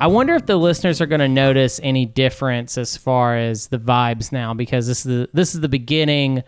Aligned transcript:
I 0.00 0.06
wonder 0.06 0.34
if 0.34 0.46
the 0.46 0.56
listeners 0.56 1.00
are 1.00 1.06
going 1.06 1.20
to 1.20 1.28
notice 1.28 1.80
any 1.82 2.06
difference 2.06 2.76
as 2.78 2.96
far 2.96 3.36
as 3.36 3.68
the 3.68 3.78
vibes 3.78 4.32
now 4.32 4.54
because 4.54 4.86
this 4.86 4.98
is 4.98 5.04
the 5.04 5.28
this 5.32 5.54
is 5.54 5.60
the 5.60 5.68
beginning 5.68 6.42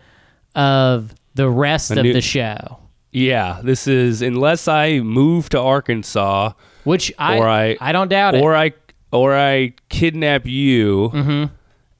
of 0.55 1.13
the 1.35 1.49
rest 1.49 1.91
of 1.91 2.03
the 2.03 2.21
show, 2.21 2.79
Yeah, 3.11 3.61
this 3.63 3.87
is 3.87 4.21
unless 4.21 4.67
I 4.67 4.99
move 4.99 5.49
to 5.49 5.59
Arkansas 5.59 6.53
which 6.83 7.11
I 7.19 7.39
I- 7.39 7.77
I 7.81 7.91
don't 7.91 8.07
doubt 8.09 8.35
it. 8.35 8.41
or 8.41 8.55
I 8.55 8.73
or 9.11 9.35
I 9.35 9.73
kidnap 9.89 10.45
you 10.45 11.11
mm-hmm. 11.13 11.53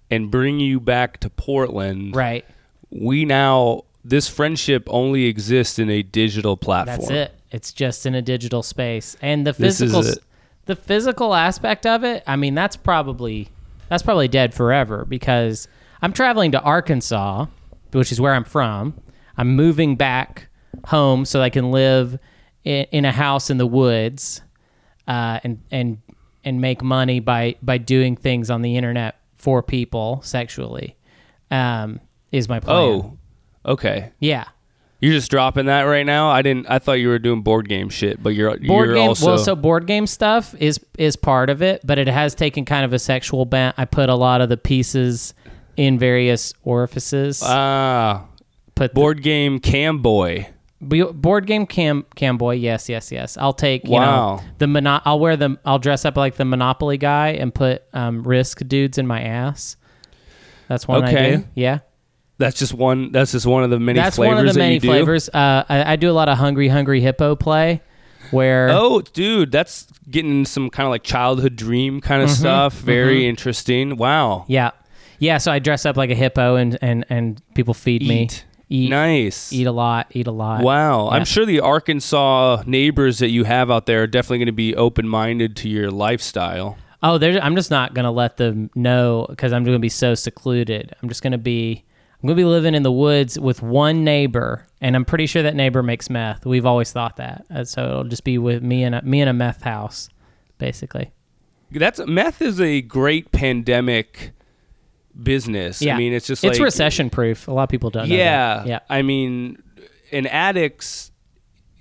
and 0.09 0.31
bring 0.31 0.59
you 0.59 0.79
back 0.79 1.19
to 1.21 1.29
Portland. 1.29 2.15
right. 2.15 2.45
We 2.89 3.25
now 3.25 3.83
this 4.03 4.29
friendship 4.29 4.83
only 4.87 5.25
exists 5.25 5.77
in 5.77 5.89
a 5.89 6.01
digital 6.01 6.55
platform. 6.55 6.97
That's 6.99 7.09
it. 7.09 7.33
It's 7.51 7.73
just 7.73 8.05
in 8.05 8.15
a 8.15 8.21
digital 8.21 8.63
space, 8.63 9.15
and 9.21 9.45
the 9.47 9.53
physical, 9.53 10.05
it. 10.05 10.19
The 10.67 10.75
physical 10.75 11.33
aspect 11.33 11.85
of 11.85 12.03
it. 12.03 12.23
I 12.27 12.35
mean, 12.35 12.53
that's 12.53 12.75
probably 12.75 13.49
that's 13.89 14.03
probably 14.03 14.27
dead 14.27 14.53
forever 14.53 15.05
because 15.05 15.67
I'm 16.01 16.13
traveling 16.13 16.51
to 16.51 16.61
Arkansas, 16.61 17.47
which 17.91 18.11
is 18.11 18.21
where 18.21 18.33
I'm 18.33 18.43
from. 18.43 18.93
I'm 19.37 19.55
moving 19.55 19.95
back 19.95 20.49
home 20.85 21.25
so 21.25 21.41
I 21.41 21.49
can 21.49 21.71
live 21.71 22.19
in, 22.63 22.85
in 22.91 23.05
a 23.05 23.11
house 23.11 23.49
in 23.49 23.57
the 23.57 23.67
woods, 23.67 24.41
uh, 25.07 25.39
and 25.43 25.61
and 25.71 25.99
and 26.43 26.61
make 26.61 26.83
money 26.83 27.19
by 27.19 27.55
by 27.61 27.77
doing 27.77 28.15
things 28.15 28.49
on 28.49 28.61
the 28.61 28.75
internet 28.75 29.19
for 29.33 29.63
people 29.63 30.21
sexually. 30.23 30.95
Um, 31.49 32.01
is 32.31 32.49
my 32.49 32.59
plan. 32.59 32.77
Oh, 32.77 33.17
okay. 33.65 34.11
yeah. 34.19 34.45
You're 34.99 35.13
just 35.13 35.29
dropping 35.29 35.67
that 35.67 35.83
right 35.83 36.05
now. 36.05 36.29
I 36.31 36.41
didn't. 36.41 36.65
I 36.69 36.79
thought 36.79 36.93
you 36.93 37.09
were 37.09 37.19
doing 37.19 37.41
board 37.43 37.69
game 37.69 37.89
shit, 37.89 38.21
but 38.23 38.29
you're 38.29 38.49
board 38.57 38.87
you're 38.89 38.93
game 38.95 39.09
also 39.09 39.25
well 39.27 39.37
so 39.37 39.55
board 39.55 39.85
game 39.85 40.07
stuff 40.07 40.55
is 40.59 40.79
is 40.97 41.15
part 41.15 41.49
of 41.51 41.61
it 41.61 41.81
but 41.85 41.99
it 41.99 42.07
has 42.07 42.33
taken 42.33 42.65
kind 42.65 42.83
of 42.83 42.93
a 42.93 42.97
sexual 42.99 43.45
bent 43.45 43.75
i 43.77 43.85
put 43.85 44.09
a 44.09 44.15
lot 44.15 44.41
of 44.41 44.49
the 44.49 44.57
pieces 44.57 45.35
in 45.75 45.99
various 45.99 46.53
orifices 46.63 47.41
ah 47.45 48.25
put 48.73 48.93
board 48.95 49.21
game 49.21 49.59
cam 49.59 49.99
boy. 50.01 50.47
board 50.81 51.45
game 51.45 51.67
cam 51.67 52.03
cam 52.15 52.37
boy 52.37 52.53
yes 52.55 52.89
yes 52.89 53.11
yes 53.11 53.37
i'll 53.37 53.53
take 53.53 53.83
you 53.85 53.91
Wow. 53.91 54.37
know 54.37 54.43
the 54.57 54.65
mono- 54.67 55.01
i'll 55.05 55.19
wear 55.19 55.37
the 55.37 55.57
i'll 55.65 55.79
dress 55.79 56.03
up 56.05 56.17
like 56.17 56.35
the 56.35 56.45
monopoly 56.45 56.97
guy 56.97 57.29
and 57.29 57.53
put 57.53 57.83
um, 57.93 58.23
risk 58.23 58.67
dudes 58.67 58.97
in 58.97 59.05
my 59.05 59.21
ass 59.21 59.75
that's 60.67 60.87
one 60.87 61.03
i 61.03 61.09
Okay. 61.11 61.35
do 61.37 61.43
yeah 61.53 61.79
That's 62.37 62.59
just 62.59 62.73
one. 62.73 63.11
That's 63.11 63.31
just 63.31 63.45
one 63.45 63.63
of 63.63 63.69
the 63.69 63.79
many 63.79 63.99
that's 63.99 64.15
flavors 64.17 64.35
one 64.37 64.47
of 64.47 64.53
the 64.53 64.59
many 64.59 64.79
flavors 64.79 65.27
uh, 65.29 65.63
I, 65.67 65.93
I 65.93 65.95
do 65.95 66.09
a 66.09 66.13
lot 66.13 66.29
of 66.29 66.37
hungry 66.37 66.67
hungry 66.67 67.01
hippo 67.01 67.35
play 67.35 67.81
where 68.31 68.69
Oh, 68.71 69.01
dude, 69.01 69.51
that's 69.51 69.87
getting 70.09 70.45
some 70.45 70.69
kind 70.69 70.85
of 70.85 70.91
like 70.91 71.03
childhood 71.03 71.55
dream 71.55 71.99
kind 72.01 72.21
Mm-hmm. 72.21 72.31
of 72.31 72.37
stuff. 72.37 72.73
Very 72.73 73.27
interesting. 73.27 73.97
Wow. 73.97 74.45
Yeah, 74.47 74.71
yeah. 75.19 75.37
So 75.39 75.51
I 75.51 75.59
dress 75.59 75.85
up 75.85 75.97
like 75.97 76.09
a 76.11 76.15
hippo, 76.15 76.55
and 76.55 76.77
and 76.81 77.05
and 77.09 77.41
people 77.55 77.73
feed 77.73 78.01
me. 78.03 78.23
Eat. 78.23 78.43
Eat, 78.69 78.89
Nice. 78.89 79.53
eat 79.53 79.65
a 79.65 79.71
lot, 79.71 80.07
eat 80.11 80.27
a 80.27 80.31
lot. 80.31 80.61
Wow. 80.61 81.05
Yeah. 81.05 81.11
I'm 81.15 81.23
sure 81.23 81.45
the 81.45 81.61
Arkansas 81.61 82.63
neighbors 82.65 83.19
that 83.19 83.29
you 83.29 83.45
have 83.45 83.71
out 83.71 83.85
there 83.85 84.03
are 84.03 84.07
definitely 84.07 84.39
going 84.39 84.47
to 84.47 84.51
be 84.51 84.75
open 84.75 85.07
minded 85.07 85.55
to 85.57 85.69
your 85.69 85.89
lifestyle. 85.89 86.77
Oh, 87.01 87.17
I'm 87.17 87.55
just 87.55 87.71
not 87.71 87.93
gonna 87.93 88.11
let 88.11 88.35
them 88.37 88.69
know 88.75 89.25
because 89.29 89.53
I'm 89.53 89.63
gonna 89.63 89.79
be 89.79 89.87
so 89.87 90.15
secluded. 90.15 90.93
I'm 91.01 91.07
just 91.07 91.21
gonna 91.21 91.37
be, 91.37 91.85
I'm 92.21 92.27
gonna 92.27 92.35
be 92.35 92.45
living 92.45 92.73
in 92.73 92.83
the 92.83 92.91
woods 92.91 93.39
with 93.39 93.61
one 93.61 94.03
neighbor, 94.03 94.65
and 94.81 94.95
I'm 94.95 95.05
pretty 95.05 95.27
sure 95.27 95.43
that 95.43 95.55
neighbor 95.55 95.83
makes 95.83 96.09
meth. 96.09 96.45
We've 96.45 96.65
always 96.65 96.91
thought 96.91 97.17
that, 97.17 97.45
and 97.49 97.67
so 97.67 97.83
it'll 97.85 98.03
just 98.05 98.23
be 98.23 98.37
with 98.39 98.63
me 98.63 98.83
and 98.83 98.95
a, 98.95 99.01
me 99.03 99.21
in 99.21 99.27
a 99.27 99.33
meth 99.33 99.61
house, 99.61 100.09
basically. 100.57 101.11
That's 101.71 101.99
meth 102.07 102.41
is 102.41 102.59
a 102.59 102.81
great 102.81 103.31
pandemic 103.31 104.31
business. 105.21 105.81
Yeah, 105.81 105.95
I 105.95 105.97
mean, 105.97 106.13
it's 106.13 106.27
just 106.27 106.43
it's 106.43 106.57
like 106.57 106.65
recession 106.65 107.09
proof. 107.09 107.47
A 107.47 107.51
lot 107.51 107.63
of 107.63 107.69
people 107.69 107.89
don't. 107.89 108.09
know 108.09 108.15
Yeah. 108.15 108.57
that. 108.57 108.67
yeah. 108.67 108.79
I 108.89 109.01
mean, 109.03 109.61
and 110.11 110.27
addicts, 110.27 111.11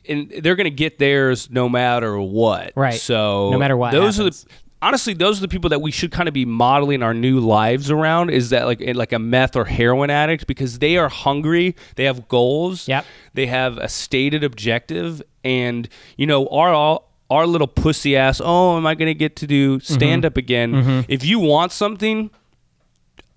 and 0.09 0.31
they're 0.41 0.57
going 0.57 0.65
to 0.65 0.71
get 0.71 0.99
theirs 0.99 1.49
no 1.51 1.69
matter 1.69 2.19
what. 2.19 2.73
Right. 2.77 2.95
So 3.01 3.51
No 3.51 3.59
matter 3.59 3.77
what 3.77 3.93
those 3.93 4.17
happens. 4.17 4.45
are 4.45 4.49
the. 4.49 4.53
Honestly, 4.87 5.15
those 5.15 5.39
are 5.39 5.41
the 5.41 5.49
people 5.49 5.71
that 5.71 5.81
we 5.83 5.91
should 5.91 6.13
kind 6.13 6.29
of 6.29 6.35
be 6.35 6.45
modeling 6.45 7.03
our 7.03 7.13
new 7.15 7.41
lives 7.41 7.91
around. 7.91 8.31
Is 8.31 8.51
that 8.51 8.67
like 8.67 8.81
like 8.95 9.13
a 9.13 9.19
meth 9.19 9.57
or 9.57 9.65
heroin 9.65 10.11
addict 10.11 10.47
because 10.47 10.79
they 10.79 10.97
are 10.97 11.09
hungry, 11.09 11.75
they 11.97 12.05
have 12.05 12.29
goals, 12.29 12.87
Yep. 12.87 13.05
they 13.35 13.47
have 13.47 13.79
a 13.79 13.89
stated 13.89 14.45
objective, 14.45 15.23
and 15.45 15.89
you 16.17 16.27
know 16.27 16.47
our 16.49 16.73
all 16.73 17.11
our 17.31 17.47
little 17.47 17.67
pussy 17.67 18.17
ass. 18.17 18.41
Oh, 18.45 18.77
am 18.77 18.87
I 18.87 18.95
going 18.95 19.09
to 19.09 19.15
get 19.15 19.35
to 19.37 19.47
do 19.47 19.81
stand 19.81 20.23
Mm-hmm. 20.23 20.27
up 20.27 20.37
again? 20.37 21.05
If 21.09 21.25
you 21.25 21.41
want 21.41 21.73
something, 21.73 22.31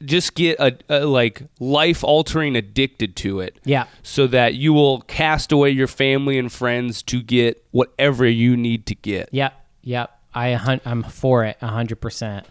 just 0.05 0.35
get 0.35 0.59
a, 0.59 0.77
a 0.89 1.05
like 1.05 1.41
life 1.59 2.03
altering 2.03 2.55
addicted 2.55 3.15
to 3.17 3.39
it 3.41 3.57
Yeah. 3.65 3.85
so 4.03 4.27
that 4.27 4.53
you 4.53 4.71
will 4.73 5.01
cast 5.01 5.51
away 5.51 5.71
your 5.71 5.87
family 5.87 6.37
and 6.37 6.51
friends 6.51 7.01
to 7.03 7.21
get 7.21 7.65
whatever 7.71 8.25
you 8.27 8.55
need 8.55 8.85
to 8.85 8.95
get 8.95 9.29
Yep. 9.31 9.53
Yep. 9.83 10.18
I 10.33 10.53
hun- 10.53 10.81
I'm 10.85 11.03
for 11.03 11.43
it 11.45 11.57
hundred 11.61 12.01
percent. 12.01 12.45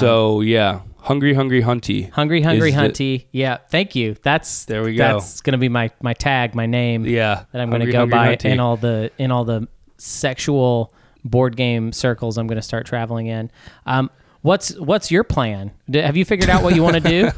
so 0.00 0.40
yeah 0.42 0.80
hungry 0.98 1.34
hungry 1.34 1.60
hunty 1.62 2.08
Hungry, 2.12 2.40
hungry, 2.42 2.68
is 2.70 2.74
the- 2.76 2.80
hunty. 2.80 3.24
Yeah, 3.32 3.56
thank 3.70 3.94
you. 3.96 4.14
That's 4.22 4.64
There 4.66 4.82
we 4.84 4.94
go. 4.94 5.02
That's 5.14 5.40
gonna 5.40 5.58
be 5.58 5.68
my 5.68 5.90
my 6.00 6.14
tag, 6.14 6.54
my 6.54 6.66
name. 6.66 7.04
yeah 7.04 7.44
that 7.52 7.60
I'm 7.60 7.70
gonna 7.70 7.90
go 7.90 8.06
by 8.06 8.36
Hunty. 8.36 8.44
in 8.50 8.60
all 8.60 8.76
the 8.76 9.10
in 9.18 9.30
all 9.32 9.44
the 9.44 9.66
sexual 9.98 10.92
board 11.24 11.56
game 11.56 11.92
circles. 11.92 12.38
I'm 12.38 12.46
gonna 12.46 12.62
start 12.62 12.86
traveling 12.86 13.26
in. 13.26 13.50
Um, 13.86 14.10
what's 14.42 14.76
what's 14.78 15.10
your 15.10 15.24
plan? 15.24 15.72
D- 15.90 15.98
have 16.00 16.16
you 16.16 16.24
figured 16.24 16.48
out 16.50 16.62
what 16.62 16.74
you 16.76 16.82
want 16.82 17.02
to 17.02 17.08
do? 17.08 17.30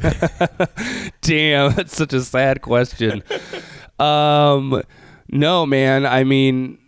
damn 1.23 1.73
that's 1.75 1.97
such 1.97 2.13
a 2.13 2.21
sad 2.21 2.61
question 2.61 3.23
um 3.99 4.83
no 5.29 5.65
man 5.65 6.05
i 6.05 6.23
mean 6.25 6.79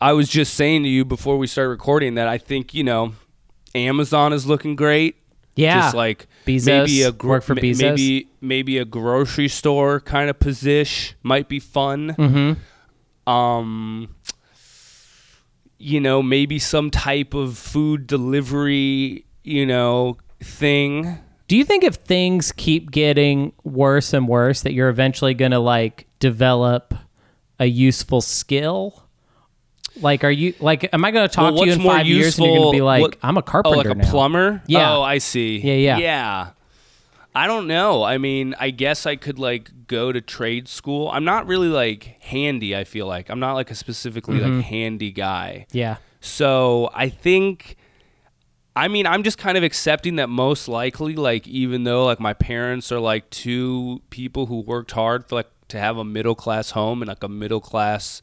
i 0.00 0.12
was 0.12 0.28
just 0.28 0.54
saying 0.54 0.82
to 0.82 0.88
you 0.88 1.04
before 1.04 1.36
we 1.38 1.46
started 1.46 1.70
recording 1.70 2.14
that 2.14 2.28
i 2.28 2.38
think 2.38 2.74
you 2.74 2.84
know 2.84 3.12
amazon 3.74 4.32
is 4.32 4.46
looking 4.46 4.76
great 4.76 5.16
Yeah, 5.56 5.80
just 5.80 5.94
like 5.94 6.26
Bezos, 6.46 6.66
maybe 6.66 7.02
a 7.02 7.12
gro- 7.12 7.30
work 7.30 7.42
for 7.42 7.54
Bezos. 7.54 7.80
maybe 7.80 8.28
maybe 8.40 8.78
a 8.78 8.84
grocery 8.84 9.48
store 9.48 10.00
kind 10.00 10.28
of 10.30 10.38
position 10.38 11.16
might 11.22 11.48
be 11.48 11.58
fun. 11.60 12.14
Mm-hmm. 12.18 13.30
Um, 13.30 14.14
you 15.78 16.00
know, 16.00 16.22
maybe 16.22 16.58
some 16.58 16.90
type 16.90 17.34
of 17.34 17.58
food 17.58 18.06
delivery, 18.06 19.24
you 19.44 19.66
know, 19.66 20.16
thing. 20.42 21.18
Do 21.48 21.56
you 21.56 21.64
think 21.64 21.84
if 21.84 21.96
things 21.96 22.52
keep 22.52 22.90
getting 22.90 23.52
worse 23.64 24.12
and 24.12 24.28
worse, 24.28 24.62
that 24.62 24.72
you're 24.72 24.88
eventually 24.88 25.34
gonna 25.34 25.58
like 25.60 26.06
develop 26.18 26.94
a 27.58 27.66
useful 27.66 28.20
skill? 28.20 29.05
Like, 30.00 30.24
are 30.24 30.30
you 30.30 30.54
like? 30.60 30.88
Am 30.92 31.04
I 31.04 31.10
gonna 31.10 31.28
talk 31.28 31.54
Well, 31.54 31.62
to 31.64 31.66
you 31.68 31.72
in 31.74 31.80
five 31.82 32.06
years 32.06 32.38
and 32.38 32.46
you're 32.46 32.56
gonna 32.58 32.70
be 32.72 32.82
like, 32.82 33.02
what- 33.02 33.16
I'm 33.22 33.36
a 33.36 33.40
Oh, 33.40 33.42
carpenter 33.42 33.76
like 33.78 33.86
a 33.86 33.94
now? 33.94 34.10
plumber? 34.10 34.62
Yeah. 34.66 34.94
Oh, 34.96 35.02
I 35.02 35.18
see. 35.18 35.58
Yeah, 35.58 35.74
yeah. 35.74 35.98
Yeah. 35.98 36.48
I 37.34 37.46
don't 37.46 37.66
know. 37.66 38.02
I 38.02 38.16
mean, 38.18 38.54
I 38.58 38.70
guess 38.70 39.04
I 39.06 39.16
could 39.16 39.38
like 39.38 39.70
go 39.86 40.10
to 40.12 40.20
trade 40.20 40.68
school. 40.68 41.10
I'm 41.10 41.24
not 41.24 41.46
really 41.46 41.68
like 41.68 42.16
handy, 42.20 42.74
I 42.74 42.84
feel 42.84 43.06
like. 43.06 43.28
I'm 43.30 43.40
not 43.40 43.52
like 43.54 43.70
a 43.70 43.74
specifically 43.74 44.38
Mm-hmm. 44.38 44.56
like 44.56 44.64
handy 44.66 45.12
guy. 45.12 45.66
Yeah. 45.72 45.96
So 46.20 46.90
I 46.94 47.08
think, 47.10 47.76
I 48.74 48.88
mean, 48.88 49.06
I'm 49.06 49.22
just 49.22 49.36
kind 49.38 49.56
of 49.58 49.64
accepting 49.64 50.16
that 50.16 50.28
most 50.28 50.66
likely, 50.66 51.14
like, 51.14 51.46
even 51.46 51.84
though 51.84 52.04
like 52.06 52.20
my 52.20 52.32
parents 52.32 52.90
are 52.90 53.00
like 53.00 53.28
two 53.30 54.00
people 54.10 54.46
who 54.46 54.60
worked 54.60 54.92
hard 54.92 55.28
for 55.28 55.36
like 55.36 55.50
to 55.68 55.78
have 55.78 55.98
a 55.98 56.04
middle 56.04 56.34
class 56.34 56.70
home 56.70 57.02
and 57.02 57.08
like 57.08 57.22
a 57.22 57.28
middle 57.28 57.60
class 57.60 58.22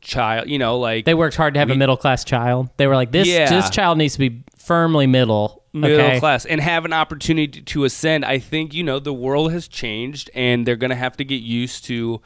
child, 0.00 0.48
you 0.48 0.58
know, 0.58 0.78
like 0.78 1.04
They 1.04 1.14
worked 1.14 1.36
hard 1.36 1.54
to 1.54 1.60
have 1.60 1.70
a 1.70 1.74
middle 1.74 1.96
class 1.96 2.24
child. 2.24 2.70
They 2.76 2.86
were 2.86 2.94
like, 2.94 3.12
this 3.12 3.28
Yeah. 3.28 3.48
this 3.48 3.70
child 3.70 3.98
needs 3.98 4.14
to 4.14 4.18
be 4.20 4.42
firmly 4.58 5.06
middle. 5.06 5.62
middle 5.72 6.00
okay? 6.00 6.18
class 6.20 6.44
and 6.46 6.60
have 6.60 6.84
an 6.84 6.92
opportunity 6.92 7.60
to 7.60 7.84
ascend. 7.84 8.24
I 8.24 8.38
think 8.38 8.72
you 8.74 8.82
know 8.82 8.98
the 8.98 9.12
world 9.12 9.52
has 9.52 9.68
changed, 9.68 10.30
and 10.34 10.66
they're 10.66 10.76
gonna 10.76 10.94
have 10.96 11.16
to 11.18 11.24
get 11.24 11.42
used 11.42 11.84
to 11.86 12.20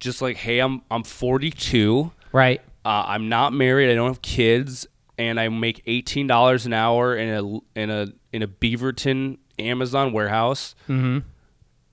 just 0.00 0.22
like, 0.22 0.36
hey, 0.36 0.60
I'm 0.60 0.82
I'm 0.90 1.02
42. 1.02 2.12
Right. 2.32 2.60
Uh, 2.84 3.04
I'm 3.06 3.28
not 3.28 3.52
married. 3.52 3.90
I 3.90 3.94
don't 3.94 4.08
have 4.08 4.22
kids, 4.22 4.86
and 5.18 5.40
I 5.40 5.48
make 5.48 5.82
eighteen 5.86 6.26
dollars 6.26 6.66
an 6.66 6.72
hour 6.72 7.16
in 7.16 7.28
a 7.28 7.80
in 7.80 7.90
a 7.90 8.06
in 8.32 8.42
a 8.42 8.48
Beaverton 8.48 9.38
Amazon 9.58 10.12
warehouse. 10.12 10.74
Mm-hmm. 10.88 11.18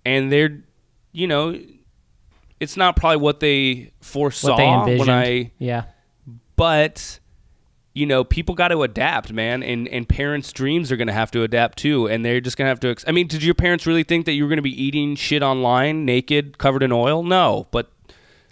And 0.06 0.32
they're, 0.32 0.60
you 1.12 1.26
know, 1.28 1.60
it's 2.60 2.78
not 2.78 2.96
probably 2.96 3.18
what 3.18 3.40
they 3.40 3.92
foresaw 4.02 4.56
What 4.80 4.86
they 4.86 4.98
when 4.98 5.10
I, 5.10 5.52
yeah. 5.60 5.86
but 6.56 7.20
you 7.94 8.06
know, 8.06 8.24
people 8.26 8.56
got 8.56 8.68
to 8.70 8.84
adapt, 8.84 9.32
man, 9.32 9.64
and 9.64 9.88
and 9.88 10.08
parents' 10.08 10.52
dreams 10.52 10.92
are 10.92 10.98
gonna 10.98 11.14
have 11.14 11.32
to 11.32 11.44
adapt 11.44 11.78
too, 11.78 12.08
and 12.08 12.26
they're 12.26 12.42
just 12.42 12.58
gonna 12.58 12.70
have 12.70 12.80
to. 12.82 12.90
Ex- 12.90 13.06
I 13.08 13.12
mean, 13.12 13.28
did 13.28 13.42
your 13.44 13.56
parents 13.56 13.86
really 13.88 14.04
think 14.04 14.26
that 14.26 14.34
you 14.34 14.44
were 14.44 14.50
gonna 14.50 14.62
be 14.62 14.84
eating 14.84 15.16
shit 15.16 15.42
online, 15.42 16.04
naked, 16.06 16.58
covered 16.58 16.84
in 16.84 16.92
oil? 16.92 17.24
No, 17.24 17.68
but 17.72 17.90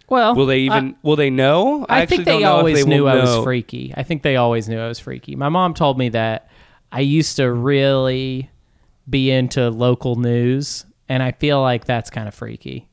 Well, 0.07 0.33
Will 0.35 0.45
they 0.45 0.59
even? 0.59 0.95
will 1.01 1.15
they 1.17 1.29
know? 1.29 1.85
I, 1.89 2.01
actually 2.01 2.17
think 2.17 2.25
they 2.27 2.39
know 2.39 2.53
always 2.55 2.83
they 2.85 2.89
knew 2.89 3.07
I 3.07 3.15
was 3.15 3.29
know. 3.35 3.43
freaky. 3.43 3.93
I 3.97 4.03
think 4.03 4.21
they 4.23 4.37
always 4.37 4.69
knew 4.69 4.79
I 4.79 4.87
was 4.87 4.99
freaky. 4.99 5.35
My 5.35 5.49
mom 5.49 5.73
told 5.73 5.97
me 5.97 6.07
that 6.09 6.49
I 6.91 7.01
used 7.01 7.35
to 7.37 7.51
really 7.51 8.49
be 9.09 9.29
into 9.31 9.69
local 9.69 10.15
news, 10.15 10.85
and 11.09 11.21
I 11.21 11.31
feel 11.33 11.61
like 11.61 11.83
that's 11.85 12.09
kind 12.09 12.27
of 12.29 12.33
freaky. 12.33 12.87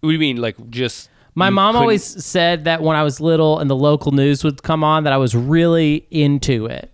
What 0.00 0.10
do 0.10 0.12
you 0.12 0.18
mean? 0.18 0.36
Like 0.38 0.56
just 0.70 1.08
My 1.34 1.50
mom 1.50 1.72
couldn't- 1.72 1.82
always 1.82 2.04
said 2.24 2.64
that 2.64 2.82
when 2.82 2.96
I 2.96 3.02
was 3.02 3.20
little 3.20 3.58
and 3.58 3.68
the 3.70 3.76
local 3.76 4.12
news 4.12 4.44
would 4.44 4.62
come 4.62 4.82
on, 4.84 5.04
that 5.04 5.12
I 5.12 5.16
was 5.16 5.34
really 5.34 6.06
into 6.10 6.66
it. 6.66 6.92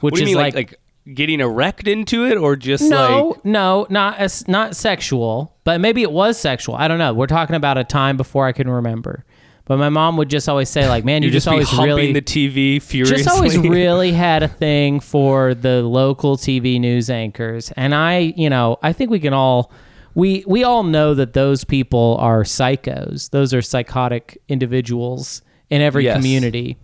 Which 0.00 0.12
What 0.12 0.14
do 0.14 0.20
you 0.22 0.26
is 0.30 0.34
mean? 0.34 0.36
like, 0.44 0.54
Like, 0.54 0.80
getting 1.14 1.40
erect 1.40 1.86
into 1.86 2.24
it, 2.26 2.36
or 2.36 2.56
just 2.56 2.88
no, 2.88 3.28
like 3.36 3.44
no, 3.44 3.86
not 3.90 4.18
as 4.18 4.46
not 4.48 4.74
sexual, 4.76 5.54
but 5.64 5.80
maybe 5.80 6.02
it 6.02 6.10
was 6.12 6.38
sexual. 6.38 6.74
I 6.74 6.88
don't 6.88 6.98
know. 6.98 7.12
We're 7.12 7.26
talking 7.28 7.56
about 7.56 7.78
a 7.78 7.84
time 7.84 8.16
before 8.16 8.46
I 8.46 8.52
can 8.52 8.68
remember. 8.68 9.24
But 9.64 9.76
my 9.78 9.90
mom 9.90 10.16
would 10.16 10.28
just 10.28 10.48
always 10.48 10.68
say, 10.68 10.88
like, 10.88 11.04
"Man, 11.04 11.22
you, 11.22 11.26
you 11.28 11.32
just, 11.32 11.44
just, 11.44 11.50
be 11.50 11.54
always 11.54 11.68
humping 11.70 11.86
really 11.86 12.12
the 12.12 12.20
TV 12.22 12.82
furiously? 12.82 13.16
just 13.22 13.28
always 13.28 13.56
really 13.78 14.10
had 14.12 14.42
a 14.42 14.48
thing 14.48 14.98
for 14.98 15.54
the 15.54 15.82
local 15.82 16.36
TV 16.36 16.80
news 16.80 17.08
anchors, 17.08 17.72
and 17.76 17.94
I, 17.94 18.18
you 18.36 18.50
know, 18.50 18.78
I 18.82 18.92
think 18.92 19.10
we 19.12 19.20
can 19.20 19.32
all 19.32 19.70
we 20.14 20.44
we 20.46 20.64
all 20.64 20.82
know 20.82 21.14
that 21.14 21.32
those 21.32 21.64
people 21.64 22.16
are 22.20 22.42
psychos. 22.44 23.30
Those 23.30 23.54
are 23.54 23.62
psychotic 23.62 24.38
individuals 24.48 25.42
in 25.70 25.80
every 25.80 26.04
Yes. 26.04 26.16
community. 26.16 26.76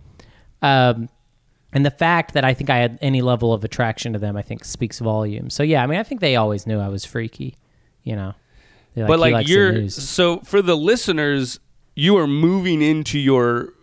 Um, 0.61 1.09
and 1.71 1.85
the 1.85 1.91
fact 1.91 2.33
that 2.33 2.43
I 2.43 2.53
think 2.55 2.69
I 2.69 2.77
had 2.77 2.97
any 3.01 3.21
level 3.21 3.53
of 3.53 3.63
attraction 3.63 4.13
to 4.13 4.19
them, 4.19 4.35
I 4.35 4.41
think 4.41 4.65
speaks 4.65 4.99
volumes. 4.99 5.53
So 5.53 5.61
yeah, 5.63 5.83
I 5.83 5.87
mean, 5.87 5.99
I 5.99 6.03
think 6.03 6.21
they 6.21 6.35
always 6.35 6.65
knew 6.65 6.79
I 6.79 6.87
was 6.89 7.05
freaky. 7.05 7.55
You 8.03 8.15
know, 8.15 8.33
They're 8.95 9.05
but 9.05 9.19
like 9.19 9.47
you're 9.47 9.89
so 9.89 10.39
for 10.39 10.61
the 10.61 10.75
listeners, 10.75 11.59
you 11.95 12.17
are 12.17 12.25
moving 12.27 12.81
into 12.81 13.19
your 13.19 13.73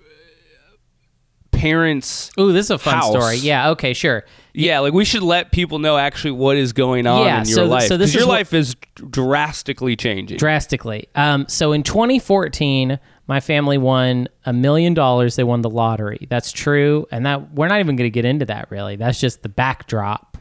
parents. 1.57 2.31
Ooh, 2.39 2.53
this 2.53 2.67
is 2.67 2.71
a 2.71 2.79
fun 2.79 2.95
house. 2.95 3.11
story. 3.11 3.37
Yeah. 3.39 3.71
Okay. 3.71 3.93
Sure. 3.95 4.25
Yeah, 4.55 4.79
like 4.79 4.93
we 4.95 5.05
should 5.05 5.23
let 5.23 5.53
people 5.53 5.79
know 5.79 5.99
actually 5.99 6.31
what 6.31 6.57
is 6.57 6.73
going 6.73 7.07
on 7.07 7.25
Yeah, 7.27 7.41
in 7.43 7.47
your 7.49 7.57
so- 7.57 7.65
life. 7.67 7.89
so 7.89 7.97
this 7.99 8.15
your 8.15 8.27
what- 8.27 8.35
life 8.39 8.55
is 8.55 8.75
drastically 9.11 9.97
changing. 9.97 10.39
drastically. 10.39 11.09
Um, 11.15 11.47
so 11.49 11.73
in 11.73 11.83
2014, 11.83 12.99
my 13.27 13.41
family 13.41 13.77
won 13.77 14.29
a 14.47 14.53
million 14.53 14.95
dollars. 14.95 15.37
They 15.37 15.45
won 15.45 15.61
the 15.63 15.69
lottery. 15.71 16.27
That's 16.31 16.53
true, 16.53 17.07
and 17.11 17.27
that 17.27 17.53
we're 17.53 17.69
not 17.69 17.81
even 17.81 17.97
going 17.97 18.07
to 18.07 18.15
get 18.15 18.25
into 18.25 18.45
that. 18.47 18.71
Really, 18.71 18.97
that's 18.97 19.21
just 19.21 19.43
the 19.43 19.49
backdrop. 19.49 20.39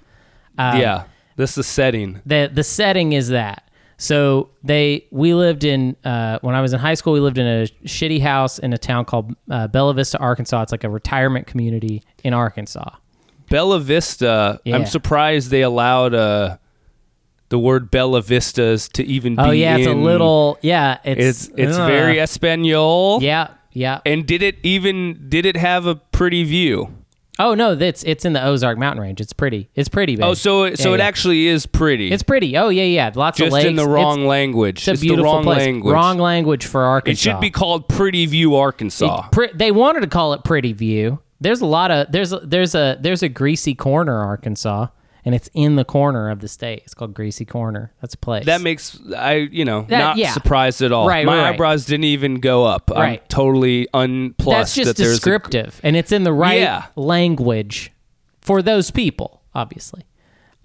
Um, 0.58 0.80
yeah, 0.80 1.04
this 1.36 1.52
is 1.52 1.56
the 1.56 1.64
setting. 1.64 2.22
the 2.26 2.50
The 2.54 2.64
setting 2.64 3.12
is 3.14 3.30
that. 3.30 3.64
So 3.98 4.50
they 4.64 5.06
we 5.12 5.34
lived 5.34 5.64
in 5.64 5.96
uh, 6.04 6.40
when 6.42 6.56
I 6.56 6.62
was 6.62 6.74
in 6.74 6.80
high 6.80 6.96
school. 6.96 7.14
We 7.14 7.20
lived 7.20 7.38
in 7.38 7.48
a 7.48 7.68
shitty 7.86 8.22
house 8.22 8.60
in 8.60 8.74
a 8.74 8.78
town 8.78 9.06
called 9.06 9.34
uh, 9.50 9.68
Bella 9.68 9.94
Vista, 9.94 10.18
Arkansas. 10.20 10.64
It's 10.64 10.72
like 10.72 10.84
a 10.84 10.90
retirement 10.90 11.48
community 11.48 12.04
in 12.24 12.34
Arkansas. 12.34 12.96
Bella 13.50 13.80
Vista. 13.80 14.60
Yeah. 14.66 14.76
I'm 14.76 14.86
surprised 14.86 15.50
they 15.50 15.62
allowed 15.62 16.14
uh, 16.14 16.58
the 17.50 17.60
word 17.60 17.90
Bella 17.92 18.22
Vistas 18.22 18.90
to 18.90 19.04
even 19.06 19.36
be. 19.36 19.42
Oh 19.42 19.52
yeah, 19.52 19.78
it's 19.78 19.88
a 19.88 19.94
little 19.94 20.58
yeah. 20.62 20.98
It's 21.04 21.48
It's 21.48 21.58
it's 21.58 21.78
very 21.78 22.20
Espanol. 22.20 23.20
yeah 23.22 23.54
yeah. 23.76 24.00
And 24.06 24.26
did 24.26 24.42
it 24.42 24.58
even 24.64 25.26
did 25.30 25.46
it 25.46 25.58
have 25.58 25.86
a 25.86 25.96
pretty 25.96 26.44
view? 26.44 26.96
Oh 27.38 27.54
no, 27.54 27.74
it's 27.74 28.04
it's 28.04 28.24
in 28.24 28.32
the 28.34 28.44
Ozark 28.46 28.78
Mountain 28.78 29.02
Range. 29.02 29.20
It's 29.20 29.34
pretty. 29.34 29.70
It's 29.76 29.90
pretty. 29.90 30.16
Babe. 30.16 30.24
Oh, 30.26 30.34
so 30.34 30.64
it 30.64 30.80
so 30.80 30.90
Yeah, 30.90 30.96
it 30.96 30.98
yeah. 31.00 31.06
actually 31.06 31.48
is 31.48 31.66
pretty. 31.66 32.12
It's 32.12 32.24
pretty. 32.24 32.58
Oh 32.58 32.70
yeah, 32.70 32.84
yeah. 32.84 33.12
Lots 33.14 33.40
of 33.40 33.46
just 33.48 33.54
lakes. 33.54 33.68
in 33.68 33.76
the 33.76 33.82
It's- 33.84 33.94
wrong 33.94 34.26
language. 34.26 34.88
It's, 34.88 34.88
a 34.88 35.02
the 35.02 35.08
beautiful 35.08 35.34
wrong 35.34 35.44
place. 35.44 35.58
language. 35.66 35.94
Wrong 35.94 36.18
language 36.18 36.66
for 36.66 36.84
Arkansas. 36.84 37.12
It 37.12 37.34
should 37.34 37.42
be 37.42 37.50
called 37.52 37.90
Pretty 37.90 38.26
View, 38.26 38.56
Arkansas. 38.56 39.26
It- 39.26 39.32
pre- 39.32 39.52
they 39.54 39.72
wanted 39.72 40.00
to 40.02 40.08
call 40.08 40.32
it 40.34 40.44
Pretty 40.46 40.72
View. 40.72 41.20
There's 41.42 41.60
a 41.60 41.66
lot 41.66 41.92
of 41.92 42.12
there's 42.12 42.34
there's 42.44 42.74
a 42.74 42.98
there's 43.02 43.22
a 43.22 43.28
greasy 43.30 43.76
corner 43.76 44.18
Arkansas, 44.18 44.88
and 45.26 45.34
it's 45.36 45.50
in 45.54 45.76
the 45.76 45.84
corner 45.84 46.30
of 46.30 46.40
the 46.40 46.48
state. 46.48 46.84
It's 46.86 46.94
called 46.94 47.14
Greasy 47.16 47.44
Corner. 47.46 47.92
That's 48.02 48.14
a 48.14 48.18
place. 48.18 48.46
that 48.46 48.62
makes 48.62 49.00
I 49.18 49.34
you 49.52 49.66
know 49.66 49.82
That- 49.90 50.00
not 50.00 50.18
yeah. 50.18 50.32
surprised 50.34 50.82
at 50.82 50.92
all. 50.92 51.08
Right, 51.08 51.26
My 51.26 51.38
right, 51.40 51.54
eyebrows 51.54 51.86
didn't 51.86 52.06
even 52.06 52.36
go 52.40 52.64
up. 52.66 52.92
I'm 52.92 52.98
Right. 53.02 53.30
totally 53.30 53.88
unplussed. 53.94 54.58
That's 54.60 54.76
just 54.76 54.88
that 54.88 54.98
there's 54.98 55.14
a- 55.14 55.16
descriptive, 55.16 55.80
and 55.84 55.96
it's 55.98 56.12
in 56.12 56.24
the 56.24 56.34
right 56.34 56.60
Yeah. 56.60 56.86
language 56.96 57.92
for 58.42 58.62
those 58.62 58.92
people, 58.92 59.42
obviously. 59.56 60.04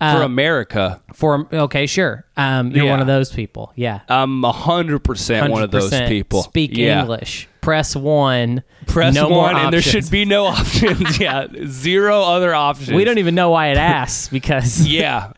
For 0.01 0.23
America. 0.23 1.01
For 1.13 1.47
okay, 1.53 1.87
sure. 1.87 2.25
Um, 2.37 2.71
you're 2.73 2.87
Yeah. 2.87 2.91
one 2.91 3.01
of 3.01 3.07
those 3.07 3.33
people. 3.33 3.73
Yeah. 3.77 4.01
I'm 4.09 4.43
hundred 4.43 5.01
percent 5.01 5.53
one 5.53 5.63
of 5.63 5.71
those 5.71 5.91
people. 6.03 6.43
Speak 6.43 6.77
Yeah. 6.77 7.01
English. 7.03 7.49
Press 7.61 7.95
one. 7.95 8.63
Press 8.87 9.15
no 9.15 9.29
one, 9.29 9.53
more 9.55 9.63
and 9.65 9.73
there 9.73 9.83
should 9.83 10.11
be 10.11 10.25
no 10.25 10.47
options. 10.59 11.19
yeah, 11.21 11.47
zero 11.67 12.23
other 12.23 12.55
options. 12.55 12.91
We 12.93 13.05
don't 13.05 13.19
even 13.19 13.35
know 13.35 13.51
why 13.51 13.69
it 13.69 13.77
asks 14.01 14.29
because 14.29 14.87
Yeah. 14.87 15.33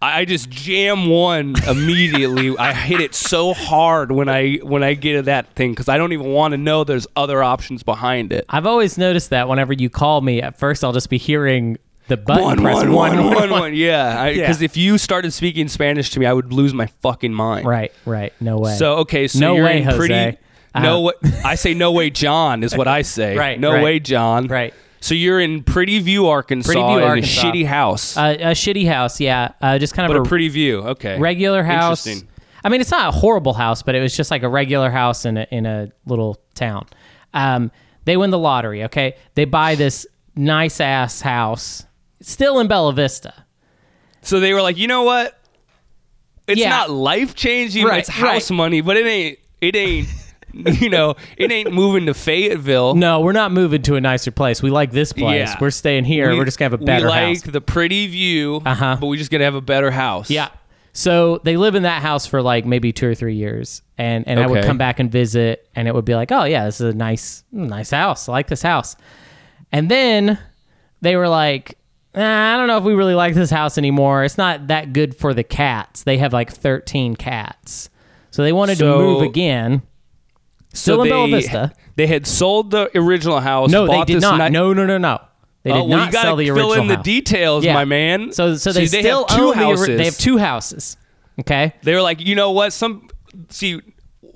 I 0.00 0.20
I 0.20 0.24
just 0.26 0.50
jam 0.50 1.08
one 1.08 1.54
immediately. 1.66 2.56
I 2.58 2.72
hit 2.74 3.00
it 3.00 3.14
so 3.14 3.54
hard 3.54 4.12
when 4.12 4.28
I 4.28 4.56
when 4.62 4.82
I 4.84 4.92
get 4.94 5.14
to 5.14 5.22
that 5.22 5.54
thing 5.54 5.72
because 5.72 5.88
I 5.88 5.96
don't 5.98 6.12
even 6.12 6.26
want 6.32 6.52
to 6.52 6.58
know 6.58 6.84
there's 6.84 7.06
other 7.16 7.42
options 7.42 7.82
behind 7.82 8.30
it. 8.32 8.44
I've 8.50 8.66
always 8.66 8.98
noticed 8.98 9.30
that 9.30 9.48
whenever 9.48 9.72
you 9.72 9.88
call 9.90 10.20
me, 10.20 10.42
at 10.42 10.58
first 10.58 10.84
I'll 10.84 10.92
just 10.92 11.08
be 11.10 11.16
hearing 11.18 11.78
the 12.08 12.16
button 12.16 12.44
One, 12.44 12.58
press 12.60 12.76
one, 12.76 12.92
one, 12.92 13.24
one, 13.24 13.34
one, 13.34 13.50
one. 13.50 13.74
Yeah, 13.74 14.30
because 14.32 14.62
if 14.62 14.76
you 14.76 14.96
started 14.98 15.32
speaking 15.32 15.68
Spanish 15.68 16.10
to 16.10 16.20
me, 16.20 16.26
I 16.26 16.32
would 16.32 16.52
lose 16.52 16.72
my 16.74 16.86
fucking 17.02 17.34
mind. 17.34 17.66
Right, 17.66 17.92
right. 18.04 18.32
No 18.40 18.58
way. 18.58 18.76
So 18.76 18.96
okay, 18.98 19.26
so 19.28 19.38
No 19.40 19.56
you're 19.56 19.64
way, 19.64 19.78
in 19.78 19.84
Jose. 19.84 19.96
pretty. 19.98 20.38
No 20.80 21.00
way. 21.02 21.12
I 21.44 21.54
say 21.54 21.72
no 21.74 21.90
way, 21.92 22.10
John 22.10 22.62
is 22.62 22.76
what 22.76 22.86
I 22.88 23.02
say. 23.16 23.36
Right, 23.36 23.58
No 23.58 23.72
right. 23.72 23.82
way, 23.82 23.98
John. 24.00 24.46
right. 24.48 24.72
So 25.00 25.14
you're 25.14 25.40
in 25.40 25.62
Pretty 25.62 25.98
View, 26.00 26.26
Arkansas, 26.28 26.66
Pretty 26.72 26.82
View, 26.86 26.98
in 26.98 27.04
Arkansas. 27.04 27.40
a 27.48 27.52
shitty 27.52 27.66
house, 27.66 28.16
Uh, 28.16 28.36
a 28.40 28.44
shitty 28.52 28.88
house, 28.88 29.20
yeah. 29.20 29.52
Uh, 29.60 29.78
just 29.78 29.94
kind 29.94 30.08
but 30.08 30.16
of 30.16 30.22
a 30.22 30.26
a, 30.26 30.28
pretty 30.28 30.48
view. 30.48 30.80
Okay. 30.80 31.18
regular 31.18 31.62
house. 31.62 32.06
Interesting. 32.06 32.28
I 32.64 32.68
mean, 32.70 32.80
it's 32.80 32.90
not 32.90 33.08
a 33.08 33.12
horrible 33.16 33.52
house, 33.52 33.82
but 33.82 33.94
it 33.94 34.00
was 34.00 34.16
just 34.16 34.30
like 34.30 34.42
a 34.42 34.48
regular 34.48 34.90
house 34.90 35.24
in 35.24 35.36
a 35.36 35.46
in 35.52 35.66
a 35.66 35.90
little 36.06 36.40
town. 36.54 36.86
Um, 37.34 37.70
they 38.04 38.16
win 38.16 38.30
the 38.30 38.38
lottery. 38.38 38.84
Okay, 38.84 39.14
they 39.34 39.44
buy 39.44 39.76
this 39.76 40.06
nice 40.34 40.80
ass 40.80 41.20
house, 41.20 41.84
still 42.20 42.58
in 42.60 42.68
Bella 42.68 42.92
Vista. 42.92 43.32
So 44.22 44.40
they 44.40 44.52
were 44.52 44.62
like, 44.62 44.76
you 44.76 44.88
know 44.88 45.02
what? 45.04 45.38
It's 46.46 46.60
Yeah. 46.60 46.70
not 46.70 46.90
life 46.90 47.34
changing. 47.34 47.84
Right, 47.86 48.00
it's 48.00 48.08
house 48.08 48.50
right. 48.50 48.56
money, 48.56 48.80
but 48.80 48.96
it 48.96 49.06
ain't. 49.06 49.38
It 49.60 49.76
ain't. 49.76 50.08
you 50.80 50.88
know, 50.88 51.14
it 51.36 51.52
ain't 51.52 51.72
moving 51.72 52.06
to 52.06 52.14
Fayetteville. 52.14 52.94
No, 52.94 53.20
we're 53.20 53.32
not 53.32 53.52
moving 53.52 53.82
to 53.82 53.96
a 53.96 54.00
nicer 54.00 54.30
place. 54.30 54.62
We 54.62 54.70
like 54.70 54.90
this 54.90 55.12
place. 55.12 55.48
Yeah. 55.50 55.56
We're 55.60 55.70
staying 55.70 56.04
here. 56.04 56.30
We- 56.32 56.38
are 56.40 56.44
just 56.44 56.58
gonna 56.58 56.70
have 56.70 56.80
a 56.80 56.84
better 56.84 57.06
house. 57.08 57.14
We 57.14 57.20
like 57.34 57.44
house. 57.44 57.52
the 57.52 57.60
pretty 57.60 58.06
view, 58.06 58.62
Uh-huh. 58.64 58.96
but 59.00 59.06
we 59.08 59.16
just 59.18 59.30
gonna 59.30 59.44
have 59.44 59.54
a 59.54 59.60
better 59.60 59.90
house. 59.90 60.30
Yeah. 60.30 60.48
So 60.94 61.40
they 61.44 61.58
live 61.58 61.74
in 61.74 61.82
that 61.82 62.00
house 62.00 62.24
for 62.26 62.40
like 62.40 62.64
maybe 62.64 62.90
two 62.90 63.06
or 63.06 63.14
three 63.14 63.34
years, 63.34 63.82
and 63.98 64.26
and 64.26 64.40
I 64.40 64.46
would 64.46 64.60
Okay. 64.60 64.66
come 64.66 64.78
back 64.78 64.98
and 64.98 65.12
visit, 65.12 65.68
and 65.76 65.86
it 65.86 65.94
would 65.94 66.06
be 66.06 66.14
like, 66.14 66.32
oh 66.32 66.44
yeah, 66.44 66.64
this 66.64 66.80
is 66.80 66.94
a 66.94 66.96
nice 66.96 67.44
nice 67.52 67.90
house. 67.90 68.28
I 68.28 68.32
like 68.32 68.46
this 68.46 68.62
house. 68.62 68.96
And 69.72 69.90
then 69.90 70.38
they 71.02 71.16
were 71.16 71.28
like, 71.28 71.76
"Nah, 72.16 72.54
I 72.54 72.56
don't 72.56 72.66
know 72.66 72.78
if 72.78 72.84
we 72.84 72.94
really 72.94 73.14
like 73.14 73.34
this 73.34 73.50
house 73.50 73.76
anymore. 73.78 74.24
It's 74.24 74.38
not 74.38 74.68
that 74.68 74.92
good 74.92 75.14
for 75.16 75.34
the 75.34 75.44
cats. 75.44 76.02
They 76.02 76.18
have 76.18 76.32
like 76.32 76.50
thirteen 76.52 77.14
cats, 77.16 77.90
so 78.30 78.42
they 78.42 78.52
wanted 78.52 78.78
So- 78.78 78.92
to 78.92 78.98
move 78.98 79.22
again. 79.22 79.82
Still 80.72 80.96
So 80.98 81.02
in 81.04 81.08
Bella 81.08 81.26
they- 81.28 81.32
Vista. 81.32 81.72
They 81.96 82.06
had 82.06 82.26
sold 82.26 82.70
the 82.70 82.90
original 82.98 83.40
house. 83.40 83.70
No, 83.70 83.86
they 83.86 83.92
bought 83.94 84.06
did 84.06 84.16
this 84.16 84.22
not. 84.22 84.38
ni- 84.38 84.50
no, 84.50 84.72
no, 84.74 84.84
no, 84.84 84.98
no. 84.98 85.18
They 85.62 85.70
oh, 85.70 85.74
did 85.74 85.80
Oh, 85.80 85.84
well, 85.86 85.98
not 85.98 86.06
you 86.06 86.12
gotta 86.12 86.26
sell 86.28 86.36
the 86.36 86.44
fill 86.46 86.56
original 86.58 86.82
in 86.82 86.88
the 86.88 86.96
house. 86.96 87.04
details, 87.04 87.64
my 87.66 87.84
man. 87.86 88.32
So 88.32 88.56
so 88.56 88.72
they 88.72 88.86
See, 88.86 89.00
still 89.00 89.26
have 89.26 89.36
two 89.38 89.44
own 89.44 89.50
the. 89.56 89.64
houses. 89.64 89.86
They 89.98 90.04
have 90.04 90.18
two 90.18 90.36
houses. 90.38 90.96
Okay. 91.40 91.72
They 91.82 91.94
were 91.94 92.02
like, 92.02 92.20
you 92.20 92.34
know 92.34 92.50
what? 92.52 92.72
Some 92.74 93.08
see, 93.48 93.80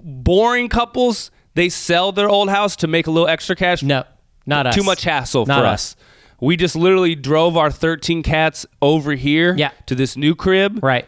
boring 0.02 0.68
couples 0.68 1.30
they 1.54 1.68
sell 1.68 2.12
their 2.12 2.28
old 2.28 2.48
house 2.48 2.76
to 2.76 2.86
make 2.86 3.06
a 3.06 3.10
little 3.10 3.28
extra 3.28 3.54
cash. 3.56 3.82
No, 3.82 4.04
not 4.46 4.66
us. 4.66 4.74
Too 4.74 4.82
much 4.82 5.02
hassle 5.04 5.44
Not 5.46 5.60
for 5.60 5.66
us. 5.66 5.94
We 6.40 6.56
just 6.56 6.74
literally 6.76 7.14
drove 7.14 7.56
our 7.56 7.70
13 7.70 8.22
cats 8.22 8.66
over 8.80 9.12
here 9.12 9.54
Yeah. 9.56 9.70
to 9.86 9.94
this 9.94 10.16
new 10.16 10.34
crib, 10.34 10.80
Right. 10.82 11.06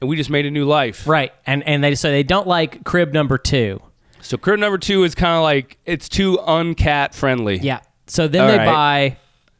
and 0.00 0.08
we 0.10 0.16
just 0.16 0.30
made 0.30 0.46
a 0.46 0.50
new 0.50 0.64
life. 0.64 1.06
Right. 1.06 1.32
And 1.46 1.62
and 1.66 1.82
they 1.84 1.94
so 1.94 2.10
they 2.10 2.22
don't 2.24 2.46
like 2.46 2.84
crib 2.84 3.12
number 3.12 3.38
two. 3.38 3.80
So 4.20 4.36
crib 4.36 4.58
number 4.60 4.78
two 4.78 5.04
is 5.04 5.14
kind 5.14 5.36
of 5.36 5.42
like 5.42 5.78
it's 5.86 6.08
too 6.08 6.38
uncat 6.46 7.14
friendly. 7.14 7.58
Yeah. 7.58 7.80
So 8.06 8.28
then 8.28 8.42
All 8.42 8.48
they 8.48 8.58
right. 8.58 8.66
buy 8.66 9.16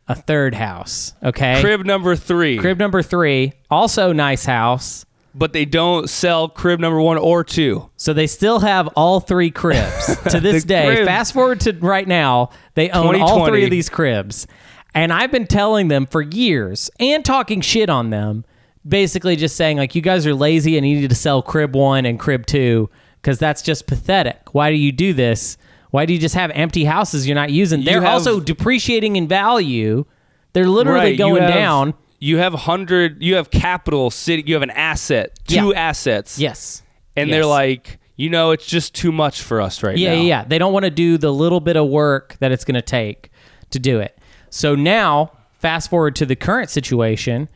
a 0.09 0.15
third 0.17 0.55
house. 0.55 1.15
Okay. 1.23 1.61
Crib 1.61 1.85
number 1.87 2.17
three, 2.17 2.59
Crib 2.59 2.79
number 2.79 3.03
three, 3.03 3.53
also 3.71 4.13
nice 4.13 4.45
house. 4.45 5.05
but 5.35 5.53
they 5.55 5.65
don't 5.65 6.11
sell 6.11 6.47
crib 6.49 6.79
number 6.81 7.01
one 7.01 7.17
or 7.17 7.43
two. 7.45 7.89
So 7.97 8.13
they 8.13 8.27
still 8.27 8.59
have 8.61 8.89
all 8.89 9.21
three 9.21 9.51
cribs 9.51 10.17
to 10.31 10.41
this 10.41 10.65
The 10.65 10.69
day. 10.69 10.87
crib- 10.95 11.07
Fast 11.07 11.33
forward 11.33 11.61
to 11.61 11.73
right 11.81 12.07
now, 12.07 12.51
they 12.75 12.91
own 12.91 13.15
all 13.21 13.29
2020. 13.47 13.51
three 13.51 13.65
of 13.65 13.71
these 13.71 13.89
cribs. 13.89 14.47
And 14.95 15.13
I've 15.13 15.31
been 15.33 15.47
telling 15.47 15.89
them 15.89 16.07
for 16.07 16.21
years 16.21 16.91
and 17.01 17.25
talking 17.25 17.61
shit 17.61 17.89
on 17.89 18.11
them, 18.11 18.45
basically 18.87 19.37
just 19.37 19.57
saying 19.57 19.79
like 19.79 19.95
you 19.95 20.03
guys 20.03 20.27
are 20.27 20.35
lazy 20.35 20.77
and 20.77 20.87
you 20.87 21.01
need 21.01 21.09
to 21.11 21.17
sell 21.17 21.43
crib 21.43 21.75
1 21.75 22.05
and 22.05 22.19
crib 22.19 22.45
2 22.47 22.91
because 23.21 23.39
that's 23.39 23.63
just 23.63 23.87
pathetic. 23.87 24.53
Why 24.53 24.71
do 24.71 24.77
you 24.77 24.93
do 24.93 25.13
this? 25.15 25.57
Why 25.91 26.07
do 26.07 26.13
you 26.13 26.19
just 26.19 26.35
have 26.35 26.51
empty 26.55 26.85
houses 26.85 27.27
you're 27.27 27.35
not 27.35 27.51
using? 27.51 27.85
They're 27.85 28.03
have- 28.03 28.13
also 28.13 28.41
depreciating 28.41 29.17
in 29.17 29.29
value. 29.29 30.05
They're 30.53 30.69
literally 30.69 31.11
Right, 31.11 31.19
going 31.19 31.43
have- 31.43 31.53
down. 31.55 31.95
You 32.19 32.37
have 32.39 32.53
hundred. 32.55 33.23
You 33.23 33.35
have 33.37 33.51
capital 33.51 34.11
city. 34.11 34.45
You 34.47 34.55
have 34.55 34.63
an 34.63 34.71
asset, 34.71 35.33
two 35.49 35.69
Yeah. 35.71 35.81
assets. 35.89 36.39
Yes. 36.39 36.83
and 37.15 37.29
Yes. 37.29 37.35
they're 37.37 37.47
like, 37.47 37.99
you 38.17 38.31
know, 38.31 38.53
it's 38.53 38.65
just 38.65 38.95
too 38.95 39.13
much 39.13 39.43
for 39.43 39.61
us 39.61 39.83
right 39.83 39.99
Yeah, 39.99 40.15
now. 40.15 40.21
yeah, 40.21 40.23
yeah. 40.23 40.45
They 40.49 40.57
don't 40.57 40.73
want 40.73 40.85
to 40.87 40.91
do 40.91 41.19
the 41.19 41.31
little 41.31 41.61
bit 41.61 41.77
of 41.77 41.89
work 41.89 42.37
that 42.41 42.53
it's 42.53 42.65
going 42.65 42.75
to 42.77 42.81
take 42.81 43.31
to 43.71 43.79
do 43.79 44.01
it. 44.01 44.17
So 44.53 44.75
now, 44.75 45.33
fast 45.61 45.89
forward 45.89 46.15
to 46.17 46.27
the 46.27 46.37
current 46.37 46.69
situation, 46.69 47.49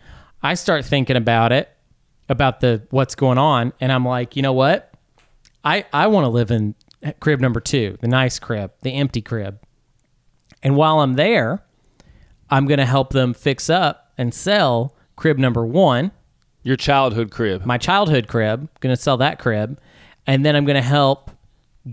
I 0.43 0.55
start 0.55 0.83
thinking 0.83 1.15
about 1.15 1.53
it, 1.53 1.69
about 2.31 2.61
the 2.61 2.87
what's 2.89 3.15
going 3.15 3.37
on, 3.37 3.75
and 3.83 3.93
I'm 3.93 4.07
like, 4.07 4.35
you 4.35 4.41
know 4.41 4.55
what? 4.55 4.95
I 5.63 5.85
I 5.93 6.07
want 6.07 6.25
to 6.25 6.31
live 6.31 6.51
in 6.51 6.75
crib 7.21 7.39
number 7.41 7.61
2, 7.61 7.99
the 8.01 8.09
nice 8.09 8.39
crib, 8.39 8.73
the 8.81 8.95
empty 8.95 9.21
crib. 9.21 9.61
And 10.63 10.75
while 10.75 11.01
I'm 11.01 11.15
there, 11.15 11.63
I'm 12.49 12.67
going 12.67 12.79
to 12.79 12.87
help 12.87 13.13
them 13.13 13.35
fix 13.35 13.69
up 13.69 14.13
and 14.17 14.33
sell 14.33 14.97
crib 15.17 15.37
number 15.37 15.67
1 15.67 16.11
Your 16.63 16.77
childhood 16.77 17.31
crib. 17.31 17.67
my 17.67 17.77
childhood 17.77 18.27
crib. 18.27 18.71
Going 18.81 18.97
to 18.97 19.01
sell 19.01 19.19
that 19.19 19.39
crib, 19.39 19.79
and 20.27 20.47
then 20.47 20.57
I'm 20.57 20.65
going 20.65 20.77
to 20.77 20.81
help 20.81 21.31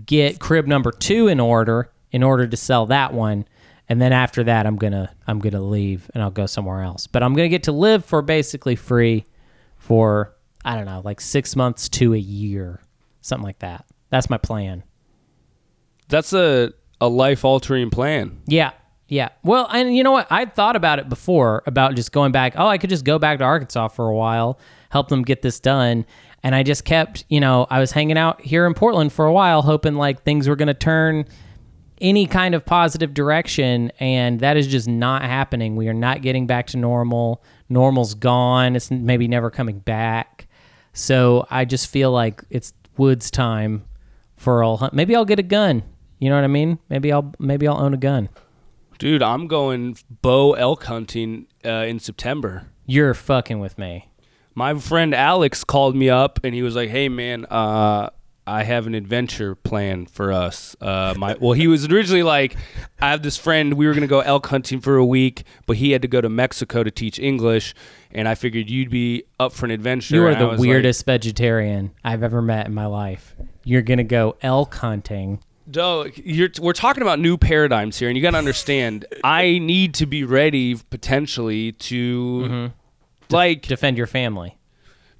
get 0.06 0.40
crib 0.40 0.66
number 0.66 0.92
two 0.92 1.28
in 1.28 1.40
order 1.40 1.90
in 2.10 2.22
order 2.22 2.46
to 2.46 2.56
sell 2.56 2.86
that 2.86 3.12
one. 3.12 3.44
And 3.88 4.00
then 4.00 4.12
after 4.12 4.44
that, 4.44 4.66
I'm 4.66 4.76
gonna 4.76 5.14
I'm 5.26 5.38
gonna 5.40 5.60
leave 5.60 6.10
and 6.14 6.22
I'll 6.22 6.30
go 6.30 6.46
somewhere 6.46 6.82
else. 6.82 7.06
But 7.06 7.22
I'm 7.22 7.34
gonna 7.34 7.48
get 7.48 7.64
to 7.64 7.72
live 7.72 8.04
for 8.04 8.22
basically 8.22 8.76
free 8.76 9.24
for 9.76 10.34
I 10.64 10.76
don't 10.76 10.86
know 10.86 11.02
like 11.04 11.20
six 11.20 11.54
months 11.54 11.88
to 11.90 12.14
a 12.14 12.18
year, 12.18 12.80
something 13.20 13.44
like 13.44 13.58
that. 13.58 13.84
That's 14.10 14.30
my 14.30 14.38
plan. 14.38 14.84
That's 16.08 16.32
a 16.32 16.72
a 17.00 17.08
life 17.08 17.44
altering 17.44 17.90
plan. 17.90 18.40
Yeah. 18.46 18.72
Yeah. 19.06 19.28
Well, 19.42 19.68
and 19.70 19.94
you 19.94 20.02
know 20.02 20.12
what? 20.12 20.26
I'd 20.30 20.54
thought 20.54 20.76
about 20.76 20.98
it 20.98 21.10
before 21.10 21.62
about 21.66 21.94
just 21.94 22.10
going 22.10 22.32
back. 22.32 22.54
Oh, 22.56 22.66
I 22.66 22.78
could 22.78 22.88
just 22.90 23.04
go 23.04 23.18
back 23.18 23.38
to 23.38 23.44
Arkansas 23.44 23.88
for 23.88 24.08
a 24.08 24.14
while, 24.14 24.58
help 24.90 25.08
them 25.08 25.22
get 25.22 25.42
this 25.42 25.60
done. 25.60 26.06
And 26.42 26.54
I 26.54 26.62
just 26.62 26.84
kept, 26.84 27.24
you 27.28 27.40
know, 27.40 27.66
I 27.70 27.80
was 27.80 27.92
hanging 27.92 28.16
out 28.16 28.40
here 28.40 28.66
in 28.66 28.74
Portland 28.74 29.12
for 29.12 29.26
a 29.26 29.32
while, 29.32 29.62
hoping 29.62 29.94
like 29.94 30.22
things 30.22 30.48
were 30.48 30.56
going 30.56 30.68
to 30.68 30.74
turn 30.74 31.26
any 32.00 32.26
kind 32.26 32.54
of 32.54 32.64
positive 32.64 33.14
direction. 33.14 33.90
And 34.00 34.40
that 34.40 34.56
is 34.56 34.66
just 34.66 34.88
not 34.88 35.22
happening. 35.22 35.76
We 35.76 35.88
are 35.88 35.94
not 35.94 36.22
getting 36.22 36.46
back 36.46 36.66
to 36.68 36.76
normal. 36.76 37.42
Normal's 37.68 38.14
gone. 38.14 38.76
It's 38.76 38.90
maybe 38.90 39.28
never 39.28 39.50
coming 39.50 39.78
back. 39.78 40.46
So 40.92 41.46
I 41.50 41.64
just 41.64 41.88
feel 41.88 42.10
like 42.10 42.44
it's 42.50 42.72
Woods 42.96 43.30
time 43.30 43.84
for 44.36 44.60
a 44.62 44.76
hunt. 44.76 44.94
Maybe 44.94 45.16
I'll 45.16 45.24
get 45.24 45.38
a 45.38 45.44
gun. 45.44 45.82
You 46.18 46.30
know 46.30 46.36
what 46.36 46.44
I 46.44 46.48
mean? 46.48 46.78
Maybe 46.88 47.12
I'll 47.12 47.32
maybe 47.38 47.66
I'll 47.66 47.80
own 47.80 47.92
a 47.92 47.98
gun. 47.98 48.28
Dude, 48.98 49.22
I'm 49.22 49.48
going 49.48 49.96
bow 50.22 50.52
elk 50.52 50.84
hunting 50.84 51.46
uh, 51.64 51.84
in 51.88 51.98
September. 51.98 52.68
You're 52.86 53.14
fucking 53.14 53.58
with 53.58 53.76
me. 53.78 54.08
My 54.54 54.74
friend 54.74 55.14
Alex 55.14 55.64
called 55.64 55.96
me 55.96 56.08
up 56.08 56.38
and 56.44 56.54
he 56.54 56.62
was 56.62 56.76
like, 56.76 56.90
"Hey 56.90 57.08
man, 57.08 57.44
uh, 57.46 58.10
I 58.46 58.64
have 58.64 58.86
an 58.86 58.94
adventure 58.94 59.54
plan 59.54 60.06
for 60.06 60.32
us." 60.32 60.76
Uh, 60.80 61.14
my 61.16 61.36
well, 61.40 61.52
he 61.52 61.66
was 61.66 61.86
originally 61.90 62.22
like, 62.22 62.56
"I 63.00 63.10
have 63.10 63.22
this 63.22 63.36
friend. 63.36 63.74
We 63.74 63.86
were 63.86 63.94
gonna 63.94 64.06
go 64.06 64.20
elk 64.20 64.46
hunting 64.46 64.80
for 64.80 64.96
a 64.96 65.04
week, 65.04 65.44
but 65.66 65.76
he 65.76 65.92
had 65.92 66.02
to 66.02 66.08
go 66.08 66.20
to 66.20 66.28
Mexico 66.28 66.82
to 66.82 66.90
teach 66.90 67.18
English, 67.18 67.74
and 68.12 68.28
I 68.28 68.34
figured 68.34 68.68
you'd 68.68 68.90
be 68.90 69.24
up 69.40 69.52
for 69.52 69.64
an 69.66 69.70
adventure." 69.70 70.14
You 70.14 70.26
are 70.26 70.34
the 70.34 70.46
was 70.48 70.60
like, 70.60 70.68
weirdest 70.68 71.06
vegetarian 71.06 71.92
I've 72.04 72.22
ever 72.22 72.42
met 72.42 72.66
in 72.66 72.74
my 72.74 72.86
life. 72.86 73.34
You're 73.64 73.82
gonna 73.82 74.04
go 74.04 74.36
elk 74.42 74.74
hunting. 74.74 75.40
No, 75.74 76.04
you're, 76.16 76.50
we're 76.60 76.74
talking 76.74 77.00
about 77.02 77.18
new 77.20 77.38
paradigms 77.38 77.98
here, 77.98 78.08
and 78.10 78.18
you 78.18 78.22
got 78.22 78.32
to 78.32 78.36
understand. 78.36 79.06
I 79.24 79.58
need 79.60 79.94
to 79.94 80.04
be 80.04 80.22
ready 80.22 80.74
potentially 80.90 81.72
to, 81.72 82.42
Mm-hmm. 82.44 82.66
like, 83.34 83.62
Defend 83.62 83.96
your 83.96 84.06
family. 84.06 84.58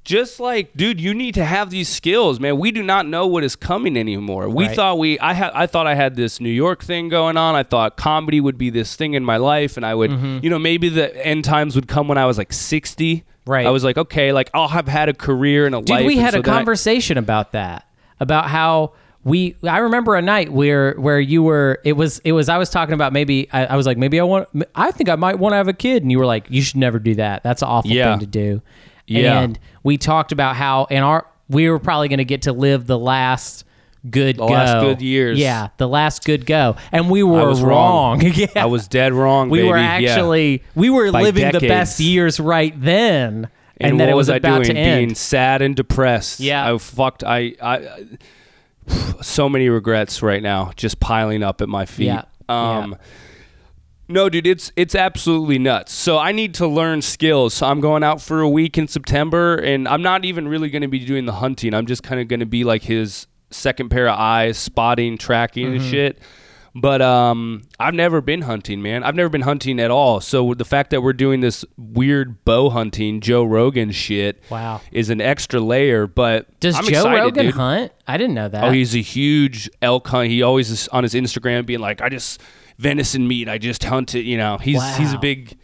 Just 0.05 0.39
like, 0.39 0.77
dude, 0.77 1.01
you 1.01 1.15
need 1.15 1.35
to 1.35 1.45
have 1.45 1.71
these 1.71 1.89
skills, 1.89 2.39
man. 2.39 2.59
We 2.59 2.71
do 2.71 2.83
not 2.83 3.07
know 3.07 3.27
what 3.27 3.43
is 3.45 3.57
coming 3.57 3.97
anymore. 3.97 4.49
We 4.49 4.67
Right. 4.67 4.77
thought 4.77 4.99
we, 4.99 5.19
I 5.19 5.33
had, 5.33 5.53
I 5.55 5.67
thought 5.67 5.87
I 5.87 5.95
had 5.95 6.15
this 6.17 6.41
New 6.41 6.51
York 6.51 6.85
thing 6.85 7.09
going 7.09 7.37
on. 7.37 7.55
I 7.55 7.63
thought 7.63 7.97
comedy 7.97 8.41
would 8.41 8.59
be 8.59 8.71
this 8.71 8.97
thing 8.97 9.15
in 9.15 9.25
my 9.25 9.39
life, 9.39 9.77
and 9.77 9.87
I 9.87 9.95
would, 9.95 10.11
you 10.43 10.51
know, 10.51 10.59
maybe 10.59 10.89
the 10.89 11.27
end 11.27 11.45
times 11.45 11.75
would 11.75 11.89
come 11.89 12.07
when 12.09 12.19
I 12.19 12.27
was 12.27 12.37
like 12.39 12.53
sixty. 12.53 13.17
Mm-hmm. 13.17 13.51
Right. 13.51 13.67
I 13.67 13.71
was 13.71 13.85
like, 13.85 13.99
okay, 13.99 14.33
like 14.33 14.51
I'll 14.55 14.69
have 14.69 14.89
had 14.89 15.09
a 15.09 15.15
career 15.15 15.67
and 15.67 15.75
a 15.75 15.79
Dude, 15.79 15.91
life. 15.91 16.07
we 16.07 16.17
had 16.17 16.33
so 16.33 16.39
a 16.39 16.43
then 16.43 16.55
I- 16.55 16.57
conversation 16.59 17.19
about 17.19 17.53
that. 17.53 17.87
About 18.21 18.47
how 18.49 18.93
we 19.23 19.57
I 19.67 19.79
remember 19.79 20.17
a 20.17 20.23
night 20.23 20.51
where 20.53 20.95
where 20.95 21.19
you 21.21 21.43
were 21.43 21.79
it 21.85 21.95
was 21.95 22.21
it 22.21 22.33
was 22.33 22.49
I 22.49 22.59
was 22.59 22.71
talking 22.71 22.93
about 22.95 23.13
maybe 23.13 23.49
I, 23.53 23.67
I 23.67 23.77
was 23.77 23.87
like 23.87 23.97
maybe 23.99 24.21
I 24.21 24.23
want 24.23 24.49
I 24.75 24.91
think 24.93 25.09
I 25.09 25.17
might 25.17 25.39
want 25.39 25.53
to 25.53 25.57
have 25.57 25.67
a 25.69 25.73
kid 25.73 26.03
and 26.03 26.13
you 26.13 26.19
were 26.19 26.27
like 26.27 26.47
you 26.51 26.61
should 26.63 26.77
never 26.77 26.99
do 26.99 27.15
that 27.17 27.43
that's 27.43 27.61
an 27.63 27.69
awful 27.69 27.91
Yeah. 27.91 28.13
thing 28.13 28.21
to 28.21 28.27
do 28.27 28.63
Yeah. 29.07 29.41
and 29.41 29.59
we 29.83 29.99
talked 29.99 30.33
about 30.33 30.57
how 30.57 30.85
in 30.87 31.03
our 31.03 31.27
we 31.49 31.69
were 31.69 31.79
probably 31.79 32.09
going 32.09 32.19
to 32.19 32.25
get 32.25 32.43
to 32.43 32.53
live 32.53 32.87
the 32.87 32.99
last 32.99 33.65
good 34.11 34.37
The 34.37 34.47
go 34.47 34.53
last 34.53 34.81
good 34.83 35.01
years. 35.03 35.39
yeah 35.39 35.69
the 35.79 35.89
last 35.89 36.25
good 36.25 36.45
go 36.47 36.77
and 36.93 37.11
we 37.11 37.23
were 37.23 37.49
was 37.49 37.63
wrong. 37.63 38.21
yeah 38.25 38.47
I 38.57 38.67
was 38.67 38.87
dead 38.89 39.13
wrong. 39.15 39.49
we 39.51 39.59
baby. 39.59 39.69
were 39.69 39.79
Yeah. 39.79 39.85
actually 40.11 40.63
we 40.75 40.91
were 40.91 41.11
By 41.13 41.23
living 41.23 41.53
the 41.53 41.61
best 41.61 42.01
years 42.01 42.39
right 42.41 42.79
then 42.81 43.49
and, 43.79 43.91
and, 43.93 44.01
then 44.01 44.07
what 44.09 44.13
it 44.13 44.17
was, 44.17 44.31
I 44.31 44.37
about 44.37 44.63
doing? 44.65 44.77
to 44.77 44.81
end 44.81 44.99
Being 45.09 45.15
sad 45.17 45.61
and 45.61 45.75
depressed. 45.75 46.39
Yeah. 46.39 46.73
I 46.73 46.79
fucked. 46.79 47.25
I, 47.25 47.55
I, 47.61 48.05
so 49.21 49.49
many 49.49 49.69
regrets 49.69 50.23
right 50.23 50.43
now, 50.43 50.71
just 50.77 51.01
piling 51.01 51.43
up 51.43 51.61
at 51.61 51.69
my 51.69 51.85
feet. 51.85 52.07
Yeah. 52.07 52.23
Um, 52.49 52.93
Yeah. 52.93 52.97
No, 54.09 54.29
dude, 54.29 54.47
it's 54.47 54.71
it's 54.77 54.95
absolutely 54.95 55.59
nuts. 55.59 55.93
So 55.93 56.19
I 56.19 56.33
need 56.33 56.55
to 56.55 56.67
learn 56.67 57.03
skills. 57.03 57.55
So 57.55 57.67
I'm 57.67 57.81
going 57.81 58.03
out 58.03 58.21
for 58.21 58.41
a 58.41 58.49
week 58.49 58.77
in 58.79 58.87
September, 58.89 59.57
and 59.57 59.89
I'm 59.89 60.03
not 60.03 60.25
even 60.25 60.47
really 60.49 60.71
going 60.71 60.83
to 60.83 60.89
be 60.89 60.99
doing 61.05 61.25
the 61.27 61.33
hunting. 61.33 61.75
I'm 61.75 61.87
just 61.87 62.03
kind 62.03 62.21
of 62.21 62.29
going 62.29 62.41
to 62.41 62.47
be 62.47 62.65
like 62.65 62.83
his 62.83 63.27
second 63.51 63.89
pair 63.89 64.09
of 64.09 64.19
eyes, 64.19 64.59
spotting, 64.59 65.17
tracking, 65.19 65.67
Mm-hmm. 65.69 65.77
and 65.77 65.85
shit. 65.85 66.19
But 66.77 67.01
um, 67.03 67.63
I've 67.79 67.95
never 67.95 68.21
been 68.21 68.43
hunting, 68.43 68.83
man. 68.83 69.05
I've 69.05 69.15
never 69.15 69.29
been 69.29 69.43
hunting 69.43 69.79
at 69.79 69.93
all. 69.93 70.21
So 70.21 70.55
the 70.55 70.65
fact 70.65 70.91
that 70.91 71.03
we're 71.05 71.13
doing 71.13 71.39
this 71.41 71.65
weird 71.79 72.45
bow 72.45 72.69
hunting, 72.69 73.21
Joe 73.21 73.45
Rogan 73.45 73.93
shit, 73.93 74.43
Wow. 74.51 74.81
is 74.91 75.09
an 75.09 75.21
extra 75.21 75.61
layer. 75.61 76.09
But 76.09 76.59
Does 76.59 76.75
I'm 76.75 76.83
Joe 76.83 76.89
excited, 76.91 77.21
Rogan 77.23 77.45
dude. 77.47 77.55
hunt? 77.55 77.93
I 78.09 78.17
didn't 78.17 78.35
know 78.35 78.49
that. 78.49 78.65
Oh, 78.65 78.71
he's 78.73 78.97
a 78.97 79.01
huge 79.03 79.71
elk 79.83 80.09
hunt. 80.09 80.31
He 80.31 80.43
always 80.43 80.69
is 80.69 80.89
on 80.89 81.05
his 81.05 81.15
Instagram 81.15 81.65
being 81.65 81.79
like, 81.79 82.01
"I 82.03 82.09
just 82.09 82.41
venison 82.79 83.27
meat. 83.29 83.49
I 83.49 83.59
just 83.59 83.85
hunt 83.85 84.15
it." 84.15 84.25
You 84.25 84.37
know, 84.37 84.59
he's 84.59 84.83
he's 84.97 85.13
a 85.13 85.19
big. 85.19 85.57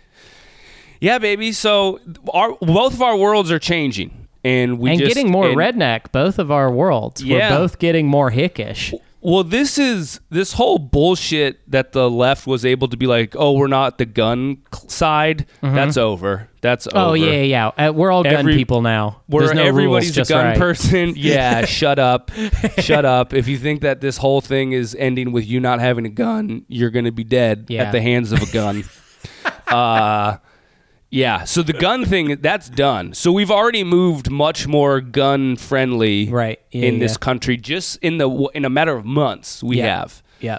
Yeah, 1.01 1.19
baby. 1.19 1.53
So 1.53 1.99
our 2.33 2.53
both 2.61 2.95
of 2.95 3.03
our 3.03 3.17
worlds 3.17 3.51
are 3.51 3.59
changing, 3.59 4.29
and 4.45 4.79
we 4.79 4.91
and 4.91 4.99
just 4.99 5.15
getting 5.15 5.31
more 5.31 5.49
and- 5.49 5.57
redneck. 5.57 6.13
Both 6.13 6.39
of 6.39 6.51
our 6.51 6.71
worlds. 6.71 7.23
Yeah. 7.23 7.51
We're 7.51 7.59
both 7.59 7.79
getting 7.79 8.07
more 8.07 8.31
hickish. 8.31 8.93
Well, 9.23 9.45
this 9.45 9.79
is 9.79 10.19
this 10.31 10.55
whole 10.55 10.79
bullshit 10.79 11.61
that 11.71 11.93
the 11.93 12.09
left 12.11 12.47
was 12.47 12.65
able 12.65 12.89
to 12.89 12.97
be 12.97 13.07
like, 13.07 13.37
"Oh, 13.37 13.53
we're 13.53 13.67
not 13.67 13.99
the 13.99 14.07
gun 14.07 14.63
side." 14.89 15.47
That's 15.61 15.99
over. 15.99 16.49
That's 16.63 16.87
Mm-hmm. 16.87 16.97
Oh 16.97 17.09
over. 17.09 17.17
yeah, 17.19 17.43
yeah. 17.43 17.89
Uh, 17.89 17.93
we're 17.93 18.11
all 18.11 18.23
gun 18.25 18.47
people 18.47 18.81
now. 18.81 19.21
There's 19.29 19.53
no 19.53 19.63
everybody's 19.65 20.09
rules, 20.09 20.11
a 20.17 20.21
just 20.21 20.31
gun 20.31 20.45
right. 20.47 20.59
person. 20.59 21.15
Yeah, 21.17 21.67
shut 21.67 21.99
up. 21.99 22.31
shut 22.79 23.05
up. 23.05 23.35
If 23.35 23.47
you 23.47 23.59
think 23.59 23.83
that 23.83 24.01
this 24.01 24.17
whole 24.17 24.41
thing 24.41 24.73
is 24.73 24.95
ending 24.99 25.33
with 25.33 25.47
you 25.47 25.61
not 25.61 25.81
having 25.81 26.07
a 26.07 26.11
gun, 26.11 26.65
you're 26.69 26.91
going 26.91 27.05
to 27.05 27.13
be 27.13 27.25
dead 27.25 27.67
Yeah. 27.69 27.83
at 27.85 27.93
the 27.93 28.01
hands 28.01 28.33
of 28.33 28.41
a 28.43 28.47
gun. 28.53 28.85
uh 29.69 30.37
yeah, 31.11 31.45
so 31.45 31.63
the 31.63 31.73
gun 31.73 32.05
thing 32.05 32.37
that's 32.41 32.69
done. 32.69 33.15
So 33.15 33.33
we've 33.33 33.51
already 33.51 33.83
moved 33.85 34.31
much 34.31 34.67
more 34.69 35.01
gun 35.01 35.57
friendly 35.57 36.29
Right. 36.29 36.61
Yeah, 36.71 36.87
in 36.87 36.95
yeah. 36.95 37.01
this 37.01 37.17
country 37.17 37.57
just 37.57 37.99
in 38.03 38.19
the 38.19 38.31
in 38.55 38.65
a 38.65 38.71
matter 38.71 38.95
of 38.97 39.05
months 39.05 39.63
we 39.63 39.79
Yeah. 39.79 39.99
have. 40.01 40.23
Yeah. 40.41 40.59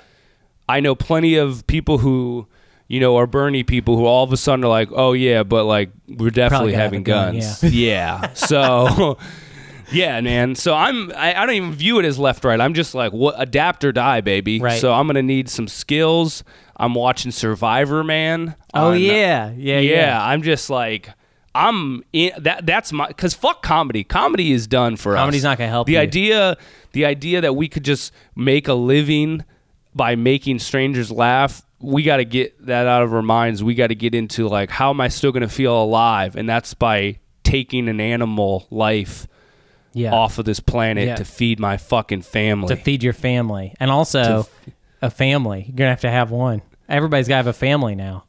I 0.67 0.79
know 0.79 0.93
plenty 0.95 1.35
of 1.35 1.65
people 1.67 1.97
who, 1.99 2.47
you 2.87 2.99
know, 2.99 3.15
are 3.17 3.27
Bernie 3.27 3.63
people 3.63 3.95
who 3.97 4.05
all 4.05 4.23
of 4.23 4.31
a 4.33 4.37
sudden 4.37 4.63
are 4.65 4.69
like, 4.69 4.89
oh 4.91 5.13
yeah, 5.13 5.43
but 5.43 5.63
like 5.65 5.89
we're 6.07 6.29
definitely 6.29 6.73
having 6.73 6.99
a 7.01 7.03
gun, 7.03 7.33
guns. 7.39 7.63
Yeah. 7.63 8.29
So, 8.35 9.17
yeah, 9.91 10.19
man. 10.21 10.55
So 10.55 10.73
I'm, 10.73 11.11
I, 11.13 11.33
I 11.35 11.45
don't 11.45 11.55
even 11.55 11.73
view 11.73 11.99
it 11.99 12.05
as 12.05 12.17
left 12.19 12.43
right. 12.45 12.59
I'm 12.59 12.73
just 12.73 12.93
like, 12.95 13.11
what 13.13 13.35
adapt 13.37 13.83
or 13.83 13.91
die, 13.91 14.21
baby. 14.21 14.59
Right. 14.59 14.79
So 14.79 14.93
I'm 14.93 15.07
gonna 15.07 15.21
need 15.21 15.49
some 15.49 15.67
skills. 15.67 16.43
I'm 16.77 16.93
watching 16.95 17.31
Survivor, 17.31 18.03
man. 18.03 18.55
Oh 18.73 18.91
on- 18.91 18.99
yeah. 18.99 19.51
Yeah. 19.51 19.79
yeah, 19.79 19.79
Yeah. 19.79 20.25
I'm 20.25 20.41
just 20.41 20.69
like. 20.69 21.09
I'm 21.53 22.05
in 22.13 22.31
that. 22.43 22.65
That's 22.65 22.93
my 22.93 23.07
because 23.09 23.33
fuck 23.33 23.61
comedy. 23.61 24.05
Comedy 24.05 24.53
is 24.53 24.67
done 24.67 24.95
for 24.95 25.17
us. 25.17 25.21
Comedy's 25.21 25.43
not 25.43 25.57
gonna 25.57 25.69
help 25.69 25.85
The 25.87 25.93
you. 25.93 25.99
idea, 25.99 26.57
the 26.93 27.03
idea 27.05 27.41
that 27.41 27.57
we 27.57 27.67
could 27.67 27.83
just 27.83 28.13
make 28.37 28.69
a 28.69 28.73
living 28.73 29.43
by 29.93 30.15
making 30.15 30.59
strangers 30.59 31.11
laugh. 31.11 31.61
We 31.81 32.03
got 32.03 32.17
to 32.17 32.25
get 32.25 32.67
that 32.67 32.87
out 32.87 33.01
of 33.03 33.13
our 33.13 33.21
minds. 33.21 33.61
We 33.63 33.75
got 33.75 33.87
to 33.87 33.95
get 33.95 34.15
into 34.15 34.47
like, 34.47 34.69
how 34.69 34.91
am 34.91 35.01
I 35.01 35.09
still 35.09 35.33
gonna 35.33 35.49
feel 35.49 35.83
alive? 35.83 36.37
And 36.37 36.47
that's 36.47 36.73
by 36.73 37.19
taking 37.43 37.89
an 37.89 37.99
animal 37.99 38.65
life 38.71 39.27
Yeah. 39.93 40.13
off 40.13 40.37
of 40.37 40.45
this 40.45 40.59
planet 40.59 41.07
Yeah. 41.07 41.15
to 41.15 41.25
feed 41.25 41.59
my 41.59 41.77
fucking 41.77 42.21
family. 42.21 42.69
to 42.69 42.75
feed 42.81 43.03
your 43.03 43.13
family 43.13 43.73
and 43.79 43.91
also 43.91 44.47
a 45.01 45.09
family. 45.09 45.65
You're 45.67 45.75
gonna 45.75 45.89
have 45.89 46.01
to 46.01 46.11
have 46.11 46.31
one. 46.31 46.61
Everybody's 46.87 47.27
gotta 47.27 47.37
have 47.37 47.47
a 47.47 47.53
family 47.53 47.95
now. 47.95 48.23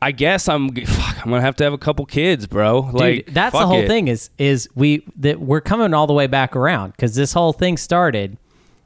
I 0.00 0.10
guess 0.10 0.48
I'm 0.48 0.74
fuck, 0.74 1.18
I'm 1.24 1.30
gonna 1.30 1.42
have 1.42 1.56
to 1.56 1.64
have 1.64 1.72
a 1.72 1.78
couple 1.78 2.04
kids, 2.06 2.46
bro. 2.46 2.82
Dude, 2.86 2.94
like 2.94 3.26
that's 3.26 3.52
the 3.52 3.66
whole 3.66 3.82
it. 3.82 3.88
thing 3.88 4.08
is 4.08 4.30
is 4.38 4.68
we 4.74 5.04
that 5.18 5.40
we're 5.40 5.60
coming 5.60 5.94
all 5.94 6.06
the 6.06 6.12
way 6.12 6.26
back 6.26 6.56
around 6.56 6.90
because 6.92 7.14
this 7.14 7.32
whole 7.32 7.52
thing 7.52 7.76
started 7.76 8.36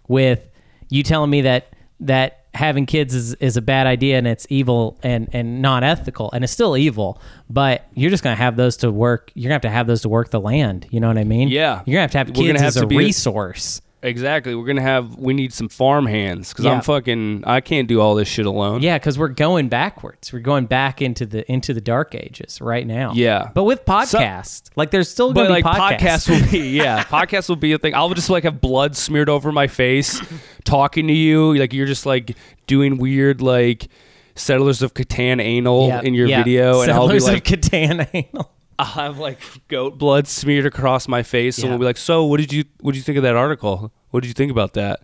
with 0.09 0.49
you 0.91 1.03
telling 1.03 1.31
me 1.31 1.41
that 1.43 1.69
that 2.01 2.45
having 2.57 2.87
kids 2.87 3.15
is, 3.15 3.35
is 3.35 3.57
a 3.57 3.63
bad 3.63 3.87
idea 3.87 4.19
and 4.19 4.27
it's 4.27 4.47
evil 4.51 4.99
and 5.03 5.29
and 5.33 5.63
not 5.63 5.85
ethical 5.85 6.31
and 6.33 6.43
it's 6.43 6.53
still 6.53 6.77
evil 6.77 7.21
but 7.49 7.87
you're 7.95 8.11
just 8.11 8.25
gonna 8.25 8.35
have 8.37 8.57
those 8.57 8.77
to 8.79 8.91
work 8.91 9.31
you're 9.35 9.45
gonna 9.49 9.55
have 9.55 9.63
to 9.63 9.71
have 9.71 9.87
those 9.87 10.03
to 10.03 10.09
work 10.09 10.31
the 10.31 10.41
land 10.41 10.87
you 10.91 10.99
know 11.01 11.09
what 11.09 11.19
i 11.19 11.25
mean 11.25 11.49
Yeah. 11.49 11.83
you're 11.87 11.95
gonna 11.95 12.03
have 12.03 12.11
to 12.13 12.19
have 12.19 12.29
We're 12.31 12.53
kids 12.53 12.61
have 12.61 12.69
as 12.69 12.75
to 12.77 12.85
a 12.85 12.87
be 12.87 12.97
a- 12.97 12.99
resource 12.99 13.81
Exactly. 14.07 14.55
We're 14.55 14.67
gonna 14.67 14.81
have. 14.83 15.17
We 15.17 15.35
need 15.35 15.53
some 15.53 15.69
farm 15.69 16.07
hands 16.07 16.51
because 16.53 16.65
Yeah. 16.65 16.73
I'm 16.75 16.81
fucking. 16.81 17.43
I 17.47 17.61
can't 17.61 17.89
do 17.89 18.01
all 18.01 18.15
this 18.15 18.29
shit 18.29 18.47
alone. 18.47 18.81
Yeah, 18.81 18.97
because 18.99 19.19
we're 19.19 19.29
going 19.29 19.69
backwards. 19.69 20.33
We're 20.33 20.39
going 20.41 20.67
back 20.67 21.03
into 21.03 21.27
the 21.27 21.51
into 21.51 21.75
the 21.75 21.81
dark 21.81 22.15
ages 22.15 22.61
right 22.61 22.87
now. 22.87 23.13
Yeah. 23.15 23.51
but 23.53 23.65
with 23.65 23.85
podcast, 23.85 24.71
like 24.77 24.91
there's 24.93 25.09
still 25.11 25.33
But 25.33 25.49
going 25.49 25.63
to 25.63 25.69
like 25.69 25.99
be 26.01 26.07
podcasts. 26.07 26.29
podcasts 26.29 26.29
will 26.47 26.51
be 26.53 26.69
yeah, 26.77 27.03
podcasts 27.05 27.49
will 27.49 27.57
be 27.57 27.73
a 27.73 27.79
thing. 27.79 27.95
I'll 27.95 28.09
just 28.15 28.31
like 28.31 28.45
have 28.45 28.61
blood 28.61 28.97
smeared 28.97 29.29
over 29.29 29.51
my 29.53 29.67
face, 29.67 30.21
talking 30.65 31.07
to 31.09 31.13
you. 31.13 31.55
Like 31.55 31.73
you're 31.73 31.87
just 31.87 32.07
like 32.07 32.37
doing 32.67 32.99
weird 32.99 33.43
like 33.43 33.89
Settlers 34.37 34.83
of 34.83 34.95
Catan 34.95 35.41
anal 35.43 35.89
Yeah, 35.89 36.03
in 36.03 36.15
your 36.15 36.29
yeah. 36.29 36.39
video, 36.45 36.81
and 36.83 36.93
I'll 36.93 37.09
be 37.09 37.19
Settlers 37.19 37.27
like, 37.29 37.51
of 37.53 37.61
Catan 37.61 38.09
anal. 38.13 38.53
I'll 38.79 38.85
have 38.85 39.19
like 39.19 39.39
goat 39.69 39.97
blood 39.97 40.29
smeared 40.29 40.67
across 40.67 41.09
my 41.09 41.23
face, 41.23 41.57
and 41.57 41.65
Yeah. 41.65 41.71
we'll 41.71 41.79
be 41.79 41.85
like, 41.87 41.97
"So, 41.97 42.27
what 42.27 42.39
did 42.41 42.53
you 42.53 42.65
what 42.83 42.93
did 42.93 42.99
you 42.99 43.05
think 43.05 43.17
of 43.17 43.23
that 43.23 43.35
article? 43.35 43.91
What 44.11 44.21
did 44.23 44.29
you 44.29 44.35
think 44.35 44.51
about 44.53 44.75
that?" 44.75 45.01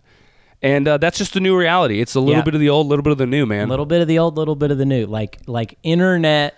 And 0.61 0.87
uh, 0.87 0.97
that's 0.97 1.17
just 1.17 1.33
the 1.33 1.39
new 1.41 1.57
reality. 1.57 1.99
It's 1.99 2.15
a 2.15 2.19
little 2.21 2.35
Yeah. 2.35 2.43
bit 2.43 2.53
of 2.53 2.61
the 2.61 2.69
old, 2.69 2.85
a 2.87 2.89
little 2.89 3.03
bit 3.03 3.11
of 3.11 3.17
the 3.17 3.25
new, 3.27 3.45
man. 3.45 3.67
A 3.67 3.69
little 3.69 3.85
bit 3.85 4.01
of 4.01 4.07
the 4.07 4.17
old, 4.19 4.37
a 4.37 4.39
little 4.39 4.55
bit 4.55 4.71
of 4.71 4.77
the 4.77 4.85
new, 4.85 5.05
like 5.05 5.39
like 5.45 5.77
internet, 5.83 6.55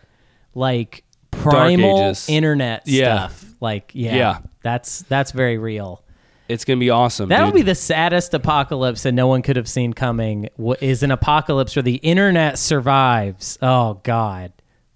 like 0.53 1.03
primal 1.31 2.05
ages. 2.09 2.27
internet 2.29 2.83
Yeah. 2.85 3.27
stuff. 3.29 3.45
Like 3.59 3.91
yeah, 3.93 4.15
Yeah. 4.15 4.37
that's 4.63 5.01
that's 5.03 5.31
very 5.31 5.57
real. 5.57 6.01
It's 6.47 6.63
gonna 6.65 6.79
be 6.79 6.91
awesome. 6.91 7.29
That'll 7.29 7.47
dude. 7.47 7.55
be 7.55 7.61
the 7.63 7.73
saddest 7.75 8.33
apocalypse 8.35 9.01
that 9.03 9.13
no 9.13 9.25
one 9.27 9.41
could 9.41 9.55
have 9.55 9.67
seen 9.67 9.93
coming. 9.93 10.49
wh- 10.63 10.81
Is 10.81 11.01
an 11.01 11.09
apocalypse 11.09 11.75
where 11.75 11.81
the 11.83 11.95
internet 11.95 12.59
survives. 12.59 13.57
Oh 13.63 13.99
God. 14.03 14.51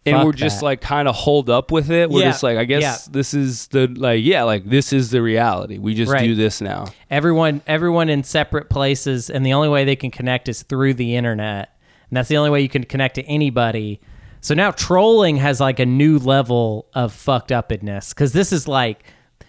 And 0.06 0.15
Fuck 0.15 0.25
we're 0.25 0.32
just 0.34 0.60
that. 0.60 0.65
like 0.65 0.82
kind 0.82 1.08
of 1.08 1.15
holed 1.15 1.50
up 1.50 1.72
with 1.72 1.91
it. 1.91 2.10
We're 2.10 2.22
Yeah, 2.22 2.29
just 2.29 2.41
like, 2.44 2.58
I 2.58 2.63
guess 2.65 2.82
yeah. 2.82 2.98
this 3.12 3.34
is 3.34 3.68
the 3.68 3.88
like, 3.88 4.22
yeah, 4.24 4.44
like 4.44 4.63
this 4.70 4.94
is 4.94 5.12
the 5.12 5.22
reality. 5.22 5.77
We 5.77 5.94
just 5.94 6.12
Right. 6.12 6.24
do 6.25 6.36
this 6.36 6.62
now. 6.62 6.86
everyone 7.10 7.62
everyone 7.68 8.08
in 8.10 8.24
separate 8.24 8.70
places 8.70 9.29
and 9.29 9.46
the 9.46 9.53
only 9.53 9.68
way 9.70 9.84
they 9.86 9.96
can 9.98 10.10
connect 10.12 10.48
is 10.48 10.63
through 10.63 10.94
the 10.94 11.15
internet 11.15 11.75
and 12.10 12.18
that's 12.18 12.29
the 12.29 12.38
only 12.38 12.50
way 12.50 12.62
you 12.62 12.70
can 12.70 12.84
connect 12.86 13.15
to 13.15 13.24
anybody 13.25 14.00
so 14.41 14.53
now 14.53 14.72
trolling 14.72 15.36
has 15.38 15.60
like 15.60 15.79
a 15.79 15.86
new 15.86 16.18
level 16.18 16.88
of 16.94 17.12
fucked 17.13 17.51
upness 17.51 18.13
because 18.13 18.32
this 18.32 18.53
is 18.53 18.68
like 18.68 19.03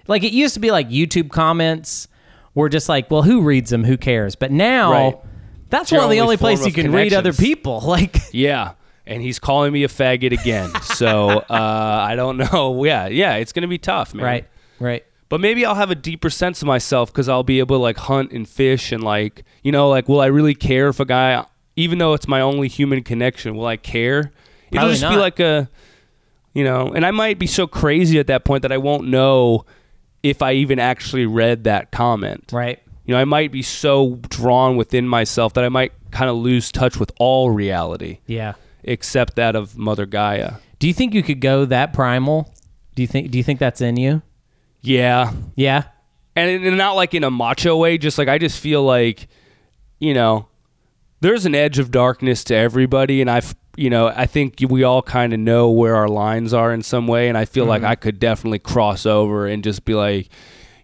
like 0.09 0.25
it 0.25 0.33
used 0.33 0.55
to 0.55 0.61
be 0.61 0.71
like 0.73 0.89
youtube 0.89 1.31
comments 1.31 2.09
were 2.55 2.69
just 2.69 2.89
like 2.89 3.09
well 3.11 3.23
who 3.23 3.41
reads 3.43 3.71
them 3.71 3.85
who 3.85 3.97
cares 3.97 4.35
but 4.35 4.51
now 4.51 4.91
Right. 4.93 5.17
that's 5.69 5.91
your 5.93 6.01
one 6.01 6.07
of 6.07 6.11
the 6.11 6.21
only 6.21 6.33
only 6.33 6.37
form 6.39 6.49
places 6.57 6.67
you 6.67 6.71
of 6.71 6.75
can 6.75 6.93
read 6.93 7.13
other 7.15 7.31
connections. 7.33 7.47
people 7.49 7.81
like 7.85 8.17
Yeah. 8.33 8.73
And 9.11 9.21
he's 9.23 9.39
calling 9.39 9.73
me 9.73 9.85
a 9.85 9.89
faggot 9.89 10.33
again. 10.33 10.71
so 10.83 11.29
uh, 11.29 11.45
I 11.51 12.15
don't 12.17 12.37
know. 12.39 12.83
Yeah, 12.91 13.09
yeah, 13.09 13.35
it's 13.35 13.53
gonna 13.53 13.69
be 13.69 13.77
tough, 13.79 14.15
man. 14.15 14.25
right 14.25 14.47
right 14.79 15.05
But 15.29 15.41
maybe 15.41 15.67
I'll 15.67 15.75
have 15.75 15.91
a 15.91 15.95
deeper 15.95 16.31
sense 16.31 16.63
of 16.63 16.67
myself 16.69 17.13
because 17.13 17.29
I'll 17.29 17.43
be 17.43 17.59
able 17.59 17.77
to 17.77 17.83
like 17.83 17.99
hunt 17.99 18.33
and 18.33 18.49
fish 18.49 18.93
and 18.93 19.03
like 19.05 19.45
you 19.63 19.73
know 19.73 19.89
like 19.91 20.09
will 20.09 20.21
I 20.21 20.27
really 20.27 20.55
care 20.55 20.89
if 20.89 21.01
a 21.01 21.05
guy 21.05 21.45
even 21.77 21.99
though 21.99 22.15
it's 22.15 22.27
my 22.29 22.41
only 22.41 22.69
human 22.69 23.03
connection 23.03 23.57
will 23.57 23.67
I 23.67 23.77
care? 23.77 24.33
It'll 24.71 24.79
Probably 24.79 24.93
just 24.93 25.03
be 25.03 25.17
not. 25.17 25.19
like 25.21 25.41
a 25.41 25.69
you 26.53 26.65
know, 26.65 26.93
and 26.95 27.05
I 27.07 27.11
might 27.13 27.39
be 27.39 27.47
so 27.47 27.67
crazy 27.67 28.19
at 28.19 28.27
that 28.29 28.45
point 28.45 28.63
that 28.63 28.73
I 28.73 28.79
won't 28.79 29.07
know 29.09 29.65
if 30.23 30.43
I 30.43 30.53
even 30.55 30.79
actually 30.79 31.27
read 31.27 31.65
that 31.65 31.91
comment. 31.93 32.51
right 32.53 32.79
You 33.05 33.15
know, 33.15 33.21
I 33.21 33.25
might 33.25 33.51
be 33.53 33.63
so 33.63 34.17
drawn 34.29 34.77
within 34.77 35.07
myself 35.09 35.55
that 35.55 35.65
I 35.65 35.69
might 35.69 35.93
kind 36.11 36.29
of 36.31 36.37
lose 36.37 36.73
touch 36.73 36.97
with 36.99 37.13
all 37.21 37.51
reality 37.51 38.19
yeah 38.27 38.55
except 38.83 39.37
that 39.37 39.57
of 39.57 39.77
Mother 39.77 40.07
Gaia. 40.07 40.55
do 40.79 40.87
you 40.87 40.95
think 40.95 41.15
you 41.15 41.23
could 41.23 41.41
go 41.41 41.65
that 41.65 41.93
primal? 41.93 42.53
Do 42.95 43.03
you 43.03 43.07
think 43.07 43.31
do 43.31 43.39
you 43.39 43.45
think 43.45 43.59
that's 43.59 43.81
in 43.81 43.97
you? 43.97 44.23
Yeah, 44.83 45.33
yeah? 45.57 45.85
And, 46.37 46.65
and 46.65 46.79
not 46.79 46.93
like 46.97 47.13
in 47.15 47.25
a 47.25 47.31
macho 47.31 47.77
way 47.77 47.99
just 47.99 48.17
like 48.17 48.29
i 48.29 48.39
just 48.39 48.61
feel 48.61 48.85
like 48.85 49.27
you 49.99 50.15
know 50.15 50.49
there's 51.21 51.45
an 51.45 51.57
edge 51.57 51.79
of 51.81 51.91
darkness 51.91 52.45
to 52.45 52.55
everybody 52.55 53.21
and 53.21 53.29
i've 53.29 53.55
you 53.77 53.91
know 53.91 54.07
i 54.07 54.27
think 54.27 54.57
we 54.69 54.85
all 54.85 55.03
kind 55.03 55.33
of 55.33 55.41
know 55.41 55.71
where 55.71 55.97
our 55.97 56.09
lines 56.09 56.55
are 56.55 56.73
in 56.73 56.83
some 56.83 57.09
way 57.09 57.29
and 57.29 57.37
i 57.37 57.45
feel 57.45 57.65
like 57.65 57.83
mm-hmm. 57.83 57.91
i 57.91 57.95
could 57.97 58.21
definitely 58.21 58.61
cross 58.61 59.05
over 59.07 59.49
and 59.49 59.65
just 59.65 59.85
be 59.85 59.93
like 59.93 60.29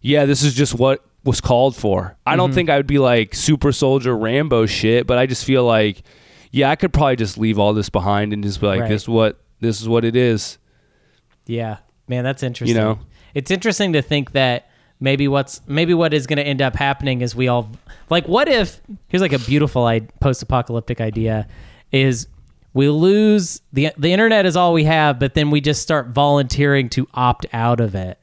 yeah 0.02 0.26
this 0.26 0.42
is 0.42 0.52
just 0.52 0.74
what 0.74 1.04
was 1.24 1.40
called 1.40 1.74
for. 1.74 2.16
I 2.24 2.36
don't 2.36 2.50
mm-hmm. 2.50 2.54
think 2.54 2.70
i 2.70 2.76
would 2.76 2.86
be 2.86 2.98
like 2.98 3.34
super 3.34 3.72
soldier 3.72 4.16
rambo 4.16 4.66
shit 4.66 5.06
but 5.06 5.16
i 5.16 5.26
just 5.26 5.44
feel 5.44 5.64
like 5.64 6.02
yeah 6.56 6.70
i 6.70 6.76
could 6.76 6.92
probably 6.92 7.16
just 7.16 7.36
leave 7.38 7.58
all 7.58 7.72
this 7.74 7.88
behind 7.90 8.32
and 8.32 8.42
just 8.42 8.60
be 8.60 8.66
like 8.66 8.80
Right. 8.80 8.88
this 8.88 9.02
is 9.02 9.08
what 9.08 9.38
this 9.60 9.80
is 9.80 9.88
what 9.88 10.04
it 10.04 10.16
is 10.16 10.58
Yeah, 11.46 11.78
man, 12.08 12.24
that's 12.24 12.42
interesting. 12.42 12.76
You 12.76 12.82
know? 12.82 12.98
it's 13.34 13.50
interesting 13.50 13.92
to 13.92 14.02
think 14.02 14.32
that 14.32 14.68
maybe 14.98 15.28
what's 15.28 15.60
maybe 15.68 15.92
what 15.94 16.12
is 16.14 16.26
going 16.26 16.38
to 16.38 16.42
end 16.42 16.62
up 16.62 16.74
happening 16.74 17.20
is 17.20 17.36
we 17.36 17.48
all 17.48 17.70
like 18.10 18.26
what 18.26 18.48
if 18.48 18.80
here's 19.08 19.20
like 19.20 19.32
a 19.34 19.38
beautiful 19.38 19.88
post-apocalyptic 20.20 21.00
idea 21.00 21.46
is 21.92 22.26
we 22.72 22.88
lose 22.88 23.60
the 23.72 23.92
the 23.98 24.12
internet 24.12 24.44
is 24.46 24.56
all 24.56 24.72
we 24.72 24.84
have, 24.84 25.18
but 25.18 25.34
then 25.34 25.50
we 25.50 25.60
just 25.60 25.82
start 25.82 26.08
volunteering 26.08 26.88
to 26.90 27.06
opt 27.14 27.46
out 27.52 27.80
of 27.80 27.94
it 27.94 28.18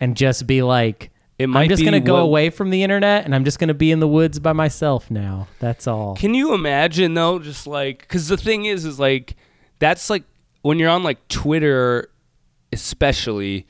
and 0.00 0.16
just 0.16 0.46
be 0.46 0.62
like. 0.62 1.10
It 1.42 1.56
I'm 1.56 1.68
just 1.68 1.80
be 1.80 1.84
gonna 1.84 2.00
go 2.00 2.14
what- 2.14 2.20
away 2.20 2.50
from 2.50 2.70
the 2.70 2.82
internet, 2.82 3.24
and 3.24 3.34
I'm 3.34 3.44
just 3.44 3.58
gonna 3.58 3.74
be 3.74 3.90
in 3.90 4.00
the 4.00 4.08
woods 4.08 4.38
by 4.38 4.52
myself 4.52 5.10
now. 5.10 5.48
That's 5.58 5.86
all. 5.86 6.16
Can 6.16 6.34
you 6.34 6.54
imagine 6.54 7.14
though, 7.14 7.38
just 7.38 7.66
like, 7.66 8.00
because 8.00 8.28
the 8.28 8.36
thing 8.36 8.64
is, 8.64 8.84
is 8.84 8.98
like, 8.98 9.36
that's 9.78 10.08
like 10.10 10.24
when 10.62 10.78
you're 10.78 10.90
on 10.90 11.02
like 11.02 11.26
Twitter, 11.28 12.08
especially. 12.72 13.66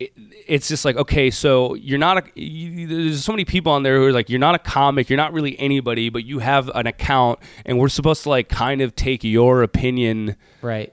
It, 0.00 0.12
it's 0.48 0.66
just 0.66 0.84
like 0.84 0.96
okay, 0.96 1.30
so 1.30 1.74
you're 1.74 2.00
not 2.00 2.18
a. 2.18 2.40
You, 2.40 2.88
there's 2.88 3.24
so 3.24 3.30
many 3.32 3.44
people 3.44 3.70
on 3.70 3.84
there 3.84 3.96
who 3.96 4.06
are 4.06 4.12
like, 4.12 4.28
you're 4.28 4.40
not 4.40 4.56
a 4.56 4.58
comic, 4.58 5.08
you're 5.08 5.16
not 5.16 5.32
really 5.32 5.56
anybody, 5.58 6.08
but 6.08 6.24
you 6.24 6.40
have 6.40 6.68
an 6.74 6.88
account, 6.88 7.38
and 7.64 7.78
we're 7.78 7.88
supposed 7.88 8.24
to 8.24 8.28
like 8.28 8.48
kind 8.48 8.80
of 8.80 8.96
take 8.96 9.22
your 9.22 9.62
opinion 9.62 10.34
Right. 10.62 10.92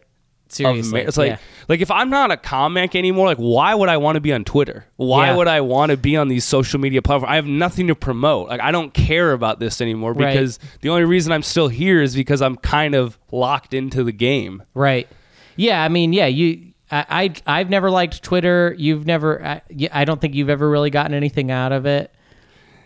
Seriously. 0.51 1.01
it's 1.01 1.17
like 1.17 1.31
yeah. 1.31 1.37
like 1.67 1.81
if 1.81 1.89
I'm 1.91 2.09
not 2.09 2.31
a 2.31 2.37
comic 2.37 2.95
anymore, 2.95 3.27
like 3.27 3.37
why 3.37 3.73
would 3.73 3.89
I 3.89 3.97
want 3.97 4.15
to 4.15 4.21
be 4.21 4.33
on 4.33 4.43
Twitter? 4.43 4.85
Why 4.97 5.27
Yeah. 5.27 5.37
would 5.37 5.47
I 5.47 5.61
want 5.61 5.91
to 5.91 5.97
be 5.97 6.17
on 6.17 6.27
these 6.27 6.43
social 6.45 6.79
media 6.79 7.01
platforms? 7.01 7.31
I 7.31 7.35
have 7.35 7.45
nothing 7.45 7.87
to 7.87 7.95
promote. 7.95 8.49
Like 8.49 8.61
I 8.61 8.71
don't 8.71 8.93
care 8.93 9.33
about 9.33 9.59
this 9.59 9.81
anymore 9.81 10.13
Right. 10.13 10.33
because 10.33 10.59
the 10.81 10.89
only 10.89 11.05
reason 11.05 11.31
I'm 11.31 11.43
still 11.43 11.67
here 11.67 12.01
is 12.01 12.15
because 12.15 12.41
I'm 12.41 12.55
kind 12.57 12.95
of 12.95 13.17
locked 13.31 13.73
into 13.73 14.03
the 14.03 14.11
game. 14.11 14.63
Right. 14.73 15.07
Yeah. 15.55 15.83
I 15.83 15.87
mean, 15.89 16.13
yeah. 16.13 16.27
You. 16.27 16.67
I, 16.91 17.33
I 17.47 17.59
I've 17.59 17.69
never 17.69 17.89
liked 17.89 18.21
Twitter. 18.21 18.75
You've 18.77 19.05
never. 19.05 19.41
I, 19.45 19.61
I 19.93 20.03
don't 20.05 20.19
think 20.19 20.35
you've 20.35 20.49
ever 20.49 20.69
really 20.69 20.89
gotten 20.89 21.13
anything 21.13 21.49
out 21.49 21.71
of 21.71 21.85
it. 21.85 22.13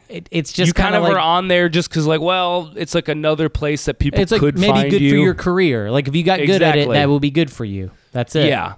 It 0.09 0.27
it's 0.31 0.53
just 0.53 0.67
you 0.67 0.73
kind 0.73 0.95
of 0.95 1.03
like, 1.03 1.13
are 1.13 1.19
on 1.19 1.47
there 1.47 1.69
just 1.69 1.89
because, 1.89 2.05
like, 2.05 2.21
well, 2.21 2.71
it's 2.75 2.95
like 2.95 3.07
another 3.07 3.49
place 3.49 3.85
that 3.85 3.99
people 3.99 4.19
It's 4.19 4.31
like 4.31 4.41
could 4.41 4.57
maybe 4.57 4.73
find 4.73 4.91
good 4.91 5.01
you. 5.01 5.11
for 5.11 5.15
your 5.17 5.33
career. 5.33 5.91
Like 5.91 6.07
if 6.07 6.15
you 6.15 6.23
got 6.23 6.39
good 6.39 6.61
at 6.61 6.77
it, 6.77 6.89
that 6.89 7.09
will 7.09 7.19
be 7.19 7.31
good 7.31 7.51
for 7.51 7.65
you. 7.65 7.91
That's 8.11 8.35
it. 8.35 8.47
yeah. 8.47 8.75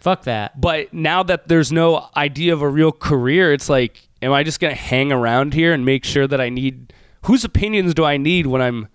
Fuck 0.00 0.24
that. 0.24 0.60
But 0.60 0.92
now 0.92 1.22
that 1.22 1.46
there's 1.46 1.70
no 1.70 2.08
idea 2.16 2.52
of 2.52 2.60
a 2.60 2.68
real 2.68 2.90
career, 2.90 3.52
it's 3.52 3.68
like, 3.68 4.00
am 4.20 4.32
I 4.32 4.42
just 4.42 4.58
gonna 4.58 4.74
hang 4.74 5.12
around 5.12 5.54
here 5.54 5.72
and 5.72 5.84
make 5.84 6.04
sure 6.04 6.26
that 6.26 6.40
I 6.40 6.48
need 6.48 6.92
whose 7.22 7.44
opinions 7.44 7.94
do 7.94 8.04
I 8.04 8.16
need 8.16 8.46
when 8.46 8.60
I'm 8.60 8.88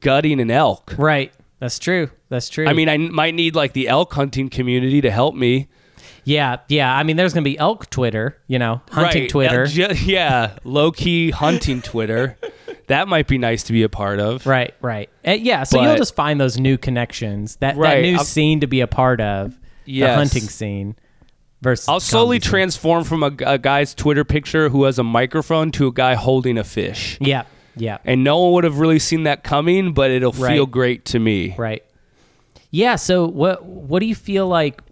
gutting 0.00 0.40
an 0.40 0.50
elk? 0.50 0.94
Right. 0.96 1.32
That's 1.60 1.78
true. 1.78 2.10
That's 2.28 2.48
true. 2.48 2.66
I 2.66 2.72
mean, 2.72 2.88
I 2.88 2.98
might 2.98 3.34
need 3.34 3.54
like 3.54 3.72
the 3.72 3.88
elk 3.88 4.12
hunting 4.12 4.48
community 4.48 5.00
to 5.00 5.10
help 5.10 5.34
me. 5.34 5.68
Yeah, 6.24 6.58
yeah. 6.68 6.94
I 6.94 7.02
mean, 7.02 7.16
there's 7.16 7.32
gonna 7.34 7.44
be 7.44 7.58
elk 7.58 7.88
Twitter. 7.90 8.36
You 8.46 8.58
know, 8.58 8.80
hunting 8.90 9.22
Right. 9.22 9.30
Twitter. 9.30 9.66
Yeah, 9.66 10.56
low 10.64 10.90
key 10.92 11.30
hunting 11.30 11.82
Twitter. 11.82 12.36
That 12.88 13.08
might 13.08 13.26
be 13.28 13.38
nice 13.38 13.62
to 13.64 13.72
be 13.72 13.82
a 13.82 13.88
part 13.88 14.20
of. 14.20 14.46
Right, 14.46 14.74
right. 14.82 15.08
Uh, 15.26 15.32
yeah, 15.32 15.62
so 15.64 15.80
you'll 15.82 15.96
just 15.96 16.14
find 16.14 16.38
those 16.40 16.58
new 16.58 16.76
connections, 16.76 17.56
that, 17.56 17.76
that 17.78 18.02
new 18.02 18.16
I'll- 18.16 18.24
scene 18.24 18.60
to 18.60 18.66
be 18.66 18.80
a 18.82 18.86
part 18.86 19.20
of, 19.22 19.58
the 19.86 20.00
hunting 20.02 20.42
scene 20.42 20.94
versus 21.62 21.88
I'll 21.88 21.98
slowly 22.00 22.40
scene. 22.40 22.50
transform 22.50 23.04
from 23.04 23.22
a, 23.22 23.30
a 23.46 23.56
guy's 23.58 23.94
Twitter 23.94 24.22
picture 24.24 24.68
who 24.68 24.84
has 24.84 24.98
a 24.98 25.02
microphone 25.02 25.70
to 25.72 25.86
a 25.86 25.92
guy 25.92 26.14
holding 26.14 26.58
a 26.58 26.64
fish. 26.64 27.16
Yeah, 27.22 27.44
yeah, 27.74 27.98
And 28.04 28.22
no 28.22 28.38
one 28.38 28.52
would 28.52 28.64
have 28.64 28.78
really 28.78 28.98
seen 28.98 29.22
that 29.22 29.44
coming, 29.44 29.94
but 29.94 30.10
it'll 30.10 30.32
Right. 30.32 30.52
feel 30.52 30.66
great 30.66 31.06
to 31.06 31.18
me. 31.18 31.54
right. 31.56 31.82
Yeah, 32.70 32.96
so 32.96 33.26
what 33.28 33.64
what 33.64 34.00
do 34.00 34.06
you 34.06 34.14
feel 34.16 34.46
like 34.48 34.82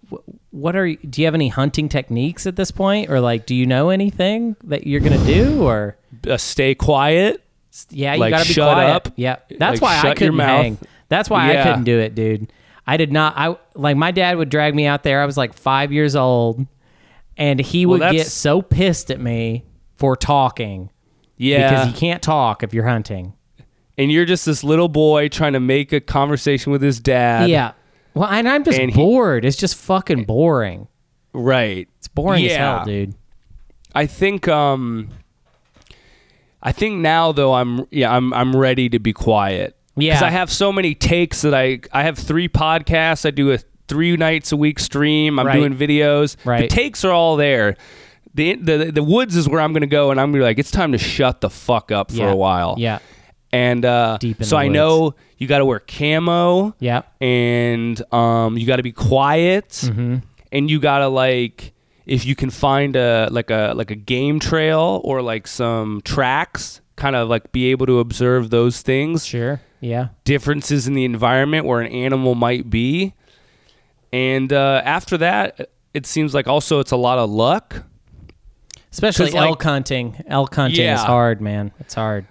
what 0.51 0.75
are 0.75 0.85
you, 0.87 0.97
do 0.97 1.21
you 1.21 1.25
have 1.27 1.35
any 1.35 1.47
hunting 1.49 1.89
techniques 1.89 2.45
at 2.47 2.55
this 2.55 2.71
point? 2.71 3.09
Or 3.09 3.19
like 3.19 3.45
do 3.45 3.55
you 3.55 3.65
know 3.65 3.89
anything 3.89 4.55
that 4.63 4.85
you're 4.87 5.01
gonna 5.01 5.23
do 5.25 5.63
or? 5.63 5.97
Uh, 6.27 6.37
stay 6.37 6.75
quiet. 6.75 7.43
yeah 7.89 8.13
you 8.13 8.19
Like, 8.19 8.31
gotta 8.31 8.47
be 8.47 8.53
shut 8.53 8.73
quiet. 8.75 8.89
up. 8.95 9.13
yeah. 9.15 9.37
That's 9.57 9.81
Like, 9.81 10.03
why 10.03 10.09
i 10.09 10.13
couldn't 10.13 10.39
hang. 10.39 10.77
That's 11.09 11.29
why 11.29 11.51
i 11.57 11.63
couldn't 11.63 11.83
do 11.85 11.99
it 11.99 12.15
dude. 12.15 12.51
I 12.85 12.97
did 12.97 13.11
not 13.11 13.33
i 13.37 13.55
like 13.75 13.95
my 13.97 14.11
dad 14.11 14.37
would 14.37 14.49
drag 14.49 14.75
me 14.75 14.85
out 14.85 15.03
there. 15.03 15.21
I 15.21 15.25
was 15.25 15.37
like 15.37 15.53
five 15.53 15.91
years 15.91 16.15
old. 16.15 16.65
And 17.37 17.59
he 17.59 17.85
Well, 17.85 17.99
would 17.99 18.11
get 18.11 18.27
so 18.27 18.61
pissed 18.61 19.09
at 19.09 19.19
me 19.19 19.63
for 19.95 20.15
talking. 20.15 20.91
Yeah. 21.37 21.69
because 21.69 21.87
you 21.87 21.93
can't 21.93 22.21
talk 22.21 22.61
if 22.63 22.73
you're 22.73 22.87
hunting. 22.87 23.33
And 23.97 24.11
you're 24.11 24.25
just 24.25 24.45
this 24.45 24.63
little 24.63 24.87
boy 24.89 25.29
trying 25.29 25.53
to 25.53 25.59
make 25.59 25.91
a 25.93 25.99
conversation 26.01 26.71
with 26.71 26.81
his 26.81 26.99
dad. 26.99 27.49
yeah 27.49 27.71
well 28.13 28.29
and 28.29 28.47
i'm 28.47 28.63
just 28.63 28.79
And 28.79 28.91
he- 28.91 28.97
bored 28.97 29.45
it's 29.45 29.57
just 29.57 29.75
fucking 29.75 30.23
boring 30.25 30.87
Right. 31.33 31.87
it's 31.97 32.07
boring 32.07 32.45
as 32.45 32.55
hell 32.55 32.85
dude 32.85 33.15
I 33.95 34.07
think 34.07 34.47
um 34.47 35.09
I 36.61 36.71
think 36.71 36.99
now 37.01 37.31
though 37.31 37.53
I'm 37.53 37.85
yeah, 37.91 38.11
I'm 38.15 38.33
I'm 38.33 38.55
ready 38.55 38.89
to 38.89 38.97
be 38.99 39.13
quiet. 39.13 39.75
Yeah. 39.95 40.13
Cuz 40.13 40.23
I 40.23 40.29
have 40.29 40.51
so 40.51 40.71
many 40.71 40.95
takes 40.95 41.41
that 41.41 41.53
I 41.53 41.79
I 41.91 42.03
have 42.03 42.17
three 42.17 42.47
podcasts, 42.49 43.25
I 43.25 43.31
do 43.31 43.51
a 43.51 43.59
three 43.87 44.15
nights 44.17 44.51
a 44.51 44.57
week 44.57 44.79
stream, 44.79 45.39
I'm 45.39 45.45
Right. 45.45 45.55
doing 45.59 45.75
videos. 45.75 46.37
Right. 46.45 46.61
The 46.61 46.67
takes 46.75 47.03
are 47.05 47.11
all 47.11 47.35
there. 47.35 47.75
The, 48.33 48.55
the 48.55 48.91
the 48.91 49.03
woods 49.03 49.35
is 49.35 49.47
where 49.47 49.61
I'm 49.61 49.73
gonna 49.73 49.85
go 49.85 50.09
and 50.09 50.19
I'm 50.19 50.31
gonna 50.31 50.39
be 50.41 50.43
like, 50.45 50.57
it's 50.57 50.71
time 50.71 50.91
to 50.93 50.97
shut 50.97 51.41
the 51.41 51.49
fuck 51.51 51.91
up 51.91 52.09
for 52.11 52.17
yeah 52.17 52.31
a 52.31 52.35
while. 52.35 52.75
yeah 52.79 52.99
And 53.53 53.85
uh 53.85 54.17
Deep 54.19 54.39
in 54.41 54.45
so 54.45 54.55
the 54.55 54.61
I 54.61 54.65
woods. 54.65 54.73
know 54.73 55.15
you 55.37 55.47
gotta 55.47 55.63
wear 55.65 55.79
camo 55.79 56.73
yeah 56.79 57.03
and 57.21 58.01
um, 58.13 58.57
you 58.57 58.65
got 58.65 58.77
to 58.77 58.83
be 58.83 58.91
quiet, 58.91 59.69
Mm-hmm. 59.69 60.17
and 60.51 60.69
you 60.71 60.79
got 60.79 60.99
to 60.99 61.07
like 61.07 61.71
if 62.05 62.25
you 62.25 62.35
can 62.35 62.49
find 62.49 62.95
a 62.97 63.27
like 63.31 63.49
a 63.51 63.73
like 63.75 63.91
a 63.91 63.95
game 63.95 64.39
trail 64.39 64.99
or 65.05 65.21
like 65.21 65.45
some 65.47 66.01
tracks, 66.03 66.81
kind 66.97 67.15
of 67.15 67.29
like 67.29 67.51
be 67.51 67.69
able 67.71 67.85
to 67.85 67.99
observe 67.99 68.49
those 68.49 68.81
things, 68.81 69.25
sure 69.25 69.61
yeah 69.81 70.07
differences 70.23 70.87
in 70.87 70.93
the 70.95 71.05
environment 71.05 71.65
where 71.65 71.79
an 71.81 71.91
animal 71.91 72.33
might 72.35 72.69
be, 72.71 73.13
and 74.11 74.51
uh, 74.51 74.81
after 74.83 75.17
that, 75.19 75.69
it 75.93 76.05
seems 76.07 76.33
like 76.33 76.47
also 76.47 76.79
it's 76.79 76.91
a 76.91 76.97
lot 76.97 77.19
of 77.19 77.29
luck. 77.29 77.83
Especially 78.91 79.25
'Cause, 79.27 79.33
like- 79.35 79.49
elk 79.49 79.63
hunting. 79.63 80.23
Elk 80.27 80.53
hunting 80.55 80.73
is 80.85 80.99
Yeah. 81.01 81.05
hard, 81.05 81.41
man. 81.41 81.71
It's 81.79 81.93
hard. 81.95 82.25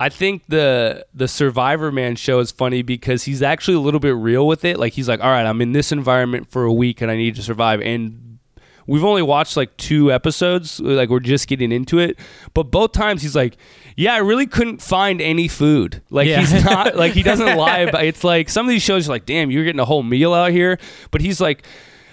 I 0.00 0.08
think 0.08 0.44
the 0.48 1.04
the 1.12 1.26
Survivor 1.26 1.90
Man 1.90 2.14
show 2.16 2.38
is 2.38 2.50
funny 2.52 2.82
because 2.82 3.24
he's 3.24 3.42
actually 3.42 3.74
a 3.74 3.80
little 3.80 4.00
bit 4.00 4.14
real 4.14 4.46
with 4.46 4.64
it. 4.64 4.78
Like 4.78 4.92
he's 4.92 5.08
like, 5.08 5.20
"All 5.20 5.30
right, 5.30 5.44
I'm 5.44 5.60
in 5.60 5.72
this 5.72 5.90
environment 5.90 6.50
for 6.50 6.64
a 6.64 6.72
week 6.72 7.00
and 7.02 7.10
I 7.10 7.16
need 7.16 7.34
to 7.36 7.42
survive." 7.42 7.80
And 7.80 8.38
we've 8.86 9.04
only 9.04 9.22
watched 9.22 9.56
like 9.56 9.76
two 9.76 10.12
episodes, 10.12 10.78
like 10.80 11.08
we're 11.08 11.18
just 11.20 11.48
getting 11.48 11.72
into 11.72 11.98
it. 11.98 12.18
But 12.54 12.64
both 12.70 12.92
times 12.92 13.22
he's 13.22 13.34
like, 13.34 13.56
"Yeah, 13.96 14.14
I 14.14 14.18
really 14.18 14.46
couldn't 14.46 14.80
find 14.80 15.20
any 15.20 15.48
food." 15.48 16.00
Like 16.10 16.28
Yeah. 16.28 16.40
he's 16.40 16.64
not 16.64 16.94
like 16.94 17.12
he 17.12 17.24
doesn't 17.24 17.56
lie 17.56 17.78
about 17.78 18.04
it's 18.04 18.22
like 18.22 18.48
some 18.50 18.66
of 18.66 18.70
these 18.70 18.82
shows 18.82 19.08
are 19.08 19.12
like, 19.12 19.26
"Damn, 19.26 19.50
you're 19.50 19.64
getting 19.64 19.80
a 19.80 19.84
whole 19.84 20.04
meal 20.04 20.32
out 20.32 20.52
here." 20.52 20.78
But 21.10 21.22
he's 21.22 21.40
like 21.40 21.64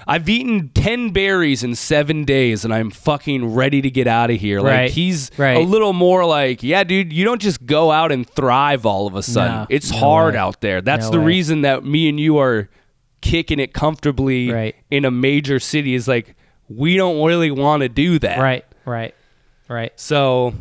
I've 0.08 0.30
eaten 0.30 0.70
10 0.70 1.10
berries 1.10 1.64
in 1.64 1.74
7 1.76 2.26
days 2.26 2.64
and 2.64 2.74
I'm 2.74 2.92
fucking 2.92 3.54
ready 3.56 3.82
to 3.82 3.90
get 3.90 4.08
out 4.08 4.30
of 4.30 4.40
here. 4.40 4.60
Like 4.62 4.72
Right. 4.72 4.92
he's 4.92 5.32
Right. 5.38 5.58
a 5.58 5.62
little 5.62 5.94
more 5.94 6.26
like, 6.26 6.62
yeah, 6.62 6.84
dude, 6.84 7.12
you 7.12 7.26
don't 7.26 7.42
just 7.42 7.66
go 7.66 7.92
out 7.92 8.12
and 8.12 8.28
thrive 8.30 8.86
all 8.86 9.08
of 9.08 9.16
a 9.16 9.24
sudden. 9.24 9.56
No, 9.62 9.68
it's 9.70 9.92
no 9.92 9.98
hard 9.98 10.34
way. 10.36 10.40
out 10.40 10.62
there. 10.62 10.82
That's 10.82 11.06
No 11.06 11.12
the 11.14 11.20
way. 11.20 11.26
reason 11.26 11.62
that 11.62 11.84
me 11.84 12.08
and 12.10 12.20
you 12.20 12.38
are 12.38 12.70
kicking 13.22 13.60
it 13.60 13.74
comfortably 13.74 14.52
Right. 14.52 14.76
in 14.92 15.06
a 15.06 15.12
major 15.12 15.60
city 15.60 15.96
is 15.96 16.08
like 16.08 16.36
we 16.70 16.98
don't 16.98 17.24
really 17.26 17.52
want 17.52 17.82
to 17.82 17.90
do 17.90 18.18
that. 18.20 18.40
Right, 18.40 18.66
right, 18.86 19.14
right. 19.68 19.92
So, 19.96 20.54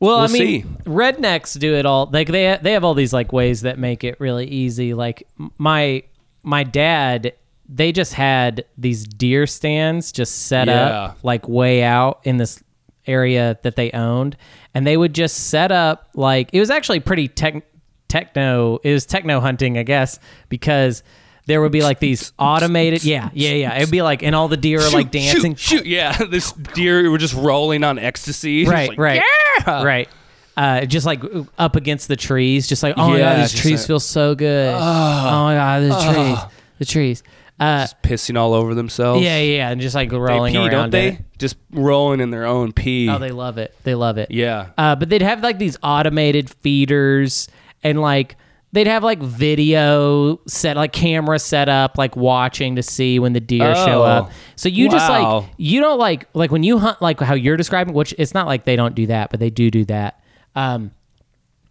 Well, 0.00 0.16
I 0.18 0.20
We'll 0.22 0.28
mean, 0.30 0.62
see. 0.62 0.64
rednecks 0.86 1.58
do 1.58 1.74
it 1.74 1.84
all. 1.84 2.08
Like 2.12 2.28
they 2.28 2.56
they 2.62 2.72
have 2.72 2.84
all 2.84 2.94
these 2.94 3.12
like 3.12 3.32
ways 3.32 3.62
that 3.62 3.78
make 3.78 4.04
it 4.04 4.20
really 4.20 4.46
easy. 4.46 4.94
Like 4.94 5.24
my 5.58 6.02
my 6.44 6.62
dad, 6.62 7.32
they 7.68 7.92
just 7.92 8.14
had 8.14 8.64
these 8.78 9.06
deer 9.06 9.46
stands 9.46 10.10
just 10.12 10.46
set 10.46 10.68
Yeah. 10.68 10.74
up 10.86 11.18
like 11.22 11.48
way 11.48 11.82
out 11.82 12.20
in 12.24 12.38
this 12.38 12.62
area 13.06 13.58
that 13.62 13.76
they 13.76 13.90
owned, 13.92 14.36
and 14.74 14.86
they 14.86 14.96
would 14.96 15.14
just 15.14 15.48
set 15.48 15.70
up 15.72 16.08
like 16.14 16.50
it 16.52 16.60
was 16.60 16.70
actually 16.70 17.00
pretty 17.00 17.28
tech, 17.28 17.62
techno. 18.08 18.78
It 18.82 18.92
was 18.92 19.06
techno 19.06 19.40
hunting, 19.40 19.78
I 19.78 19.82
guess, 19.82 20.18
because. 20.48 21.02
There 21.46 21.62
would 21.62 21.72
be 21.72 21.80
like 21.80 21.98
these 21.98 22.34
automated, 22.38 23.02
yeah, 23.04 23.30
yeah, 23.32 23.52
yeah. 23.52 23.76
It'd 23.78 23.90
be 23.90 24.02
like, 24.02 24.22
and 24.22 24.34
all 24.34 24.48
the 24.48 24.58
deer 24.58 24.82
are 24.82 24.90
like 24.90 25.10
dancing, 25.10 25.54
Shoot, 25.54 25.78
shoot. 25.78 25.86
Yeah, 25.86 26.12
this 26.30 26.52
deer 26.52 27.10
were 27.10 27.16
just 27.16 27.32
rolling 27.32 27.84
on 27.84 27.98
ecstasy. 27.98 28.66
Right, 28.66 28.90
like, 28.90 28.98
right, 28.98 29.22
Yeah. 29.66 29.82
right. 29.82 30.10
Uh, 30.58 30.84
just 30.84 31.06
like 31.06 31.22
up 31.56 31.74
against 31.74 32.06
the 32.08 32.16
trees, 32.16 32.66
just 32.68 32.82
like 32.82 32.98
oh 32.98 33.08
my 33.08 33.18
god, 33.20 33.40
these 33.44 33.58
trees 33.58 33.80
like- 33.80 33.86
feel 33.86 33.98
so 33.98 34.34
good. 34.34 34.74
oh 34.74 34.78
my 34.78 35.54
god, 35.54 35.82
the 35.84 36.12
trees, 36.12 36.38
the 36.80 36.84
trees. 36.84 37.22
Uh, 37.60 37.86
Pissing 38.04 38.38
all 38.38 38.54
over 38.54 38.74
themselves. 38.74 39.22
yeah, 39.22 39.38
yeah, 39.38 39.56
yeah, 39.56 39.70
and 39.70 39.80
just 39.80 39.94
like 39.94 40.10
They 40.10 40.16
rolling 40.16 40.52
pee, 40.52 40.58
around. 40.58 40.70
don't 40.70 40.84
in 40.86 40.90
they? 40.90 41.08
it. 41.08 41.20
Just 41.38 41.56
rolling 41.72 42.20
in 42.20 42.30
their 42.30 42.44
own 42.46 42.72
pee. 42.72 43.08
Oh, 43.08 43.18
they 43.18 43.32
love 43.32 43.58
it. 43.58 43.74
They 43.82 43.94
love 43.96 44.16
it. 44.18 44.30
yeah. 44.30 44.70
Uh, 44.78 44.94
but 44.94 45.08
they'd 45.08 45.22
have 45.22 45.42
like 45.42 45.58
these 45.58 45.76
automated 45.82 46.48
feeders 46.50 47.48
and 47.82 48.00
like 48.00 48.36
they'd 48.72 48.86
have 48.86 49.02
like 49.02 49.20
video 49.20 50.38
set 50.46 50.76
like 50.76 50.92
camera 50.92 51.38
set 51.38 51.68
up 51.68 51.96
like 51.98 52.14
watching 52.16 52.76
to 52.76 52.82
see 52.82 53.18
when 53.18 53.32
the 53.32 53.40
deer 53.40 53.74
show 53.74 54.02
Oh. 54.02 54.04
up 54.04 54.32
so 54.56 54.68
you 54.68 54.90
just 54.90 55.08
like 55.08 55.44
you 55.56 55.80
don't 55.80 55.98
like 55.98 56.28
like 56.34 56.50
when 56.50 56.62
you 56.62 56.78
hunt 56.78 57.00
like 57.00 57.18
how 57.20 57.34
you're 57.34 57.56
describing 57.56 57.94
which 57.94 58.14
it's 58.18 58.34
not 58.34 58.46
like 58.46 58.64
they 58.64 58.76
don't 58.76 58.94
do 58.94 59.06
that 59.06 59.30
but 59.30 59.40
they 59.40 59.48
do 59.48 59.70
do 59.70 59.84
that 59.86 60.20
um 60.54 60.90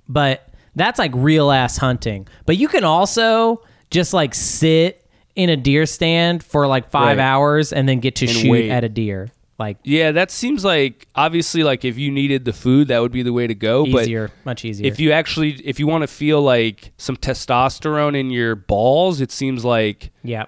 but 0.09 0.49
that's 0.75 0.97
like 0.97 1.11
real 1.13 1.51
ass 1.51 1.77
hunting 1.77 2.27
but 2.45 2.57
you 2.57 2.67
can 2.67 2.83
also 2.83 3.61
just 3.91 4.13
like 4.13 4.33
sit 4.33 5.05
in 5.37 5.49
a 5.49 5.55
deer 5.55 5.85
stand 5.85 6.43
for 6.43 6.67
like 6.67 6.89
five 6.89 7.17
Right. 7.17 7.23
hours 7.23 7.71
and 7.71 7.87
then 7.87 7.99
get 8.01 8.15
to 8.15 8.25
And 8.25 8.35
shoot 8.35 8.49
wait. 8.51 8.69
at 8.71 8.83
a 8.83 8.89
deer 8.89 9.29
like 9.59 9.77
Yeah, 9.83 10.11
that 10.11 10.29
seems 10.31 10.65
like 10.65 11.07
obviously 11.15 11.63
like 11.63 11.85
if 11.85 11.97
you 11.97 12.11
needed 12.11 12.43
the 12.45 12.53
food, 12.53 12.89
that 12.89 12.99
would 13.01 13.11
be 13.11 13.23
the 13.23 13.31
way 13.33 13.47
to 13.47 13.55
go. 13.55 13.85
easier 13.85 14.31
much 14.45 14.65
easier 14.65 14.85
if 14.87 14.99
you 14.99 15.11
actually 15.11 15.53
if 15.63 15.79
you 15.79 15.87
want 15.87 16.01
to 16.01 16.07
feel 16.07 16.41
like 16.41 16.91
some 16.97 17.15
testosterone 17.15 18.15
in 18.19 18.29
your 18.31 18.55
balls, 18.55 19.21
it 19.21 19.31
seems 19.31 19.63
like 19.63 20.11
yeah 20.23 20.45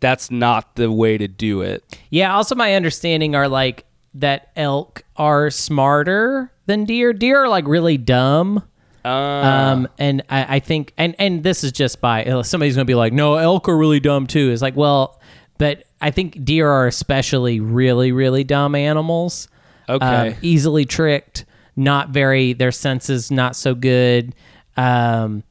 that's 0.00 0.30
not 0.30 0.76
the 0.76 0.92
way 0.92 1.16
to 1.16 1.26
do 1.26 1.62
it. 1.62 1.82
Yeah, 2.10 2.34
also 2.36 2.54
my 2.54 2.74
understanding 2.74 3.34
are 3.34 3.48
like 3.48 3.86
that 4.14 4.50
elk 4.54 5.02
are 5.16 5.50
smarter 5.50 6.52
than 6.66 6.84
deer. 6.84 7.12
Deer 7.14 7.44
are 7.44 7.48
like 7.48 7.66
really 7.66 7.96
dumb. 7.96 8.62
Uh, 9.06 9.46
Um, 9.72 9.88
and 9.98 10.22
I, 10.28 10.56
I 10.56 10.58
think, 10.60 10.92
and 10.98 11.14
and 11.18 11.42
this 11.42 11.62
is 11.64 11.72
just 11.72 12.00
by 12.00 12.24
somebody's 12.42 12.74
gonna 12.74 12.84
be 12.84 12.94
like, 12.94 13.12
no, 13.12 13.36
elk 13.36 13.68
are 13.68 13.76
really 13.76 14.00
dumb 14.00 14.26
too. 14.26 14.50
It's 14.50 14.62
like, 14.62 14.76
well, 14.76 15.20
but 15.58 15.84
I 16.00 16.10
think 16.10 16.44
deer 16.44 16.68
are 16.68 16.86
especially 16.86 17.60
really, 17.60 18.12
really 18.12 18.44
dumb 18.44 18.74
animals. 18.74 19.48
Okay. 19.88 20.04
Um, 20.30 20.34
easily 20.42 20.84
tricked, 20.84 21.44
not 21.76 22.10
very, 22.10 22.52
their 22.52 22.72
senses 22.72 23.30
not 23.30 23.54
so 23.56 23.74
good. 23.74 24.34
Um, 24.76 25.44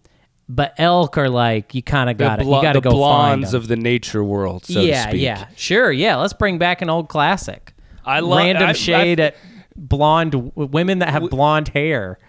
but 0.47 0.75
elk 0.77 1.17
are 1.17 1.29
like 1.29 1.73
you 1.73 1.81
kind 1.81 2.09
of 2.09 2.17
got 2.17 2.35
to 2.37 2.45
you 2.45 2.51
got 2.61 2.73
to 2.73 2.81
go 2.81 2.91
find 2.91 2.97
blondes 2.99 3.51
them. 3.53 3.61
of 3.61 3.67
the 3.67 3.75
nature 3.77 4.23
world, 4.23 4.65
so 4.65 4.79
yeah, 4.81 5.05
to 5.05 5.09
speak. 5.11 5.21
yeah, 5.21 5.47
sure, 5.55 5.91
yeah. 5.91 6.17
Let's 6.17 6.33
bring 6.33 6.57
back 6.59 6.81
an 6.83 6.89
old 6.89 7.09
classic. 7.09 7.73
I 8.05 8.19
love 8.19 8.37
random 8.39 8.69
I- 8.69 8.73
shade 8.73 9.19
I- 9.19 9.23
at 9.27 9.35
blonde 9.75 10.33
w- 10.33 10.51
women 10.69 10.99
that 10.99 11.09
have 11.09 11.29
blonde 11.31 11.69
hair. 11.69 12.19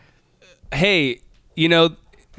Hey, 0.72 1.20
you 1.54 1.68
know, 1.68 1.90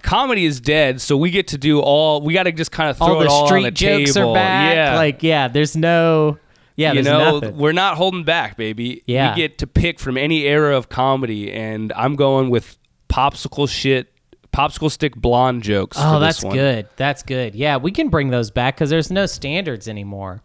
comedy 0.03 0.45
is 0.45 0.59
dead, 0.59 1.01
so 1.01 1.17
we 1.17 1.31
get 1.31 1.47
to 1.49 1.57
do 1.57 1.79
all. 1.79 2.21
We 2.21 2.33
got 2.33 2.43
to 2.43 2.51
just 2.51 2.71
kind 2.71 2.89
of 2.89 2.97
throw 2.97 3.07
All 3.15 3.21
it 3.21 3.25
the 3.25 3.29
all 3.29 3.41
on 3.43 3.47
street 3.47 3.63
the 3.63 3.71
jokes 3.71 4.13
table. 4.13 4.31
are 4.31 4.35
back. 4.35 4.75
Yeah, 4.75 4.95
Like, 4.95 5.23
yeah, 5.23 5.47
there's 5.47 5.75
no, 5.75 6.37
yeah, 6.75 6.93
you 6.93 7.01
there's 7.01 7.05
know, 7.17 7.39
nothing. 7.39 7.57
we're 7.57 7.71
not 7.73 7.97
holding 7.97 8.23
back, 8.23 8.57
baby. 8.57 9.01
Yeah. 9.07 9.31
we 9.31 9.35
get 9.41 9.57
to 9.59 9.67
pick 9.67 9.99
from 9.99 10.17
any 10.17 10.43
era 10.45 10.75
of 10.77 10.89
comedy, 10.89 11.51
and 11.51 11.91
I'm 11.93 12.15
going 12.15 12.49
with 12.49 12.77
popsicle 13.09 13.67
shit, 13.69 14.13
popsicle 14.53 14.91
stick 14.91 15.15
blonde 15.15 15.63
jokes. 15.63 15.97
Oh, 15.99 16.13
for 16.13 16.19
this 16.19 16.41
that's 16.41 16.53
good. 16.53 16.87
That's 16.95 17.23
good. 17.23 17.55
Yeah, 17.55 17.77
we 17.77 17.91
can 17.91 18.09
bring 18.09 18.29
those 18.29 18.51
back 18.51 18.75
because 18.75 18.89
there's 18.89 19.11
no 19.11 19.25
standards 19.25 19.87
anymore. 19.87 20.41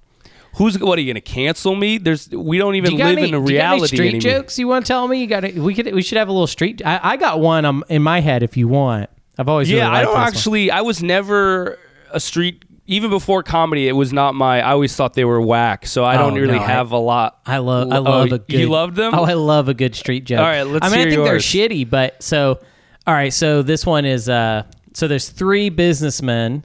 Who's 0.57 0.79
what 0.79 0.99
are 0.99 1.03
you 1.03 1.13
gonna 1.13 1.21
cancel 1.23 1.75
me? 1.75 1.99
There's 1.99 2.29
we 2.31 2.59
don't 2.59 2.73
Do 2.73 2.79
even 2.79 2.97
got 2.99 3.07
live 3.07 3.19
any, 3.19 3.29
in 3.29 3.35
a 3.35 3.45
do 3.45 3.53
you 3.53 3.59
got 3.59 3.65
any 3.65 3.75
reality 3.81 3.97
street 3.97 4.15
anymore. 4.15 4.21
jokes 4.43 4.59
you 4.59 4.69
want 4.69 4.85
to 4.85 4.89
tell 4.89 5.09
me? 5.09 5.21
You 5.21 5.27
got 5.27 5.45
it. 5.45 5.55
we 5.57 5.75
could 5.75 5.93
we 5.95 6.03
should 6.03 6.19
have 6.19 6.29
a 6.29 6.33
little 6.33 6.47
street. 6.47 6.83
I, 6.85 7.01
I 7.03 7.17
got 7.17 7.41
one 7.41 7.65
um, 7.65 7.85
in 7.89 8.03
my 8.03 8.21
head 8.21 8.43
if 8.43 8.57
you 8.57 8.69
want. 8.69 9.09
I've 9.39 9.49
always 9.49 9.71
Yeah, 9.71 9.85
really 9.87 9.97
I 9.97 10.03
don't 10.03 10.11
this 10.13 10.19
one. 10.19 10.29
actually. 10.29 10.71
I 10.71 10.81
was 10.83 11.03
never 11.03 11.79
a 12.13 12.21
street. 12.21 12.65
Even 12.87 13.09
before 13.11 13.43
comedy, 13.45 13.89
it 13.89 13.93
was 13.93 14.13
not 14.13 14.35
my. 14.35 14.61
I 14.61 14.73
always 14.73 14.95
thought 14.95 15.15
they 15.15 15.25
were 15.25 15.41
whack, 15.41 15.87
so 15.87 16.05
I 16.05 16.17
Oh, 16.17 16.19
don't 16.29 16.35
really 16.35 16.59
no, 16.59 16.63
have 16.65 16.91
a 16.91 16.99
lot. 16.99 17.41
I 17.47 17.59
love 17.59 17.91
I 17.93 17.99
Oh, 17.99 18.03
love 18.03 18.33
a 18.33 18.39
good. 18.41 18.61
You 18.61 18.69
loved 18.69 18.97
them? 18.97 19.15
Oh, 19.15 19.23
I 19.25 19.35
love 19.35 19.69
a 19.69 19.75
good 19.75 19.95
street 19.95 20.25
joke. 20.25 20.41
All 20.41 20.45
right, 20.45 20.65
let's 20.65 20.85
I 20.85 20.91
mean, 20.91 20.99
I 20.99 21.03
think 21.05 21.15
yours. 21.15 21.29
they're 21.29 21.69
shitty, 21.69 21.89
but 21.89 22.21
so 22.23 22.59
all 23.07 23.15
right. 23.15 23.33
So 23.33 23.63
this 23.63 23.87
one 23.87 24.05
is 24.05 24.29
uh. 24.29 24.65
So 24.95 25.09
there's 25.09 25.31
three 25.31 25.71
businessmen, 25.71 26.65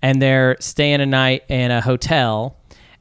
and 0.00 0.22
they're 0.22 0.56
staying 0.60 1.00
a 1.02 1.06
night 1.06 1.42
in 1.48 1.70
a 1.70 1.80
hotel, 1.82 2.56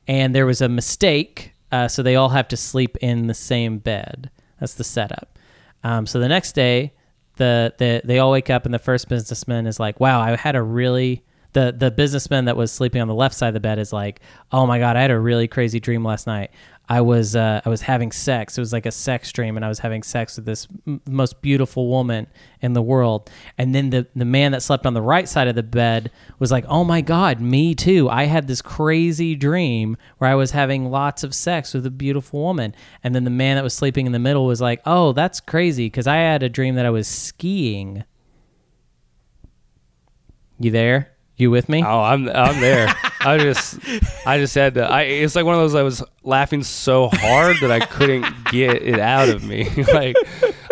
and 0.07 0.35
there 0.35 0.45
was 0.45 0.61
a 0.61 0.69
mistake, 0.69 1.53
uh, 1.71 1.87
so 1.87 2.03
they 2.03 2.15
all 2.15 2.29
have 2.29 2.47
to 2.49 2.57
sleep 2.57 2.97
in 2.97 3.27
the 3.27 3.33
same 3.33 3.79
bed. 3.79 4.29
That's 4.59 4.75
the 4.75 4.83
setup. 4.83 5.37
Um, 5.83 6.05
so 6.05 6.19
the 6.19 6.27
next 6.27 6.53
day, 6.53 6.93
the, 7.37 7.73
the 7.77 8.01
they 8.03 8.19
all 8.19 8.31
wake 8.31 8.49
up, 8.49 8.65
and 8.65 8.73
the 8.73 8.79
first 8.79 9.09
businessman 9.09 9.67
is 9.67 9.79
like, 9.79 9.99
"Wow, 9.99 10.21
I 10.21 10.35
had 10.35 10.55
a 10.55 10.63
really." 10.63 11.23
The, 11.53 11.71
the 11.71 11.89
businessman 11.89 12.43
that 12.45 12.57
was 12.57 12.69
sleeping 12.69 13.01
on 13.01 13.07
the 13.07 13.15
left 13.15 13.33
side 13.33 13.47
of 13.47 13.53
the 13.53 13.61
bed 13.61 13.79
is 13.79 13.93
like, 13.93 14.19
oh 14.51 14.67
my 14.67 14.77
god, 14.77 14.97
I 14.97 15.01
had 15.01 15.09
a 15.09 15.17
really 15.17 15.47
crazy 15.47 15.79
dream 15.79 16.03
last 16.03 16.27
night. 16.27 16.51
I 16.88 17.02
was 17.02 17.36
uh, 17.36 17.62
I 17.65 17.69
was 17.69 17.82
having 17.82 18.12
sex. 18.12 18.58
It 18.58 18.62
was 18.62 18.71
like 18.71 18.86
a 18.86 18.91
sex 18.91 19.32
dream, 19.32 19.56
and 19.56 19.65
I 19.65 19.69
was 19.69 19.80
having 19.80 20.04
sex 20.04 20.36
with 20.36 20.45
this 20.45 20.67
m- 20.86 21.02
most 21.10 21.41
beautiful 21.41 21.88
woman 21.88 22.28
in 22.62 22.74
the 22.74 22.82
world. 22.82 23.30
And 23.58 23.74
then 23.74 23.89
the 23.89 24.08
the 24.15 24.26
man 24.26 24.52
that 24.52 24.62
slept 24.62 24.86
on 24.86 24.93
the 24.93 25.02
right 25.02 25.28
side 25.28 25.48
of 25.48 25.56
the 25.56 25.63
bed 25.63 26.12
was 26.38 26.52
like, 26.52 26.65
"Oh 26.67 26.84
my 26.84 27.02
God, 27.02 27.41
me 27.41 27.74
too. 27.74 28.08
I 28.10 28.26
had 28.26 28.48
this 28.48 28.62
crazy 28.62 29.36
dream 29.36 29.98
where 30.19 30.30
I 30.30 30.36
was 30.36 30.52
having 30.52 30.91
lots 30.91 31.24
of 31.24 31.34
sex 31.34 31.74
with 31.74 31.86
a 31.86 31.91
beautiful 31.91 32.41
woman." 32.41 32.76
And 33.04 33.15
then 33.15 33.24
the 33.24 33.32
man 33.32 33.56
that 33.56 33.63
was 33.63 33.74
sleeping 33.74 34.06
in 34.06 34.12
the 34.12 34.19
middle 34.19 34.45
was 34.45 34.62
like, 34.62 34.82
"Oh, 34.86 35.12
that's 35.12 35.39
crazy 35.39 35.88
because 35.88 36.08
I 36.08 36.17
had 36.17 36.43
a 36.43 36.50
dream 36.50 36.76
that 36.76 36.86
I 36.86 36.91
was 36.91 37.08
skiing." 37.08 38.04
You 40.60 40.71
there? 40.71 41.14
You 41.38 41.52
with 41.52 41.67
me? 41.67 41.84
Oh, 41.84 42.02
I'm 42.02 42.30
I'm 42.30 42.62
there. 42.62 42.88
I 43.19 43.38
just 43.43 43.78
I 44.26 44.38
just 44.38 44.56
had 44.56 44.76
to. 44.76 44.89
I 44.89 45.02
it's 45.04 45.36
like 45.36 45.45
one 45.45 45.56
of 45.56 45.62
those. 45.62 45.76
I 45.76 45.82
was 45.84 46.02
laughing 46.24 46.63
so 46.63 47.10
hard 47.12 47.58
that 47.62 47.71
I 47.71 47.82
couldn't 47.86 48.26
get 48.52 48.82
it 48.82 49.00
out 49.00 49.28
of 49.28 49.43
me. 49.43 49.69
like 49.93 50.15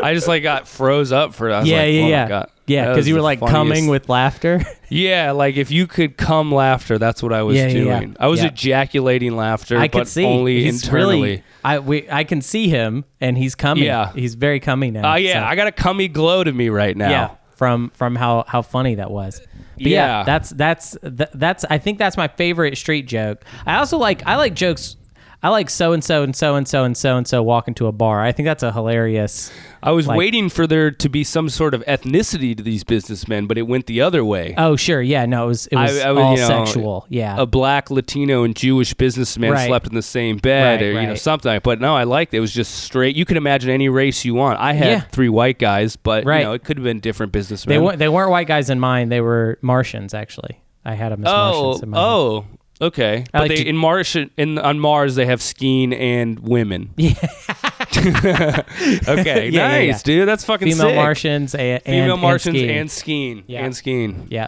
I 0.01 0.13
just 0.13 0.27
like 0.27 0.41
got 0.41 0.67
froze 0.67 1.11
up 1.11 1.33
for. 1.33 1.51
I 1.51 1.59
was 1.59 1.67
yeah, 1.69 1.77
like, 1.81 1.93
yeah, 1.93 1.99
oh 1.99 2.03
my 2.03 2.09
yeah, 2.09 2.27
God. 2.29 2.51
yeah. 2.65 2.89
Because 2.89 3.07
you 3.09 3.15
were 3.15 3.21
like 3.21 3.39
funniest- 3.39 3.53
coming 3.53 3.87
with 3.87 4.09
laughter. 4.09 4.61
Yeah, 4.89 5.31
like 5.31 5.57
if 5.57 5.71
you 5.71 5.87
could 5.87 6.17
come 6.17 6.51
laughter, 6.51 6.99
that's 6.99 7.23
what 7.23 7.33
I 7.33 7.41
was 7.41 7.57
Yeah, 7.57 7.65
yeah, 7.65 7.83
yeah. 7.83 7.99
doing. 7.99 8.15
I 8.19 8.27
was 8.27 8.43
ejaculating 8.43 9.35
laughter, 9.35 9.75
I 9.79 9.87
but 9.87 9.91
could 10.01 10.07
see 10.07 10.23
only 10.23 10.65
he's 10.65 10.83
internally. 10.83 11.21
Really, 11.21 11.43
I 11.63 11.79
we 11.79 12.07
I 12.11 12.23
can 12.25 12.43
see 12.43 12.69
him, 12.69 13.03
and 13.19 13.35
he's 13.35 13.55
coming. 13.55 13.85
Yeah. 13.85 14.11
he's 14.13 14.35
very 14.35 14.59
coming 14.59 14.93
now. 14.93 15.13
Oh 15.13 15.15
yeah, 15.15 15.41
so- 15.41 15.47
I 15.47 15.55
got 15.55 15.65
a 15.65 15.71
cummy 15.71 16.09
glow 16.09 16.43
to 16.43 16.51
me 16.51 16.69
right 16.69 16.95
now. 16.95 17.09
yeah. 17.09 17.29
From 17.55 17.91
from 17.93 18.15
how 18.15 18.43
how 18.47 18.61
funny 18.61 18.95
that 18.95 19.11
was. 19.11 19.39
But 19.75 19.87
yeah, 19.87 20.19
Yeah. 20.19 20.23
that's 20.23 20.49
that's 20.49 20.97
th- 21.01 21.29
that's 21.33 21.65
I 21.69 21.77
think 21.77 21.99
that's 21.99 22.17
my 22.17 22.27
favorite 22.27 22.77
street 22.77 23.07
joke. 23.07 23.43
I 23.65 23.77
also 23.77 23.97
like 23.97 24.25
I 24.25 24.35
like 24.37 24.53
jokes. 24.55 24.95
I 25.43 25.49
like 25.49 25.69
so 25.69 25.91
and 25.91 26.01
so 26.01 26.23
and 26.23 26.33
so 26.33 26.55
and 26.55 26.65
so 26.65 26.85
and 26.85 26.95
so 26.95 27.17
and 27.17 27.27
so 27.27 27.43
walk 27.43 27.67
into 27.67 27.87
a 27.87 27.91
bar. 27.91 28.23
I 28.23 28.31
think 28.31 28.45
that's 28.47 28.63
a 28.63 28.71
hilarious. 28.71 29.51
I 29.83 29.91
was 29.91 30.07
Like- 30.07 30.17
waiting 30.17 30.47
for 30.47 30.65
there 30.65 30.89
to 30.89 31.09
be 31.09 31.25
some 31.25 31.49
sort 31.49 31.73
of 31.73 31.83
ethnicity 31.85 32.55
to 32.55 32.63
these 32.63 32.85
businessmen, 32.85 33.47
but 33.47 33.57
it 33.57 33.63
went 33.63 33.85
the 33.87 33.99
other 33.99 34.23
way. 34.23 34.55
Oh 34.57 34.77
sure, 34.77 35.01
yeah, 35.01 35.25
no, 35.25 35.43
it 35.43 35.47
was 35.47 35.67
it 35.67 35.75
was 35.75 35.99
I 36.01 36.11
was, 36.11 36.23
all 36.23 36.31
you 36.35 36.39
know, 36.39 36.47
sexual. 36.47 37.05
Yeah, 37.09 37.35
a 37.37 37.45
black 37.45 37.91
Latino 37.91 38.43
and 38.43 38.55
Jewish 38.55 38.93
businessman 38.93 39.51
Right. 39.51 39.67
slept 39.67 39.85
in 39.87 39.93
the 39.95 40.01
same 40.01 40.37
bed, 40.37 40.79
Right, 40.79 40.87
or 40.87 41.01
you 41.01 41.07
know 41.07 41.15
something. 41.15 41.59
But 41.61 41.81
no, 41.81 41.93
I 41.93 42.05
liked 42.05 42.33
it. 42.33 42.37
It 42.37 42.39
was 42.39 42.53
just 42.53 42.73
straight. 42.75 43.17
You 43.17 43.25
can 43.25 43.35
imagine 43.35 43.69
any 43.69 43.89
race 43.89 44.23
you 44.23 44.33
want. 44.35 44.61
I 44.61 44.71
had 44.71 44.87
Yeah. 44.87 44.99
three 45.11 45.27
white 45.29 45.59
guys, 45.59 45.97
but 45.97 46.23
Right. 46.23 46.39
you 46.39 46.45
know 46.45 46.53
it 46.53 46.63
could 46.63 46.77
have 46.77 46.85
been 46.85 47.01
different 47.01 47.33
businessmen. 47.33 47.75
they 47.75 47.85
weren't 47.85 47.99
they 47.99 48.07
weren't 48.07 48.31
white 48.31 48.47
guys 48.47 48.69
in 48.69 48.79
mine. 48.79 49.09
They 49.09 49.19
were 49.19 49.59
Martians 49.61 50.13
actually. 50.13 50.61
I 50.85 50.93
had 50.95 51.11
them 51.11 51.25
as 51.25 51.31
oh, 51.33 51.63
Martians. 51.63 51.83
In 51.83 51.89
mine. 51.89 52.01
oh, 52.01 52.45
okay. 52.81 53.23
I 53.33 53.39
But 53.39 53.39
like 53.41 53.49
they, 53.49 53.55
to- 53.63 53.69
in 53.69 53.77
Mars, 53.77 54.15
in 54.37 54.57
on 54.59 54.79
Mars, 54.79 55.15
they 55.15 55.25
have 55.25 55.41
skiing 55.41 55.93
and 55.93 56.39
women. 56.39 56.91
Yeah. 56.97 57.13
okay, 57.97 59.49
Yeah, 59.49 59.49
yeah, 59.49 59.67
nice, 59.67 59.87
yeah. 59.87 59.99
dude. 60.03 60.27
That's 60.27 60.45
fucking 60.45 60.67
female 60.69 60.87
sick. 60.89 60.95
Martians 60.95 61.55
and 61.55 61.81
Female 61.83 62.13
and, 62.13 62.21
Martians 62.21 62.55
and, 62.57 62.63
skiing. 62.63 62.77
and 62.79 62.91
skiing 62.91 63.43
Yeah. 63.47 63.65
and 63.65 63.75
skiing. 63.75 64.27
yeah. 64.29 64.47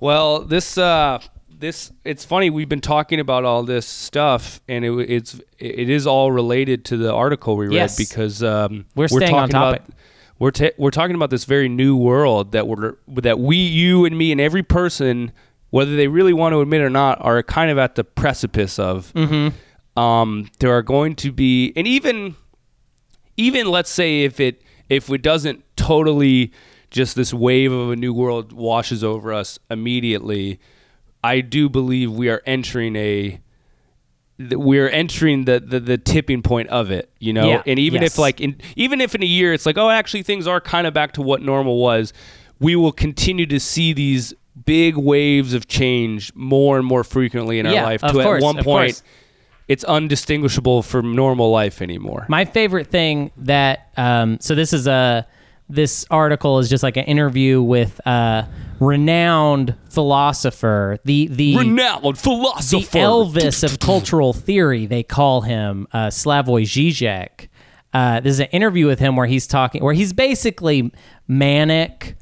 Well, 0.00 0.40
this 0.44 0.78
uh 0.78 1.18
this 1.50 1.92
it's 2.04 2.24
funny 2.24 2.50
we've 2.50 2.68
been 2.68 2.80
talking 2.80 3.18
about 3.18 3.44
all 3.44 3.64
this 3.64 3.84
stuff 3.84 4.60
and 4.68 4.84
it, 4.84 4.92
it's 5.10 5.40
it 5.58 5.88
is 5.90 6.06
all 6.06 6.30
related 6.30 6.84
to 6.86 6.96
the 6.96 7.12
article 7.12 7.56
we 7.56 7.66
read 7.66 7.74
Yes. 7.74 7.96
because 7.98 8.42
um 8.44 8.86
We're 8.94 9.08
staying 9.08 9.34
on 9.34 9.48
talking 9.48 9.56
about 9.80 9.88
we're 10.38 10.52
ta- 10.52 10.70
we're 10.78 10.92
talking 10.92 11.16
about 11.16 11.30
this 11.30 11.44
very 11.44 11.68
new 11.68 11.96
world 11.96 12.52
that 12.52 12.68
we're 12.68 12.94
that 13.08 13.40
we 13.40 13.56
you 13.56 14.04
and 14.04 14.16
me 14.16 14.30
and 14.30 14.40
every 14.40 14.62
person 14.62 15.32
whether 15.70 15.94
they 15.96 16.08
really 16.08 16.32
want 16.32 16.52
to 16.54 16.60
admit 16.60 16.80
or 16.80 16.90
not 16.90 17.18
are 17.20 17.42
kind 17.42 17.70
of 17.70 17.78
at 17.78 17.94
the 17.94 18.04
precipice 18.04 18.78
of 18.78 19.12
Mm-hmm. 19.14 20.00
um, 20.00 20.48
there 20.60 20.72
are 20.76 20.82
going 20.82 21.14
to 21.16 21.32
be 21.32 21.72
and 21.76 21.86
even 21.86 22.36
even 23.36 23.66
let's 23.70 23.90
say 23.90 24.22
if 24.24 24.40
it 24.40 24.62
if 24.88 25.10
it 25.10 25.22
doesn't 25.22 25.62
totally 25.76 26.52
just 26.90 27.14
this 27.16 27.34
wave 27.34 27.70
of 27.72 27.90
a 27.90 27.96
new 27.96 28.12
world 28.14 28.52
washes 28.52 29.04
over 29.04 29.32
us 29.32 29.58
immediately 29.70 30.58
i 31.22 31.40
do 31.40 31.68
believe 31.68 32.10
we 32.10 32.28
are 32.30 32.40
entering 32.46 32.96
a 32.96 33.38
we're 34.52 34.88
entering 34.88 35.44
the, 35.46 35.58
the 35.58 35.80
the 35.80 35.98
tipping 35.98 36.42
point 36.42 36.68
of 36.68 36.90
it 36.92 37.10
you 37.18 37.32
know 37.32 37.48
Yeah. 37.48 37.62
and 37.66 37.78
even 37.78 38.02
Yes. 38.02 38.12
if 38.12 38.18
like 38.18 38.40
in 38.40 38.56
even 38.76 39.00
if 39.00 39.14
in 39.16 39.22
a 39.22 39.26
year 39.26 39.52
it's 39.52 39.66
like 39.66 39.76
oh 39.76 39.90
actually 39.90 40.22
things 40.22 40.46
are 40.46 40.60
kind 40.60 40.86
of 40.86 40.94
back 40.94 41.12
to 41.12 41.22
what 41.22 41.42
normal 41.42 41.78
was 41.78 42.12
we 42.60 42.76
will 42.76 42.92
continue 42.92 43.46
to 43.46 43.58
see 43.60 43.92
these 43.92 44.32
big 44.68 44.96
waves 44.96 45.54
of 45.54 45.66
change 45.66 46.32
more 46.34 46.76
and 46.78 46.86
more 46.86 47.02
frequently 47.02 47.58
in 47.58 47.66
our 47.66 47.72
Yeah, 47.72 47.84
life 47.84 48.00
to 48.02 48.12
course, 48.12 48.42
at 48.42 48.42
one 48.42 48.56
point 48.56 48.64
course. 48.94 49.02
it's 49.66 49.84
undistinguishable 49.84 50.82
from 50.82 51.16
normal 51.16 51.50
life 51.50 51.80
anymore 51.82 52.26
My 52.28 52.44
favorite 52.44 52.88
thing 52.88 53.30
that 53.38 53.90
um, 53.96 54.38
so 54.40 54.54
this 54.54 54.72
is 54.72 54.86
a 54.86 55.26
this 55.70 56.06
article 56.10 56.58
is 56.60 56.68
just 56.70 56.82
like 56.82 56.96
an 56.96 57.04
interview 57.04 57.60
with 57.62 58.00
a 58.06 58.48
renowned 58.80 59.74
philosopher, 59.90 60.98
the 61.04 61.26
the 61.28 61.56
renowned 61.58 62.16
the 62.16 62.20
philosopher 62.20 62.98
Elvis 62.98 63.62
of 63.62 63.78
cultural 63.78 64.32
theory. 64.32 64.86
They 64.86 65.02
call 65.02 65.42
him 65.42 65.86
uh, 65.92 66.06
Slavoj 66.08 66.62
Žižek. 66.64 67.48
Uh, 67.92 68.20
there's 68.20 68.40
an 68.40 68.46
interview 68.46 68.86
with 68.86 68.98
him 68.98 69.14
where 69.16 69.26
he's 69.26 69.46
talking, 69.46 69.82
where 69.82 69.94
he's 69.94 70.12
basically 70.14 70.90
manic 71.26 72.16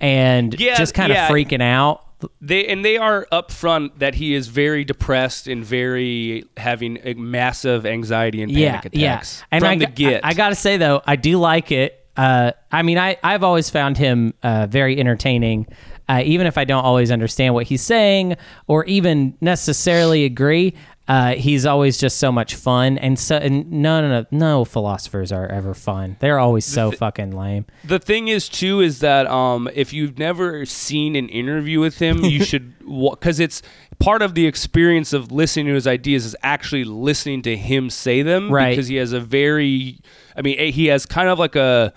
and 0.00 0.58
Yeah, 0.58 0.76
just 0.76 0.94
kind 0.94 1.10
of 1.12 1.16
yeah. 1.16 1.28
freaking 1.28 1.62
out. 1.62 2.02
they 2.40 2.66
and 2.66 2.84
they 2.84 2.96
are 2.96 3.26
upfront 3.30 3.98
that 3.98 4.14
he 4.14 4.34
is 4.34 4.48
very 4.48 4.84
depressed 4.84 5.46
and 5.46 5.64
very 5.64 6.44
having 6.56 6.98
a 7.04 7.14
massive 7.14 7.84
anxiety 7.84 8.42
and 8.42 8.50
yeah, 8.50 8.78
panic 8.80 8.94
yeah. 8.94 9.14
attacks 9.14 9.42
And 9.52 9.60
from 9.62 9.70
I, 9.70 9.76
the 9.76 9.86
get. 9.86 10.24
I, 10.24 10.30
I 10.30 10.34
gotta 10.34 10.54
say 10.54 10.76
though, 10.78 11.02
I 11.06 11.16
do 11.16 11.38
like 11.38 11.70
it. 11.72 12.02
Uh, 12.16 12.52
I 12.72 12.82
mean, 12.82 12.96
I 12.98 13.18
I've 13.22 13.42
always 13.42 13.68
found 13.68 13.98
him 13.98 14.32
uh, 14.42 14.66
very 14.70 14.98
entertaining, 14.98 15.66
uh, 16.08 16.22
even 16.24 16.46
if 16.46 16.56
I 16.56 16.64
don't 16.64 16.82
always 16.84 17.10
understand 17.10 17.52
what 17.52 17.66
he's 17.66 17.82
saying 17.82 18.36
or 18.66 18.86
even 18.86 19.36
necessarily 19.42 20.24
agree. 20.24 20.74
Uh, 21.08 21.34
he's 21.34 21.64
always 21.64 21.98
just 21.98 22.16
so 22.18 22.32
much 22.32 22.56
fun, 22.56 22.98
and 22.98 23.16
so 23.16 23.36
and 23.36 23.70
no, 23.70 24.00
no, 24.00 24.08
no, 24.22 24.26
no 24.32 24.64
philosophers 24.64 25.30
are 25.30 25.46
ever 25.46 25.72
fun. 25.72 26.16
They're 26.18 26.40
always 26.40 26.64
so 26.64 26.90
fucking 26.90 27.30
lame. 27.30 27.66
the 27.84 28.00
thing 28.00 28.26
is 28.26 28.48
too 28.48 28.80
is 28.80 28.98
that 29.00 29.28
um, 29.28 29.68
if 29.72 29.92
you've 29.92 30.18
never 30.18 30.66
seen 30.66 31.14
an 31.14 31.28
interview 31.28 31.78
with 31.78 31.98
him, 32.00 32.24
you 32.24 32.42
should 32.50 32.74
because 32.80 33.38
it's 33.38 33.62
part 34.00 34.20
of 34.20 34.34
the 34.34 34.46
experience 34.46 35.12
of 35.12 35.30
listening 35.30 35.66
to 35.66 35.74
his 35.74 35.86
ideas 35.86 36.26
is 36.26 36.34
actually 36.42 36.82
listening 36.84 37.40
to 37.42 37.56
him 37.56 37.88
say 37.88 38.22
them 38.22 38.50
Right. 38.50 38.70
because 38.70 38.88
he 38.88 38.96
has 38.96 39.12
a 39.12 39.20
very 39.20 40.00
I 40.36 40.42
mean 40.42 40.58
eh, 40.58 40.70
he 40.72 40.86
has 40.86 41.06
kind 41.06 41.28
of 41.28 41.38
like 41.38 41.54
a 41.56 41.92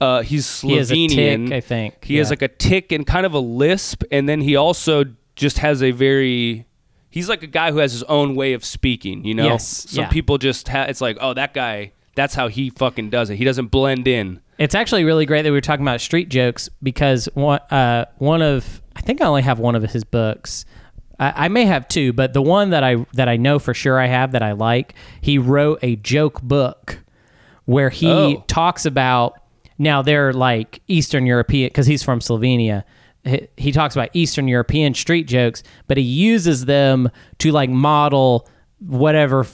uh, 0.00 0.22
he's 0.22 0.60
He 0.62 0.68
Slovenian. 0.68 1.48
tick, 1.48 1.52
I 1.52 1.60
think. 1.60 2.04
He 2.04 2.16
has 2.16 2.30
like 2.30 2.42
a 2.42 2.48
tick 2.48 2.90
and 2.92 3.04
kind 3.06 3.26
of 3.26 3.34
a 3.34 3.38
lisp, 3.38 4.02
and 4.12 4.28
then 4.28 4.40
he 4.40 4.54
also 4.56 5.04
just 5.36 5.58
has 5.58 5.82
a 5.82 5.90
very. 5.90 6.64
He's 7.10 7.28
like 7.28 7.42
a 7.42 7.46
guy 7.48 7.72
who 7.72 7.78
has 7.78 7.92
his 7.92 8.02
own 8.04 8.34
way 8.36 8.52
of 8.52 8.64
speaking. 8.64 9.24
You 9.24 9.34
know, 9.34 9.46
Yes, 9.46 9.66
some 9.90 10.04
yeah. 10.04 10.10
people 10.10 10.38
just 10.38 10.68
ha- 10.68 10.84
it's 10.88 11.00
like, 11.00 11.18
oh, 11.20 11.34
that 11.34 11.54
guy. 11.54 11.92
That's 12.16 12.34
how 12.34 12.48
he 12.48 12.70
fucking 12.70 13.10
does 13.10 13.30
it. 13.30 13.36
He 13.36 13.44
doesn't 13.44 13.68
blend 13.68 14.06
in. 14.08 14.40
It's 14.58 14.74
actually 14.74 15.04
really 15.04 15.24
great 15.26 15.42
that 15.42 15.48
we 15.50 15.56
were 15.56 15.60
talking 15.60 15.84
about 15.84 16.00
street 16.00 16.28
jokes 16.28 16.68
because 16.82 17.28
one 17.34 17.60
uh, 17.70 18.06
one 18.18 18.42
of 18.42 18.82
I 18.96 19.00
think 19.00 19.20
I 19.22 19.26
only 19.26 19.42
have 19.42 19.58
one 19.58 19.74
of 19.74 19.82
his 19.84 20.04
books. 20.04 20.64
I, 21.18 21.46
I 21.46 21.48
may 21.48 21.64
have 21.64 21.86
two, 21.88 22.12
but 22.12 22.32
the 22.34 22.42
one 22.42 22.70
that 22.70 22.82
I 22.84 23.06
that 23.14 23.28
I 23.28 23.36
know 23.36 23.58
for 23.58 23.72
sure 23.74 23.98
I 23.98 24.06
have 24.06 24.32
that 24.32 24.42
I 24.42 24.52
like, 24.52 24.94
he 25.20 25.38
wrote 25.38 25.78
a 25.82 25.96
joke 25.96 26.42
book 26.42 26.98
where 27.64 27.90
he 27.90 28.10
Oh. 28.10 28.44
talks 28.48 28.84
about 28.84 29.40
now 29.78 30.02
they're 30.02 30.32
like 30.32 30.82
Eastern 30.88 31.24
European 31.26 31.68
because 31.68 31.86
he's 31.86 32.02
from 32.02 32.18
Slovenia. 32.20 32.82
He, 33.24 33.48
he 33.56 33.72
talks 33.72 33.94
about 33.94 34.10
Eastern 34.14 34.48
European 34.48 34.94
street 34.94 35.24
jokes, 35.26 35.62
but 35.88 35.96
he 35.96 36.02
uses 36.02 36.64
them 36.64 37.10
to 37.38 37.52
like 37.52 37.68
model 37.70 38.48
whatever 38.78 39.46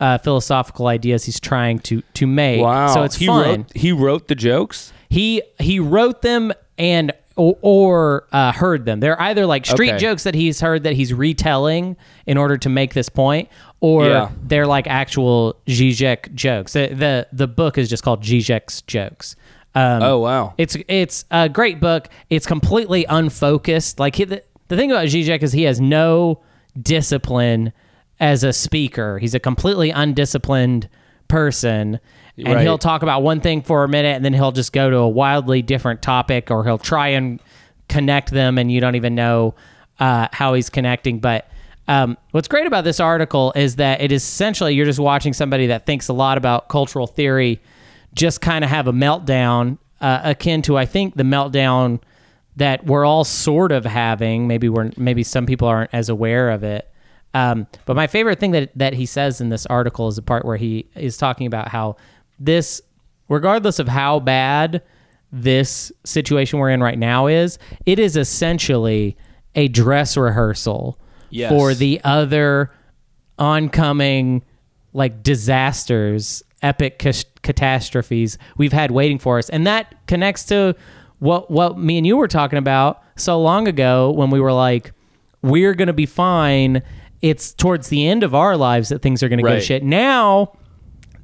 uh, 0.00 0.18
philosophical 0.18 0.86
ideas 0.86 1.24
he's 1.24 1.40
trying 1.40 1.78
to 1.80 2.02
to 2.14 2.26
make. 2.26 2.60
Wow. 2.60 2.88
So 2.94 3.02
it's 3.02 3.16
he 3.16 3.26
fun 3.26 3.44
Wrote, 3.60 3.72
he 3.74 3.92
wrote 3.92 4.28
the 4.28 4.34
jokes. 4.34 4.92
he 5.08 5.42
he 5.58 5.80
wrote 5.80 6.22
them 6.22 6.52
and 6.76 7.12
or, 7.34 7.56
or 7.62 8.26
uh, 8.32 8.52
heard 8.52 8.84
them. 8.84 8.98
They're 9.00 9.20
either 9.22 9.46
like 9.46 9.64
street 9.64 9.90
Okay. 9.90 9.98
jokes 9.98 10.24
that 10.24 10.34
he's 10.34 10.60
heard 10.60 10.82
that 10.82 10.94
he's 10.94 11.14
retelling 11.14 11.96
in 12.26 12.36
order 12.36 12.56
to 12.58 12.68
make 12.68 12.94
this 12.94 13.08
point, 13.08 13.48
or 13.80 14.06
Yeah. 14.06 14.30
they're 14.42 14.66
like 14.66 14.86
actual 14.88 15.56
Zizek 15.66 16.34
jokes. 16.34 16.72
The, 16.72 16.88
the 16.88 17.28
the 17.32 17.46
book 17.46 17.78
is 17.78 17.88
just 17.88 18.02
called 18.02 18.22
Zizek's 18.24 18.82
jokes. 18.82 19.34
Um, 19.74 20.02
Oh 20.02 20.18
wow. 20.18 20.54
it's 20.58 20.76
it's 20.88 21.24
a 21.30 21.48
great 21.48 21.78
book. 21.80 22.08
It's 22.30 22.46
completely 22.46 23.04
unfocused. 23.08 24.00
Like 24.00 24.16
he, 24.16 24.24
the, 24.24 24.42
the 24.68 24.76
thing 24.76 24.90
about 24.90 25.06
Zizek 25.06 25.42
is 25.42 25.52
he 25.52 25.64
has 25.64 25.80
no 25.80 26.42
discipline 26.80 27.72
as 28.20 28.42
a 28.44 28.52
speaker. 28.52 29.18
He's 29.18 29.34
a 29.34 29.40
completely 29.40 29.90
undisciplined 29.90 30.88
person. 31.28 32.00
And 32.38 32.54
Right. 32.54 32.62
he'll 32.62 32.78
talk 32.78 33.02
about 33.02 33.22
one 33.22 33.40
thing 33.40 33.62
for 33.62 33.84
a 33.84 33.88
minute 33.88 34.14
and 34.16 34.24
then 34.24 34.32
he'll 34.32 34.52
just 34.52 34.72
go 34.72 34.88
to 34.90 34.96
a 34.98 35.08
wildly 35.08 35.60
different 35.60 36.02
topic 36.02 36.50
or 36.50 36.64
he'll 36.64 36.78
try 36.78 37.08
and 37.08 37.40
connect 37.88 38.30
them 38.30 38.58
and 38.58 38.70
you 38.70 38.80
don't 38.80 38.94
even 38.94 39.14
know 39.14 39.54
uh, 40.00 40.28
how 40.32 40.54
he's 40.54 40.70
connecting. 40.70 41.18
But 41.18 41.50
um, 41.88 42.16
what's 42.30 42.48
great 42.48 42.66
about 42.66 42.84
this 42.84 43.00
article 43.00 43.52
is 43.56 43.76
that 43.76 44.00
it 44.00 44.12
is 44.12 44.22
essentially 44.22 44.74
you're 44.74 44.86
just 44.86 45.00
watching 45.00 45.32
somebody 45.32 45.66
that 45.68 45.84
thinks 45.84 46.08
a 46.08 46.12
lot 46.12 46.38
about 46.38 46.68
cultural 46.68 47.06
theory 47.06 47.60
just 48.14 48.40
kind 48.40 48.64
of 48.64 48.70
have 48.70 48.86
a 48.88 48.92
meltdown 48.92 49.78
uh, 50.00 50.20
akin 50.24 50.62
to 50.62 50.76
I 50.76 50.86
think 50.86 51.14
the 51.16 51.22
meltdown 51.24 52.00
that 52.56 52.84
we're 52.86 53.04
all 53.04 53.24
sort 53.24 53.70
of 53.72 53.84
having. 53.84 54.46
Maybe 54.48 54.68
we're 54.68 54.90
maybe 54.96 55.22
some 55.22 55.46
people 55.46 55.68
aren't 55.68 55.90
as 55.92 56.08
aware 56.08 56.50
of 56.50 56.64
it. 56.64 56.90
Um, 57.34 57.66
but 57.84 57.94
my 57.94 58.06
favorite 58.06 58.40
thing 58.40 58.50
that 58.52 58.70
that 58.76 58.94
he 58.94 59.06
says 59.06 59.40
in 59.40 59.48
this 59.48 59.66
article 59.66 60.08
is 60.08 60.16
the 60.16 60.22
part 60.22 60.44
where 60.44 60.56
he 60.56 60.88
is 60.96 61.16
talking 61.16 61.46
about 61.46 61.68
how 61.68 61.96
this, 62.40 62.80
regardless 63.28 63.78
of 63.78 63.86
how 63.88 64.18
bad 64.20 64.82
this 65.30 65.92
situation 66.04 66.58
we're 66.58 66.70
in 66.70 66.82
right 66.82 66.98
now 66.98 67.26
is, 67.26 67.58
it 67.84 67.98
is 67.98 68.16
essentially 68.16 69.16
a 69.54 69.68
dress 69.68 70.16
rehearsal 70.16 70.98
Yes. 71.30 71.50
for 71.50 71.74
the 71.74 72.00
other 72.04 72.70
oncoming 73.38 74.42
like 74.92 75.22
disasters, 75.22 76.42
epic 76.62 76.98
catastrophes 77.42 78.38
we've 78.56 78.72
had 78.72 78.90
waiting 78.90 79.18
for 79.18 79.38
us, 79.38 79.48
and 79.48 79.66
that 79.66 79.94
connects 80.06 80.44
to 80.46 80.74
what 81.18 81.50
what 81.50 81.78
me 81.78 81.98
and 81.98 82.06
you 82.06 82.16
were 82.16 82.28
talking 82.28 82.58
about 82.58 83.02
so 83.16 83.40
long 83.40 83.66
ago 83.68 84.10
when 84.10 84.30
we 84.30 84.40
were 84.40 84.52
like, 84.52 84.92
we're 85.42 85.74
gonna 85.74 85.92
be 85.92 86.06
fine. 86.06 86.82
It's 87.22 87.52
towards 87.52 87.88
the 87.88 88.06
end 88.06 88.22
of 88.22 88.34
our 88.34 88.56
lives 88.56 88.90
that 88.90 89.02
things 89.02 89.22
are 89.22 89.28
gonna 89.28 89.42
go 89.42 89.58
shit. 89.60 89.82
Now 89.82 90.52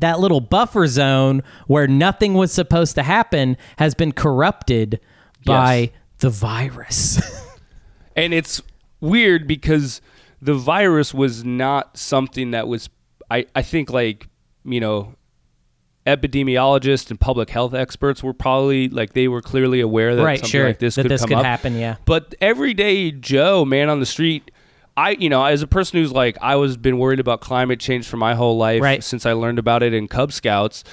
that 0.01 0.19
little 0.19 0.41
buffer 0.41 0.87
zone 0.89 1.43
where 1.69 1.87
nothing 1.87 2.35
was 2.35 2.53
supposed 2.53 2.95
to 2.97 3.03
happen 3.05 3.57
has 3.79 3.95
been 3.95 4.11
corrupted 4.13 4.99
by 5.47 5.75
Yes. 5.77 5.91
the 6.19 6.31
virus. 6.31 7.41
And 8.17 8.33
it's 8.33 8.63
weird 9.01 9.49
because 9.49 10.01
the 10.41 10.55
virus 10.55 11.13
was 11.13 11.45
not 11.45 11.97
something 11.97 12.53
that 12.53 12.69
was 12.69 12.89
I, 13.29 13.47
I 13.57 13.63
think 13.63 13.91
like, 13.91 14.29
you 14.65 14.79
know, 14.79 15.15
epidemiologists 16.07 17.11
and 17.11 17.19
public 17.19 17.51
health 17.51 17.75
experts 17.75 18.23
were 18.23 18.35
probably 18.35 18.89
like 18.89 19.13
they 19.13 19.29
were 19.29 19.41
clearly 19.41 19.81
aware 19.81 20.15
that 20.17 20.23
right, 20.25 20.39
something 20.39 20.51
sure. 20.51 20.67
like 20.67 20.79
this 20.79 20.97
that 20.97 21.03
could 21.03 21.11
this 21.11 21.21
come 21.23 21.29
could 21.29 21.39
up. 21.39 21.45
happen, 21.45 21.77
yeah. 21.77 21.97
But 22.05 22.35
everyday 22.41 23.11
Joe, 23.11 23.65
man 23.65 23.89
on 23.89 24.01
the 24.01 24.07
street, 24.07 24.51
I 24.97 25.11
you 25.13 25.29
know, 25.29 25.45
as 25.45 25.63
a 25.63 25.67
person 25.67 26.01
who's 26.01 26.13
like 26.13 26.37
I 26.43 26.57
was 26.57 26.77
been 26.77 26.99
worried 26.99 27.21
about 27.21 27.41
climate 27.41 27.81
change 27.81 28.07
for 28.07 28.17
my 28.17 28.35
whole 28.35 28.57
life 28.57 28.83
Right. 28.83 29.03
since 29.03 29.25
I 29.27 29.33
learned 29.33 29.59
about 29.59 29.83
it 29.83 29.95
in 29.95 30.07
Cub 30.09 30.33
Scouts, 30.33 30.85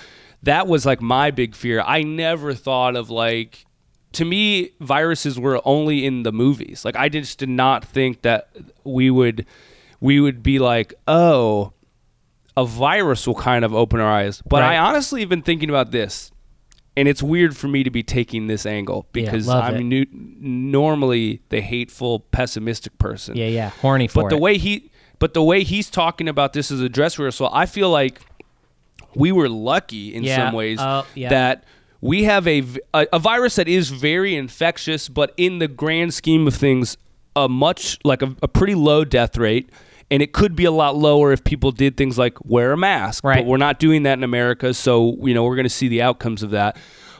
that 0.43 0.67
was 0.67 0.85
like 0.85 1.01
my 1.01 1.29
big 1.31 1.55
fear. 1.55 1.81
I 1.85 2.03
never 2.03 2.53
thought 2.53 2.95
of 2.95 3.09
like 3.09 3.65
to 4.13 4.25
me 4.25 4.71
viruses 4.79 5.39
were 5.39 5.61
only 5.65 6.05
in 6.05 6.23
the 6.23 6.31
movies. 6.31 6.83
Like 6.85 6.95
I 6.95 7.09
just 7.09 7.37
did 7.37 7.49
not 7.49 7.83
think 7.85 8.21
that 8.21 8.49
we 8.83 9.09
would 9.09 9.45
we 9.99 10.19
would 10.19 10.41
be 10.41 10.57
like, 10.57 10.93
"Oh, 11.07 11.73
a 12.57 12.65
virus 12.65 13.25
will 13.27 13.35
kind 13.35 13.63
of 13.65 13.73
open 13.73 13.99
our 13.99 14.11
eyes." 14.11 14.41
But 14.47 14.61
Right. 14.61 14.75
I 14.75 14.77
honestly 14.77 15.19
have 15.21 15.29
been 15.29 15.41
thinking 15.41 15.69
about 15.69 15.91
this. 15.91 16.31
And 16.97 17.07
it's 17.07 17.23
weird 17.23 17.55
for 17.55 17.69
me 17.69 17.83
to 17.85 17.89
be 17.89 18.03
taking 18.03 18.47
this 18.47 18.65
angle 18.65 19.07
because 19.13 19.47
love 19.47 19.63
I'm 19.63 19.87
new, 19.87 20.05
normally 20.11 21.41
the 21.49 21.61
hateful, 21.61 22.19
pessimistic 22.31 22.97
person. 22.97 23.37
Yeah, 23.37 23.47
yeah. 23.47 23.69
Horny 23.81 24.07
for 24.07 24.23
But 24.23 24.29
the 24.31 24.35
it. 24.35 24.41
way 24.41 24.57
he, 24.57 24.91
but 25.17 25.33
the 25.33 25.41
way 25.43 25.63
he's 25.63 25.89
talking 25.89 26.27
about 26.27 26.51
this 26.51 26.69
as 26.69 26.81
a 26.81 26.89
dress 26.89 27.17
rehearsal, 27.17 27.49
I 27.53 27.65
feel 27.65 27.89
like 27.89 28.19
we 29.15 29.31
were 29.31 29.47
lucky 29.49 30.13
in 30.13 30.23
Yeah. 30.23 30.35
some 30.47 30.53
ways 30.55 30.79
Oh, 30.81 31.05
yeah. 31.15 31.29
that 31.29 31.63
we 32.01 32.23
have 32.23 32.45
a 32.47 32.63
a 32.93 33.19
virus 33.19 33.55
that 33.55 33.67
is 33.69 33.89
very 33.89 34.35
infectious, 34.35 35.07
but 35.07 35.33
in 35.37 35.59
the 35.59 35.67
grand 35.69 36.13
scheme 36.13 36.45
of 36.47 36.55
things, 36.55 36.97
a 37.35 37.47
much 37.47 37.99
like 38.03 38.21
a, 38.21 38.35
a 38.43 38.47
pretty 38.47 38.75
low 38.75 39.05
death 39.05 39.37
rate. 39.37 39.69
And 40.11 40.21
it 40.21 40.33
could 40.33 40.55
be 40.55 40.65
a 40.65 40.71
lot 40.71 40.95
lower 40.95 41.31
if 41.31 41.43
people 41.43 41.71
did 41.71 41.97
things 41.97 42.17
like 42.17 42.37
wear 42.45 42.73
a 42.73 42.77
mask. 42.77 43.23
Right. 43.23 43.37
But 43.37 43.45
we're 43.47 43.57
not 43.57 43.79
doing 43.79 44.03
that 44.03 44.17
in 44.17 44.23
America, 44.23 44.73
so 44.73 45.15
you 45.25 45.33
know 45.33 45.43
we're 45.43 45.55
going 45.55 45.63
to 45.63 45.69
see 45.69 45.87
the 45.87 46.03
outcomes 46.03 46.43
of 46.43 46.51
that. 46.51 46.77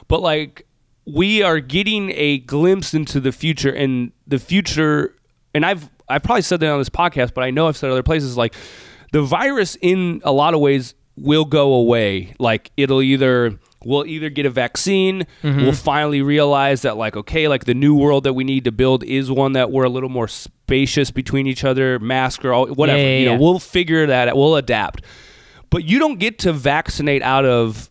But 0.08 0.20
like 0.20 0.66
we 1.04 1.42
are 1.42 1.58
getting 1.58 2.12
a 2.14 2.38
glimpse 2.38 2.94
into 2.94 3.18
the 3.18 3.32
future, 3.32 3.72
and 3.72 4.12
the 4.26 4.38
future. 4.38 5.16
And 5.54 5.66
I've 5.66 5.90
I've 6.08 6.22
probably 6.22 6.42
said 6.42 6.60
that 6.60 6.70
on 6.70 6.78
this 6.78 6.90
podcast, 6.90 7.34
but 7.34 7.42
I 7.42 7.50
know 7.50 7.66
I've 7.66 7.76
said 7.76 7.90
other 7.90 8.02
places 8.02 8.36
like 8.36 8.54
the 9.12 9.22
virus 9.22 9.76
in 9.80 10.20
a 10.24 10.32
lot 10.32 10.54
of 10.54 10.60
ways 10.60 10.94
will 11.16 11.44
go 11.44 11.74
away. 11.74 12.34
Like 12.38 12.70
it'll 12.76 13.02
either 13.02 13.58
we'll 13.84 14.06
either 14.06 14.30
get 14.30 14.46
a 14.46 14.50
vaccine, 14.50 15.26
we'll 15.42 15.72
finally 15.72 16.22
realize 16.22 16.82
that 16.82 16.96
like 16.96 17.16
okay, 17.16 17.48
like 17.48 17.64
the 17.64 17.74
new 17.74 17.94
world 17.94 18.24
that 18.24 18.34
we 18.34 18.44
need 18.44 18.64
to 18.64 18.72
build 18.72 19.04
is 19.04 19.30
one 19.30 19.52
that 19.52 19.70
we're 19.70 19.84
a 19.84 19.88
little 19.88 20.08
more 20.08 20.28
spacious 20.28 21.10
between 21.10 21.46
each 21.46 21.64
other, 21.64 21.98
mask 21.98 22.44
or 22.44 22.52
all, 22.52 22.66
whatever. 22.68 22.98
Yeah, 22.98 23.04
yeah, 23.04 23.18
you 23.18 23.26
know, 23.26 23.32
yeah. 23.32 23.38
we'll 23.38 23.58
figure 23.58 24.06
that 24.06 24.28
out. 24.28 24.36
We'll 24.36 24.56
adapt. 24.56 25.04
But 25.70 25.84
you 25.84 25.98
don't 25.98 26.18
get 26.18 26.38
to 26.40 26.52
vaccinate 26.52 27.22
out 27.22 27.46
of 27.46 27.90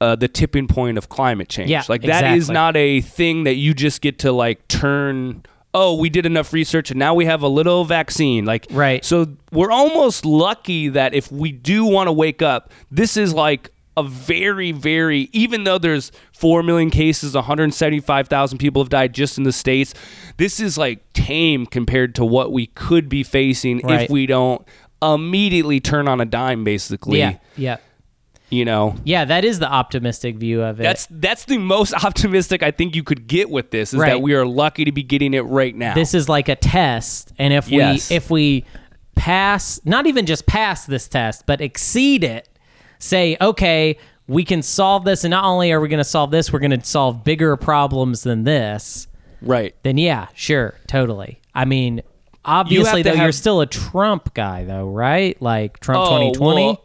uh, 0.00 0.16
the 0.16 0.28
tipping 0.28 0.68
point 0.68 0.98
of 0.98 1.08
climate 1.08 1.48
change. 1.48 1.70
Yeah, 1.70 1.82
like 1.88 2.02
that 2.02 2.36
is 2.36 2.44
exactly. 2.50 2.54
not 2.54 2.76
a 2.76 3.00
thing 3.00 3.44
that 3.44 3.54
you 3.54 3.74
just 3.74 4.00
get 4.00 4.20
to 4.20 4.32
like 4.32 4.66
turn. 4.68 5.44
Oh, 5.78 5.94
we 5.94 6.08
did 6.08 6.24
enough 6.24 6.54
research 6.54 6.90
and 6.90 6.98
now 6.98 7.12
we 7.14 7.26
have 7.26 7.42
a 7.42 7.48
little 7.48 7.84
vaccine. 7.84 8.46
Like 8.46 8.66
Right. 8.70 9.04
So 9.04 9.26
we're 9.52 9.70
almost 9.70 10.24
lucky 10.24 10.88
that 10.88 11.12
if 11.12 11.30
we 11.30 11.52
do 11.52 11.84
want 11.84 12.08
to 12.08 12.12
wake 12.12 12.40
up, 12.40 12.72
this 12.90 13.18
is 13.18 13.34
like 13.34 13.70
a 13.94 14.02
very, 14.02 14.72
very 14.72 15.28
even 15.32 15.64
though 15.64 15.76
there's 15.78 16.12
four 16.32 16.62
million 16.62 16.88
cases, 16.90 17.34
175,000 17.34 18.58
people 18.58 18.82
have 18.82 18.88
died 18.88 19.12
just 19.12 19.36
in 19.36 19.44
the 19.44 19.52
states. 19.52 19.92
This 20.38 20.60
is 20.60 20.78
like 20.78 21.12
tame 21.12 21.66
compared 21.66 22.14
to 22.16 22.24
what 22.24 22.52
we 22.52 22.68
could 22.68 23.08
be 23.10 23.22
facing 23.22 23.80
Right. 23.80 24.02
if 24.02 24.10
we 24.10 24.24
don't 24.26 24.66
immediately 25.02 25.78
turn 25.80 26.08
on 26.08 26.20
a 26.20 26.24
dime. 26.24 26.64
Basically, 26.64 27.18
yeah, 27.18 27.36
yeah. 27.56 27.76
You 28.50 28.64
know. 28.64 28.94
Yeah, 29.04 29.24
that 29.24 29.44
is 29.44 29.58
the 29.58 29.70
optimistic 29.70 30.36
view 30.36 30.62
of 30.62 30.78
it. 30.80 30.84
That's 30.84 31.06
that's 31.10 31.44
the 31.46 31.58
most 31.58 31.92
optimistic 32.04 32.62
I 32.62 32.70
think 32.70 32.94
you 32.94 33.02
could 33.02 33.26
get 33.26 33.50
with 33.50 33.70
this 33.70 33.92
is 33.92 33.98
Right. 34.00 34.10
that 34.10 34.22
we 34.22 34.34
are 34.34 34.46
lucky 34.46 34.84
to 34.84 34.92
be 34.92 35.02
getting 35.02 35.34
it 35.34 35.40
right 35.42 35.74
now. 35.74 35.94
this 35.94 36.14
is 36.14 36.28
like 36.28 36.48
a 36.48 36.56
test 36.56 37.32
and 37.38 37.52
if 37.52 37.68
Yes. 37.68 38.10
we 38.10 38.16
if 38.16 38.30
we 38.30 38.64
pass 39.14 39.80
not 39.84 40.06
even 40.06 40.26
just 40.26 40.46
pass 40.46 40.84
this 40.86 41.08
test 41.08 41.46
but 41.46 41.60
exceed 41.60 42.22
it 42.22 42.48
say 42.98 43.36
okay 43.40 43.96
we 44.28 44.44
can 44.44 44.60
solve 44.62 45.04
this 45.04 45.24
and 45.24 45.30
not 45.30 45.44
only 45.44 45.72
are 45.72 45.80
we 45.80 45.88
going 45.88 45.98
to 45.98 46.04
solve 46.04 46.30
this 46.30 46.52
we're 46.52 46.58
going 46.58 46.78
to 46.78 46.84
solve 46.84 47.24
bigger 47.24 47.56
problems 47.56 48.22
than 48.24 48.44
this 48.44 49.08
right. 49.40 49.74
then 49.84 49.96
yeah 49.96 50.28
sure 50.34 50.74
totally 50.86 51.40
i 51.54 51.64
mean 51.64 52.02
obviously 52.44 53.02
to 53.02 53.08
though 53.10 53.16
you're 53.16 53.32
still 53.32 53.62
a 53.62 53.66
trump 53.66 54.34
guy 54.34 54.64
though 54.64 54.86
right 54.88 55.40
like 55.40 55.80
trump 55.80 56.00
Oh, 56.02 56.10
2020 56.32 56.64
well, 56.66 56.84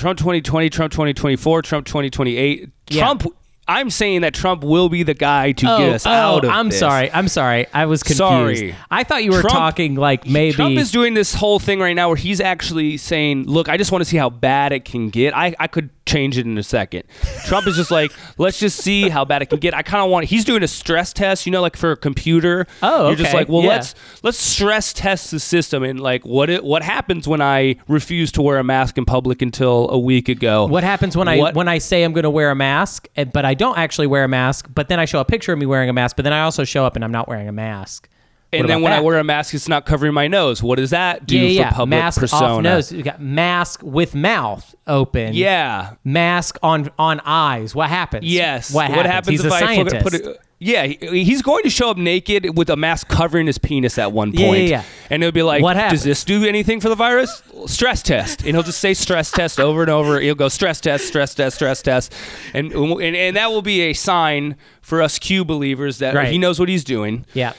Trump 0.00 0.18
2020, 0.18 0.70
Trump 0.70 0.92
2024, 0.92 1.60
Trump 1.60 1.86
2028. 1.86 2.70
Yeah. 2.88 3.04
Trump 3.04 3.26
I'm 3.70 3.88
saying 3.90 4.22
that 4.22 4.34
Trump 4.34 4.64
will 4.64 4.88
be 4.88 5.02
the 5.04 5.14
guy 5.14 5.52
to 5.52 5.66
Oh, 5.72 5.78
get 5.78 5.94
us 5.94 6.06
oh, 6.06 6.10
out 6.10 6.44
of 6.44 6.50
I'm 6.50 6.70
this. 6.70 6.78
sorry. 6.80 7.10
I'm 7.12 7.28
sorry. 7.28 7.66
I 7.72 7.86
was 7.86 8.02
confused. 8.02 8.18
Sorry. 8.18 8.74
I 8.90 9.04
thought 9.04 9.22
you 9.22 9.30
were 9.32 9.40
Trump- 9.42 9.54
talking 9.56 9.94
like 9.94 10.26
maybe. 10.26 10.54
Trump 10.54 10.76
is 10.76 10.90
doing 10.90 11.14
this 11.14 11.34
whole 11.34 11.58
thing 11.60 11.78
right 11.80 11.94
now 11.94 12.08
where 12.08 12.16
he's 12.16 12.40
actually 12.40 12.96
saying, 12.96 13.44
"Look, 13.46 13.68
I 13.68 13.76
just 13.76 13.92
want 13.92 14.02
to 14.02 14.10
see 14.10 14.16
how 14.16 14.28
bad 14.30 14.72
it 14.72 14.84
can 14.84 15.08
get. 15.10 15.36
I, 15.36 15.54
I 15.60 15.66
could 15.68 15.90
change 16.06 16.36
it 16.36 16.46
in 16.46 16.58
a 16.58 16.62
second. 16.64 17.04
Trump 17.46 17.66
is 17.68 17.76
just 17.76 17.90
like, 17.92 18.10
"Let's 18.38 18.58
just 18.58 18.78
see 18.82 19.08
how 19.08 19.24
bad 19.24 19.42
it 19.42 19.46
can 19.50 19.58
get." 19.60 19.72
I 19.74 19.82
kind 19.82 20.02
of 20.02 20.10
want. 20.10 20.26
He's 20.26 20.44
doing 20.44 20.62
a 20.64 20.68
stress 20.68 21.12
test, 21.12 21.46
you 21.46 21.52
know, 21.52 21.62
like 21.62 21.76
for 21.76 21.92
a 21.92 21.96
computer. 21.96 22.66
Oh, 22.82 23.06
You're 23.08 23.16
just 23.16 23.32
like, 23.34 23.48
well, 23.48 23.62
Yeah. 23.62 23.68
let's 23.68 23.94
let's 24.24 24.38
stress 24.38 24.92
test 24.92 25.30
the 25.30 25.38
system 25.38 25.82
and 25.84 26.00
like 26.00 26.24
what 26.26 26.50
it, 26.50 26.64
what 26.64 26.82
happens 26.82 27.28
when 27.28 27.40
I 27.40 27.76
refuse 27.86 28.32
to 28.32 28.42
wear 28.42 28.58
a 28.58 28.64
mask 28.64 28.98
in 28.98 29.04
public 29.04 29.42
until 29.42 29.88
a 29.90 29.98
week 29.98 30.28
ago. 30.28 30.66
What 30.66 30.82
happens 30.82 31.16
when 31.16 31.28
I 31.28 31.52
when 31.52 31.68
I 31.68 31.78
say 31.78 32.02
I'm 32.02 32.12
going 32.12 32.24
to 32.24 32.30
wear 32.30 32.50
a 32.50 32.54
mask, 32.56 33.06
eh, 33.16 33.24
but 33.24 33.44
I 33.44 33.54
don't 33.60 33.76
actually 33.76 34.06
wear 34.06 34.24
a 34.24 34.28
mask, 34.28 34.68
but 34.74 34.88
then 34.88 34.98
I 34.98 35.04
show 35.04 35.20
a 35.20 35.24
picture 35.24 35.52
of 35.52 35.58
me 35.58 35.66
wearing 35.66 35.90
a 35.90 35.92
mask, 35.92 36.16
but 36.16 36.22
then 36.22 36.32
I 36.32 36.40
also 36.40 36.64
show 36.64 36.86
up 36.86 36.96
and 36.96 37.04
I'm 37.04 37.12
not 37.12 37.28
wearing 37.28 37.46
a 37.46 37.52
mask. 37.52 38.08
and 38.54 38.66
then 38.66 38.80
when 38.80 38.92
I 38.92 39.00
wear 39.00 39.18
a 39.18 39.22
mask, 39.24 39.52
it's 39.52 39.68
not 39.68 39.84
covering 39.84 40.14
my 40.14 40.28
nose. 40.28 40.62
What 40.62 40.76
does 40.76 40.90
that 40.90 41.26
do 41.26 41.36
yeah, 41.36 41.68
for 41.68 41.76
public 41.76 42.00
mask 42.00 42.20
persona? 42.20 42.46
off 42.46 42.62
nose, 42.62 42.90
you 42.90 43.02
got 43.02 43.20
mask 43.20 43.82
with 43.82 44.14
mouth 44.14 44.74
open. 44.86 45.34
Yeah. 45.34 45.94
mask 46.04 46.56
on 46.62 46.90
on 46.98 47.20
eyes. 47.26 47.74
What 47.74 47.90
happens? 47.90 48.24
Yes. 48.24 48.72
What 48.72 48.90
happens? 48.90 49.28
He's 49.28 49.44
if 49.44 49.52
a 49.52 49.54
I 49.54 49.60
scientist. 49.60 50.02
put 50.02 50.14
it? 50.14 50.40
Yeah, 50.62 50.86
he- 50.86 51.24
he's 51.24 51.40
going 51.40 51.62
to 51.64 51.70
show 51.70 51.88
up 51.90 51.96
naked 51.96 52.56
with 52.58 52.68
a 52.68 52.76
mask 52.76 53.08
covering 53.08 53.46
his 53.46 53.56
penis 53.56 53.96
at 53.96 54.12
one 54.12 54.30
point. 54.32 54.64
yeah, 54.64 54.68
yeah. 54.68 54.82
And 55.08 55.22
he'll 55.22 55.32
be 55.32 55.42
like, 55.42 55.62
What 55.62 55.76
happens? 55.76 56.00
Does 56.00 56.04
this 56.04 56.22
do 56.24 56.44
anything 56.44 56.80
for 56.80 56.90
the 56.90 56.94
virus? 56.94 57.42
Stress 57.66 58.02
test. 58.02 58.42
And 58.42 58.50
he'll 58.50 58.62
just 58.62 58.78
say 58.80 58.92
stress 58.92 59.30
test 59.40 59.58
over 59.58 59.80
and 59.80 59.90
over. 59.90 60.20
He'll 60.20 60.34
go 60.34 60.48
stress 60.50 60.78
test, 60.78 61.06
stress 61.08 61.34
test, 61.34 61.56
stress 61.56 61.80
test. 61.80 62.12
And, 62.52 62.72
and, 62.72 63.16
and 63.16 63.36
that 63.36 63.50
will 63.50 63.62
be 63.62 63.80
a 63.80 63.94
sign 63.94 64.56
for 64.82 65.00
us 65.00 65.18
Q 65.18 65.46
believers 65.46 65.96
that 65.98 66.14
Right. 66.14 66.28
he 66.30 66.36
knows 66.36 66.60
what 66.60 66.68
he's 66.68 66.84
doing. 66.84 67.24
yeah. 67.32 67.54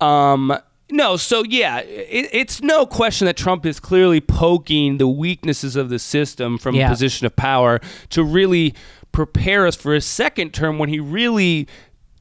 Um, 0.00 0.56
No, 0.90 1.16
so 1.16 1.42
yeah, 1.42 1.78
it, 1.80 2.28
it's 2.32 2.60
no 2.62 2.86
question 2.86 3.24
that 3.26 3.36
Trump 3.36 3.66
is 3.66 3.80
clearly 3.80 4.20
poking 4.20 4.98
the 4.98 5.08
weaknesses 5.08 5.74
of 5.76 5.88
the 5.88 5.98
system 5.98 6.58
from 6.58 6.76
Yeah. 6.76 6.86
a 6.86 6.90
position 6.90 7.26
of 7.26 7.34
power 7.34 7.80
to 8.10 8.22
really 8.22 8.74
prepare 9.10 9.66
us 9.66 9.74
for 9.76 9.94
a 9.94 10.00
second 10.00 10.52
term 10.54 10.78
when 10.78 10.88
he 10.88 11.00
really 11.00 11.66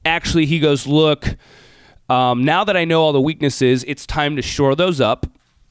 actually 0.06 0.46
he 0.46 0.60
goes, 0.60 0.86
look, 0.88 1.36
um, 2.10 2.44
now 2.44 2.64
that 2.64 2.76
I 2.78 2.86
know 2.86 3.02
all 3.02 3.14
the 3.14 3.22
weaknesses, 3.22 3.84
it's 3.88 4.06
time 4.06 4.36
to 4.36 4.42
shore 4.42 4.76
those 4.76 5.00
up. 5.02 5.26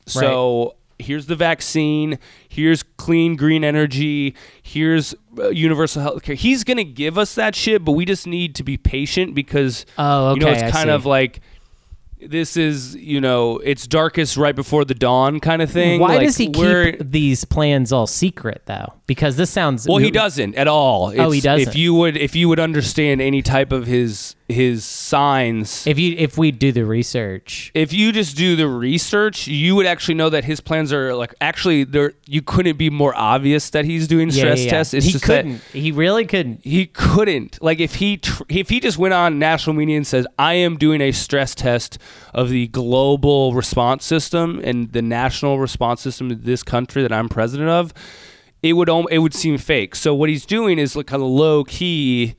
So 0.07 0.77
here's 0.99 1.27
the 1.27 1.37
vaccine. 1.37 2.19
Here's 2.49 2.83
clean 2.83 3.37
green 3.37 3.65
energy. 3.65 4.35
Here's 4.63 5.15
uh, 5.39 5.49
universal 5.51 6.03
health 6.03 6.23
care. 6.23 6.35
He's 6.35 6.65
gonna 6.65 6.85
give 6.85 7.19
us 7.19 7.35
that 7.37 7.55
shit, 7.55 7.85
but 7.85 7.93
we 7.93 8.05
just 8.05 8.27
need 8.27 8.55
to 8.57 8.63
be 8.65 8.77
patient 8.77 9.35
because 9.35 9.87
Oh, 9.99 10.35
you 10.35 10.41
know 10.41 10.49
it's 10.49 10.63
I 10.63 10.71
kind 10.71 10.89
see. 10.89 10.91
of 10.93 11.07
like 11.07 11.41
this 12.27 12.57
is 12.57 12.95
you 12.97 13.21
know 13.21 13.59
it's 13.59 13.87
darkest 13.87 14.37
right 14.37 14.55
before 14.55 14.85
the 14.85 14.95
dawn 14.95 15.41
kind 15.41 15.63
of 15.63 15.71
thing. 15.71 16.01
Why 16.01 16.17
Like, 16.17 16.27
does 16.27 16.37
he 16.37 16.49
keep 16.51 16.99
these 16.99 17.45
plans 17.45 17.93
all 17.93 18.07
secret 18.07 18.63
though? 18.67 18.95
Because 19.07 19.37
this 19.37 19.51
sounds 19.51 19.87
Well, 19.87 19.99
he 19.99 20.11
doesn't 20.11 20.55
at 20.55 20.69
all. 20.69 21.13
Oh, 21.19 21.31
he 21.31 21.41
doesn't. 21.41 21.69
If 21.69 21.77
you 21.77 21.95
would, 21.95 22.17
if 22.17 22.35
you 22.35 22.49
would 22.49 22.61
understand 22.61 23.21
any 23.21 23.43
type 23.43 23.73
of 23.73 23.87
his 23.87 24.37
his 24.49 24.85
signs, 24.85 25.87
If 25.87 25.99
you 25.99 26.15
if 26.19 26.37
we 26.37 26.51
do 26.51 26.73
the 26.73 26.85
research, 26.85 27.71
if 27.75 27.93
you 27.93 28.13
just 28.13 28.37
do 28.37 28.57
the 28.57 28.69
research, 28.69 29.47
you 29.47 29.75
would 29.77 29.87
actually 29.87 30.15
know 30.15 30.31
that 30.31 30.45
his 30.45 30.61
plans 30.61 30.93
are 30.93 31.15
like 31.15 31.35
actually 31.41 31.85
there. 31.85 32.13
You 32.27 32.43
couldn't 32.43 32.77
be 32.77 32.91
more 32.91 33.15
obvious 33.17 33.71
that 33.71 33.85
he's 33.85 34.07
doing 34.07 34.31
stress 34.31 34.61
yeah, 34.61 34.65
yeah. 34.65 34.71
tests. 34.71 34.95
It's 34.95 35.07
he 35.07 35.19
couldn't. 35.19 35.61
He 35.73 35.93
really 35.93 36.27
couldn't. 36.27 36.61
he 36.65 36.87
couldn't 36.87 37.63
like 37.63 37.81
if 37.81 37.97
he 37.97 38.19
tr- 38.19 38.43
if 38.49 38.69
he 38.69 38.81
just 38.81 38.99
went 38.99 39.15
on 39.15 39.39
national 39.39 39.75
media 39.75 39.97
and 39.97 40.07
says 40.07 40.27
I 40.39 40.55
am 40.55 40.77
doing 40.77 41.01
a 41.01 41.13
stress 41.13 41.55
test 41.55 41.99
of 42.35 42.51
the 42.51 42.69
global 42.69 43.55
response 43.55 44.05
system 44.05 44.61
and 44.65 44.93
the 44.93 45.03
national 45.03 45.59
response 45.59 46.01
system 46.01 46.31
of 46.31 46.45
this 46.45 46.63
country 46.63 47.03
that 47.03 47.13
I'm 47.13 47.29
president 47.29 47.71
of, 47.71 47.93
it 48.63 48.75
would 48.75 48.89
al- 48.89 49.07
it 49.07 49.19
would 49.19 49.35
seem 49.35 49.59
fake. 49.59 49.95
So 49.95 50.15
what 50.15 50.29
he's 50.29 50.47
doing 50.47 50.79
is 50.79 50.97
like 50.97 51.07
kind 51.07 51.23
of 51.23 51.29
low 51.29 51.65
key 51.65 52.35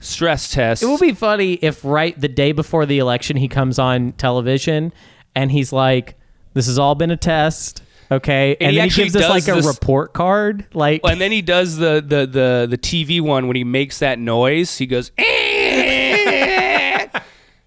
stress 0.00 0.50
test. 0.50 0.82
It 0.82 0.86
will 0.86 0.98
be 0.98 1.12
funny 1.12 1.54
if 1.54 1.84
right 1.84 2.18
the 2.20 2.28
day 2.28 2.52
before 2.52 2.86
the 2.86 2.98
election 2.98 3.36
he 3.36 3.48
comes 3.48 3.78
on 3.78 4.12
television 4.12 4.92
and 5.34 5.52
he's 5.52 5.72
like, 5.72 6.16
"This 6.54 6.66
has 6.66 6.78
all 6.78 6.94
been 6.94 7.10
a 7.10 7.16
test." 7.16 7.82
Okay, 8.12 8.56
and, 8.60 8.72
he 8.72 8.78
then 8.78 8.88
he 8.88 9.02
gives 9.04 9.14
us 9.14 9.28
like 9.28 9.46
a 9.46 9.62
report 9.62 10.12
card, 10.12 10.66
like 10.74 11.00
and 11.04 11.20
then 11.20 11.30
he 11.30 11.42
does 11.42 11.76
the 11.76 12.02
the 12.04 12.26
the 12.26 12.66
the 12.68 12.78
TV 12.78 13.20
one 13.20 13.46
when 13.46 13.54
he 13.56 13.62
makes 13.62 14.00
that 14.00 14.18
noise. 14.18 14.76
He 14.78 14.86
goes. 14.86 15.12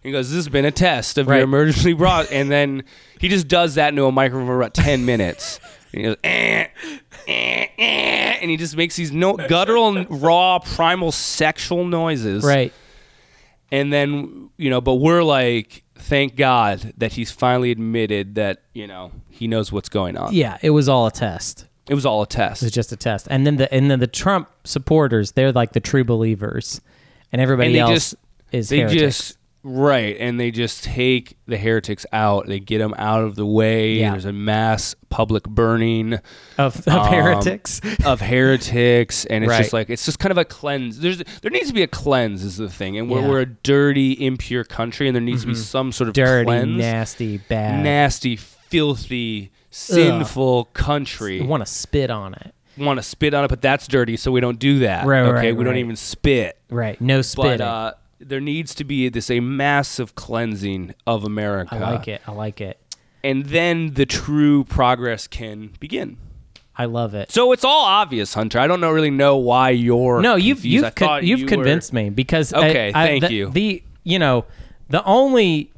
He 0.03 0.11
goes, 0.11 0.29
"This 0.29 0.35
has 0.35 0.49
been 0.49 0.65
a 0.65 0.71
test 0.71 1.17
of 1.17 1.27
Right. 1.27 1.37
your 1.37 1.45
emergency 1.45 1.93
brought," 1.93 2.29
and 2.29 2.51
then 2.51 2.83
he 3.21 3.29
just 3.29 3.47
does 3.47 3.75
that 3.75 3.89
into 3.89 4.03
a 4.03 4.11
microphone 4.11 4.47
for 4.47 4.57
about 4.57 4.73
ten 4.73 5.05
minutes. 5.05 5.61
And 5.93 6.01
he 6.01 6.07
goes, 6.07 6.17
eh, 6.25 6.67
eh, 7.27 7.67
eh, 7.77 8.37
and 8.41 8.49
he 8.51 8.57
just 8.57 8.75
makes 8.77 8.95
these 8.95 9.11
no 9.11 9.33
guttural, 9.35 10.03
raw, 10.05 10.59
primal, 10.59 11.11
sexual 11.11 11.85
noises. 11.85 12.43
right. 12.43 12.73
And 13.71 13.91
then 13.91 14.49
you 14.57 14.69
know, 14.69 14.81
but 14.81 14.95
we're 14.95 15.23
like, 15.23 15.83
thank 15.95 16.35
God 16.35 16.93
that 16.97 17.13
he's 17.13 17.31
finally 17.31 17.71
admitted 17.71 18.35
that 18.35 18.61
you 18.73 18.85
know 18.87 19.11
he 19.29 19.47
knows 19.47 19.71
what's 19.71 19.89
going 19.89 20.15
on. 20.15 20.33
Yeah, 20.33 20.57
it 20.61 20.69
was 20.69 20.87
all 20.87 21.07
a 21.07 21.11
test. 21.11 21.65
It 21.89 21.95
was 21.95 22.05
all 22.05 22.21
a 22.21 22.27
test. 22.27 22.61
It 22.61 22.67
was 22.67 22.71
just 22.71 22.91
a 22.91 22.95
test. 22.95 23.27
And 23.31 23.47
then 23.47 23.57
the 23.57 23.73
and 23.73 23.89
then 23.89 23.99
the 23.99 24.07
Trump 24.07 24.49
supporters, 24.63 25.31
they're 25.31 25.51
like 25.51 25.73
the 25.73 25.79
true 25.79 26.03
believers, 26.03 26.81
and 27.31 27.41
everybody 27.41 27.69
And 27.69 27.89
else 27.89 27.91
just- 28.11 28.15
is 28.51 28.69
they 28.69 28.79
heretics. 28.81 29.01
just 29.01 29.37
right 29.65 30.17
and 30.19 30.37
they 30.39 30.51
just 30.51 30.83
take 30.83 31.37
the 31.47 31.55
heretics 31.57 32.05
out 32.11 32.47
they 32.47 32.59
get 32.59 32.79
them 32.79 32.93
out 32.97 33.23
of 33.23 33.35
the 33.35 33.45
way 33.45 33.93
Yeah. 33.93 34.11
there's 34.11 34.25
a 34.25 34.33
mass 34.33 34.93
public 35.09 35.43
burning 35.43 36.15
of, 36.57 36.75
of 36.85 36.87
um, 36.89 37.07
heretics. 37.13 37.79
of 38.05 38.19
heretics 38.19 39.23
and 39.25 39.43
it's 39.45 39.49
Right. 39.51 39.57
just 39.59 39.71
like 39.71 39.89
it's 39.89 40.03
just 40.05 40.19
kind 40.19 40.31
of 40.31 40.37
a 40.37 40.43
cleanse 40.43 40.99
there's 40.99 41.23
there 41.41 41.49
needs 41.51 41.67
to 41.69 41.73
be 41.73 41.81
a 41.83 41.87
cleanse 41.87 42.43
is 42.43 42.57
the 42.57 42.69
thing 42.69 42.97
and 42.97 43.09
we're, 43.09 43.17
Yeah. 43.19 43.23
Mm-hmm. 43.23 43.31
we're 43.31 43.39
a 43.41 43.45
dirty 43.45 44.25
impure 44.25 44.65
country 44.65 45.07
and 45.07 45.15
there 45.15 45.21
needs 45.21 45.41
to 45.43 45.47
be 45.47 45.55
some 45.55 45.91
sort 45.93 46.09
of 46.09 46.13
Dirty, 46.13 46.45
cleanse 46.45 46.77
nasty, 46.77 47.37
bad. 47.37 47.83
nasty 47.83 48.35
filthy 48.35 49.51
sinful 49.69 50.65
country 50.73 51.41
I 51.41 51.45
want 51.45 51.65
to 51.65 51.71
spit 51.71 52.09
on 52.09 52.33
it. 52.33 52.53
want 52.77 52.97
to 52.99 53.03
spit 53.03 53.33
on 53.33 53.45
it 53.45 53.47
but 53.47 53.61
that's 53.61 53.87
dirty 53.87 54.17
so 54.17 54.31
we 54.31 54.41
don't 54.41 54.59
do 54.59 54.79
that 54.79 55.05
Right, 55.05 55.21
okay 55.21 55.31
right, 55.47 55.55
we 55.55 55.63
don't 55.63 55.77
even 55.77 55.95
spit 55.95 56.57
Right. 56.69 56.99
No 56.99 57.21
spit. 57.21 57.59
but 57.59 57.61
uh, 57.61 57.93
there 58.23 58.41
needs 58.41 58.73
to 58.75 58.83
be 58.83 59.09
this 59.09 59.29
a 59.29 59.39
massive 59.39 60.15
cleansing 60.15 60.93
of 61.05 61.23
America. 61.23 61.75
I 61.75 61.79
like 61.91 62.07
it. 62.07 62.21
I 62.27 62.31
like 62.31 62.61
it. 62.61 62.79
and 63.23 63.45
then 63.45 63.93
the 63.93 64.05
true 64.05 64.63
progress 64.65 65.27
can 65.27 65.71
begin. 65.79 66.17
I 66.75 66.85
love 66.85 67.13
it. 67.13 67.31
So 67.31 67.51
it's 67.51 67.63
all 67.63 67.85
obvious, 67.85 68.33
Hunter. 68.33 68.57
I 68.59 68.65
don't 68.65 68.81
know 68.81 68.91
really 68.91 69.11
know 69.11 69.37
why 69.37 69.69
you're 69.69 70.21
No, 70.21 70.35
you've 70.35 70.57
confused. 70.57 70.83
You've 70.85 70.95
con- 70.95 71.25
you've 71.25 71.39
you 71.41 71.45
were- 71.45 71.49
convinced 71.49 71.93
me 71.93 72.09
because 72.09 72.51
I- 72.51 72.69
Okay, 72.69 72.91
I, 72.93 73.05
thank 73.07 73.23
the, 73.25 73.33
you. 73.33 73.49
The 73.51 73.83
you 74.03 74.17
know 74.19 74.45
the 74.89 75.03
only 75.05 75.71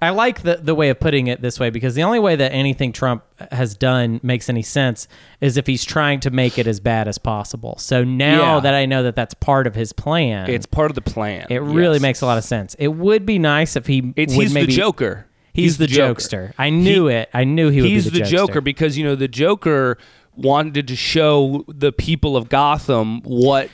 I 0.00 0.10
like 0.10 0.42
the 0.42 0.56
the 0.56 0.74
way 0.74 0.90
of 0.90 1.00
putting 1.00 1.26
it 1.26 1.40
this 1.42 1.58
way 1.58 1.70
because 1.70 1.94
the 1.94 2.02
only 2.04 2.18
way 2.20 2.36
that 2.36 2.52
anything 2.52 2.92
Trump 2.92 3.24
has 3.50 3.74
done 3.76 4.20
makes 4.22 4.48
any 4.48 4.62
sense 4.62 5.08
is 5.40 5.56
if 5.56 5.66
he's 5.66 5.84
trying 5.84 6.20
to 6.20 6.30
make 6.30 6.58
it 6.58 6.66
as 6.66 6.78
bad 6.80 7.08
as 7.08 7.18
possible. 7.18 7.76
So 7.78 8.04
now 8.04 8.54
Yeah. 8.56 8.60
that 8.60 8.74
I 8.74 8.86
know 8.86 9.02
that 9.02 9.16
that's 9.16 9.34
part 9.34 9.66
of 9.66 9.74
his 9.74 9.92
plan, 9.92 10.48
It's 10.48 10.66
part 10.66 10.90
of 10.90 10.94
the 10.94 11.00
plan. 11.00 11.46
it 11.50 11.58
really 11.62 11.94
Yes. 11.96 12.02
makes 12.02 12.20
a 12.20 12.26
lot 12.26 12.38
of 12.38 12.44
sense. 12.44 12.74
It 12.78 12.88
would 12.94 13.26
be 13.26 13.38
nice 13.38 13.74
if 13.76 13.86
he 13.88 14.12
It's 14.16 14.34
would 14.36 14.44
he's 14.44 14.54
maybe 14.54 14.66
the 14.66 14.76
Joker. 14.76 15.26
He's, 15.52 15.78
the, 15.78 15.88
Joker. 15.88 16.20
jokester. 16.20 16.52
I 16.56 16.70
knew 16.70 17.08
it. 17.08 17.28
I 17.34 17.42
knew 17.42 17.68
he 17.70 17.80
would 17.82 17.90
He's 17.90 18.04
be 18.04 18.18
the, 18.18 18.24
the 18.24 18.30
Joker 18.30 18.60
because 18.60 18.96
you 18.96 19.02
know 19.04 19.16
the 19.16 19.26
Joker 19.26 19.98
wanted 20.36 20.86
to 20.86 20.94
show 20.94 21.64
the 21.66 21.90
people 21.90 22.36
of 22.36 22.48
Gotham 22.48 23.22
what. 23.22 23.68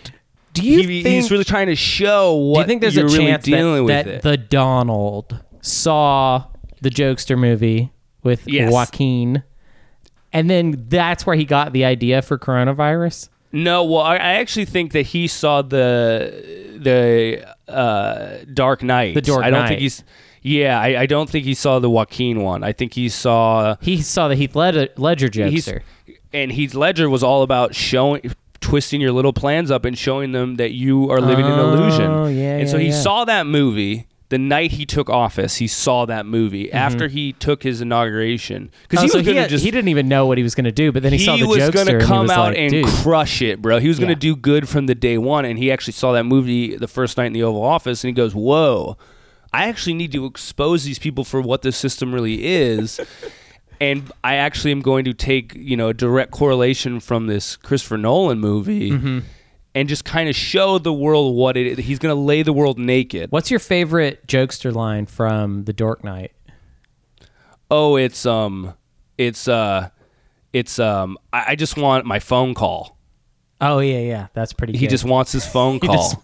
Do 0.55 0.63
you 0.63 0.79
he, 0.89 1.03
think- 1.03 1.15
he's 1.17 1.31
really 1.31 1.45
trying 1.45 1.67
to 1.67 1.75
show 1.75 2.33
what 2.37 2.55
Do 2.55 2.61
you 2.61 2.67
think 2.69 2.81
there's 2.81 2.97
a 2.97 3.05
really 3.05 3.19
chance 3.19 3.45
dealing 3.45 3.87
that, 3.87 4.07
with 4.07 4.07
that 4.07 4.15
it. 4.15 4.23
the 4.23 4.37
Donald 4.39 5.41
saw 5.65 6.45
the 6.81 6.91
Jokester 6.91 7.39
movie 7.39 7.91
with 8.23 8.47
Yes. 8.47 8.73
Joaquin, 8.73 9.43
and 10.33 10.51
then 10.51 10.85
that's 10.89 11.27
where 11.27 11.37
he 11.37 11.45
got 11.45 11.73
the 11.73 11.85
idea 11.85 12.23
for 12.23 12.39
coronavirus? 12.39 13.29
No, 13.53 13.85
well, 13.85 14.01
I, 14.03 14.15
I 14.17 14.33
actually 14.35 14.65
think 14.65 14.93
that 14.93 15.03
he 15.03 15.27
saw 15.29 15.63
the 15.63 16.77
the 16.79 17.47
uh, 17.73 18.39
Dark 18.53 18.83
Knight. 18.83 19.15
The 19.15 19.21
Dark 19.23 19.41
Knight. 19.43 19.47
I 19.47 19.51
don't 19.51 19.69
think 19.69 19.81
he's. 19.81 20.03
Yeah, 20.43 20.79
I, 20.79 21.01
I 21.03 21.07
don't 21.07 21.31
think 21.31 21.47
he 21.47 21.55
saw 21.55 21.79
the 21.79 21.89
Joaquin 21.89 22.43
one. 22.43 22.63
I 22.63 22.73
think 22.73 22.93
he 22.93 23.09
saw. 23.09 23.77
He 23.81 24.03
saw 24.03 24.29
the 24.29 24.35
Heath 24.37 24.55
Ledger, 24.55 24.89
Ledger 24.99 25.29
Jokester. 25.29 25.81
and 26.35 26.53
Heath 26.53 26.75
Ledger 26.75 27.09
was 27.09 27.23
all 27.23 27.43
about 27.43 27.75
showing, 27.75 28.31
twisting 28.61 29.01
your 29.01 29.13
little 29.13 29.33
plans 29.33 29.71
up 29.71 29.87
and 29.87 29.97
showing 29.97 30.33
them 30.33 30.57
that 30.57 30.73
you 30.73 31.11
are 31.11 31.21
living 31.21 31.47
an 31.47 31.59
illusion. 31.59 32.11
Oh, 32.11 32.27
yeah, 32.27 32.57
And 32.59 32.69
so 32.69 32.77
he 32.77 32.89
yeah. 32.89 33.01
saw 33.01 33.25
that 33.25 33.47
movie 33.47 34.07
the 34.31 34.39
night 34.39 34.73
he 34.73 34.87
took 34.87 35.09
office. 35.11 35.57
He 35.57 35.67
saw 35.67 36.07
that 36.07 36.25
movie 36.27 36.73
after 36.73 37.09
he 37.09 37.33
took 37.35 37.63
his 37.63 37.81
inauguration 37.81 38.71
because 38.89 38.99
Mm-hmm. 38.99 38.99
Oh, 38.99 39.03
he 39.03 39.09
so 39.09 39.19
was 39.19 39.27
he, 39.27 39.33
going 39.33 39.35
to 39.37 39.41
had- 39.43 39.51
just 39.51 39.65
he 39.65 39.71
didn't 39.71 39.89
even 39.89 40.09
know 40.09 40.27
what 40.27 40.39
he 40.39 40.43
was 40.45 40.55
going 40.55 40.65
to 40.65 40.73
do, 40.73 40.93
but 40.93 41.03
then 41.03 41.13
he, 41.13 41.19
saw 41.19 41.33
the 41.37 41.41
Joker. 41.41 41.55
He 41.57 41.61
was 41.61 41.71
Jokester 41.71 41.87
gonna 41.87 41.99
and 41.99 42.07
come 42.07 42.23
was 42.23 42.31
out 42.31 42.49
like, 42.49 42.59
and 42.59 42.71
dude, 42.71 42.87
crush 42.87 43.43
it, 43.43 43.61
bro. 43.63 43.79
He 43.81 43.89
was 43.89 43.99
gonna 43.99 44.13
Yeah. 44.13 44.19
do 44.19 44.37
good 44.37 44.69
from 44.69 44.87
the 44.87 44.95
day 44.95 45.19
one, 45.19 45.45
and 45.45 45.59
he 45.59 45.71
actually 45.71 45.93
saw 45.93 46.13
that 46.13 46.25
movie 46.25 46.77
the 46.77 46.89
first 46.89 47.17
night 47.19 47.27
in 47.27 47.33
the 47.35 47.43
Oval 47.43 47.63
Office, 47.63 48.03
and 48.03 48.09
he 48.09 48.13
goes, 48.15 48.35
"Whoa, 48.35 48.97
I 49.53 49.69
actually 49.69 49.95
need 49.95 50.11
to 50.13 50.25
expose 50.27 50.85
these 50.85 50.99
people 50.99 51.25
for 51.25 51.41
what 51.41 51.63
this 51.63 51.77
system 51.77 52.13
really 52.15 52.45
is." 52.47 53.01
and 53.81 54.11
I 54.23 54.37
actually 54.37 54.73
am 54.73 54.81
going 54.81 55.05
to 55.05 55.13
take 55.13 55.53
you 55.55 55.77
know 55.77 55.89
a 55.89 55.95
direct 55.95 56.31
correlation 56.33 56.99
from 57.01 57.27
this 57.27 57.57
Christopher 57.57 57.99
Nolan 57.99 58.41
movie. 58.41 58.91
Mm-hmm. 58.93 59.19
And 59.75 59.89
just 59.89 60.05
kind 60.05 60.29
of 60.29 60.37
show 60.37 60.79
the 60.79 60.93
world 60.93 61.35
what 61.35 61.57
it 61.57 61.67
is. 61.67 61.79
He's 61.85 61.99
going 61.99 62.15
to 62.15 62.21
lay 62.21 62.43
the 62.43 62.53
world 62.53 62.79
naked. 62.79 63.33
What's 63.33 63.51
your 63.51 63.59
favorite 63.59 64.25
Jokester 64.29 64.73
line 64.73 65.07
from 65.07 65.65
The 65.65 65.73
Dark 65.73 66.05
Knight? 66.05 66.31
Oh, 67.71 67.97
it's 67.97 68.25
um, 68.25 68.75
it's 69.19 69.49
uh, 69.49 69.89
it's 70.53 70.79
um. 70.79 71.19
I, 71.33 71.45
I 71.49 71.55
just 71.57 71.77
want 71.77 72.07
my 72.07 72.21
phone 72.21 72.55
call. 72.55 72.97
Oh 73.61 73.81
yeah, 73.81 73.99
yeah, 73.99 74.27
that's 74.33 74.53
pretty. 74.53 74.75
Good. 74.75 74.79
He 74.81 74.87
good. 74.87 74.91
just 74.91 75.05
wants 75.05 75.33
his 75.33 75.45
phone 75.47 75.81
call. 75.81 76.23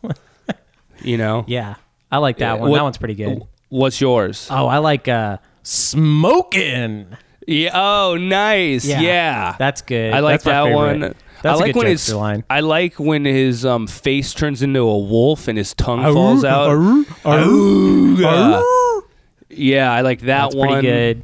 you 1.02 1.16
know. 1.16 1.44
yeah, 1.48 1.74
I 2.12 2.18
like 2.18 2.38
that 2.38 2.60
one. 2.60 2.70
What- 2.70 2.76
that 2.76 2.84
one's 2.84 2.98
pretty 2.98 3.14
good. 3.14 3.42
What's 3.68 4.00
yours? 4.00 4.48
Oh, 4.50 4.66
I 4.66 4.78
like 4.78 5.08
uh, 5.08 5.38
smoking. 5.62 7.16
Yeah. 7.46 7.70
Oh, 7.74 8.16
nice. 8.16 8.84
Yeah, 8.84 9.00
Yeah. 9.00 9.56
that's 9.58 9.82
good. 9.82 10.12
I 10.12 10.20
like 10.20 10.42
That's 10.42 10.68
that 10.68 10.74
one. 10.74 11.14
That's 11.42 11.60
I 11.60 11.64
a 11.64 11.66
like 11.66 11.74
when 11.76 11.86
his 11.86 12.12
line. 12.14 12.44
I 12.50 12.60
like 12.60 12.98
when 13.00 13.24
his 13.24 13.64
um, 13.64 13.86
face 13.86 14.34
turns 14.34 14.62
into 14.62 14.80
a 14.80 14.98
wolf 14.98 15.48
and 15.48 15.56
his 15.56 15.72
tongue 15.74 16.00
Arr, 16.00 16.12
falls 16.12 16.44
out. 16.44 16.68
arr, 16.68 17.04
arr, 17.24 17.38
Ooga. 17.44 18.62
arr. 18.62 19.02
Yeah, 19.48 19.92
I 19.92 20.02
like 20.02 20.20
that 20.20 20.26
That's 20.42 20.54
one. 20.54 20.68
pretty 20.68 20.86
good. 20.86 21.22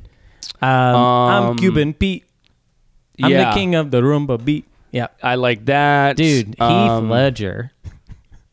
Um, 0.62 0.70
I'm 0.70 1.42
Um, 1.50 1.56
Cuban 1.58 1.92
Pete. 1.94 2.24
I'm 3.22 3.30
yeah, 3.30 3.50
the 3.50 3.54
king 3.56 3.74
of 3.74 3.90
the 3.90 4.00
rumba 4.02 4.42
beat. 4.42 4.64
Yeah, 4.90 5.08
I 5.22 5.34
like 5.36 5.64
that, 5.66 6.16
dude, 6.16 6.48
Heath 6.48 6.60
Um, 6.60 7.10
Ledger. 7.10 7.72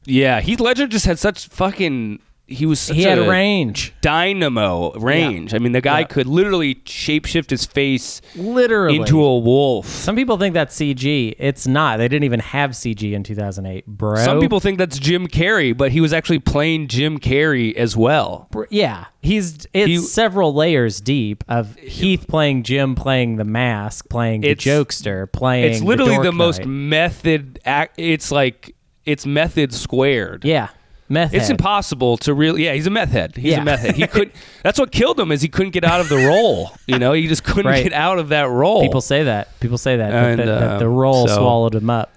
Yeah, 0.05 0.41
Heath 0.41 0.59
Ledger 0.59 0.87
just 0.87 1.05
had 1.05 1.17
such 1.19 1.47
fucking. 1.47 2.19
He 2.53 2.65
was 2.65 2.87
he 2.87 3.03
had 3.03 3.17
a 3.19 3.27
range, 3.29 3.93
dynamo 4.01 4.91
range. 4.99 5.53
I 5.53 5.59
mean, 5.59 5.71
the 5.71 5.81
guy 5.81 5.99
Yeah. 5.99 6.05
could 6.05 6.27
literally 6.27 6.75
shapeshift 6.75 7.49
his 7.49 7.65
face 7.65 8.21
literally. 8.35 8.97
into 8.97 9.23
a 9.23 9.37
wolf. 9.39 9.87
Some 9.87 10.15
people 10.15 10.37
think 10.37 10.53
that's 10.53 10.75
CG. 10.75 11.35
It's 11.37 11.67
not. 11.67 11.97
They 11.97 12.07
didn't 12.07 12.23
even 12.23 12.39
have 12.39 12.71
CG 12.71 13.13
in 13.13 13.23
2008, 13.23 13.85
bro. 13.87 14.15
Some 14.23 14.39
people 14.39 14.59
think 14.59 14.77
that's 14.77 14.97
Jim 14.99 15.27
Carrey, 15.27 15.75
but 15.75 15.91
he 15.91 16.01
was 16.01 16.13
actually 16.13 16.39
playing 16.39 16.87
Jim 16.87 17.19
Carrey 17.19 17.75
as 17.75 17.97
well. 17.97 18.49
Yeah, 18.69 19.05
he's 19.21 19.67
it's 19.73 19.87
He- 19.87 19.97
several 19.97 20.53
layers 20.53 21.01
deep 21.01 21.43
of 21.47 21.75
Heath 21.77 22.27
playing 22.27 22.63
Jim, 22.63 22.95
playing 22.95 23.35
the 23.37 23.43
mask, 23.45 24.09
playing 24.09 24.41
the 24.41 24.55
jokester, 24.55 25.31
playing. 25.31 25.73
It's 25.73 25.81
literally 25.81 26.17
the, 26.17 26.23
Dork 26.23 26.35
most 26.35 26.65
method. 26.65 27.59
Act, 27.65 27.95
it's 27.97 28.31
like 28.31 28.75
it's 29.05 29.25
method 29.25 29.73
squared. 29.73 30.45
Yeah, 30.45 30.69
meth. 31.13 31.33
It's 31.33 31.45
head. 31.47 31.51
impossible 31.51 32.17
to 32.17 32.33
really. 32.33 32.65
Yeah, 32.65 32.73
he's 32.73 32.87
a 32.87 32.89
meth 32.89 33.11
head. 33.11 33.35
He's 33.35 33.51
Yeah. 33.53 33.61
a 33.61 33.63
meth 33.63 33.79
head. 33.81 33.95
He 33.95 34.07
could. 34.07 34.31
That's 34.63 34.79
what 34.79 34.91
killed 34.91 35.19
him. 35.19 35.31
Is 35.31 35.41
he 35.41 35.47
couldn't 35.47 35.71
get 35.71 35.83
out 35.83 35.99
of 36.01 36.09
the 36.09 36.17
role. 36.17 36.71
You 36.87 36.99
know, 36.99 37.13
he 37.13 37.27
just 37.27 37.43
couldn't 37.43 37.71
Right. 37.71 37.83
get 37.83 37.93
out 37.93 38.19
of 38.19 38.29
that 38.29 38.49
role. 38.49 38.81
People 38.81 39.01
say 39.01 39.23
that. 39.23 39.57
People 39.59 39.77
say 39.77 39.95
that, 39.97 40.11
that, 40.11 40.25
And, 40.31 40.39
that, 40.39 40.45
that 40.45 40.79
the 40.79 40.87
um, 40.87 40.93
role 40.93 41.27
so- 41.27 41.35
swallowed 41.37 41.75
him 41.75 41.89
up. 41.89 42.11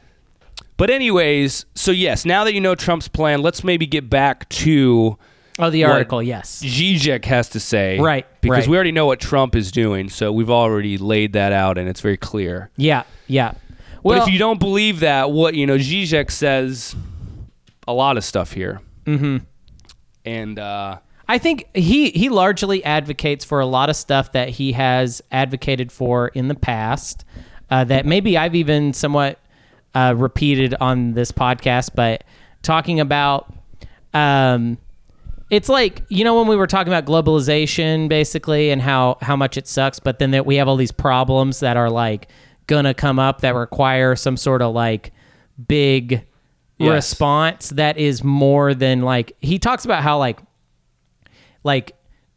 But 0.78 0.90
anyways, 0.90 1.64
so 1.74 1.90
yes, 1.90 2.24
now 2.26 2.44
that 2.44 2.52
you 2.52 2.60
know 2.60 2.74
Trump's 2.74 3.08
plan, 3.08 3.40
let's 3.42 3.64
maybe 3.64 3.86
get 3.86 4.10
back 4.10 4.48
to 4.50 5.16
Oh, 5.58 5.70
the 5.70 5.84
What- 5.84 5.92
article. 5.92 6.22
Yes. 6.22 6.62
Zizek 6.62 7.24
has 7.24 7.48
to 7.50 7.60
say. 7.60 7.98
Right, 7.98 8.26
Because 8.42 8.58
right. 8.58 8.68
we 8.68 8.76
already 8.76 8.92
know 8.92 9.06
what 9.06 9.18
Trump 9.20 9.56
is 9.56 9.72
doing, 9.72 10.10
so 10.10 10.30
we've 10.30 10.50
already 10.50 10.98
laid 10.98 11.32
that 11.32 11.52
out 11.52 11.78
and 11.78 11.88
it's 11.88 12.02
very 12.02 12.18
clear. 12.18 12.68
Yeah. 12.76 13.04
Yeah. 13.26 13.52
But 13.52 14.04
Well, 14.04 14.22
if 14.26 14.30
you 14.30 14.38
don't 14.38 14.60
believe 14.60 15.00
that, 15.00 15.30
what 15.30 15.54
you 15.54 15.66
know, 15.66 15.78
Zizek 15.78 16.30
says 16.30 16.94
a 17.88 17.94
lot 17.94 18.18
of 18.18 18.24
stuff 18.24 18.52
here. 18.52 18.82
Mm-hmm. 19.06 19.38
And 20.24 20.58
uh 20.58 20.98
I 21.28 21.38
think 21.38 21.68
he 21.74 22.10
he 22.10 22.28
largely 22.28 22.84
advocates 22.84 23.44
for 23.44 23.60
a 23.60 23.66
lot 23.66 23.90
of 23.90 23.96
stuff 23.96 24.32
that 24.32 24.50
he 24.50 24.72
has 24.72 25.22
advocated 25.32 25.90
for 25.90 26.28
in 26.28 26.48
the 26.48 26.54
past. 26.54 27.24
Uh, 27.68 27.82
that 27.82 28.06
maybe 28.06 28.38
I've 28.38 28.54
even 28.54 28.92
somewhat 28.92 29.40
uh, 29.92 30.14
repeated 30.16 30.76
on 30.80 31.14
this 31.14 31.32
podcast, 31.32 31.90
but 31.94 32.22
talking 32.62 33.00
about. 33.00 33.52
Um, 34.14 34.78
it's 35.50 35.68
like 35.68 36.02
you 36.08 36.24
know 36.24 36.38
when 36.38 36.48
we 36.48 36.56
were 36.56 36.66
talking 36.66 36.92
about 36.92 37.04
globalization 37.04 38.08
basically 38.08 38.70
and 38.70 38.82
how 38.82 39.16
how 39.20 39.36
much 39.36 39.56
it 39.56 39.68
sucks 39.68 40.00
but 40.00 40.18
then 40.18 40.32
that 40.32 40.44
we 40.44 40.56
have 40.56 40.66
all 40.66 40.74
these 40.74 40.90
problems 40.90 41.60
that 41.60 41.76
are 41.76 41.88
like 41.88 42.28
gonna 42.66 42.92
come 42.92 43.20
up 43.20 43.42
that 43.42 43.54
require 43.54 44.16
some 44.16 44.36
sort 44.36 44.60
of 44.60 44.74
like 44.74 45.12
big 45.68 46.26
Yes. 46.78 46.92
response 46.92 47.70
that 47.70 47.96
is 47.96 48.22
more 48.22 48.74
than 48.74 49.02
like 49.02 49.36
he 49.40 49.58
talks 49.58 49.84
about 49.84 50.02
how 50.02 50.18
like 50.18 50.38
like 51.64 51.92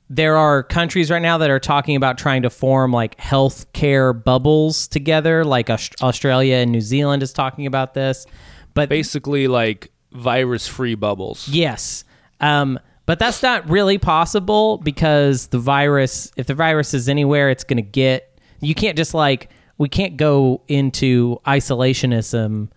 there 0.10 0.38
are 0.38 0.64
countries 0.64 1.12
right 1.12 1.22
now 1.22 1.38
that 1.38 1.50
are 1.50 1.60
talking 1.60 1.96
about 1.96 2.18
trying 2.18 2.42
to 2.44 2.50
form 2.50 2.92
like 2.92 3.18
healthcare 3.18 4.24
bubbles 4.24 4.88
together 4.88 5.44
like 5.44 5.70
Australia 5.70 6.56
and 6.56 6.72
New 6.72 6.82
Zealand 6.82 7.22
is 7.22 7.34
talking 7.34 7.66
about 7.66 7.94
this 7.94 8.26
but 8.74 8.90
basically 8.90 9.48
like 9.48 9.92
virus 10.12 10.68
free 10.68 10.96
bubbles. 10.96 11.48
Yes. 11.48 12.04
Um, 12.40 12.80
but 13.06 13.20
that's 13.20 13.42
not 13.42 13.70
really 13.70 13.98
possible 13.98 14.78
because 14.78 15.48
the 15.48 15.60
virus, 15.60 16.32
if 16.38 16.48
the 16.48 16.54
virus 16.54 16.94
is 16.94 17.10
anywhere, 17.10 17.50
it's 17.50 17.64
going 17.64 17.78
to 17.78 17.82
get, 17.82 18.40
you 18.62 18.76
can't 18.76 18.96
just 18.96 19.14
like, 19.14 19.50
we 19.78 19.90
can't 19.90 20.18
go 20.18 20.62
into 20.68 21.40
isolationism 21.46 22.70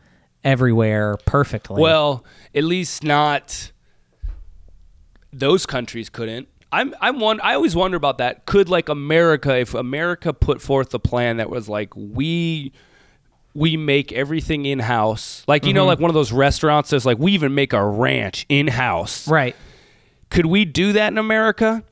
everywhere 0.44 1.16
perfectly. 1.26 1.80
Well, 1.80 2.24
at 2.54 2.64
least 2.64 3.04
not 3.04 3.70
those 5.32 5.66
countries 5.66 6.08
couldn't. 6.08 6.48
I'm 6.70 6.94
I'm 7.00 7.20
one 7.20 7.40
I 7.40 7.54
always 7.54 7.76
wonder 7.76 7.96
about 7.96 8.18
that. 8.18 8.46
Could 8.46 8.68
like 8.68 8.88
America 8.88 9.58
if 9.58 9.74
America 9.74 10.32
put 10.32 10.62
forth 10.62 10.94
a 10.94 10.98
plan 10.98 11.36
that 11.36 11.50
was 11.50 11.68
like 11.68 11.94
we 11.94 12.72
we 13.54 13.76
make 13.76 14.10
everything 14.12 14.64
in 14.64 14.78
house. 14.78 15.44
Like 15.46 15.62
Mm-hmm. 15.62 15.68
you 15.68 15.74
know 15.74 15.84
like 15.86 15.98
one 16.00 16.10
of 16.10 16.14
those 16.14 16.32
restaurants 16.32 16.90
that's 16.90 17.04
like 17.04 17.18
we 17.18 17.32
even 17.32 17.54
make 17.54 17.74
our 17.74 17.90
ranch 17.90 18.46
in 18.48 18.68
house. 18.68 19.28
right. 19.28 19.54
Could 20.30 20.46
we 20.46 20.64
do 20.64 20.94
that 20.94 21.12
in 21.12 21.18
America? 21.18 21.82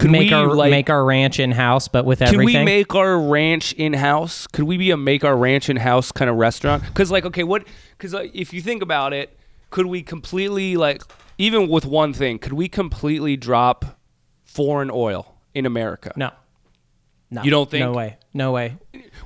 Could 0.00 0.10
make 0.10 0.30
we 0.30 0.32
our 0.32 0.52
like 0.52 0.70
make 0.72 0.90
our 0.90 1.04
ranch 1.04 1.38
in 1.38 1.52
house, 1.52 1.86
but 1.86 2.04
with 2.04 2.18
Can 2.18 2.34
everything. 2.34 2.44
we 2.60 2.64
make 2.64 2.92
our 2.96 3.16
ranch 3.16 3.72
in 3.74 3.92
house? 3.92 4.48
Could 4.48 4.64
we 4.64 4.76
be 4.76 4.90
a 4.90 4.96
make 4.96 5.22
our 5.22 5.36
ranch 5.36 5.68
in 5.68 5.76
house 5.76 6.10
kind 6.10 6.28
of 6.28 6.34
restaurant? 6.36 6.82
Because 6.82 7.12
like, 7.12 7.24
okay, 7.26 7.44
what? 7.44 7.64
Because 8.04 8.12
like, 8.12 8.32
if 8.34 8.52
you 8.52 8.60
think 8.60 8.82
about 8.82 9.14
it, 9.14 9.34
could 9.70 9.86
we 9.86 10.02
completely 10.02 10.76
like, 10.76 11.00
even 11.38 11.68
with 11.68 11.86
one 11.86 12.12
thing, 12.12 12.38
could 12.38 12.52
we 12.52 12.68
completely 12.68 13.34
drop 13.34 13.98
foreign 14.44 14.90
oil 14.92 15.34
in 15.54 15.64
America? 15.64 16.12
no. 16.14 16.30
No. 17.30 17.42
You 17.42 17.50
don't 17.50 17.68
think? 17.68 17.86
No 17.86 17.92
way. 17.92 18.18
No 18.34 18.52
way. 18.52 18.76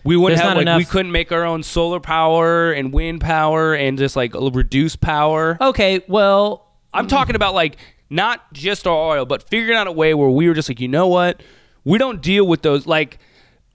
We 0.05 0.16
wouldn't 0.16 0.39
There's 0.39 0.49
have 0.55 0.64
like 0.64 0.79
we 0.79 0.85
couldn't 0.85 1.11
make 1.11 1.33
our 1.33 1.45
own 1.45 1.64
solar 1.64 1.99
power 1.99 2.70
and 2.70 2.93
wind 2.93 3.20
power 3.20 3.74
and 3.74 3.99
just 3.99 4.14
like 4.14 4.33
reduce 4.35 4.95
power. 4.95 5.59
Okay. 5.61 6.03
Well, 6.09 6.72
I'm 6.95 7.09
talking 7.09 7.35
about 7.35 7.53
like 7.55 7.76
not 8.09 8.51
just 8.53 8.87
our 8.87 8.97
oil, 8.97 9.26
but 9.26 9.51
figuring 9.51 9.76
out 9.76 9.89
a 9.89 9.93
way 9.93 10.14
where 10.14 10.31
we 10.31 10.47
were 10.47 10.55
just 10.55 10.70
like, 10.70 10.81
you 10.81 10.89
know 10.89 11.09
what? 11.09 11.43
We 11.85 11.99
don't 11.99 12.22
deal 12.22 12.47
with 12.47 12.62
those. 12.62 12.87
Like, 12.87 13.18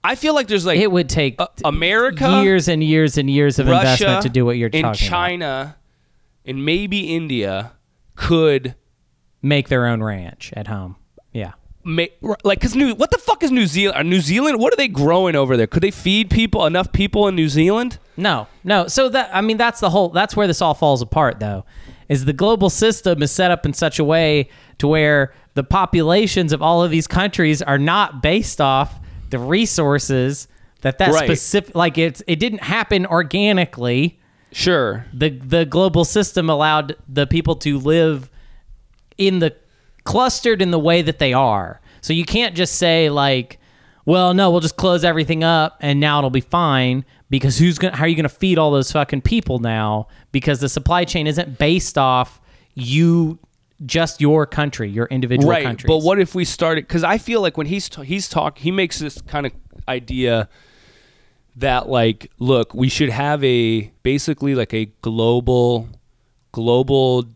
I 0.04 0.14
feel 0.14 0.34
like 0.34 0.46
there's 0.46 0.66
like 0.66 0.78
it 0.78 0.92
would 0.92 1.08
take 1.08 1.40
uh, 1.40 1.48
America, 1.64 2.42
years 2.42 2.68
and 2.68 2.84
years 2.84 3.18
and 3.18 3.28
years 3.28 3.58
of 3.58 3.66
Russia, 3.66 4.04
investment 4.04 4.22
to 4.22 4.28
do 4.28 4.44
what 4.44 4.58
you're 4.58 4.70
and 4.72 4.84
talking 4.84 5.08
about. 5.08 5.18
China, 5.18 5.76
and 6.44 6.64
maybe 6.64 7.14
India 7.16 7.72
could 8.14 8.76
Make 9.44 9.68
their 9.68 9.86
own 9.86 10.02
ranch 10.02 10.54
at 10.56 10.68
home. 10.68 10.96
Yeah. 11.34 11.52
make 11.84 12.16
like 12.44 12.60
because 12.60 12.74
New 12.74 12.94
what 12.94 13.10
the 13.10 13.18
fuck 13.18 13.42
is 13.42 13.50
New 13.50 13.66
Zealand? 13.66 13.98
Are 13.98 14.02
New 14.02 14.22
Zealand? 14.22 14.58
What 14.58 14.72
are 14.72 14.76
they 14.76 14.88
growing 14.88 15.36
over 15.36 15.54
there? 15.58 15.66
Could 15.66 15.82
they 15.82 15.90
feed 15.90 16.30
people 16.30 16.64
enough 16.64 16.92
people 16.94 17.28
in 17.28 17.34
New 17.36 17.50
Zealand? 17.50 17.98
No, 18.16 18.46
no. 18.64 18.88
So 18.88 19.10
that 19.10 19.28
I 19.34 19.42
mean, 19.42 19.58
that's 19.58 19.80
the 19.80 19.90
whole. 19.90 20.08
That's 20.08 20.34
where 20.34 20.46
this 20.46 20.62
all 20.62 20.72
falls 20.72 21.02
apart, 21.02 21.40
though. 21.40 21.66
Is 22.08 22.24
the 22.24 22.32
global 22.32 22.70
system 22.70 23.22
is 23.22 23.30
set 23.30 23.50
up 23.50 23.66
in 23.66 23.74
such 23.74 23.98
a 23.98 24.04
way 24.04 24.48
to 24.78 24.88
where 24.88 25.34
the 25.52 25.62
populations 25.62 26.50
of 26.54 26.62
all 26.62 26.82
of 26.82 26.90
these 26.90 27.06
countries 27.06 27.60
are 27.60 27.78
not 27.78 28.22
based 28.22 28.62
off 28.62 28.98
the 29.34 29.38
resources 29.40 30.48
that 30.82 30.98
that 30.98 31.12
Right. 31.12 31.24
specific. 31.26 31.74
Like 31.74 31.98
it's 31.98 32.22
it 32.26 32.38
didn't 32.38 32.62
happen 32.62 33.04
organically. 33.06 34.18
Sure. 34.52 35.06
The 35.12 35.30
the 35.30 35.64
global 35.64 36.04
system 36.04 36.48
allowed 36.48 36.96
the 37.08 37.26
people 37.26 37.56
to 37.56 37.78
live 37.78 38.30
in 39.18 39.40
the 39.40 39.54
clustered 40.04 40.60
in 40.62 40.70
the 40.70 40.78
way 40.78 41.02
that 41.02 41.18
they 41.18 41.32
are. 41.32 41.80
So 42.00 42.12
you 42.12 42.24
can't 42.24 42.54
just 42.54 42.76
say 42.76 43.08
like, 43.10 43.58
well, 44.04 44.34
no, 44.34 44.50
we'll 44.50 44.60
just 44.60 44.76
close 44.76 45.02
everything 45.04 45.42
up 45.42 45.78
and 45.80 45.98
now 45.98 46.18
it'll 46.18 46.30
be 46.30 46.40
fine 46.42 47.04
because 47.30 47.58
who's 47.58 47.78
going 47.78 47.92
to 47.92 47.96
how 47.98 48.04
are 48.04 48.08
you 48.08 48.14
going 48.14 48.24
to 48.24 48.28
feed 48.28 48.58
all 48.58 48.70
those 48.70 48.92
fucking 48.92 49.22
people 49.22 49.58
now 49.58 50.06
because 50.30 50.60
the 50.60 50.68
supply 50.68 51.04
chain 51.04 51.26
isn't 51.26 51.58
based 51.58 51.96
off 51.98 52.40
you 52.74 53.38
just 53.86 54.20
your 54.20 54.46
country, 54.46 54.88
your 54.88 55.06
individual 55.06 55.50
country. 55.50 55.64
right. 55.64 55.68
countries. 55.68 55.88
But 55.88 55.98
what 56.02 56.18
if 56.18 56.34
we 56.34 56.44
started? 56.44 56.86
Because 56.86 57.04
I 57.04 57.18
feel 57.18 57.40
like 57.40 57.56
when 57.56 57.66
he's 57.66 57.88
ta- 57.88 58.02
he's 58.02 58.28
talk, 58.28 58.58
he 58.58 58.70
makes 58.70 58.98
this 58.98 59.20
kind 59.22 59.46
of 59.46 59.52
idea 59.88 60.48
that 61.56 61.88
like, 61.88 62.30
look, 62.38 62.74
we 62.74 62.88
should 62.88 63.10
have 63.10 63.42
a 63.44 63.92
basically 64.02 64.54
like 64.54 64.72
a 64.74 64.86
global, 65.02 65.88
global. 66.52 67.26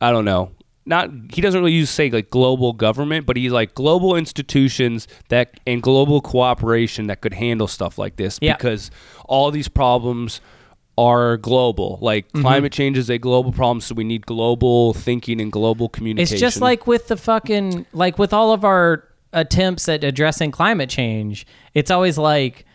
I 0.00 0.10
don't 0.10 0.24
know. 0.24 0.52
Not 0.86 1.10
he 1.32 1.42
doesn't 1.42 1.60
really 1.60 1.74
use 1.74 1.90
say 1.90 2.10
like 2.10 2.30
global 2.30 2.72
government, 2.72 3.26
but 3.26 3.36
he's 3.36 3.52
like 3.52 3.74
global 3.74 4.16
institutions 4.16 5.06
that 5.28 5.60
and 5.66 5.82
global 5.82 6.20
cooperation 6.20 7.06
that 7.08 7.20
could 7.20 7.34
handle 7.34 7.68
stuff 7.68 7.98
like 7.98 8.16
this 8.16 8.38
Yeah. 8.40 8.56
because 8.56 8.90
all 9.26 9.50
these 9.50 9.68
problems 9.68 10.40
are 11.00 11.36
global. 11.38 11.98
Like 12.02 12.26
Mm-hmm. 12.28 12.42
climate 12.42 12.72
change 12.72 12.98
is 12.98 13.08
a 13.10 13.18
global 13.18 13.52
problem, 13.52 13.80
so 13.80 13.94
we 13.94 14.04
need 14.04 14.26
global 14.26 14.92
thinking 14.92 15.40
and 15.40 15.50
global 15.50 15.88
communication. 15.88 16.34
It's 16.34 16.40
just 16.40 16.60
like 16.60 16.86
with 16.86 17.08
the 17.08 17.16
fucking 17.16 17.86
like 17.92 18.18
with 18.18 18.32
all 18.32 18.52
of 18.52 18.64
our 18.64 19.04
attempts 19.32 19.88
at 19.88 20.04
addressing 20.04 20.50
climate 20.50 20.90
change. 20.90 21.46
It's 21.74 21.90
always 21.90 22.18
like 22.18 22.66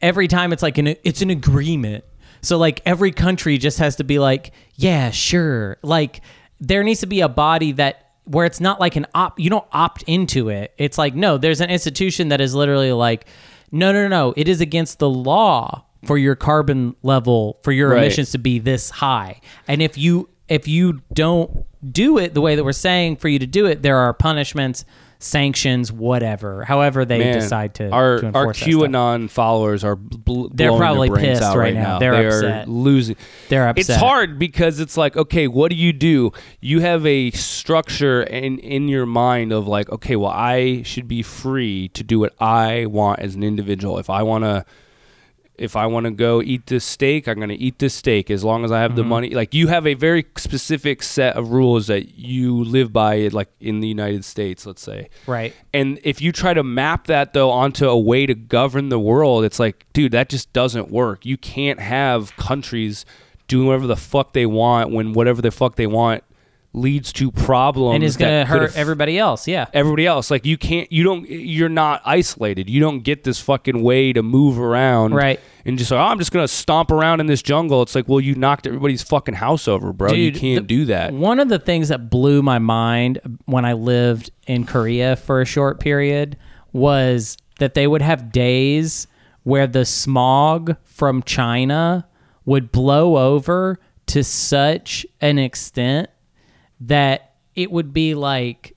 every 0.00 0.28
time 0.28 0.52
it's 0.52 0.62
like 0.62 0.78
an 0.78 0.88
it's 1.04 1.20
an 1.22 1.30
agreement. 1.30 2.04
So 2.42 2.56
like 2.58 2.80
every 2.86 3.12
country 3.12 3.58
just 3.58 3.78
has 3.78 3.96
to 3.96 4.04
be 4.04 4.18
like, 4.18 4.52
yeah, 4.76 5.10
sure. 5.10 5.78
Like 5.82 6.20
there 6.60 6.82
needs 6.82 7.00
to 7.00 7.06
be 7.06 7.20
a 7.20 7.28
body 7.28 7.72
that 7.72 8.12
where 8.24 8.46
it's 8.46 8.60
not 8.60 8.80
like 8.80 8.96
an 8.96 9.06
op 9.14 9.38
you 9.38 9.50
don't 9.50 9.66
opt 9.72 10.02
into 10.04 10.48
it. 10.48 10.72
It's 10.78 10.96
like 10.98 11.14
no, 11.14 11.38
there's 11.38 11.60
an 11.60 11.70
institution 11.70 12.28
that 12.30 12.40
is 12.40 12.54
literally 12.54 12.92
like 12.92 13.26
no, 13.72 13.92
no, 13.92 14.02
no, 14.02 14.08
no. 14.08 14.34
It 14.36 14.48
is 14.48 14.60
against 14.60 14.98
the 15.00 15.10
law 15.10 15.84
for 16.04 16.18
your 16.18 16.34
carbon 16.34 16.94
level 17.02 17.58
for 17.62 17.72
your 17.72 17.90
Right. 17.90 17.98
emissions 18.04 18.30
to 18.32 18.38
be 18.38 18.58
this 18.58 18.90
high. 18.90 19.40
And 19.68 19.80
if 19.82 19.96
you 19.98 20.28
if 20.48 20.68
you 20.68 21.00
don't 21.12 21.64
do 21.92 22.18
it 22.18 22.32
the 22.34 22.40
way 22.40 22.54
that 22.54 22.62
we're 22.64 22.70
saying 22.72 23.16
for 23.16 23.28
you 23.28 23.38
to 23.40 23.46
do 23.46 23.66
it, 23.66 23.82
there 23.82 23.96
are 23.98 24.12
punishments 24.12 24.84
sanctions, 25.18 25.90
whatever. 25.90 26.62
However 26.64 27.06
they 27.06 27.18
Man, 27.18 27.32
decide 27.34 27.74
to 27.76 27.88
our 27.88 28.18
to 28.18 28.26
our 28.26 28.42
enforce 28.50 28.58
that 28.60 28.64
stuff. 28.70 28.82
QAnon 28.82 29.30
followers 29.30 29.82
are 29.82 29.96
bl- 29.96 30.48
They're 30.52 30.76
probably 30.76 31.08
pissed 31.08 31.42
out 31.42 31.56
right 31.56 31.64
right 31.64 31.74
now. 31.74 31.82
now. 31.94 31.98
They're 31.98 32.16
they 32.22 32.26
upset. 32.26 32.68
are 32.68 32.70
losing. 32.70 33.16
They're 33.48 33.66
upset. 33.66 33.88
It's 33.88 33.98
hard 33.98 34.38
because 34.38 34.78
it's 34.78 34.96
like, 34.98 35.16
okay, 35.16 35.48
what 35.48 35.70
do 35.70 35.76
you 35.76 35.94
do? 35.94 36.32
You 36.60 36.80
have 36.80 37.06
a 37.06 37.30
structure 37.30 38.22
in 38.24 38.58
in 38.58 38.88
your 38.88 39.06
mind 39.06 39.52
of 39.52 39.66
like, 39.66 39.90
okay, 39.90 40.16
well, 40.16 40.30
I 40.32 40.82
should 40.82 41.08
be 41.08 41.22
free 41.22 41.88
to 41.88 42.04
do 42.04 42.20
what 42.20 42.34
I 42.38 42.84
want 42.86 43.20
as 43.20 43.34
an 43.34 43.42
individual. 43.42 43.98
If 43.98 44.10
I 44.10 44.22
want 44.22 44.44
to 44.44 44.66
if 45.58 45.76
I 45.76 45.86
want 45.86 46.04
to 46.04 46.10
go 46.10 46.42
eat 46.42 46.66
this 46.66 46.84
steak, 46.84 47.26
I'm 47.26 47.36
going 47.36 47.48
to 47.48 47.56
eat 47.56 47.78
this 47.78 47.94
steak 47.94 48.30
as 48.30 48.44
long 48.44 48.64
as 48.64 48.72
I 48.72 48.80
have 48.80 48.96
the 48.96 49.02
mm-hmm. 49.02 49.08
money. 49.08 49.30
Like 49.30 49.54
you 49.54 49.68
have 49.68 49.86
a 49.86 49.94
very 49.94 50.26
specific 50.36 51.02
set 51.02 51.36
of 51.36 51.50
rules 51.50 51.86
that 51.86 52.18
you 52.18 52.62
live 52.64 52.92
by 52.92 53.28
like 53.28 53.48
in 53.60 53.80
the 53.80 53.88
United 53.88 54.24
States, 54.24 54.66
let's 54.66 54.82
say. 54.82 55.08
Right. 55.26 55.54
And 55.72 55.98
if 56.04 56.20
you 56.20 56.32
try 56.32 56.54
to 56.54 56.62
map 56.62 57.06
that 57.06 57.32
though 57.32 57.50
onto 57.50 57.88
a 57.88 57.98
way 57.98 58.26
to 58.26 58.34
govern 58.34 58.88
the 58.88 59.00
world, 59.00 59.44
it's 59.44 59.58
like, 59.58 59.86
dude, 59.92 60.12
that 60.12 60.28
just 60.28 60.52
doesn't 60.52 60.90
work. 60.90 61.24
You 61.24 61.36
can't 61.36 61.80
have 61.80 62.36
countries 62.36 63.04
doing 63.48 63.66
whatever 63.66 63.86
the 63.86 63.96
fuck 63.96 64.32
they 64.32 64.46
want 64.46 64.90
when 64.90 65.12
whatever 65.12 65.40
the 65.40 65.50
fuck 65.50 65.76
they 65.76 65.86
want 65.86 66.24
leads 66.76 67.12
to 67.14 67.32
problems 67.32 67.94
And 67.96 68.04
is 68.04 68.16
going 68.16 68.44
to 68.44 68.44
hurt 68.44 68.76
everybody 68.76 69.18
else. 69.18 69.48
Yeah. 69.48 69.66
everybody 69.72 70.06
else. 70.06 70.30
Like 70.30 70.44
you 70.44 70.56
can't, 70.58 70.90
you 70.92 71.02
don't, 71.02 71.28
you're 71.28 71.68
not 71.68 72.02
isolated. 72.04 72.68
You 72.68 72.80
don't 72.80 73.00
get 73.00 73.24
this 73.24 73.40
fucking 73.40 73.82
way 73.82 74.12
to 74.12 74.22
move 74.22 74.58
around, 74.58 75.14
Right. 75.14 75.40
And 75.64 75.76
just 75.78 75.90
like, 75.90 75.98
oh, 75.98 76.04
I'm 76.04 76.18
just 76.18 76.30
gonna 76.30 76.46
stomp 76.46 76.92
around 76.92 77.18
in 77.18 77.26
this 77.26 77.42
jungle. 77.42 77.82
It's 77.82 77.94
like, 77.96 78.06
well, 78.08 78.20
you 78.20 78.36
knocked 78.36 78.68
everybody's 78.68 79.02
fucking 79.02 79.34
house 79.34 79.66
over, 79.66 79.92
bro. 79.92 80.12
you 80.12 80.30
can't 80.30 80.68
the- 80.68 80.74
do 80.76 80.84
that. 80.84 81.12
One 81.12 81.40
of 81.40 81.48
the 81.48 81.58
things 81.58 81.88
that 81.88 82.08
blew 82.08 82.40
my 82.40 82.60
mind 82.60 83.18
when 83.46 83.64
I 83.64 83.72
lived 83.72 84.30
in 84.46 84.64
Korea 84.64 85.16
for 85.16 85.40
a 85.40 85.44
short 85.44 85.80
period 85.80 86.36
was 86.72 87.36
that 87.58 87.74
they 87.74 87.86
would 87.86 88.02
have 88.02 88.30
days 88.30 89.08
where 89.42 89.66
the 89.66 89.84
smog 89.84 90.76
from 90.84 91.22
China 91.22 92.06
would 92.44 92.70
blow 92.70 93.16
over 93.16 93.80
to 94.06 94.22
such 94.22 95.04
an 95.20 95.38
extent 95.38 96.08
that 96.80 97.34
it 97.54 97.70
would 97.70 97.92
be 97.92 98.14
like 98.14 98.74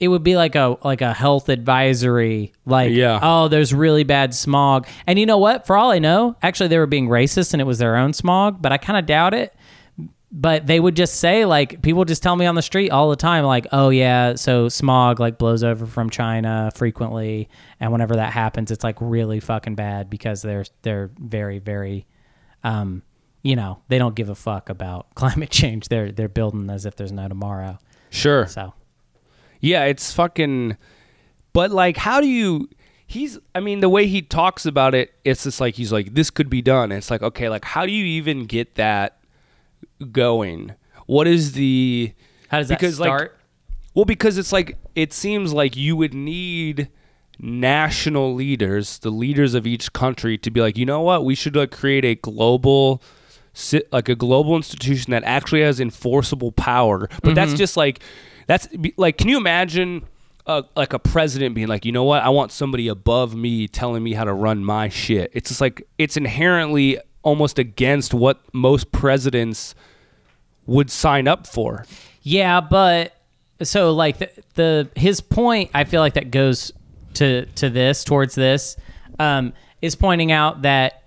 it 0.00 0.08
would 0.08 0.22
be 0.22 0.36
like 0.36 0.54
a 0.54 0.76
like 0.84 1.00
a 1.00 1.12
health 1.12 1.48
advisory 1.48 2.52
like 2.64 2.92
Yeah. 2.92 3.18
oh 3.22 3.48
there's 3.48 3.74
really 3.74 4.04
bad 4.04 4.34
smog. 4.34 4.86
And 5.06 5.18
you 5.18 5.26
know 5.26 5.38
what? 5.38 5.66
For 5.66 5.76
all 5.76 5.90
i 5.90 5.98
know 5.98 6.36
actually 6.42 6.68
they 6.68 6.78
were 6.78 6.86
being 6.86 7.08
racist 7.08 7.52
and 7.52 7.60
it 7.60 7.64
was 7.64 7.78
their 7.78 7.96
own 7.96 8.12
smog 8.12 8.62
but 8.62 8.70
i 8.72 8.76
kind 8.78 8.98
of 8.98 9.06
doubt 9.06 9.34
it. 9.34 9.54
But 10.30 10.66
they 10.66 10.78
would 10.78 10.94
just 10.94 11.14
say 11.16 11.46
like 11.46 11.80
people 11.80 12.04
just 12.04 12.22
tell 12.22 12.36
me 12.36 12.44
on 12.44 12.54
the 12.54 12.60
street 12.62 12.90
all 12.90 13.08
the 13.08 13.16
time 13.16 13.44
like 13.44 13.66
oh 13.72 13.88
yeah 13.88 14.34
so 14.34 14.68
smog 14.68 15.20
like 15.20 15.38
blows 15.38 15.64
over 15.64 15.86
from 15.86 16.10
china 16.10 16.70
frequently. 16.74 17.48
And 17.80 17.90
whenever 17.92 18.14
that 18.16 18.32
happens 18.34 18.70
it's 18.70 18.84
like 18.84 18.96
really 19.00 19.40
fucking 19.40 19.74
bad 19.74 20.10
because 20.10 20.42
they're 20.42 20.66
they're 20.82 21.10
very 21.18 21.60
very 21.60 22.06
um 22.62 23.02
you 23.42 23.54
know 23.56 23.80
they 23.88 23.98
don't 23.98 24.14
give 24.14 24.28
a 24.28 24.34
fuck 24.34 24.68
about 24.68 25.06
climate 25.14 25.50
change 25.50 25.88
they're 25.88 26.10
they're 26.12 26.28
building 26.28 26.68
as 26.70 26.84
if 26.84 26.96
there's 26.96 27.12
no 27.12 27.28
tomorrow 27.28 27.78
Sure. 28.10 28.46
so 28.46 28.72
Yeah, 29.60 29.84
it's 29.84 30.12
fucking. 30.12 30.76
But 31.52 31.70
like, 31.70 31.96
how 31.96 32.20
do 32.20 32.26
you? 32.26 32.68
He's. 33.06 33.38
I 33.54 33.60
mean, 33.60 33.80
the 33.80 33.88
way 33.88 34.06
he 34.06 34.22
talks 34.22 34.64
about 34.66 34.94
it, 34.94 35.12
it's 35.24 35.44
just 35.44 35.60
like 35.60 35.74
he's 35.74 35.92
like, 35.92 36.14
this 36.14 36.30
could 36.30 36.48
be 36.48 36.62
done. 36.62 36.92
It's 36.92 37.10
like, 37.10 37.22
okay, 37.22 37.48
like, 37.48 37.64
how 37.64 37.84
do 37.84 37.92
you 37.92 38.04
even 38.04 38.46
get 38.46 38.76
that 38.76 39.20
going? 40.12 40.74
What 41.06 41.26
is 41.26 41.52
the? 41.52 42.12
how 42.48 42.58
does 42.58 42.68
that 42.68 42.78
Because, 42.78 42.98
like, 42.98 43.08
start 43.08 43.38
Well, 43.94 44.04
because 44.04 44.38
it's 44.38 44.52
like 44.52 44.78
it 44.94 45.12
seems 45.12 45.52
like 45.52 45.76
you 45.76 45.96
would 45.96 46.14
need 46.14 46.88
national 47.38 48.34
leaders, 48.34 48.98
the 49.00 49.10
leaders 49.10 49.54
of 49.54 49.66
each 49.66 49.92
country, 49.92 50.38
to 50.38 50.50
be 50.50 50.60
like, 50.60 50.76
you 50.78 50.86
know 50.86 51.00
what, 51.02 51.24
we 51.24 51.34
should 51.34 51.56
like 51.56 51.70
create 51.70 52.04
a 52.04 52.14
global, 52.14 53.02
si- 53.58 53.82
like 53.92 54.08
a 54.08 54.14
global 54.14 54.56
institution 54.56 55.10
that 55.10 55.24
actually 55.24 55.62
has 55.62 55.80
enforceable 55.80 56.52
power. 56.52 57.08
But 57.22 57.34
that's 57.34 57.54
just 57.54 57.76
like, 57.76 58.00
that's 58.46 58.68
like, 58.96 59.18
can 59.18 59.28
you 59.28 59.36
imagine? 59.36 60.04
Uh, 60.46 60.62
like 60.74 60.94
a 60.94 60.98
president 60.98 61.54
being 61.54 61.68
like, 61.68 61.84
you 61.84 61.92
know 61.92 62.04
what? 62.04 62.22
I 62.22 62.30
want 62.30 62.52
somebody 62.52 62.88
above 62.88 63.34
me 63.34 63.68
telling 63.68 64.02
me 64.02 64.14
how 64.14 64.24
to 64.24 64.32
run 64.32 64.64
my 64.64 64.88
shit. 64.88 65.30
It's 65.34 65.50
just 65.50 65.60
like 65.60 65.86
it's 65.98 66.16
inherently 66.16 66.98
almost 67.22 67.58
against 67.58 68.14
what 68.14 68.40
most 68.54 68.90
presidents 68.90 69.74
would 70.64 70.90
sign 70.90 71.28
up 71.28 71.46
for. 71.46 71.84
Yeah, 72.22 72.62
but 72.62 73.14
so 73.62 73.92
like 73.92 74.16
the, 74.16 74.30
the 74.54 74.88
his 74.96 75.20
point, 75.20 75.70
I 75.74 75.84
feel 75.84 76.00
like 76.00 76.14
that 76.14 76.30
goes 76.30 76.72
to 77.14 77.44
to 77.44 77.68
this 77.68 78.02
towards 78.02 78.34
this 78.34 78.76
um, 79.18 79.52
is 79.82 79.96
pointing 79.96 80.32
out 80.32 80.62
that 80.62 81.02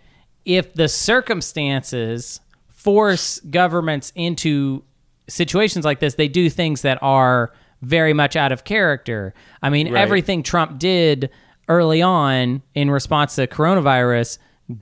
if 0.45 0.73
the 0.73 0.87
circumstances 0.87 2.39
force 2.69 3.39
governments 3.41 4.11
into 4.15 4.83
situations 5.27 5.85
like 5.85 5.99
this, 5.99 6.15
they 6.15 6.27
do 6.27 6.49
things 6.49 6.81
that 6.81 6.97
are 7.01 7.51
very 7.81 8.13
much 8.13 8.35
out 8.35 8.51
of 8.51 8.63
character. 8.63 9.33
I 9.61 9.69
mean, 9.69 9.91
Right. 9.91 10.01
everything 10.01 10.43
Trump 10.43 10.79
did 10.79 11.29
early 11.67 12.01
on 12.01 12.61
in 12.75 12.91
response 12.91 13.35
to 13.35 13.47
coronavirus, 13.47 14.37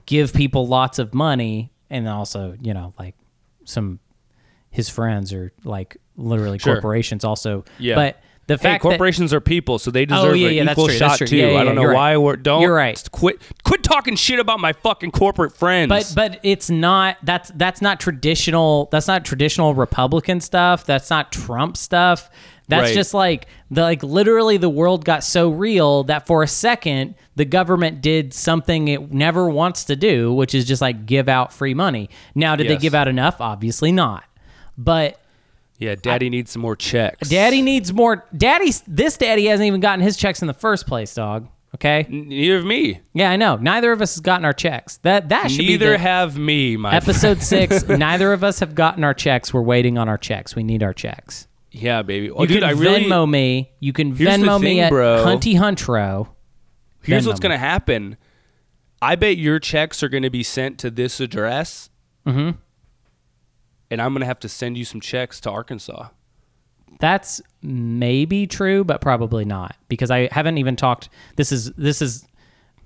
give 0.06 0.32
people 0.34 0.66
lots 0.66 0.98
of 0.98 1.14
money, 1.14 1.70
and 1.88 2.08
also 2.08 2.56
you 2.60 2.72
know 2.74 2.94
like 2.98 3.14
some 3.64 3.98
his 4.70 4.88
friends 4.88 5.32
or 5.32 5.52
like 5.64 5.96
literally 6.16 6.58
Sure. 6.58 6.74
corporations 6.74 7.24
also. 7.24 7.64
Yeah. 7.78 7.94
But 7.96 8.20
the 8.50 8.56
Hey, 8.56 8.62
fact 8.62 8.82
that 8.82 8.88
corporations 8.88 9.32
are 9.32 9.40
people, 9.40 9.78
so 9.78 9.92
they 9.92 10.02
oh, 10.02 10.06
deserve 10.06 10.30
Oh, 10.30 10.34
yeah, 10.34 10.48
an 10.48 10.54
yeah, 10.54 10.64
that's 10.64 10.72
equal 10.72 10.88
true, 10.88 10.96
shot 10.96 11.18
too. 11.18 11.36
Yeah, 11.36 11.60
I 11.60 11.62
don't 11.64 11.76
know 11.76 11.82
why 11.92 12.14
right. 12.14 12.16
we're 12.16 12.34
don't. 12.34 12.62
You're 12.62 12.74
right. 12.74 13.08
Quit, 13.12 13.40
quit 13.62 13.84
talking 13.84 14.16
shit 14.16 14.40
about 14.40 14.58
my 14.58 14.72
fucking 14.72 15.12
corporate 15.12 15.56
friends. 15.56 15.88
but 15.88 16.12
but 16.16 16.40
it's 16.42 16.68
not 16.68 17.16
that's 17.22 17.52
that's 17.54 17.80
not 17.80 18.00
traditional 18.00 18.88
that's 18.90 19.06
not 19.06 19.24
traditional 19.24 19.74
republican 19.74 20.40
stuff 20.40 20.84
that's 20.84 21.10
not 21.10 21.30
trump 21.30 21.76
stuff 21.76 22.28
that's 22.68 22.88
Right. 22.88 22.94
just 22.94 23.14
like 23.14 23.46
the 23.70 23.82
like 23.82 24.02
literally 24.02 24.56
the 24.56 24.68
world 24.68 25.04
got 25.04 25.22
so 25.24 25.50
real 25.50 26.04
that 26.04 26.26
for 26.26 26.42
a 26.42 26.46
second 26.48 27.14
the 27.36 27.44
government 27.44 28.00
did 28.00 28.32
something 28.34 28.88
it 28.88 29.12
never 29.12 29.48
wants 29.48 29.84
to 29.84 29.96
do 29.96 30.32
which 30.32 30.54
is 30.54 30.64
just 30.64 30.80
like 30.82 31.06
give 31.06 31.28
out 31.28 31.52
free 31.52 31.74
money 31.74 32.10
now 32.34 32.56
did 32.56 32.68
they 32.68 32.76
give 32.76 32.94
out 32.94 33.08
enough 33.08 33.40
obviously 33.40 33.92
not 33.92 34.24
but 34.78 35.19
yeah, 35.80 35.94
Daddy 35.96 36.30
needs 36.30 36.52
some 36.52 36.62
more 36.62 36.76
checks. 36.76 37.28
daddy 37.28 37.62
needs 37.62 37.92
more 37.92 38.24
daddy 38.36 38.70
this 38.86 39.16
daddy 39.16 39.46
hasn't 39.46 39.66
even 39.66 39.80
gotten 39.80 40.00
his 40.04 40.16
checks 40.16 40.40
in 40.42 40.46
the 40.46 40.54
first 40.54 40.86
place 40.86 41.12
dog 41.14 41.48
okay 41.74 42.06
neither 42.08 42.58
of 42.58 42.64
me. 42.66 43.00
yeah 43.14 43.30
i 43.30 43.36
know 43.36 43.56
neither 43.56 43.90
of 43.92 44.00
us 44.02 44.14
has 44.14 44.20
gotten 44.20 44.44
our 44.44 44.52
checks 44.52 44.98
that 44.98 45.28
that 45.30 45.50
should 45.50 45.58
be 45.58 45.68
Neither 45.68 45.92
the, 45.92 45.98
have 45.98 46.36
me. 46.38 46.76
My 46.76 46.94
Episode 46.94 47.42
six. 47.42 47.88
neither 47.88 48.32
of 48.32 48.44
us 48.44 48.60
have 48.60 48.74
gotten 48.74 49.02
our 49.04 49.14
checks. 49.14 49.52
We're 49.54 49.62
waiting 49.62 49.96
on 49.98 50.08
our 50.08 50.18
checks. 50.18 50.54
We 50.54 50.62
need 50.64 50.82
our 50.82 50.92
checks. 50.92 51.46
yeah, 51.70 52.02
baby. 52.02 52.30
Oh, 52.30 52.42
You 52.42 52.48
dude, 52.48 52.60
can 52.62 52.68
I 52.68 52.72
really. 52.72 53.04
Venmo 53.04 53.28
me. 53.30 53.70
You 53.80 53.92
can 53.92 54.14
Venmo 54.14 54.60
me 54.60 54.66
thing, 54.66 54.80
at 54.80 54.90
bro. 54.90 55.24
Hunty 55.24 55.54
Huntro. 55.54 56.28
here's 57.04 57.24
Venmo 57.24 57.28
what's 57.28 57.40
gonna 57.40 57.56
happen. 57.58 58.16
I 59.00 59.14
bet 59.16 59.36
your 59.38 59.58
checks 59.60 60.02
are 60.02 60.08
gonna 60.08 60.28
be 60.30 60.42
sent 60.42 60.78
to 60.80 60.90
this 60.90 61.20
address, 61.20 61.88
Mm-hmm. 62.26 62.58
And 63.90 64.00
I'm 64.00 64.12
gonna 64.12 64.26
have 64.26 64.40
to 64.40 64.48
send 64.48 64.78
you 64.78 64.84
some 64.84 65.00
checks 65.00 65.40
to 65.40 65.50
Arkansas. 65.50 66.08
That's 66.98 67.40
maybe 67.62 68.46
true, 68.46 68.84
but 68.84 69.00
probably 69.00 69.44
not 69.44 69.76
because 69.88 70.10
I 70.10 70.28
haven't 70.32 70.58
even 70.58 70.76
talked. 70.76 71.08
This 71.36 71.50
is 71.52 71.72
this 71.72 72.02
is 72.02 72.26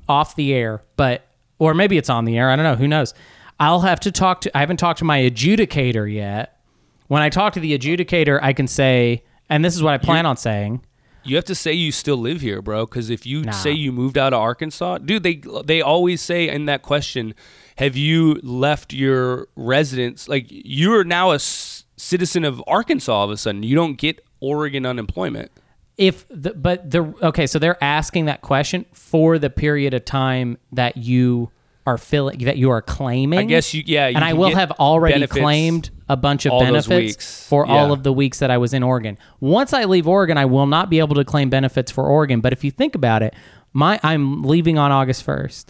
off 0.08 0.36
the 0.36 0.52
air, 0.54 0.82
but 0.96 1.26
or 1.58 1.74
maybe 1.74 1.96
it's 1.98 2.10
on 2.10 2.24
the 2.24 2.38
air. 2.38 2.50
I 2.50 2.56
don't 2.56 2.64
know. 2.64 2.76
Who 2.76 2.86
knows? 2.88 3.12
I'll 3.58 3.80
have 3.80 4.00
to 4.00 4.12
talk 4.12 4.40
to. 4.42 4.56
I 4.56 4.60
haven't 4.60 4.76
talked 4.78 4.98
to 5.00 5.04
my 5.04 5.20
adjudicator 5.20 6.12
yet. 6.12 6.60
When 7.08 7.22
I 7.22 7.28
talk 7.28 7.52
to 7.54 7.60
the 7.60 7.76
adjudicator, 7.76 8.38
I 8.42 8.52
can 8.52 8.66
say, 8.66 9.24
and 9.48 9.64
this 9.64 9.74
is 9.74 9.82
what 9.82 9.94
I 9.94 9.98
plan 9.98 10.26
on 10.26 10.36
saying. 10.36 10.84
You 11.22 11.36
have 11.36 11.44
to 11.46 11.54
say 11.54 11.72
you 11.72 11.90
still 11.90 12.16
live 12.16 12.40
here, 12.40 12.60
bro. 12.60 12.84
Because 12.86 13.10
if 13.10 13.24
you 13.26 13.42
Nah. 13.42 13.52
say 13.52 13.72
you 13.72 13.92
moved 13.92 14.18
out 14.18 14.32
of 14.32 14.40
Arkansas, 14.40 14.98
dude, 14.98 15.22
they 15.22 15.40
they 15.64 15.80
always 15.80 16.20
say 16.20 16.48
in 16.48 16.66
that 16.66 16.82
question, 16.82 17.34
have 17.76 17.96
you 17.96 18.34
left 18.42 18.92
your 18.92 19.48
residence? 19.56 20.28
Like 20.28 20.46
you're 20.48 21.04
now 21.04 21.32
a 21.32 21.36
s- 21.36 21.84
citizen 21.96 22.44
of 22.44 22.62
Arkansas. 22.66 23.12
All 23.12 23.24
of 23.24 23.30
a 23.30 23.36
sudden, 23.36 23.62
you 23.62 23.74
don't 23.74 23.96
get 23.98 24.20
Oregon 24.40 24.84
unemployment. 24.86 25.50
if 25.96 26.26
the, 26.28 26.52
but 26.54 26.90
the 26.90 27.02
okay 27.22 27.46
so 27.46 27.58
they're 27.58 27.82
asking 27.82 28.24
that 28.26 28.42
question 28.42 28.84
for 28.92 29.38
the 29.38 29.48
period 29.50 29.94
of 29.94 30.04
time 30.04 30.58
that 30.72 30.96
you 30.96 31.50
are 31.86 31.96
filling 31.98 32.38
that 32.40 32.56
you 32.56 32.68
are 32.70 32.82
claiming 32.82 33.38
I 33.38 33.44
guess 33.44 33.72
you, 33.74 33.82
yeah. 33.86 34.08
You 34.08 34.16
and 34.16 34.24
i 34.24 34.32
will 34.32 34.54
have 34.54 34.70
already 34.72 35.26
claimed 35.26 35.90
a 36.08 36.16
bunch 36.16 36.46
of 36.46 36.52
benefits 36.58 37.46
for 37.48 37.64
all 37.66 37.92
of 37.92 38.02
the 38.02 38.12
weeks 38.12 38.38
that 38.40 38.50
i 38.50 38.56
was 38.58 38.72
in 38.74 38.82
oregon 38.82 39.18
once 39.40 39.72
i 39.74 39.84
leave 39.84 40.08
oregon 40.08 40.36
i 40.38 40.46
will 40.46 40.66
not 40.66 40.88
be 40.90 40.98
able 40.98 41.14
to 41.14 41.24
claim 41.24 41.48
benefits 41.50 41.92
for 41.92 42.04
oregon 42.08 42.40
but 42.40 42.52
if 42.54 42.64
you 42.64 42.70
think 42.70 42.94
about 42.94 43.22
it 43.22 43.34
my 43.74 44.00
i'm 44.02 44.42
leaving 44.42 44.78
on 44.78 44.90
august 44.90 45.24
1st 45.26 45.66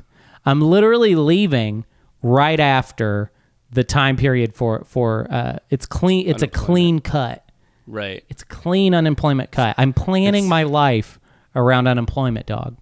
i'm 0.46 0.60
literally 0.62 1.14
leaving 1.16 1.84
right 2.24 2.58
after 2.58 3.30
the 3.70 3.84
time 3.84 4.16
period 4.16 4.54
for 4.54 4.82
for 4.86 5.26
uh 5.30 5.58
it's 5.68 5.84
clean 5.84 6.26
it's 6.26 6.42
a 6.42 6.46
clean 6.46 6.98
cut 7.00 7.44
right. 7.86 8.24
it's 8.30 8.42
a 8.42 8.46
clean 8.46 8.94
unemployment 8.94 9.50
cut. 9.50 9.74
I'm 9.78 9.92
planning 9.92 10.48
my 10.48 10.62
life 10.62 11.20
around 11.54 11.86
unemployment 11.86 12.46
dog. 12.46 12.76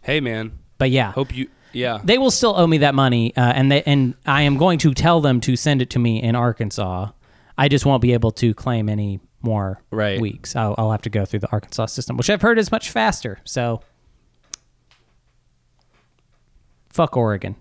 Hey, 0.00 0.20
man. 0.20 0.58
But 0.78 0.90
yeah, 0.90 1.12
Hope 1.12 1.36
you. 1.36 1.48
Yeah. 1.72 2.00
they 2.02 2.16
will 2.18 2.30
still 2.30 2.54
owe 2.56 2.66
me 2.66 2.78
that 2.78 2.94
money, 2.94 3.36
uh, 3.36 3.40
and 3.40 3.70
they 3.70 3.82
and 3.82 4.14
I 4.24 4.42
am 4.42 4.56
going 4.56 4.78
to 4.78 4.94
tell 4.94 5.20
them 5.20 5.40
to 5.42 5.54
send 5.54 5.82
it 5.82 5.90
to 5.90 5.98
me 5.98 6.22
in 6.22 6.34
Arkansas. 6.34 7.10
I 7.58 7.68
just 7.68 7.84
won't 7.84 8.00
be 8.00 8.14
able 8.14 8.30
to 8.32 8.54
claim 8.54 8.88
any 8.88 9.20
more 9.42 9.82
Right. 9.90 10.18
weeks. 10.20 10.56
I'll, 10.56 10.74
I'll 10.78 10.90
have 10.92 11.02
to 11.02 11.10
go 11.10 11.24
through 11.26 11.40
the 11.40 11.50
Arkansas 11.52 11.86
system, 11.86 12.16
which 12.16 12.30
I've 12.30 12.40
heard 12.42 12.58
is 12.58 12.72
much 12.72 12.90
faster. 12.90 13.38
So, 13.44 13.82
fuck 16.88 17.16
Oregon, 17.16 17.56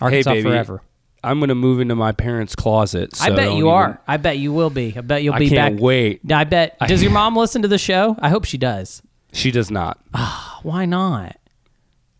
Arkansas 0.00 0.30
baby. 0.30 0.42
forever. 0.42 0.82
I'm 1.24 1.40
gonna 1.40 1.54
move 1.56 1.80
into 1.80 1.96
my 1.96 2.12
parents' 2.12 2.54
closet. 2.54 3.20
I 3.20 3.30
bet 3.30 3.50
you 3.52 3.58
even- 3.58 3.68
are. 3.68 4.00
I 4.06 4.16
bet 4.18 4.38
you 4.38 4.52
will 4.52 4.70
be. 4.70 4.94
I 4.96 5.00
bet 5.00 5.22
you'll 5.22 5.34
I 5.34 5.38
be 5.40 5.48
can't 5.48 5.76
back. 5.76 5.82
wait. 5.82 6.20
I 6.32 6.44
bet. 6.44 6.76
Does 6.86 7.02
your 7.02 7.10
mom 7.20 7.36
listen 7.36 7.62
to 7.62 7.68
the 7.68 7.78
show? 7.78 8.16
I 8.20 8.28
hope 8.28 8.44
she 8.44 8.56
does. 8.58 9.02
She 9.32 9.50
does 9.50 9.70
not. 9.70 9.98
Why 10.62 10.84
not? 10.86 11.36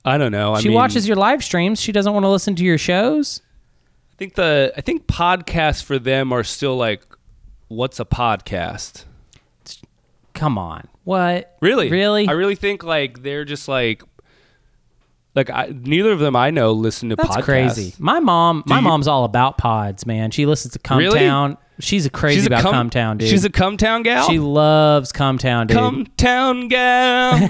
I 0.05 0.19
don't 0.19 0.33
know. 0.33 0.55
I 0.55 0.61
she 0.61 0.69
mean, 0.69 0.75
watches 0.77 1.07
your 1.07 1.17
live 1.17 1.45
streams. 1.45 1.81
She 1.81 1.93
doesn't 1.93 2.13
want 2.13 2.25
to 2.25 2.29
listen 2.29 2.55
to 2.57 2.65
your 2.65 2.79
shows. 2.79 3.41
I 4.13 4.17
think 4.17 4.35
the. 4.35 4.73
I 4.77 4.81
think 4.81 5.07
podcasts 5.07 5.83
for 5.83 5.99
them 5.99 6.33
are 6.33 6.43
still 6.43 6.77
like, 6.77 7.03
what's 7.69 8.01
a 8.01 8.05
podcast? 8.05 9.05
Come 10.35 10.59
on. 10.59 10.89
What? 11.05 11.57
Really? 11.61 11.89
Really? 11.91 12.29
I 12.29 12.33
really 12.33 12.55
think 12.55 12.85
like 12.85 13.23
they're 13.23 13.45
just 13.45 13.69
like, 13.69 14.03
like 15.35 15.51
I, 15.51 15.73
neither 15.73 16.11
of 16.13 16.19
them 16.19 16.35
I 16.37 16.51
know 16.51 16.73
listen 16.73 17.09
to 17.11 17.17
That's 17.17 17.29
podcasts. 17.37 17.43
crazy. 17.45 17.95
My 17.99 18.21
mom, 18.21 18.63
my 18.67 18.77
you- 18.77 18.83
mom's 18.83 19.07
all 19.09 19.25
about 19.25 19.59
pods, 19.59 20.07
man. 20.07 20.31
She 20.31 20.47
listens 20.47 20.77
to 20.77 20.95
Really? 20.97 21.21
Cumtown. 21.21 21.57
She's 21.81 22.07
a 22.07 22.11
crazy 22.11 22.45
about 22.47 22.63
cum, 22.63 22.91
Cumtown, 22.91 23.19
dude. 23.19 23.29
She's 23.29 23.45
a 23.45 23.51
Cumtown 23.51 24.03
gal. 24.03 24.27
she 24.29 24.41
loves 24.41 25.13
Cumtown, 25.13 25.69
dude. 25.69 25.77
Cumtown 26.17 26.69
gal. 26.69 27.49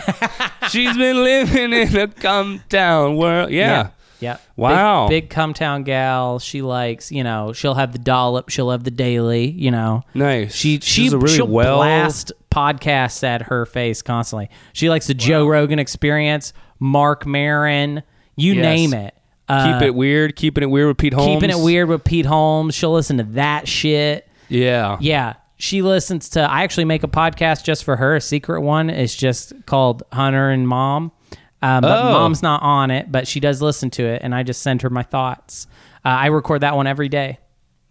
She's 0.68 0.94
been 0.98 1.24
living 1.24 1.72
in 1.72 1.96
a 1.96 2.08
Cumtown 2.08 3.16
world. 3.16 3.50
Yeah. 3.50 3.88
Yeah. 4.20 4.36
Wow. 4.56 5.08
Big, 5.08 5.28
big 5.28 5.30
Cumtown 5.30 5.82
gal. 5.84 6.40
She 6.40 6.60
likes, 6.60 7.10
you 7.10 7.24
know, 7.24 7.52
she'll 7.54 7.74
have 7.74 7.92
the 7.92 7.98
dollop. 7.98 8.50
She'll 8.50 8.70
have 8.70 8.84
the 8.84 8.90
daily, 8.90 9.46
you 9.50 9.70
know. 9.70 10.02
Nice. 10.12 10.54
She 10.54 10.80
she 10.80 11.04
She's 11.04 11.12
a 11.12 11.18
really 11.18 11.34
she'll 11.36 11.46
well. 11.46 11.76
blast 11.76 12.32
podcasts 12.50 13.22
at 13.22 13.42
her 13.42 13.64
face 13.64 14.02
constantly. 14.02 14.50
She 14.74 14.90
likes 14.90 15.06
the 15.06 15.14
Joe 15.14 15.46
Rogan 15.46 15.78
Experience, 15.78 16.52
Marc 16.80 17.26
Maron, 17.26 18.02
you 18.36 18.54
Yes. 18.54 18.62
name 18.62 18.94
it. 18.94 19.14
Uh, 19.48 19.72
Keep 19.78 19.82
it 19.88 19.94
weird. 19.94 20.36
Keeping 20.36 20.62
it 20.62 20.66
weird 20.70 20.88
with 20.88 20.98
Pete 20.98 21.14
Holmes. 21.14 21.34
keeping 21.42 21.50
it 21.50 21.62
weird 21.62 21.88
with 21.88 22.04
Pete 22.04 22.26
Holmes. 22.26 22.74
She'll 22.74 22.92
listen 22.92 23.16
to 23.16 23.24
that 23.24 23.66
shit. 23.66 24.28
Yeah. 24.48 24.98
Yeah, 25.00 25.34
she 25.56 25.80
listens 25.82 26.28
to. 26.30 26.40
I 26.40 26.62
actually 26.64 26.84
make 26.84 27.02
a 27.02 27.08
podcast 27.08 27.64
just 27.64 27.84
for 27.84 27.96
her. 27.96 28.16
A 28.16 28.20
secret 28.20 28.60
one. 28.60 28.90
It's 28.90 29.14
just 29.16 29.52
called 29.66 30.02
Hunter 30.12 30.50
and 30.50 30.68
Mom. 30.68 31.12
Um, 31.62 31.80
but 31.80 31.98
Oh. 32.04 32.12
mom's 32.12 32.42
not 32.42 32.62
on 32.62 32.90
it, 32.90 33.10
but 33.10 33.26
she 33.26 33.40
does 33.40 33.60
listen 33.60 33.90
to 33.90 34.04
it, 34.04 34.20
and 34.22 34.34
I 34.34 34.42
just 34.44 34.62
send 34.62 34.82
her 34.82 34.90
my 34.90 35.02
thoughts. 35.02 35.66
Uh, 36.04 36.08
I 36.10 36.26
record 36.26 36.60
that 36.60 36.76
one 36.76 36.86
every 36.86 37.08
day. 37.08 37.38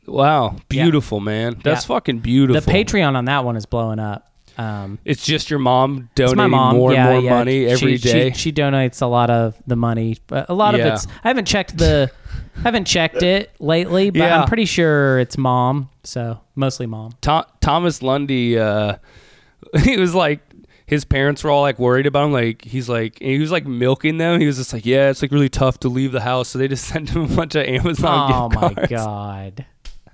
Wow. 0.05 0.55
Beautiful, 0.69 1.19
man. 1.19 1.57
That's 1.63 1.83
Yeah. 1.83 1.95
fucking 1.95 2.19
beautiful. 2.19 2.61
The 2.61 2.71
Patreon 2.71 3.15
on 3.15 3.25
that 3.25 3.43
one 3.43 3.57
is 3.57 3.65
blowing 3.65 3.99
up. 3.99 4.31
Um, 4.57 4.97
It's 5.05 5.23
just 5.25 5.49
your 5.49 5.59
mom 5.59 6.09
donating 6.15 6.51
mom. 6.51 6.75
more 6.75 6.91
yeah, 6.93 7.05
and 7.09 7.13
more 7.13 7.21
yeah. 7.23 7.37
money 7.37 7.65
every 7.67 7.97
she, 7.97 8.11
day. 8.11 8.31
She, 8.31 8.37
she 8.37 8.51
donates 8.53 9.01
a 9.01 9.05
lot 9.05 9.29
of 9.29 9.55
the 9.67 9.75
money, 9.75 10.17
but 10.27 10.49
a 10.49 10.53
lot 10.53 10.73
of 10.75 10.81
it's. 10.81 11.05
I 11.23 11.27
haven't 11.27 11.45
checked 11.45 11.77
the, 11.77 12.11
I 12.57 12.61
haven't 12.61 12.85
checked 12.85 13.21
it 13.21 13.51
lately, 13.59 14.09
but 14.09 14.19
Yeah. 14.19 14.41
I'm 14.41 14.47
pretty 14.47 14.65
sure 14.65 15.19
it's 15.19 15.37
mom. 15.37 15.89
So 16.03 16.39
mostly 16.55 16.85
mom. 16.87 17.11
Tho- 17.21 17.45
Thomas 17.61 18.01
Lundy, 18.01 18.57
uh, 18.57 18.95
he 19.83 19.97
was 19.97 20.15
like, 20.15 20.39
his 20.87 21.03
parents 21.03 21.43
were 21.43 21.51
all 21.51 21.61
like 21.61 21.77
worried 21.79 22.07
about 22.07 22.25
him. 22.27 22.31
Like 22.31 22.63
he's 22.63 22.87
like, 22.87 23.19
he 23.19 23.37
was 23.39 23.51
like 23.51 23.65
milking 23.67 24.17
them. 24.17 24.39
He 24.39 24.47
was 24.47 24.55
just 24.55 24.71
like, 24.71 24.85
yeah, 24.85 25.09
it's 25.09 25.21
like 25.21 25.31
really 25.31 25.49
tough 25.49 25.79
to 25.81 25.89
leave 25.89 26.13
the 26.13 26.21
house. 26.21 26.47
So 26.47 26.57
they 26.59 26.67
just 26.69 26.85
sent 26.93 27.09
him 27.09 27.23
a 27.31 27.35
bunch 27.35 27.55
of 27.55 27.65
Amazon 27.65 28.31
Oh 28.33 28.49
my 28.49 28.73
cards. 28.73 28.89
god, 28.89 29.65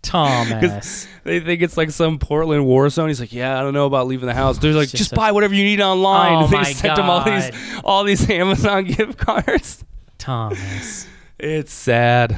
Thomas. 0.04 1.08
They 1.24 1.39
think 1.39 1.62
it's 1.62 1.78
like 1.78 1.89
some 1.89 2.20
Portland 2.20 2.66
war 2.66 2.89
zone. 2.89 3.08
He's 3.08 3.22
like, 3.22 3.32
yeah, 3.32 3.58
I 3.58 3.62
don't 3.62 3.74
know 3.74 3.86
about 3.86 4.08
leaving 4.08 4.28
the 4.28 4.34
house. 4.34 4.58
They're 4.58 4.74
like, 4.74 4.89
just 4.89 4.97
just, 4.97 5.12
a- 5.14 5.16
buy 5.16 5.32
whatever 5.32 5.54
you 5.56 5.64
need 5.64 5.80
online. 5.80 6.43
Oh 6.43 6.47
they 6.51 6.66
sent 6.66 6.99
him 6.99 7.10
all 7.10 7.24
these, 7.24 7.51
all 7.86 8.04
these 8.04 8.30
Amazon 8.30 8.84
gift 8.84 9.18
cards. 9.18 9.86
Thomas. 10.18 11.08
It's 11.39 11.72
sad. 11.74 12.38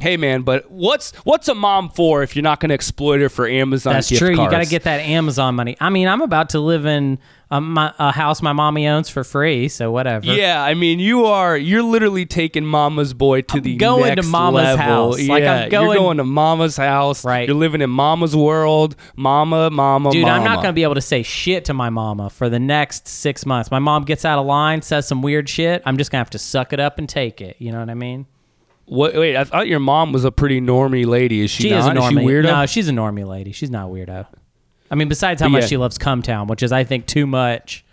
Hey 0.00 0.16
man, 0.16 0.42
but 0.42 0.70
what's 0.70 1.12
what's 1.24 1.48
a 1.48 1.54
mom 1.54 1.90
for 1.90 2.22
if 2.22 2.34
you're 2.34 2.42
not 2.42 2.58
going 2.60 2.70
to 2.70 2.74
exploit 2.74 3.20
her 3.20 3.28
for 3.28 3.46
Amazon 3.46 3.92
That's 3.92 4.08
true. 4.08 4.34
cards? 4.34 4.40
You 4.40 4.50
got 4.50 4.64
to 4.64 4.70
get 4.70 4.84
that 4.84 5.00
Amazon 5.00 5.54
money. 5.54 5.76
I 5.80 5.90
mean, 5.90 6.08
I'm 6.08 6.22
about 6.22 6.50
to 6.50 6.60
live 6.60 6.86
in 6.86 7.18
a, 7.50 7.60
my, 7.60 7.92
a 7.98 8.12
house 8.12 8.40
my 8.42 8.52
mommy 8.52 8.86
owns 8.86 9.08
for 9.10 9.24
free, 9.24 9.68
so 9.68 9.90
whatever. 9.90 10.26
Yeah, 10.26 10.62
I 10.62 10.74
mean, 10.74 11.00
you 11.00 11.26
are 11.26 11.56
you're 11.56 11.82
literally 11.82 12.24
taking 12.24 12.64
Mama's 12.64 13.12
boy 13.12 13.42
to 13.42 13.60
the 13.60 13.76
going 13.76 14.16
to 14.16 14.22
Mama's 14.22 14.62
level. 14.62 14.82
house. 14.84 15.20
Like, 15.28 15.42
yeah, 15.42 15.62
I'm 15.64 15.68
going- 15.68 15.86
you're 15.86 15.94
going 15.96 16.16
to 16.18 16.24
Mama's 16.24 16.76
house. 16.76 17.24
Right. 17.24 17.46
You're 17.48 17.56
living 17.56 17.82
in 17.82 17.90
Mama's 17.90 18.34
world. 18.36 18.96
Mama, 19.16 19.68
Mama, 19.70 20.12
Dude, 20.12 20.22
Mama. 20.22 20.34
I'm 20.38 20.44
not 20.44 20.56
going 20.56 20.68
to 20.68 20.72
be 20.72 20.84
able 20.84 20.94
to 20.94 21.00
say 21.00 21.22
shit 21.22 21.64
to 21.66 21.74
my 21.74 21.90
mama 21.90 22.30
for 22.30 22.48
the 22.48 22.58
next 22.60 23.06
six 23.08 23.44
months. 23.44 23.70
My 23.70 23.80
mom 23.80 24.04
gets 24.04 24.24
out 24.24 24.38
of 24.38 24.46
line, 24.46 24.80
says 24.82 25.06
some 25.08 25.20
weird 25.20 25.48
shit. 25.48 25.82
I'm 25.84 25.98
just 25.98 26.10
going 26.10 26.18
to 26.20 26.24
have 26.24 26.30
to 26.30 26.38
suck 26.38 26.72
it 26.72 26.80
up 26.80 26.98
and 26.98 27.08
take 27.08 27.40
it. 27.40 27.56
You 27.58 27.72
know 27.72 27.80
what 27.80 27.90
I 27.90 27.94
mean? 27.94 28.26
What, 28.90 29.14
wait, 29.14 29.36
I 29.36 29.44
thought 29.44 29.68
your 29.68 29.78
mom 29.78 30.12
was 30.12 30.24
a 30.24 30.32
pretty 30.32 30.60
normie 30.60 31.06
lady. 31.06 31.42
Is 31.42 31.50
she, 31.52 31.64
She 31.64 31.70
not? 31.70 31.78
is 31.78 31.86
a 31.86 31.90
normie. 31.90 32.08
she 32.22 32.26
weirdo? 32.26 32.42
No, 32.42 32.66
she's 32.66 32.88
a 32.88 32.92
normie 32.92 33.24
lady. 33.24 33.52
She's 33.52 33.70
not 33.70 33.86
a 33.86 33.88
weirdo. 33.88 34.26
I 34.90 34.96
mean, 34.96 35.08
besides 35.08 35.40
how 35.40 35.46
But 35.46 35.50
much 35.52 35.60
yeah. 35.62 35.66
she 35.68 35.76
loves 35.76 35.96
Cumtown, 35.96 36.48
which 36.48 36.60
is, 36.64 36.72
I 36.72 36.82
think, 36.82 37.06
too 37.06 37.24
much. 37.24 37.84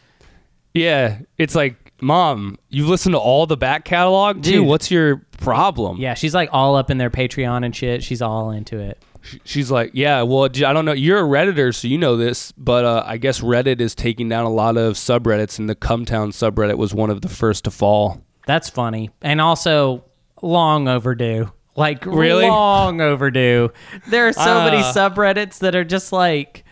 Yeah, 0.73 1.19
it's 1.37 1.53
like, 1.53 1.93
Mom, 2.01 2.57
you've 2.69 2.89
listened 2.89 3.13
to 3.13 3.19
all 3.19 3.45
the 3.45 3.55
back 3.55 3.85
catalog, 3.85 4.41
too. 4.41 4.51
Dude. 4.53 4.65
What's 4.67 4.89
your 4.89 5.17
problem? 5.39 5.97
Yeah, 5.99 6.15
she's 6.15 6.33
like 6.33 6.49
all 6.51 6.75
up 6.75 6.89
in 6.89 6.97
their 6.97 7.11
Patreon 7.11 7.63
and 7.63 7.75
shit. 7.75 8.03
She's 8.03 8.21
all 8.23 8.49
into 8.49 8.79
it. 8.79 8.99
She's 9.43 9.69
like, 9.69 9.91
yeah, 9.93 10.23
well, 10.23 10.45
I 10.45 10.47
don't 10.73 10.85
know. 10.85 10.93
You're 10.93 11.19
a 11.19 11.21
Redditor, 11.23 11.75
so 11.75 11.87
you 11.87 11.99
know 11.99 12.17
this, 12.17 12.51
but 12.53 12.85
uh, 12.85 13.03
I 13.05 13.17
guess 13.17 13.41
Reddit 13.41 13.81
is 13.81 13.93
taking 13.93 14.29
down 14.29 14.45
a 14.45 14.49
lot 14.51 14.77
of 14.77 14.93
subreddits, 14.93 15.59
and 15.59 15.69
the 15.69 15.75
Cumtown 15.75 16.29
subreddit 16.29 16.77
was 16.79 16.93
one 16.93 17.11
of 17.11 17.21
the 17.21 17.29
first 17.29 17.65
to 17.65 17.71
fall. 17.71 18.21
That's 18.47 18.69
funny. 18.69 19.11
And 19.21 19.41
also 19.41 20.03
long 20.41 20.87
overdue. 20.87 21.51
Like 21.75 22.05
Really? 22.05 22.47
long 22.47 23.01
overdue. 23.01 23.71
There 24.07 24.27
are 24.27 24.33
so 24.33 24.63
many 24.63 24.77
Ah. 24.77 24.93
subreddits 24.95 25.59
that 25.59 25.75
are 25.75 25.83
just 25.83 26.11
like 26.11 26.63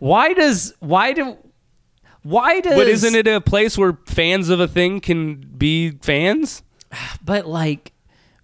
why 0.00 0.32
does 0.32 0.74
why 0.80 1.12
do 1.12 1.36
why 2.22 2.60
does 2.60 2.74
But 2.76 2.88
isn't 2.88 3.14
it 3.14 3.26
a 3.28 3.40
place 3.40 3.78
where 3.78 3.98
fans 4.06 4.48
of 4.48 4.58
a 4.60 4.66
thing 4.68 5.00
can 5.00 5.36
be 5.36 5.92
fans? 6.02 6.62
but 7.24 7.46
like 7.46 7.92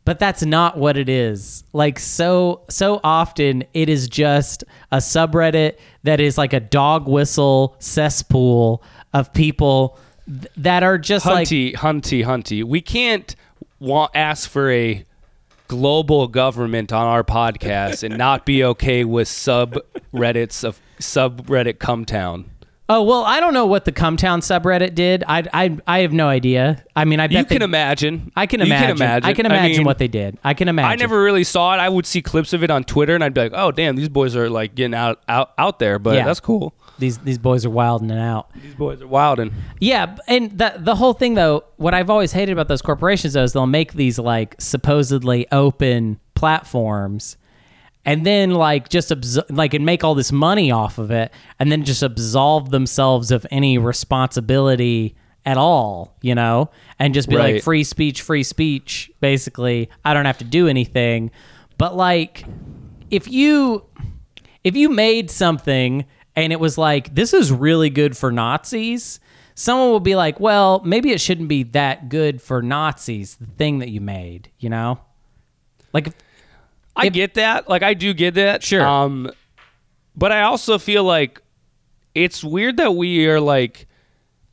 but 0.04 0.18
that's 0.18 0.44
not 0.44 0.76
what 0.76 0.96
it 0.98 1.08
is. 1.08 1.64
Like 1.72 1.98
so 1.98 2.62
so 2.70 3.00
often 3.02 3.64
it 3.74 3.88
is 3.88 4.08
just 4.08 4.62
a 4.92 4.98
subreddit 4.98 5.78
that 6.04 6.20
is 6.20 6.36
like 6.38 6.52
a 6.52 6.60
dog 6.60 7.08
whistle 7.08 7.74
cesspool 7.80 8.82
of 9.12 9.32
people 9.32 9.98
th- 10.28 10.46
that 10.58 10.82
are 10.82 10.98
just 10.98 11.26
like 11.26 11.48
Hunty, 11.48 11.74
hunty, 11.74 12.24
hunty. 12.24 12.62
We 12.62 12.80
can't 12.80 13.34
want 13.84 14.10
ask 14.14 14.48
for 14.48 14.70
a 14.70 15.04
global 15.68 16.28
government 16.28 16.92
on 16.92 17.06
our 17.06 17.24
podcast 17.24 18.02
and 18.02 18.18
not 18.18 18.44
be 18.44 18.62
okay 18.64 19.04
with 19.04 19.28
subreddits 19.28 20.64
of 20.64 20.80
subreddit 20.98 21.74
Cumtown. 21.78 22.46
Oh 22.86 23.02
well, 23.02 23.24
I 23.24 23.40
don't 23.40 23.54
know 23.54 23.64
what 23.64 23.86
the 23.86 23.92
Cumtown 23.92 24.40
subreddit 24.40 24.94
did. 24.94 25.24
I 25.26 25.44
I 25.54 25.78
I 25.86 25.98
have 26.00 26.12
no 26.12 26.28
idea. 26.28 26.84
I 26.94 27.06
mean, 27.06 27.18
I 27.18 27.28
bet 27.28 27.36
You 27.38 27.42
they, 27.44 27.54
can 27.54 27.62
imagine. 27.62 28.30
I 28.36 28.44
can 28.44 28.60
You 28.60 28.66
imagine. 28.66 29.00
I 29.24 29.32
can 29.32 29.46
imagine 29.46 29.78
mean, 29.78 29.86
what 29.86 29.96
they 29.96 30.08
did. 30.08 30.36
I 30.44 30.52
can 30.52 30.68
imagine. 30.68 30.90
I 30.92 30.96
never 30.96 31.22
really 31.22 31.44
saw 31.44 31.72
it. 31.74 31.78
I 31.78 31.88
would 31.88 32.04
see 32.04 32.20
clips 32.20 32.52
of 32.52 32.62
it 32.62 32.70
on 32.70 32.84
Twitter, 32.84 33.14
and 33.14 33.24
I'd 33.24 33.32
be 33.32 33.40
like, 33.40 33.52
"Oh, 33.54 33.72
damn, 33.72 33.96
these 33.96 34.10
boys 34.10 34.36
are 34.36 34.50
like 34.50 34.74
getting 34.74 34.92
out 34.94 35.22
out, 35.28 35.52
out 35.56 35.78
there." 35.78 35.98
But 35.98 36.16
Yeah. 36.16 36.26
that's 36.26 36.40
cool. 36.40 36.74
These 36.98 37.18
these 37.18 37.38
boys 37.38 37.64
are 37.64 37.70
wilding 37.70 38.10
it 38.10 38.18
out. 38.18 38.50
These 38.62 38.74
boys 38.74 39.02
are 39.02 39.06
wilding. 39.06 39.52
Yeah, 39.80 40.16
and 40.28 40.56
the 40.56 40.74
the 40.78 40.94
whole 40.94 41.12
thing 41.12 41.34
though, 41.34 41.64
what 41.76 41.94
I've 41.94 42.10
always 42.10 42.32
hated 42.32 42.52
about 42.52 42.68
those 42.68 42.82
corporations 42.82 43.34
though 43.34 43.42
is 43.42 43.52
they'll 43.52 43.66
make 43.66 43.94
these 43.94 44.18
like 44.18 44.54
supposedly 44.58 45.46
open 45.52 46.20
platforms, 46.34 47.36
and 48.04 48.24
then 48.24 48.50
like 48.50 48.88
just 48.88 49.10
abs- 49.10 49.50
like 49.50 49.74
and 49.74 49.84
make 49.84 50.04
all 50.04 50.14
this 50.14 50.32
money 50.32 50.70
off 50.70 50.98
of 50.98 51.10
it, 51.10 51.32
and 51.58 51.70
then 51.72 51.84
just 51.84 52.02
absolve 52.02 52.70
themselves 52.70 53.30
of 53.30 53.46
any 53.50 53.78
responsibility 53.78 55.16
at 55.46 55.58
all, 55.58 56.16
you 56.22 56.34
know, 56.34 56.70
and 56.98 57.12
just 57.12 57.28
be 57.28 57.36
like 57.36 57.62
free 57.62 57.84
speech, 57.84 58.22
free 58.22 58.42
speech. 58.42 59.10
Basically, 59.20 59.90
I 60.04 60.14
don't 60.14 60.24
have 60.24 60.38
to 60.38 60.44
do 60.44 60.68
anything, 60.68 61.30
but 61.76 61.96
like 61.96 62.44
if 63.10 63.28
you 63.28 63.84
if 64.62 64.74
you 64.74 64.88
made 64.88 65.30
something 65.30 66.06
and 66.36 66.52
it 66.52 66.60
was 66.60 66.76
like 66.78 67.14
this 67.14 67.32
is 67.34 67.50
really 67.52 67.90
good 67.90 68.16
for 68.16 68.30
Nazis, 68.32 69.20
someone 69.54 69.90
will 69.90 70.00
be 70.00 70.16
like, 70.16 70.40
"Well, 70.40 70.80
maybe 70.84 71.10
it 71.10 71.20
shouldn't 71.20 71.48
be 71.48 71.62
that 71.64 72.08
good 72.08 72.40
for 72.42 72.62
Nazis, 72.62 73.36
the 73.36 73.46
thing 73.46 73.78
that 73.80 73.88
you 73.90 74.00
made," 74.00 74.50
you 74.58 74.68
know? 74.68 75.00
Like 75.92 76.08
if, 76.08 76.14
I 76.96 77.06
If- 77.06 77.12
get 77.12 77.34
that. 77.34 77.68
Like 77.68 77.82
I 77.82 77.94
do 77.94 78.12
get 78.14 78.34
that. 78.34 78.62
Sure. 78.62 78.86
Um, 78.86 79.30
but 80.16 80.32
I 80.32 80.42
also 80.42 80.78
feel 80.78 81.04
like 81.04 81.40
it's 82.14 82.42
weird 82.44 82.76
that 82.76 82.92
we 82.94 83.26
are 83.26 83.40
like 83.40 83.86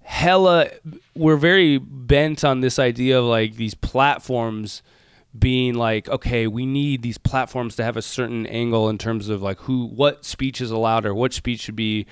hella 0.04 0.68
we're 1.16 1.38
very 1.38 1.78
bent 1.78 2.44
on 2.44 2.60
this 2.60 2.80
idea 2.80 3.18
of 3.20 3.26
like 3.26 3.56
these 3.56 3.76
platforms 3.76 4.82
being 5.38 5.74
like 5.76 6.10
okay 6.10 6.46
we 6.46 6.66
need 6.66 7.02
these 7.02 7.18
platforms 7.18 7.78
to 7.78 7.84
have 7.86 7.96
a 7.96 8.02
certain 8.02 8.46
angle 8.48 8.90
in 8.90 8.98
terms 8.98 9.30
of 9.30 9.42
like 9.42 9.58
who 9.62 9.86
what 9.88 10.26
speech 10.26 10.60
is 10.60 10.72
allowed 10.72 11.06
or 11.06 11.16
what 11.16 11.32
speech 11.32 11.62
should 11.62 11.76
be 11.76 12.06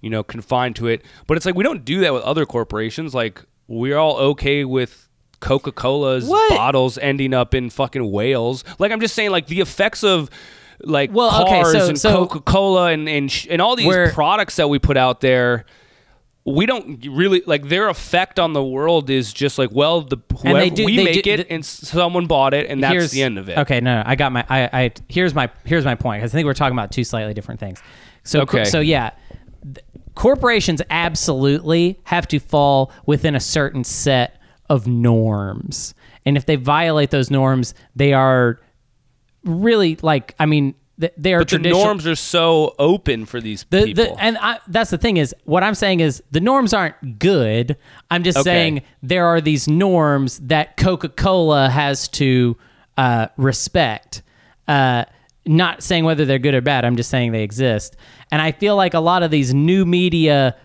you 0.00 0.10
know 0.10 0.22
confined 0.22 0.76
to 0.76 0.86
it. 0.86 1.02
But 1.26 1.36
it's 1.36 1.44
like 1.46 1.56
we 1.56 1.64
don't 1.64 1.84
do 1.84 2.00
that 2.00 2.12
with 2.12 2.22
other 2.22 2.46
corporations. 2.46 3.14
Like 3.14 3.42
we're 3.66 3.96
all 3.96 4.16
okay 4.18 4.64
with 4.64 5.08
coca-cola's 5.40 6.28
bottles 6.50 6.98
ending 6.98 7.34
up 7.34 7.54
in 7.54 7.68
fucking 7.70 8.10
whales. 8.12 8.62
Like 8.78 8.92
i'm 8.92 9.00
just 9.00 9.14
saying 9.14 9.30
like 9.30 9.46
the 9.48 9.60
effects 9.60 10.04
of 10.04 10.30
like 10.80 11.10
Well, 11.12 11.42
okay, 11.42 11.62
cars 11.62 11.72
so- 11.72 11.88
and 11.88 11.98
so- 11.98 12.26
coca-cola 12.26 12.92
and 12.92 13.08
and, 13.08 13.30
sh- 13.32 13.46
and 13.50 13.60
all 13.60 13.74
these 13.76 13.86
products 14.12 14.56
that 14.56 14.68
we 14.68 14.78
put 14.78 14.96
out 14.96 15.20
there 15.20 15.64
we 16.48 16.64
don't 16.64 17.04
really 17.10 17.42
like 17.44 17.68
their 17.68 17.88
effect 17.88 18.38
on 18.38 18.52
the 18.52 18.62
world 18.62 19.10
is 19.10 19.32
just 19.32 19.58
like 19.58 19.70
well 19.72 20.02
the 20.02 20.16
whoever 20.42 20.70
do- 20.74 20.84
we 20.84 20.96
make 21.02 21.24
do- 21.24 21.30
it 21.32 21.36
th- 21.38 21.46
and 21.50 21.64
someone 21.64 22.26
bought 22.26 22.54
it 22.54 22.66
and 22.70 22.80
that's 22.82 23.10
the 23.10 23.22
end 23.22 23.36
of 23.36 23.48
it 23.48 23.58
Okay, 23.58 23.80
no, 23.80 23.96
no, 23.96 24.02
I 24.06 24.14
got 24.14 24.30
my. 24.32 24.44
I, 24.48 24.70
I 24.72 24.90
here's 25.08 25.34
my 25.34 25.50
here's 25.64 25.84
my 25.84 25.96
point 25.96 26.20
because 26.22 26.32
I 26.32 26.34
think 26.36 26.46
we're 26.46 26.54
talking 26.54 26.76
about 26.78 26.92
two 26.92 27.02
slightly 27.04 27.34
different 27.34 27.58
things. 27.58 27.82
So 28.22 28.42
Okay. 28.42 28.64
so 28.64 28.78
yeah, 28.80 29.10
th- 29.64 29.84
corporations 30.14 30.80
absolutely 30.88 31.98
have 32.04 32.28
to 32.28 32.38
fall 32.38 32.92
within 33.06 33.34
a 33.34 33.40
certain 33.40 33.82
set 33.82 34.40
of 34.70 34.86
norms, 34.86 35.94
and 36.24 36.36
if 36.36 36.46
they 36.46 36.56
violate 36.56 37.10
those 37.10 37.28
norms, 37.30 37.74
they 37.96 38.12
are 38.12 38.60
really 39.44 39.96
like 40.02 40.34
I 40.38 40.46
mean 40.46 40.74
they 40.98 41.34
are 41.34 41.40
but 41.40 41.48
the 41.48 41.58
norms 41.58 42.06
are 42.06 42.14
so 42.16 42.74
open 42.78 43.26
for 43.26 43.40
these 43.40 43.64
The, 43.68 43.84
people 43.84 44.04
the, 44.16 44.22
and 44.22 44.38
I, 44.40 44.58
that's 44.68 44.90
the 44.90 44.96
thing 44.98 45.18
is 45.18 45.34
what 45.44 45.62
I'm 45.62 45.74
saying 45.74 46.00
is 46.00 46.22
the 46.30 46.40
norms 46.40 46.72
aren't 46.72 47.18
good. 47.18 47.76
I'm 48.10 48.22
just 48.22 48.38
Okay. 48.38 48.44
saying 48.44 48.82
there 49.02 49.26
are 49.26 49.40
these 49.40 49.68
norms 49.68 50.38
that 50.40 50.76
Coca-Cola 50.78 51.68
has 51.68 52.08
to 52.08 52.56
uh, 52.96 53.26
respect. 53.36 54.22
Uh, 54.66 55.04
not 55.44 55.82
saying 55.82 56.04
whether 56.04 56.24
they're 56.24 56.38
good 56.40 56.54
or 56.54 56.60
bad. 56.60 56.84
I'm 56.84 56.96
just 56.96 57.10
saying 57.10 57.32
they 57.32 57.42
exist. 57.42 57.96
And 58.32 58.42
I 58.42 58.50
feel 58.52 58.74
like 58.74 58.94
a 58.94 59.00
lot 59.00 59.22
of 59.22 59.30
these 59.30 59.54
new 59.54 59.84
media 59.86 60.56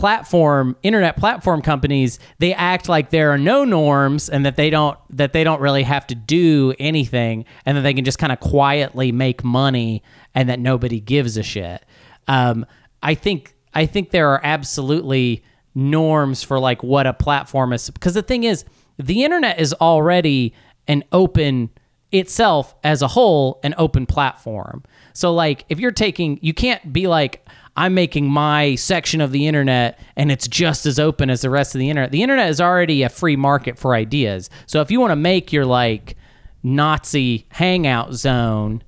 platform 0.00 0.74
internet 0.82 1.14
platform 1.18 1.60
companies 1.60 2.18
they 2.38 2.54
act 2.54 2.88
like 2.88 3.10
there 3.10 3.30
are 3.30 3.36
no 3.36 3.64
norms 3.64 4.30
and 4.30 4.46
that 4.46 4.56
they 4.56 4.70
don't 4.70 4.98
that 5.10 5.34
they 5.34 5.44
don't 5.44 5.60
really 5.60 5.82
have 5.82 6.06
to 6.06 6.14
do 6.14 6.72
anything 6.78 7.44
and 7.66 7.76
that 7.76 7.82
they 7.82 7.92
can 7.92 8.02
just 8.02 8.18
kind 8.18 8.32
of 8.32 8.40
quietly 8.40 9.12
make 9.12 9.44
money 9.44 10.02
and 10.34 10.48
that 10.48 10.58
nobody 10.58 11.00
gives 11.00 11.36
a 11.36 11.42
shit. 11.42 11.84
Um, 12.28 12.64
i 13.02 13.14
think 13.14 13.54
i 13.74 13.84
think 13.84 14.10
there 14.10 14.30
are 14.30 14.40
absolutely 14.42 15.44
norms 15.74 16.42
for 16.42 16.58
like 16.58 16.82
what 16.82 17.06
a 17.06 17.12
platform 17.12 17.72
is 17.74 17.90
because 17.90 18.14
the 18.14 18.22
thing 18.22 18.44
is 18.44 18.64
the 18.98 19.22
internet 19.22 19.60
is 19.60 19.74
already 19.74 20.54
an 20.88 21.04
open 21.12 21.70
itself 22.12 22.74
as 22.82 23.02
a 23.02 23.08
whole 23.08 23.60
an 23.62 23.74
open 23.78 24.06
platform. 24.06 24.82
So 25.12 25.32
like 25.32 25.64
if 25.68 25.78
you're 25.78 25.92
taking 25.92 26.38
you 26.42 26.54
can't 26.54 26.92
be 26.92 27.06
like 27.06 27.46
I'm 27.76 27.94
making 27.94 28.30
my 28.30 28.74
section 28.74 29.20
of 29.20 29.32
the 29.32 29.46
internet 29.46 29.98
and 30.16 30.30
it's 30.30 30.48
just 30.48 30.86
as 30.86 30.98
open 30.98 31.30
as 31.30 31.42
the 31.42 31.50
rest 31.50 31.74
of 31.74 31.78
the 31.78 31.88
internet. 31.88 32.10
The 32.10 32.22
internet 32.22 32.50
is 32.50 32.60
already 32.60 33.02
a 33.02 33.08
free 33.08 33.36
market 33.36 33.78
for 33.78 33.94
ideas. 33.94 34.50
So 34.66 34.80
if 34.80 34.90
you 34.90 35.00
want 35.00 35.12
to 35.12 35.16
make 35.16 35.52
your 35.52 35.64
like 35.64 36.16
Nazi 36.62 37.46
hangout 37.50 38.12
zone, 38.14 38.82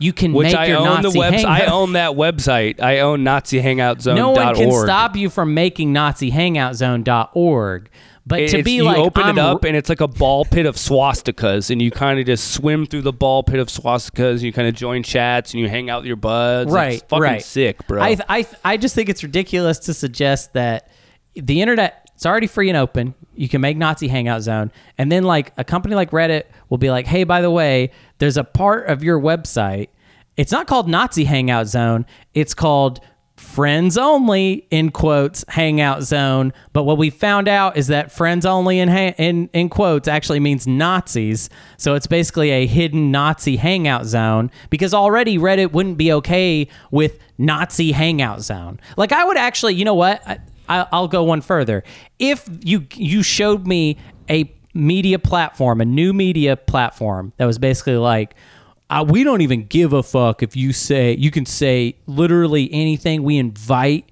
you 0.00 0.12
can 0.14 0.32
which 0.32 0.46
make 0.46 0.56
I 0.56 0.66
your 0.66 0.78
own 0.78 1.02
Nazi 1.02 1.10
the 1.10 1.18
website. 1.18 1.44
I 1.44 1.66
own 1.66 1.92
that 1.92 2.12
website. 2.12 2.80
I 2.80 3.00
own 3.00 3.22
Nazi 3.22 3.60
Hangout 3.60 4.00
Zone. 4.00 4.16
no 4.16 4.30
one 4.30 4.54
can 4.54 4.72
stop 4.72 5.14
you 5.14 5.28
from 5.28 5.52
making 5.52 5.92
NaziHangoutZone.org. 5.92 7.90
But 8.26 8.36
to 8.36 8.44
It's- 8.44 8.64
be 8.64 8.72
you 8.72 8.84
like 8.84 8.98
open 8.98 9.22
I'm 9.24 9.38
it 9.38 9.40
up 9.40 9.64
and 9.64 9.76
it's 9.76 9.88
like 9.88 10.00
a 10.00 10.06
ball 10.08 10.44
pit 10.44 10.66
of 10.66 10.76
swastikas, 10.76 11.70
and 11.70 11.80
you 11.80 11.90
kind 11.90 12.20
of 12.20 12.26
just 12.26 12.52
swim 12.52 12.86
through 12.86 13.02
the 13.02 13.12
ball 13.12 13.42
pit 13.42 13.58
of 13.58 13.68
swastikas. 13.68 14.32
And 14.32 14.42
you 14.42 14.52
kind 14.52 14.68
of 14.68 14.74
join 14.74 15.02
chats 15.02 15.52
and 15.52 15.60
you 15.60 15.68
hang 15.68 15.90
out 15.90 16.02
with 16.02 16.06
your 16.06 16.16
buds. 16.16 16.70
right, 16.70 16.94
it's 16.94 17.02
fucking 17.04 17.22
right. 17.22 17.42
sick, 17.42 17.86
bro. 17.88 18.00
I, 18.02 18.16
I, 18.28 18.46
I 18.64 18.76
just 18.76 18.94
think 18.94 19.08
it's 19.08 19.22
ridiculous 19.22 19.78
to 19.80 19.94
suggest 19.94 20.52
that 20.52 20.90
the 21.34 21.60
internet 21.62 22.10
it's 22.14 22.26
already 22.26 22.46
free 22.46 22.68
and 22.68 22.76
open. 22.76 23.14
You 23.34 23.48
can 23.48 23.62
make 23.62 23.78
Nazi 23.78 24.06
Hangout 24.06 24.42
Zone, 24.42 24.70
and 24.98 25.10
then 25.10 25.24
like 25.24 25.54
a 25.56 25.64
company 25.64 25.94
like 25.94 26.10
Reddit 26.10 26.42
will 26.68 26.76
be 26.76 26.90
like, 26.90 27.06
"Hey, 27.06 27.24
by 27.24 27.40
the 27.40 27.50
way, 27.50 27.92
there's 28.18 28.36
a 28.36 28.44
part 28.44 28.88
of 28.88 29.02
your 29.02 29.18
website. 29.18 29.88
It's 30.36 30.52
not 30.52 30.66
called 30.66 30.86
Nazi 30.86 31.24
Hangout 31.24 31.66
Zone. 31.66 32.04
It's 32.34 32.52
called." 32.52 33.00
Friends 33.40 33.96
only 33.96 34.66
in 34.70 34.90
quotes 34.90 35.46
hangout 35.48 36.02
zone, 36.02 36.52
but 36.74 36.84
what 36.84 36.98
we 36.98 37.08
found 37.08 37.48
out 37.48 37.76
is 37.76 37.86
that 37.86 38.12
friends 38.12 38.44
only 38.44 38.78
in 38.78 38.88
ha- 38.88 39.14
in 39.16 39.48
in 39.54 39.70
quotes 39.70 40.06
actually 40.06 40.38
means 40.40 40.66
Nazis. 40.66 41.48
So 41.78 41.94
it's 41.94 42.06
basically 42.06 42.50
a 42.50 42.66
hidden 42.66 43.10
Nazi 43.10 43.56
hangout 43.56 44.04
zone 44.04 44.50
because 44.68 44.92
already 44.92 45.38
Reddit 45.38 45.72
wouldn't 45.72 45.96
be 45.96 46.12
okay 46.12 46.68
with 46.90 47.18
Nazi 47.38 47.92
hangout 47.92 48.42
zone. 48.42 48.78
Like 48.98 49.10
I 49.10 49.24
would 49.24 49.38
actually, 49.38 49.74
you 49.74 49.86
know 49.86 49.94
what? 49.94 50.22
I, 50.28 50.38
I, 50.68 50.86
I'll 50.92 51.08
go 51.08 51.24
one 51.24 51.40
further. 51.40 51.82
If 52.18 52.46
you 52.62 52.86
you 52.94 53.22
showed 53.22 53.66
me 53.66 53.96
a 54.28 54.54
media 54.74 55.18
platform, 55.18 55.80
a 55.80 55.86
new 55.86 56.12
media 56.12 56.56
platform 56.56 57.32
that 57.38 57.46
was 57.46 57.58
basically 57.58 57.96
like, 57.96 58.34
uh, 58.90 59.04
we 59.08 59.22
don't 59.24 59.40
even 59.40 59.66
give 59.66 59.92
a 59.92 60.02
fuck 60.02 60.42
if 60.42 60.56
you 60.56 60.72
say 60.72 61.16
you 61.16 61.30
can 61.30 61.46
say 61.46 61.96
literally 62.06 62.68
anything. 62.72 63.22
We 63.22 63.38
invite 63.38 64.10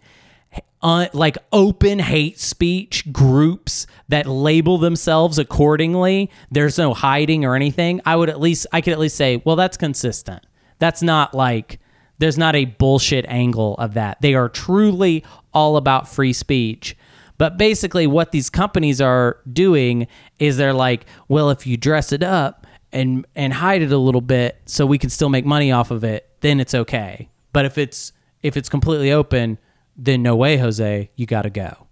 uh, 0.80 1.06
like 1.12 1.36
open 1.52 1.98
hate 1.98 2.38
speech 2.38 3.12
groups 3.12 3.86
that 4.08 4.26
label 4.26 4.78
themselves 4.78 5.38
accordingly. 5.38 6.30
There's 6.50 6.78
no 6.78 6.94
hiding 6.94 7.44
or 7.44 7.56
anything. 7.56 8.00
I 8.06 8.14
would 8.14 8.30
at 8.30 8.40
least 8.40 8.68
I 8.72 8.80
could 8.80 8.92
at 8.92 9.00
least 9.00 9.16
say, 9.16 9.42
well, 9.44 9.56
that's 9.56 9.76
consistent. 9.76 10.46
That's 10.78 11.02
not 11.02 11.34
like 11.34 11.80
there's 12.18 12.38
not 12.38 12.54
a 12.54 12.64
bullshit 12.64 13.24
angle 13.28 13.74
of 13.76 13.94
that. 13.94 14.20
They 14.20 14.34
are 14.34 14.48
truly 14.48 15.24
all 15.52 15.76
about 15.76 16.08
free 16.08 16.32
speech. 16.32 16.96
But 17.36 17.56
basically, 17.56 18.06
what 18.06 18.32
these 18.32 18.50
companies 18.50 19.00
are 19.00 19.38
doing 19.52 20.08
is 20.40 20.56
they're 20.56 20.72
like, 20.72 21.06
well, 21.28 21.50
if 21.50 21.66
you 21.66 21.76
dress 21.76 22.12
it 22.12 22.22
up 22.22 22.66
and 22.92 23.26
and 23.34 23.52
hide 23.52 23.82
it 23.82 23.92
a 23.92 23.98
little 23.98 24.20
bit, 24.20 24.60
so 24.66 24.86
we 24.86 24.98
can 24.98 25.10
still 25.10 25.28
make 25.28 25.44
money 25.44 25.70
off 25.72 25.90
of 25.90 26.04
it, 26.04 26.28
then 26.40 26.60
it's 26.60 26.74
okay. 26.74 27.28
But 27.52 27.64
if 27.64 27.78
it's 27.78 28.12
if 28.42 28.56
it's 28.56 28.68
completely 28.68 29.12
open, 29.12 29.58
then 29.96 30.22
no 30.22 30.36
way, 30.36 30.56
Jose, 30.58 31.10
you 31.16 31.26
got 31.26 31.42
to 31.42 31.50
go. 31.50 31.86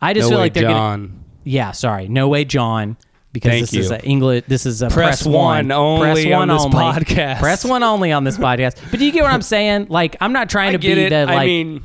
I 0.00 0.12
just 0.12 0.24
no 0.24 0.30
feel 0.30 0.38
way, 0.38 0.44
like 0.44 0.54
they're 0.54 0.68
gonna, 0.68 1.08
yeah, 1.44 1.70
sorry, 1.72 2.08
no 2.08 2.28
way, 2.28 2.44
John, 2.44 2.96
because 3.32 3.52
Thank 3.52 3.70
this 3.70 3.74
is 3.74 3.90
a 3.90 4.04
English. 4.04 4.44
This 4.48 4.66
is 4.66 4.82
a 4.82 4.88
Press 4.88 5.22
press, 5.22 5.26
one 5.26 5.72
only 5.72 6.24
press 6.24 6.26
on 6.26 6.30
one 6.32 6.48
this 6.48 6.62
only. 6.64 6.76
podcast. 6.76 7.38
Press 7.38 7.64
one 7.64 7.82
only 7.82 8.12
on 8.12 8.24
this 8.24 8.36
podcast. 8.36 8.78
But 8.90 8.98
do 9.00 9.06
you 9.06 9.12
get 9.12 9.22
what 9.22 9.32
I'm 9.32 9.42
saying? 9.42 9.86
Like, 9.88 10.16
I'm 10.20 10.32
not 10.32 10.50
trying 10.50 10.72
to 10.72 10.78
be 10.78 10.92
it. 10.92 11.10
the 11.10 11.26
like. 11.26 11.38
I 11.38 11.46
mean, 11.46 11.82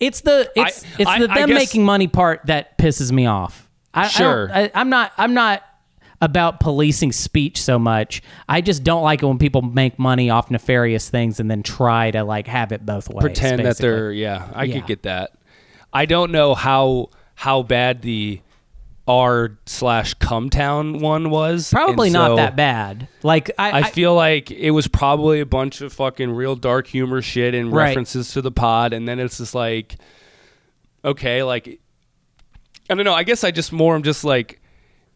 it's 0.00 0.20
the 0.22 0.50
it's 0.54 0.84
I- 0.84 0.88
it's 0.98 1.18
the 1.26 1.30
I 1.30 1.34
them 1.40 1.48
guess- 1.48 1.58
making 1.58 1.84
money 1.84 2.08
part 2.08 2.42
that 2.46 2.76
pisses 2.78 3.10
me 3.12 3.26
off. 3.26 3.70
I, 3.94 4.08
Sure. 4.08 4.50
I, 4.52 4.62
I, 4.64 4.70
I'm 4.74 4.90
not. 4.90 5.12
I'm 5.16 5.34
not 5.34 5.62
about 6.20 6.60
policing 6.60 7.12
speech 7.12 7.60
so 7.60 7.78
much. 7.78 8.22
I 8.48 8.60
just 8.60 8.82
don't 8.84 9.02
like 9.02 9.22
it 9.22 9.26
when 9.26 9.38
people 9.38 9.62
make 9.62 9.98
money 9.98 10.30
off 10.30 10.50
nefarious 10.50 11.10
things 11.10 11.40
and 11.40 11.50
then 11.50 11.62
try 11.62 12.10
to 12.12 12.24
like 12.24 12.46
have 12.46 12.72
it 12.72 12.86
both 12.86 13.08
ways. 13.08 13.20
pretend 13.22 13.64
that 13.64 13.78
they're 13.78 14.12
yeah. 14.12 14.48
I 14.54 14.64
Yeah. 14.64 14.74
could 14.74 14.86
get 14.86 15.02
that. 15.02 15.32
I 15.92 16.06
don't 16.06 16.30
know 16.32 16.54
how 16.54 17.10
how 17.34 17.62
bad 17.62 18.02
the 18.02 18.40
R 19.06 19.58
slash 19.66 20.14
Cumtown 20.14 21.00
one 21.00 21.28
was. 21.28 21.70
probably 21.70 22.08
not 22.08 22.36
that 22.36 22.56
bad. 22.56 23.06
Like 23.22 23.50
I, 23.58 23.80
I 23.80 23.82
feel 23.82 24.14
like 24.14 24.50
it 24.50 24.70
was 24.70 24.88
probably 24.88 25.40
a 25.40 25.46
bunch 25.46 25.82
of 25.82 25.92
fucking 25.92 26.30
real 26.30 26.56
dark 26.56 26.86
humor 26.86 27.20
shit 27.20 27.54
and 27.54 27.70
Right. 27.70 27.88
references 27.88 28.32
to 28.32 28.40
the 28.40 28.50
pod, 28.52 28.94
and 28.94 29.06
then 29.06 29.18
it's 29.20 29.36
just 29.38 29.54
like, 29.54 29.96
okay, 31.04 31.42
like, 31.42 31.80
I 32.88 32.94
don't 32.94 33.04
know. 33.04 33.12
I 33.14 33.24
guess 33.24 33.44
I 33.44 33.50
just 33.50 33.72
more 33.72 33.94
I'm 33.94 34.02
just 34.02 34.24
like, 34.24 34.60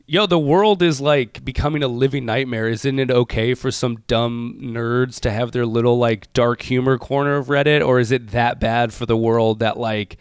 yo, 0.09 0.27
the 0.27 0.39
world 0.39 0.83
is 0.83 1.01
like 1.01 1.45
becoming 1.45 1.85
a 1.85 1.89
living 1.89 2.25
nightmare. 2.27 2.67
Isn't 2.69 2.99
it 2.99 3.11
okay 3.11 3.55
for 3.55 3.71
some 3.71 3.99
dumb 4.09 4.59
nerds 4.61 5.21
to 5.21 5.31
have 5.31 5.53
their 5.53 5.67
little 5.67 5.99
like 5.99 6.33
dark 6.33 6.63
humor 6.63 6.99
corner 6.99 7.37
of 7.37 7.47
Reddit, 7.47 7.87
or 7.87 8.01
is 8.01 8.11
it 8.11 8.31
that 8.33 8.59
bad 8.59 8.93
for 8.93 9.07
the 9.07 9.17
world 9.17 9.61
that 9.61 9.77
like? 9.79 10.17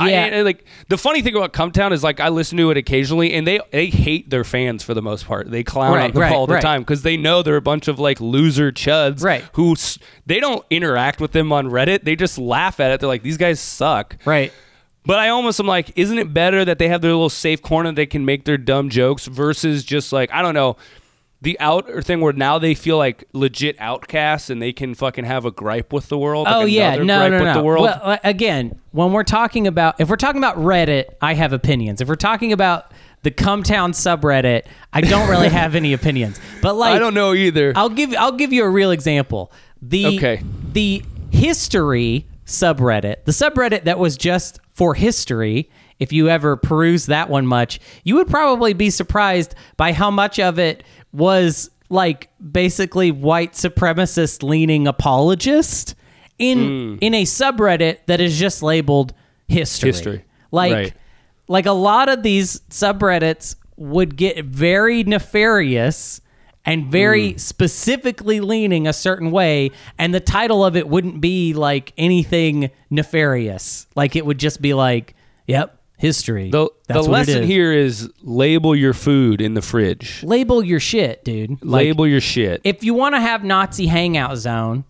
I- 0.00 0.10
yeah. 0.10 0.24
and, 0.26 0.44
like 0.44 0.66
the 0.88 0.98
funny 0.98 1.22
thing 1.22 1.34
about 1.34 1.54
Cumtown 1.54 1.92
is 1.92 2.04
like 2.04 2.20
I 2.20 2.28
listen 2.28 2.58
to 2.58 2.70
it 2.70 2.76
occasionally, 2.76 3.32
and 3.32 3.46
they 3.46 3.58
they 3.70 3.86
hate 3.86 4.28
their 4.28 4.44
fans 4.44 4.82
for 4.82 4.92
the 4.92 5.00
most 5.00 5.24
part. 5.26 5.50
They 5.50 5.62
clown 5.64 5.94
Right, 5.94 6.04
on 6.04 6.10
them 6.12 6.20
right, 6.22 6.32
all 6.34 6.46
the 6.46 6.54
right. 6.54 6.62
time 6.62 6.82
because 6.82 7.00
they 7.02 7.16
know 7.16 7.42
they're 7.42 7.56
a 7.56 7.62
bunch 7.62 7.88
of 7.88 7.98
like 7.98 8.20
loser 8.20 8.70
chuds, 8.70 9.22
Right. 9.22 9.44
Who 9.54 9.72
s- 9.72 9.98
they 10.26 10.40
don't 10.40 10.62
interact 10.68 11.22
with 11.22 11.32
them 11.32 11.52
on 11.54 11.68
Reddit. 11.68 12.04
They 12.04 12.16
just 12.16 12.36
laugh 12.36 12.80
at 12.80 12.90
it. 12.90 13.00
They're 13.00 13.08
like, 13.08 13.22
these 13.22 13.38
guys 13.38 13.60
suck. 13.60 14.16
right. 14.26 14.52
But 15.08 15.18
I 15.18 15.30
almost 15.30 15.58
am 15.58 15.66
like, 15.66 15.90
isn't 15.96 16.18
it 16.18 16.34
better 16.34 16.66
that 16.66 16.78
they 16.78 16.88
have 16.88 17.00
their 17.00 17.12
little 17.12 17.30
safe 17.30 17.62
corner 17.62 17.90
they 17.92 18.04
can 18.04 18.26
make 18.26 18.44
their 18.44 18.58
dumb 18.58 18.90
jokes 18.90 19.24
versus 19.26 19.82
just 19.82 20.12
like 20.12 20.30
I 20.32 20.42
don't 20.42 20.52
know. 20.52 20.76
the 21.40 21.58
outer 21.60 22.02
thing 22.02 22.20
where 22.20 22.34
now 22.34 22.58
they 22.58 22.74
feel 22.74 22.98
like 22.98 23.24
legit 23.32 23.76
outcasts 23.80 24.50
and 24.50 24.60
they 24.60 24.72
can 24.72 24.94
fucking 24.94 25.24
have 25.24 25.46
a 25.46 25.50
gripe 25.50 25.92
with 25.94 26.08
the 26.08 26.18
world. 26.18 26.46
Oh 26.50 26.60
like 26.60 26.72
yeah, 26.72 26.96
no, 26.96 27.28
no, 27.28 27.42
no. 27.54 27.62
Well, 27.62 28.00
uh, 28.02 28.18
again, 28.22 28.78
when 28.92 29.12
we're 29.12 29.24
talking 29.24 29.66
about 29.66 29.98
if 29.98 30.10
we're 30.10 30.16
talking 30.16 30.40
about 30.40 30.56
Reddit, 30.56 31.06
I 31.22 31.32
have 31.34 31.52
opinions. 31.54 32.00
If 32.02 32.08
we're 32.08 32.14
talking 32.16 32.52
about 32.52 32.92
the 33.22 33.30
Cumtown 33.30 33.94
subreddit, 33.94 34.64
I 34.92 35.00
don't 35.00 35.30
really 35.30 35.48
have 35.48 35.74
any 35.74 35.92
opinions. 36.00 36.38
But 36.60 36.74
like, 36.74 36.94
I 36.94 36.98
don't 36.98 37.14
know 37.14 37.32
either. 37.32 37.72
I'll 37.76 37.88
give 37.88 38.12
I'll 38.14 38.32
give 38.32 38.52
you 38.52 38.62
a 38.64 38.68
real 38.68 38.90
example. 38.90 39.52
The 39.80 40.18
Okay. 40.18 40.42
the 40.72 41.02
history 41.30 42.26
subreddit, 42.46 43.24
the 43.24 43.32
subreddit 43.32 43.84
that 43.84 43.98
was 43.98 44.16
just 44.16 44.58
for 44.78 44.94
history. 44.94 45.68
If 45.98 46.12
you 46.12 46.28
ever 46.28 46.56
peruse 46.56 47.06
that 47.06 47.28
one 47.28 47.48
much, 47.48 47.80
you 48.04 48.14
would 48.14 48.28
probably 48.28 48.72
be 48.72 48.90
surprised 48.90 49.56
by 49.76 49.92
how 49.92 50.12
much 50.12 50.38
of 50.38 50.60
it 50.60 50.84
was 51.12 51.70
like 51.90 52.30
basically 52.52 53.10
white 53.10 53.54
supremacist 53.54 54.44
leaning 54.44 54.86
apologist 54.86 55.96
in 56.38 56.58
hmm. 56.58 56.98
in 57.00 57.14
a 57.14 57.24
subreddit 57.24 57.98
that 58.06 58.20
is 58.20 58.38
just 58.38 58.62
labeled 58.62 59.12
history. 59.48 59.88
History. 59.88 60.24
Like 60.52 60.72
Right. 60.72 60.94
like 61.48 61.66
a 61.66 61.72
lot 61.72 62.08
of 62.08 62.22
these 62.22 62.60
subreddits 62.70 63.56
would 63.76 64.16
get 64.16 64.44
very 64.44 65.02
nefarious 65.02 66.20
and 66.68 66.86
very 66.92 67.32
Hmm. 67.32 67.38
specifically 67.38 68.40
leaning 68.40 68.86
a 68.86 68.92
certain 68.92 69.30
way 69.30 69.70
and 69.98 70.14
the 70.14 70.20
title 70.20 70.64
of 70.64 70.76
it 70.76 70.88
wouldn't 70.88 71.20
be 71.20 71.52
like 71.54 71.92
anything 71.98 72.70
nefarious 72.90 73.86
like 73.96 74.14
it 74.16 74.24
would 74.26 74.38
just 74.38 74.60
be 74.62 74.74
like 74.74 75.14
yep 75.46 75.80
history 75.96 76.50
the 76.50 76.68
That's 76.86 77.06
the 77.06 77.10
lesson 77.12 77.42
is. 77.42 77.48
here 77.48 77.72
is 77.72 78.08
label 78.22 78.76
your 78.76 78.92
food 78.92 79.40
in 79.40 79.54
the 79.54 79.62
fridge. 79.62 80.22
label 80.22 80.62
your 80.62 80.78
shit 80.78 81.24
dude 81.24 81.50
like, 81.64 81.86
label 81.86 82.06
your 82.06 82.20
shit. 82.20 82.60
if 82.64 82.84
you 82.84 82.94
want 82.94 83.14
to 83.16 83.20
have 83.20 83.42
nazi 83.42 83.86
hangout 83.86 84.36
zone 84.36 84.84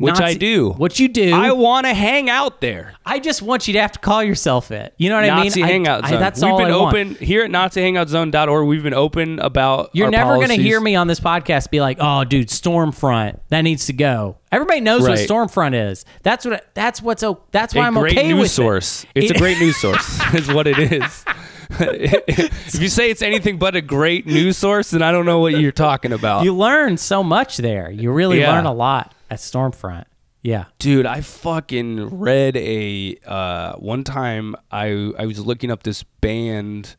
Which 0.00 0.20
I 0.20 0.34
do. 0.34 0.70
what 0.70 0.98
you 0.98 1.08
do 1.08 1.32
I 1.34 1.52
want 1.52 1.86
to 1.86 1.94
hang 1.94 2.28
out 2.30 2.60
there. 2.60 2.94
I 3.04 3.18
just 3.18 3.42
want 3.42 3.66
you 3.68 3.74
to 3.74 3.80
have 3.80 3.92
to 3.92 3.98
call 3.98 4.22
yourself 4.24 4.70
it 4.70 4.94
you 4.96 5.08
know 5.10 5.20
what 5.20 5.26
Nazi 5.26 5.62
I 5.62 5.66
mean 5.66 5.70
I- 5.70 5.72
Hangout 5.72 6.04
I- 6.04 6.10
Zone. 6.10 6.20
that's 6.20 6.42
we've 6.42 6.50
all 6.52 6.58
been 6.58 6.70
I 6.72 6.76
want. 6.76 6.94
open 6.96 7.14
here 7.16 7.44
at 7.44 7.50
NaziHangoutZone.org. 7.50 8.66
We've 8.66 8.82
been 8.82 8.94
open 8.94 9.38
about. 9.40 9.90
You're 9.92 10.06
our 10.06 10.10
never 10.10 10.36
going 10.36 10.48
to 10.48 10.54
hear 10.56 10.80
me 10.80 10.94
on 10.96 11.06
this 11.06 11.20
podcast 11.20 11.70
be 11.70 11.80
like, 11.80 11.98
"Oh, 12.00 12.24
dude, 12.24 12.48
Stormfront, 12.48 13.40
that 13.48 13.60
needs 13.62 13.86
to 13.86 13.92
go." 13.92 14.36
Everybody 14.52 14.80
knows 14.80 15.06
Right. 15.06 15.18
what 15.18 15.28
Stormfront 15.28 15.90
is. 15.90 16.04
That's 16.22 16.44
what. 16.46 16.66
That's 16.74 17.02
what's. 17.02 17.22
That's 17.52 17.74
why 17.74 17.84
a 17.84 17.86
I'm 17.86 17.94
great 17.94 18.16
okay 18.18 18.28
news 18.28 18.40
with 18.40 18.50
source. 18.50 19.04
it. 19.14 19.24
It's 19.24 19.30
It- 19.32 19.36
a 19.36 19.38
great 19.38 19.58
news 19.58 19.76
source. 19.80 20.20
is 20.34 20.52
what 20.52 20.66
it 20.66 20.78
is. 20.78 21.24
if 21.78 22.80
you 22.80 22.88
say 22.88 23.10
it's 23.10 23.22
anything 23.22 23.58
but 23.58 23.76
a 23.76 23.80
great 23.80 24.26
news 24.26 24.56
source, 24.56 24.90
then 24.90 25.02
I 25.02 25.12
don't 25.12 25.24
know 25.26 25.38
what 25.38 25.54
you're 25.58 25.70
talking 25.72 26.12
about. 26.12 26.44
You 26.44 26.54
learn 26.54 26.96
so 26.96 27.22
much 27.22 27.58
there. 27.58 27.90
You 27.90 28.10
really 28.12 28.40
Yeah. 28.40 28.52
learn 28.52 28.66
a 28.66 28.72
lot 28.72 29.14
at 29.30 29.38
Stormfront. 29.38 30.04
Yeah. 30.42 30.64
Dude, 30.78 31.06
I 31.06 31.20
fucking 31.20 32.18
read 32.18 32.56
a 32.56 33.16
uh, 33.26 33.74
one 33.74 34.04
time 34.04 34.56
I 34.70 35.12
I 35.18 35.26
was 35.26 35.44
looking 35.44 35.70
up 35.70 35.82
this 35.82 36.02
band. 36.02 36.96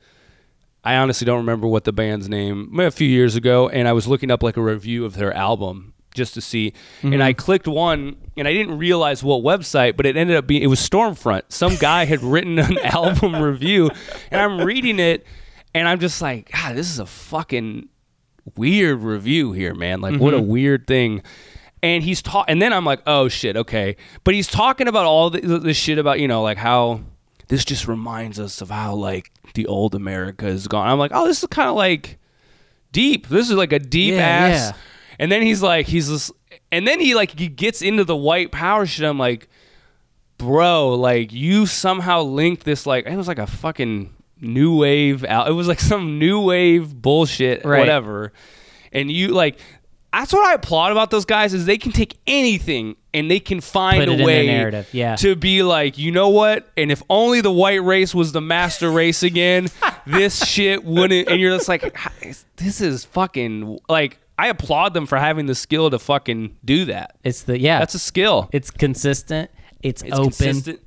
I 0.83 0.95
honestly 0.95 1.25
don't 1.25 1.37
remember 1.37 1.67
what 1.67 1.83
the 1.83 1.93
band's 1.93 2.29
name. 2.29 2.79
A 2.79 2.91
few 2.91 3.07
years 3.07 3.35
ago, 3.35 3.69
and 3.69 3.87
I 3.87 3.93
was 3.93 4.07
looking 4.07 4.31
up 4.31 4.41
like 4.41 4.57
a 4.57 4.61
review 4.61 5.05
of 5.05 5.15
their 5.15 5.33
album 5.33 5.93
just 6.13 6.33
to 6.33 6.41
see. 6.41 6.73
And 7.03 7.23
I 7.23 7.33
clicked 7.33 7.67
one, 7.67 8.17
and 8.35 8.47
I 8.47 8.53
didn't 8.53 8.77
realize 8.77 9.23
what 9.23 9.43
website, 9.43 9.95
but 9.95 10.05
it 10.05 10.17
ended 10.17 10.37
up 10.37 10.45
being 10.47 10.61
it 10.61 10.67
was 10.67 10.79
Stormfront. 10.79 11.43
Some 11.49 11.75
guy 11.77 12.05
had 12.05 12.21
written 12.21 12.59
an 12.59 12.77
album 12.83 13.41
review, 13.41 13.89
and 14.29 14.41
I'm 14.41 14.61
reading 14.65 14.99
it, 14.99 15.25
and 15.73 15.87
I'm 15.87 15.99
just 15.99 16.21
like, 16.21 16.51
God, 16.51 16.75
this 16.75 16.89
is 16.89 16.99
a 16.99 17.05
fucking 17.05 17.89
weird 18.55 19.01
review 19.01 19.51
here, 19.51 19.73
man. 19.73 20.01
Like, 20.01 20.19
what 20.19 20.33
a 20.33 20.41
weird 20.41 20.85
thing. 20.87 21.23
And 21.83 22.03
he's 22.03 22.21
taught, 22.21 22.45
and 22.47 22.61
then 22.61 22.73
I'm 22.73 22.85
like, 22.85 23.01
oh 23.07 23.27
shit, 23.27 23.57
okay. 23.57 23.95
But 24.23 24.35
he's 24.35 24.47
talking 24.47 24.87
about 24.87 25.05
all 25.05 25.29
the, 25.31 25.73
shit 25.73 25.97
about 25.97 26.19
you 26.19 26.27
know, 26.27 26.43
like 26.43 26.57
how 26.57 27.01
this 27.47 27.65
just 27.65 27.87
reminds 27.87 28.39
us 28.39 28.61
of 28.61 28.69
how 28.69 28.93
like 28.93 29.31
the 29.55 29.65
old 29.65 29.95
America 29.95 30.45
is 30.47 30.67
gone. 30.67 30.87
I'm 30.87 30.99
like, 30.99 31.11
oh, 31.13 31.25
this 31.27 31.41
is 31.41 31.47
kind 31.49 31.67
of 31.69 31.75
like 31.75 32.19
deep. 32.91 33.27
This 33.29 33.49
is 33.49 33.55
like 33.55 33.73
a 33.73 33.79
deep 33.79 34.13
Yeah, 34.13 34.19
ass. 34.21 34.69
yeah. 34.71 34.77
And 35.19 35.31
then 35.31 35.41
he's 35.41 35.61
like, 35.63 35.87
he's 35.87 36.07
just, 36.07 36.31
and 36.71 36.87
then 36.87 36.99
he 36.99 37.15
like 37.15 37.37
he 37.39 37.47
gets 37.47 37.81
into 37.81 38.03
the 38.03 38.15
white 38.15 38.51
power 38.51 38.85
shit. 38.85 39.05
I'm 39.05 39.17
like, 39.19 39.49
bro, 40.37 40.93
like 40.95 41.31
you 41.33 41.65
somehow 41.65 42.21
linked 42.21 42.63
this 42.63 42.85
like 42.85 43.05
it 43.05 43.15
was 43.15 43.27
like 43.27 43.39
a 43.39 43.47
fucking 43.47 44.13
new 44.39 44.75
wave 44.77 45.23
out. 45.25 45.47
It 45.47 45.53
was 45.53 45.67
like 45.67 45.79
some 45.79 46.19
new 46.19 46.41
wave 46.41 46.93
bullshit, 46.95 47.65
Right. 47.65 47.79
whatever. 47.79 48.33
And 48.91 49.11
you 49.11 49.29
like 49.29 49.59
that's 50.13 50.33
what 50.33 50.45
I 50.45 50.53
applaud 50.55 50.91
about 50.91 51.09
those 51.11 51.25
guys 51.25 51.53
is 51.53 51.65
they 51.65 51.77
can 51.77 51.91
take 51.91 52.17
anything 52.27 52.95
and 53.13 53.29
they 53.31 53.39
can 53.39 53.61
find 53.61 54.05
Put 54.05 54.21
a 54.21 54.23
way 54.23 54.83
yeah. 54.91 55.15
to 55.17 55.35
be 55.35 55.63
like, 55.63 55.97
you 55.97 56.11
know 56.11 56.29
what? 56.29 56.69
And 56.77 56.91
if 56.91 57.01
only 57.09 57.41
the 57.41 57.51
white 57.51 57.83
race 57.83 58.13
was 58.13 58.31
the 58.31 58.41
master 58.41 58.91
race 58.91 59.23
again, 59.23 59.67
this 60.05 60.45
shit 60.45 60.83
wouldn't. 60.83 61.29
And 61.29 61.39
you're 61.39 61.55
just 61.55 61.67
like, 61.69 61.97
this 62.57 62.81
is 62.81 63.05
fucking 63.05 63.79
like. 63.89 64.17
I 64.39 64.47
applaud 64.47 64.95
them 64.95 65.05
for 65.05 65.19
having 65.19 65.45
the 65.45 65.53
skill 65.53 65.91
to 65.91 65.99
fucking 65.99 66.57
do 66.65 66.85
that. 66.85 67.15
It's 67.23 67.43
the 67.43 67.59
yeah. 67.59 67.77
That's 67.79 67.93
a 67.93 67.99
skill. 67.99 68.49
it's 68.51 68.71
consistent. 68.71 69.51
It's, 69.83 70.01
It's 70.01 70.13
open. 70.13 70.23
consistent. 70.31 70.79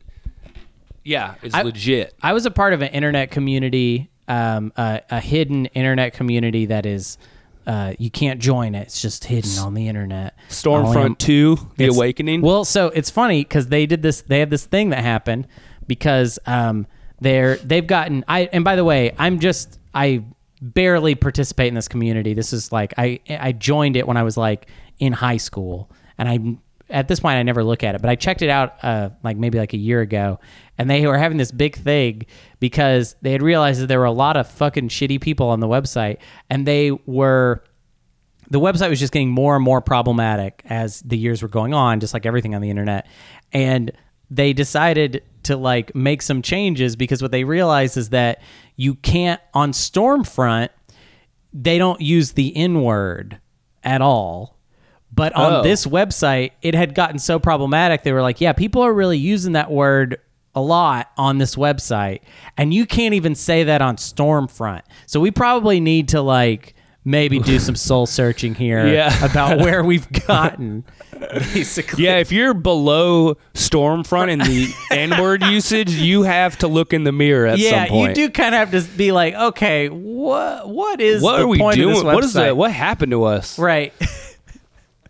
Yeah, 1.05 1.35
it's 1.43 1.55
I- 1.55 1.63
legit. 1.63 2.15
I 2.23 2.33
was 2.33 2.47
a 2.47 2.51
part 2.51 2.73
of 2.73 2.83
an 2.83 2.89
internet 2.89 3.31
community, 3.31 4.11
um, 4.29 4.73
a, 4.77 5.03
a 5.11 5.21
hidden 5.21 5.67
internet 5.67 6.15
community 6.15 6.67
that 6.67 6.85
is, 6.87 7.19
uh, 7.67 7.95
you 7.99 8.11
can't 8.11 8.41
join 8.41 8.75
it. 8.75 8.83
It's 8.83 9.01
just 9.01 9.25
hidden 9.25 9.59
on 9.59 9.75
the 9.75 9.89
internet. 9.89 10.37
Stormfront 10.49 11.05
on- 11.05 11.17
2, 11.17 11.59
The 11.77 11.87
Awakening. 11.87 12.43
Well, 12.43 12.65
so 12.65 12.89
it's 12.89 13.11
funny 13.11 13.43
because 13.43 13.69
they 13.69 13.87
did 13.87 14.03
this. 14.03 14.23
They 14.23 14.41
had 14.41 14.51
this 14.51 14.67
thing 14.67 14.91
that 14.91 15.03
happened 15.03 15.47
because 15.87 16.39
um, 16.47 16.87
they're 17.21 17.57
they've 17.57 17.87
gotten. 17.87 18.25
I 18.29 18.49
and 18.53 18.65
by 18.65 18.77
the 18.77 18.85
way, 18.85 19.13
I'm 19.19 19.41
just 19.41 19.79
I 19.95 20.25
barely 20.61 21.15
participate 21.15 21.69
in 21.69 21.75
this 21.75 21.89
community. 21.89 22.35
This 22.35 22.53
is 22.53 22.73
like 22.73 22.95
I 22.99 23.21
I 23.29 23.53
joined 23.53 23.97
it 23.97 24.07
when 24.07 24.17
I 24.17 24.23
was 24.23 24.37
like 24.37 24.69
in 24.99 25.13
high 25.13 25.39
school, 25.39 25.91
and 26.19 26.29
I 26.29 26.39
at 26.91 27.09
this 27.09 27.21
point 27.21 27.37
I 27.37 27.43
never 27.43 27.65
look 27.65 27.83
at 27.83 27.95
it, 27.95 28.01
but 28.01 28.11
I 28.11 28.15
checked 28.17 28.43
it 28.43 28.51
out 28.51 28.77
uh, 28.83 29.11
like 29.23 29.37
maybe 29.37 29.59
like 29.59 29.73
a 29.73 29.79
year 29.79 30.01
ago, 30.01 30.41
and 30.79 30.89
they 30.89 31.07
were 31.07 31.19
having 31.19 31.39
this 31.39 31.53
big 31.53 31.77
thing 31.77 32.27
because 32.61 33.17
they 33.23 33.33
had 33.33 33.43
realized 33.43 33.81
that 33.81 33.87
there 33.87 33.99
were 33.99 34.05
a 34.05 34.13
lot 34.13 34.37
of 34.37 34.49
fucking 34.49 34.89
shitty 34.89 35.21
people 35.21 35.49
on 35.49 35.61
the 35.61 35.69
website, 35.69 36.19
and 36.51 36.67
they 36.67 36.91
were 37.07 37.63
the 38.51 38.61
website 38.61 38.91
was 38.91 39.01
just 39.01 39.13
getting 39.13 39.31
more 39.31 39.57
and 39.57 39.65
more 39.65 39.81
problematic 39.81 40.63
as 40.67 41.01
the 41.01 41.17
years 41.17 41.43
were 41.43 41.49
going 41.49 41.75
on, 41.75 42.01
just 42.01 42.15
like 42.15 42.27
everything 42.27 42.55
on 42.55 42.61
the 42.61 42.71
internet. 42.71 43.07
And 43.53 43.93
they 44.31 44.53
decided 44.53 45.23
to 45.45 45.57
like 45.57 45.95
make 45.95 46.23
some 46.23 46.43
changes 46.43 46.97
because 46.97 47.23
what 47.23 47.31
they 47.31 47.45
realized 47.45 47.97
is 47.97 48.11
that 48.11 48.41
you 48.77 48.95
can't 48.95 49.41
on 49.53 49.73
Stormfront, 49.73 50.71
they 51.53 51.79
don't 51.79 52.01
use 52.01 52.33
the 52.33 52.55
N 52.57 52.83
word 52.83 53.39
at 53.83 54.03
all. 54.03 54.54
But 55.15 55.33
on 55.35 55.53
Oh. 55.53 55.63
this 55.63 55.87
website, 55.87 56.51
it 56.63 56.75
had 56.75 56.95
gotten 56.95 57.19
so 57.19 57.39
problematic. 57.39 58.03
They 58.03 58.13
were 58.13 58.23
like, 58.23 58.41
yeah, 58.41 58.53
people 58.53 58.83
are 58.83 58.93
really 58.93 59.19
using 59.19 59.53
that 59.53 59.71
word 59.71 60.19
a 60.57 60.61
lot 60.61 61.11
on 61.17 61.39
this 61.39 61.57
website. 61.57 62.21
And 62.57 62.73
you 62.73 62.87
can't 62.87 63.15
even 63.15 63.35
say 63.35 63.65
that 63.65 63.83
on 63.83 63.97
Stormfront. 63.97 64.83
So 65.07 65.21
we 65.21 65.31
probably 65.31 65.79
need 65.81 66.09
to 66.11 66.21
like 66.23 66.75
maybe 67.05 67.39
do 67.39 67.59
some 67.59 67.77
soul 67.89 68.07
searching 68.07 68.55
here 68.55 68.87
Yeah. 68.87 69.25
about 69.25 69.59
where 69.65 69.85
we've 69.85 70.11
gotten 70.27 70.85
basically. 71.53 72.05
yeah, 72.05 72.17
if 72.17 72.33
you're 72.33 72.55
below 72.55 73.37
Stormfront 73.55 74.31
in 74.31 74.39
the 74.39 74.73
N 74.91 75.21
word 75.21 75.43
usage, 75.43 75.91
you 75.93 76.23
have 76.23 76.57
to 76.59 76.69
look 76.69 76.93
in 76.93 77.05
the 77.05 77.13
mirror 77.13 77.47
at 77.47 77.59
yeah, 77.59 77.85
some 77.85 77.89
point. 77.89 78.17
you 78.17 78.27
do 78.29 78.33
kind 78.33 78.55
of 78.55 78.71
have 78.71 78.71
to 78.91 78.97
be 78.97 79.13
like, 79.13 79.35
okay, 79.35 79.89
what 79.89 80.69
what 80.69 81.01
is 81.01 81.23
What 81.23 81.37
the 81.39 81.43
are 81.45 81.47
we 81.49 81.59
doing? 81.59 82.05
What 82.05 82.25
is 82.25 82.33
that? 82.35 82.57
What 82.57 82.73
happened 82.73 83.13
to 83.13 83.25
us? 83.25 83.59
Right. 83.59 83.93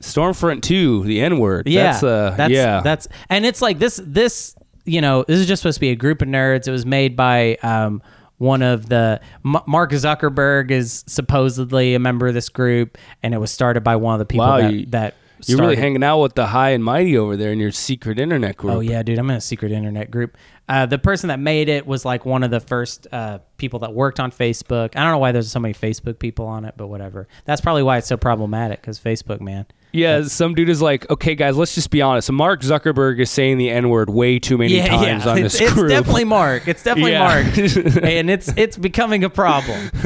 Stormfront 0.05 0.63
2, 0.63 1.05
the 1.05 1.21
N 1.21 1.39
word. 1.39 1.67
Yeah, 1.69 1.93
That's, 1.93 2.03
uh, 2.03 2.35
that's 2.37 2.53
yeah. 2.53 2.81
that's 2.83 3.09
and 3.29 3.45
it's 3.47 3.63
like 3.63 3.79
this 3.79 4.01
this 4.05 4.55
you 4.85 5.01
know 5.01 5.25
this 5.27 5.39
is 5.39 5.47
just 5.47 5.63
supposed 5.63 5.77
to 5.77 5.81
be 5.81 5.91
a 5.91 5.97
group 5.97 6.23
of 6.23 6.29
nerds. 6.29 6.69
It 6.69 6.71
was 6.73 6.85
made 6.87 7.17
by 7.17 7.57
um, 7.63 8.03
one 8.39 8.63
of 8.63 8.89
the 8.89 9.21
M- 9.45 9.57
Mark 9.67 9.91
Zuckerberg 9.93 10.71
is 10.71 11.05
supposedly 11.07 11.95
a 11.95 11.99
member 11.99 12.27
of 12.27 12.35
this 12.35 12.49
group, 12.49 12.99
and 13.23 13.33
it 13.35 13.39
was 13.39 13.51
started 13.51 13.83
by 13.83 13.97
one 13.97 14.15
of 14.15 14.19
the 14.19 14.27
people 14.27 14.47
Wow, 14.47 14.59
that 14.61 14.73
you- 14.73 14.87
that 14.87 15.15
You're 15.47 15.59
really 15.59 15.77
hanging 15.77 16.03
out 16.05 16.21
with 16.21 16.35
the 16.35 16.47
high 16.47 16.71
and 16.71 16.83
mighty 16.85 17.17
over 17.19 17.37
there 17.37 17.53
in 17.53 17.59
your 17.61 17.73
secret 17.73 18.19
internet 18.19 18.57
group. 18.57 18.75
Oh 18.75 18.81
yeah, 18.81 19.03
dude, 19.03 19.19
I'm 19.19 19.29
in 19.31 19.37
a 19.37 19.41
secret 19.41 19.73
internet 19.73 20.11
group. 20.11 20.37
Uh, 20.69 20.87
the 20.87 20.99
person 20.99 21.29
that 21.29 21.39
made 21.39 21.69
it 21.69 21.87
was 21.87 22.05
like 22.07 22.25
one 22.25 22.43
of 22.43 22.51
the 22.51 22.61
first 22.61 23.07
uh, 23.13 23.39
people 23.59 23.81
that 23.81 23.93
worked 23.93 24.19
on 24.21 24.31
Facebook. 24.31 24.97
I 24.97 25.03
don't 25.03 25.11
know 25.13 25.19
why 25.19 25.33
there's 25.33 25.51
so 25.51 25.61
many 25.61 25.75
Facebook 25.75 26.19
people 26.19 26.47
on 26.47 26.65
it, 26.65 26.75
but 26.79 26.87
whatever. 26.87 27.29
That's 27.45 27.61
probably 27.61 27.83
why 27.83 27.99
it's 27.99 28.07
so 28.07 28.17
problematic 28.17 28.81
because 28.81 28.99
Facebook, 28.99 29.41
man. 29.43 29.67
Yeah, 29.95 30.25
some 30.25 30.55
dude 30.55 30.69
is 30.69 30.83
like, 30.83 31.09
okay, 31.11 31.35
guys, 31.37 31.57
let's 31.57 31.75
just 31.75 31.91
be 31.91 32.03
honest. 32.03 32.31
Mark 32.33 32.63
Zuckerberg 32.63 33.21
is 33.21 33.31
saying 33.31 33.59
the 33.59 33.71
N 33.71 33.89
word 33.91 34.11
way 34.11 34.39
too 34.41 34.59
many 34.59 34.81
times 34.81 35.25
on 35.27 35.39
it's, 35.39 35.53
this 35.55 35.63
it's 35.63 35.73
group. 35.73 35.89
definitely 35.91 36.25
Mark. 36.25 36.67
It's 36.67 36.83
definitely 36.83 37.13
Yeah. 37.13 37.29
Mark, 37.29 37.57
and 38.03 38.29
it's 38.29 38.53
it's 38.57 38.77
becoming 38.77 39.23
a 39.25 39.31
problem. 39.31 39.91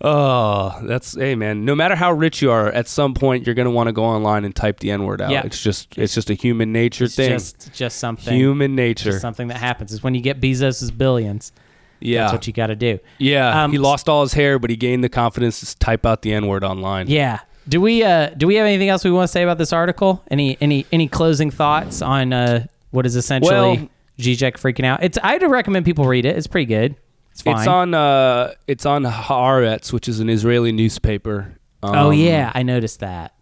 Oh, 0.00 0.78
that's 0.84 1.16
hey 1.16 1.34
man. 1.34 1.64
No 1.64 1.74
matter 1.74 1.96
how 1.96 2.12
rich 2.12 2.40
you 2.40 2.52
are, 2.52 2.68
at 2.68 2.86
some 2.86 3.14
point 3.14 3.44
you're 3.46 3.56
gonna 3.56 3.72
want 3.72 3.88
to 3.88 3.92
go 3.92 4.04
online 4.04 4.44
and 4.44 4.54
type 4.54 4.78
the 4.78 4.92
N 4.92 5.02
word 5.04 5.20
out. 5.20 5.30
Yeah. 5.32 5.42
It's 5.44 5.60
just 5.60 5.98
it's 5.98 6.14
just 6.14 6.30
a 6.30 6.34
human 6.34 6.72
nature 6.72 7.04
It's 7.06 7.16
thing. 7.16 7.30
just 7.30 7.72
just 7.72 7.98
something 7.98 8.32
human 8.32 8.76
nature. 8.76 9.10
just 9.10 9.22
something 9.22 9.48
that 9.48 9.56
happens. 9.56 9.92
Is 9.92 10.00
when 10.00 10.14
you 10.14 10.20
get 10.20 10.40
Bezos's 10.40 10.92
billions. 10.92 11.50
yeah. 11.98 12.20
That's 12.22 12.32
what 12.32 12.46
you 12.46 12.52
got 12.52 12.68
to 12.68 12.76
do. 12.76 13.00
yeah. 13.18 13.64
Um, 13.64 13.72
he 13.72 13.78
lost 13.78 14.08
all 14.08 14.22
his 14.22 14.34
hair, 14.34 14.60
but 14.60 14.70
he 14.70 14.76
gained 14.76 15.02
the 15.02 15.08
confidence 15.08 15.58
to 15.72 15.78
type 15.80 16.06
out 16.06 16.22
the 16.22 16.32
N 16.32 16.46
word 16.46 16.62
online. 16.62 17.08
Yeah. 17.08 17.40
Do 17.68 17.80
we 17.80 18.02
uh 18.02 18.30
do 18.30 18.46
we 18.46 18.54
have 18.56 18.66
anything 18.66 18.88
else 18.88 19.04
we 19.04 19.10
want 19.10 19.24
to 19.28 19.32
say 19.32 19.42
about 19.42 19.58
this 19.58 19.72
article? 19.72 20.22
Any 20.30 20.56
any 20.60 20.86
any 20.90 21.06
closing 21.08 21.50
thoughts 21.50 22.00
on 22.02 22.32
uh 22.32 22.66
what 22.90 23.04
is 23.06 23.14
essentially 23.16 23.52
Well- 23.54 23.88
Zizek 24.18 24.54
freaking 24.54 24.84
out? 24.84 25.02
It's 25.02 25.18
I'd 25.22 25.42
recommend 25.42 25.84
people 25.84 26.04
read 26.06 26.24
it. 26.24 26.36
It's 26.36 26.46
pretty 26.46 26.66
good. 26.66 26.96
It's 27.32 27.42
fine. 27.42 27.58
It's 27.58 27.68
on 27.68 27.94
uh 27.94 28.52
it's 28.66 28.86
on 28.86 29.04
Haaretz, 29.04 29.92
which 29.92 30.08
is 30.08 30.18
an 30.20 30.28
Israeli 30.30 30.72
newspaper. 30.72 31.58
oh 31.82 32.08
Um, 32.08 32.12
yeah, 32.14 32.50
I 32.54 32.62
noticed 32.62 33.00
that. 33.00 33.34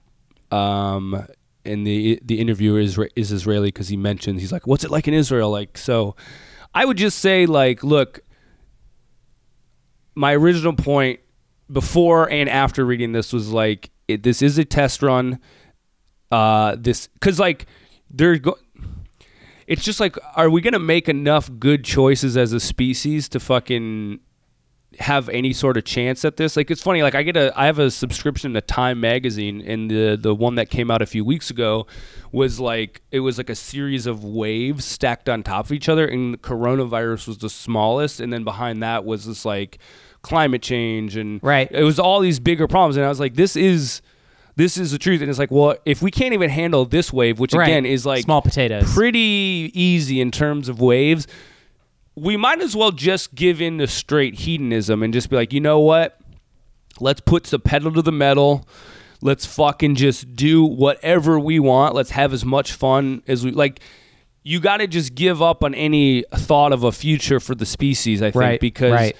um 0.51 1.27
and 1.65 1.87
the 1.87 2.21
the 2.25 2.39
interviewer 2.41 2.79
is 2.81 2.99
is 3.17 3.33
Israeli 3.33 3.69
because 3.69 3.89
he 3.89 3.97
mentions 3.97 4.41
he's 4.41 4.53
like, 4.53 4.67
"What's 4.67 4.85
it 4.85 4.91
like 4.91 5.09
in 5.09 5.15
Israel?" 5.15 5.51
Like, 5.51 5.77
so 5.79 6.15
I 6.75 6.85
would 6.85 6.97
just 6.97 7.19
say, 7.19 7.47
like, 7.47 7.83
look, 7.83 8.21
my 10.15 10.35
original 10.35 10.73
point 10.75 11.21
before 11.73 12.31
and 12.31 12.49
after 12.49 12.85
reading 12.85 13.13
this 13.13 13.33
was 13.33 13.51
like, 13.51 13.91
it, 14.09 14.23
this 14.23 14.43
is 14.43 14.59
a 14.59 14.65
test 14.65 15.03
run. 15.03 15.39
Uh, 16.31 16.77
this 16.79 17.07
because 17.09 17.39
like 17.39 17.67
they're 18.11 18.39
go- 18.39 18.59
it's 19.67 19.85
just 19.85 20.01
like, 20.01 20.17
are 20.35 20.51
we 20.51 20.61
gonna 20.61 20.79
make 20.79 21.09
enough 21.09 21.51
good 21.59 21.85
choices 21.85 22.37
as 22.37 22.53
a 22.53 22.61
species 22.61 23.29
to 23.31 23.41
fucking 23.41 24.21
have 24.99 25.29
any 25.29 25.53
sort 25.53 25.77
of 25.77 25.85
chance 25.85 26.25
at 26.25 26.37
this. 26.37 26.57
Like 26.57 26.71
it's 26.71 26.83
funny, 26.83 27.03
like 27.03 27.15
I 27.15 27.23
get 27.23 27.37
a 27.37 27.53
I 27.59 27.67
have 27.67 27.79
a 27.79 27.91
subscription 27.91 28.55
to 28.55 28.61
Time 28.61 29.01
magazine 29.01 29.63
and 29.63 29.91
the 29.91 30.19
the 30.21 30.35
one 30.35 30.57
that 30.57 30.71
came 30.71 30.91
out 30.91 31.03
a 31.03 31.07
few 31.07 31.25
weeks 31.25 31.51
ago 31.51 31.87
was 32.33 32.61
like 32.61 33.03
it 33.11 33.21
was 33.21 33.39
like 33.39 33.51
a 33.51 33.55
series 33.55 34.07
of 34.07 34.25
waves 34.25 34.85
stacked 34.85 35.29
on 35.29 35.43
top 35.43 35.67
of 35.67 35.73
each 35.73 35.89
other 35.89 36.07
and 36.07 36.41
coronavirus 36.43 37.29
was 37.29 37.39
the 37.39 37.51
smallest 37.51 38.21
and 38.21 38.33
then 38.33 38.45
behind 38.45 38.83
that 38.83 39.05
was 39.05 39.27
this 39.27 39.45
like 39.45 39.79
climate 40.27 40.61
change 40.63 41.17
and 41.17 41.41
Right. 41.43 41.69
it 41.71 41.85
was 41.85 41.99
all 41.99 42.21
these 42.21 42.39
bigger 42.41 42.67
problems 42.69 42.97
and 42.97 43.07
I 43.07 43.09
was 43.09 43.21
like 43.21 43.35
this 43.35 43.55
is 43.57 44.03
this 44.57 44.77
is 44.77 44.91
the 44.91 44.99
truth 44.99 45.21
and 45.21 45.31
it's 45.31 45.39
like 45.39 45.51
well 45.51 45.77
if 45.85 46.03
we 46.03 46.11
can't 46.11 46.35
even 46.35 46.51
handle 46.51 46.85
this 46.85 47.13
wave 47.13 47.39
which 47.39 47.53
Right. 47.55 47.69
again 47.69 47.87
is 47.87 48.05
like 48.05 48.25
small 48.25 48.43
potatoes. 48.43 48.93
pretty 48.93 49.71
easy 49.75 50.21
in 50.21 50.31
terms 50.31 50.69
of 50.69 50.81
waves. 50.81 51.27
We 52.19 52.37
might 52.39 52.63
as 52.63 52.75
well 52.75 52.93
just 52.93 53.35
give 53.35 53.61
in 53.61 53.77
to 53.79 53.87
straight 53.87 54.37
hedonism 54.37 55.03
and 55.03 55.13
just 55.13 55.29
be 55.29 55.37
like, 55.37 55.53
you 55.53 55.61
know 55.61 55.81
what? 55.81 56.19
Let's 56.99 57.21
put 57.21 57.45
the 57.45 57.59
pedal 57.59 57.93
to 57.93 58.01
the 58.01 58.11
metal. 58.13 58.67
Let's 59.21 59.45
fucking 59.45 59.97
just 59.97 60.35
do 60.35 60.65
whatever 60.65 61.39
we 61.39 61.59
want. 61.59 61.95
Let's 61.95 62.11
have 62.13 62.33
as 62.33 62.43
much 62.43 62.73
fun 62.73 63.23
as 63.29 63.45
we 63.45 63.51
like. 63.51 63.81
You 64.45 64.61
got 64.61 64.79
to 64.79 64.87
just 64.87 65.15
give 65.15 65.43
up 65.43 65.63
on 65.63 65.75
any 65.75 66.25
thought 66.35 66.73
of 66.73 66.85
a 66.85 66.93
future 66.93 67.39
for 67.39 67.55
the 67.55 67.67
species. 67.67 68.23
I 68.23 68.27
think 68.31 68.37
Right, 68.41 68.61
because 68.61 68.93
right. 68.93 69.17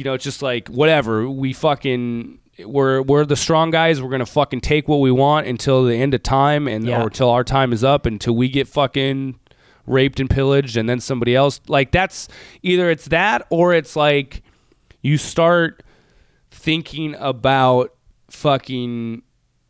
You 0.00 0.04
know, 0.04 0.14
it's 0.14 0.24
just 0.24 0.40
like 0.40 0.68
whatever. 0.68 1.28
We 1.28 1.52
fucking 1.52 2.38
we're 2.64 3.02
we're 3.02 3.26
the 3.26 3.36
strong 3.36 3.70
guys. 3.70 4.00
We're 4.02 4.08
gonna 4.08 4.24
fucking 4.24 4.62
take 4.62 4.88
what 4.88 5.00
we 5.00 5.10
want 5.10 5.46
until 5.46 5.84
the 5.84 5.94
end 5.94 6.14
of 6.14 6.22
time, 6.22 6.66
and 6.66 6.86
Yeah. 6.86 7.02
or 7.02 7.08
until 7.08 7.28
our 7.28 7.44
time 7.44 7.74
is 7.74 7.84
up, 7.84 8.06
until 8.06 8.34
we 8.34 8.48
get 8.48 8.66
fucking 8.66 9.38
raped 9.86 10.18
and 10.20 10.30
pillaged, 10.30 10.78
and 10.78 10.88
then 10.88 11.00
somebody 11.00 11.34
else. 11.36 11.60
Like 11.68 11.90
that's 11.90 12.28
either 12.62 12.90
it's 12.90 13.04
that 13.08 13.46
or 13.50 13.74
it's 13.74 13.94
like 13.94 14.42
you 15.02 15.18
start 15.18 15.82
thinking 16.50 17.14
about 17.18 17.92
fucking 18.30 19.22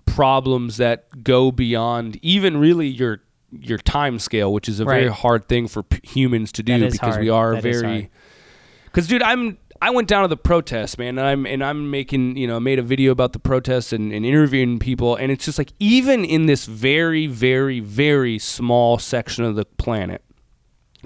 problems 0.07 0.77
that 0.77 1.25
go 1.25 1.51
beyond 1.51 2.19
even 2.23 2.57
really 2.57 2.87
your 2.87 3.21
your 3.51 3.79
time 3.79 4.21
scale, 4.21 4.53
which 4.53 4.69
is 4.69 4.79
a 4.79 4.85
very 4.85 5.09
hard 5.09 5.49
thing 5.49 5.67
for 5.67 5.83
p- 5.83 5.99
humans 6.09 6.53
to 6.53 6.63
do 6.63 6.79
because 6.79 6.99
hard. 7.01 7.21
we 7.21 7.29
are 7.29 7.55
That 7.57 7.63
very 7.65 8.11
because, 8.85 9.07
dude, 9.09 9.23
I'm 9.23 9.59
I 9.83 9.91
went 9.91 10.09
down 10.09 10.23
to 10.23 10.29
the 10.29 10.37
protest, 10.37 10.99
man, 10.99 11.19
and 11.19 11.27
I'm 11.27 11.47
and 11.47 11.65
I'm 11.65 11.91
making 11.91 12.37
you 12.37 12.47
know 12.47 12.61
made 12.61 12.79
a 12.79 12.83
video 12.83 13.13
about 13.13 13.33
the 13.33 13.39
protests 13.39 13.93
and, 13.93 14.13
and 14.13 14.27
interviewing 14.27 14.79
people, 14.79 15.17
and 15.17 15.33
it's 15.33 15.45
just 15.45 15.59
like 15.59 15.73
even 15.79 16.25
in 16.25 16.47
this 16.47 16.67
very 16.67 17.27
very 17.27 17.81
very 17.81 18.39
small 18.39 18.99
section 18.99 19.45
of 19.45 19.57
the 19.57 19.65
planet, 19.65 20.23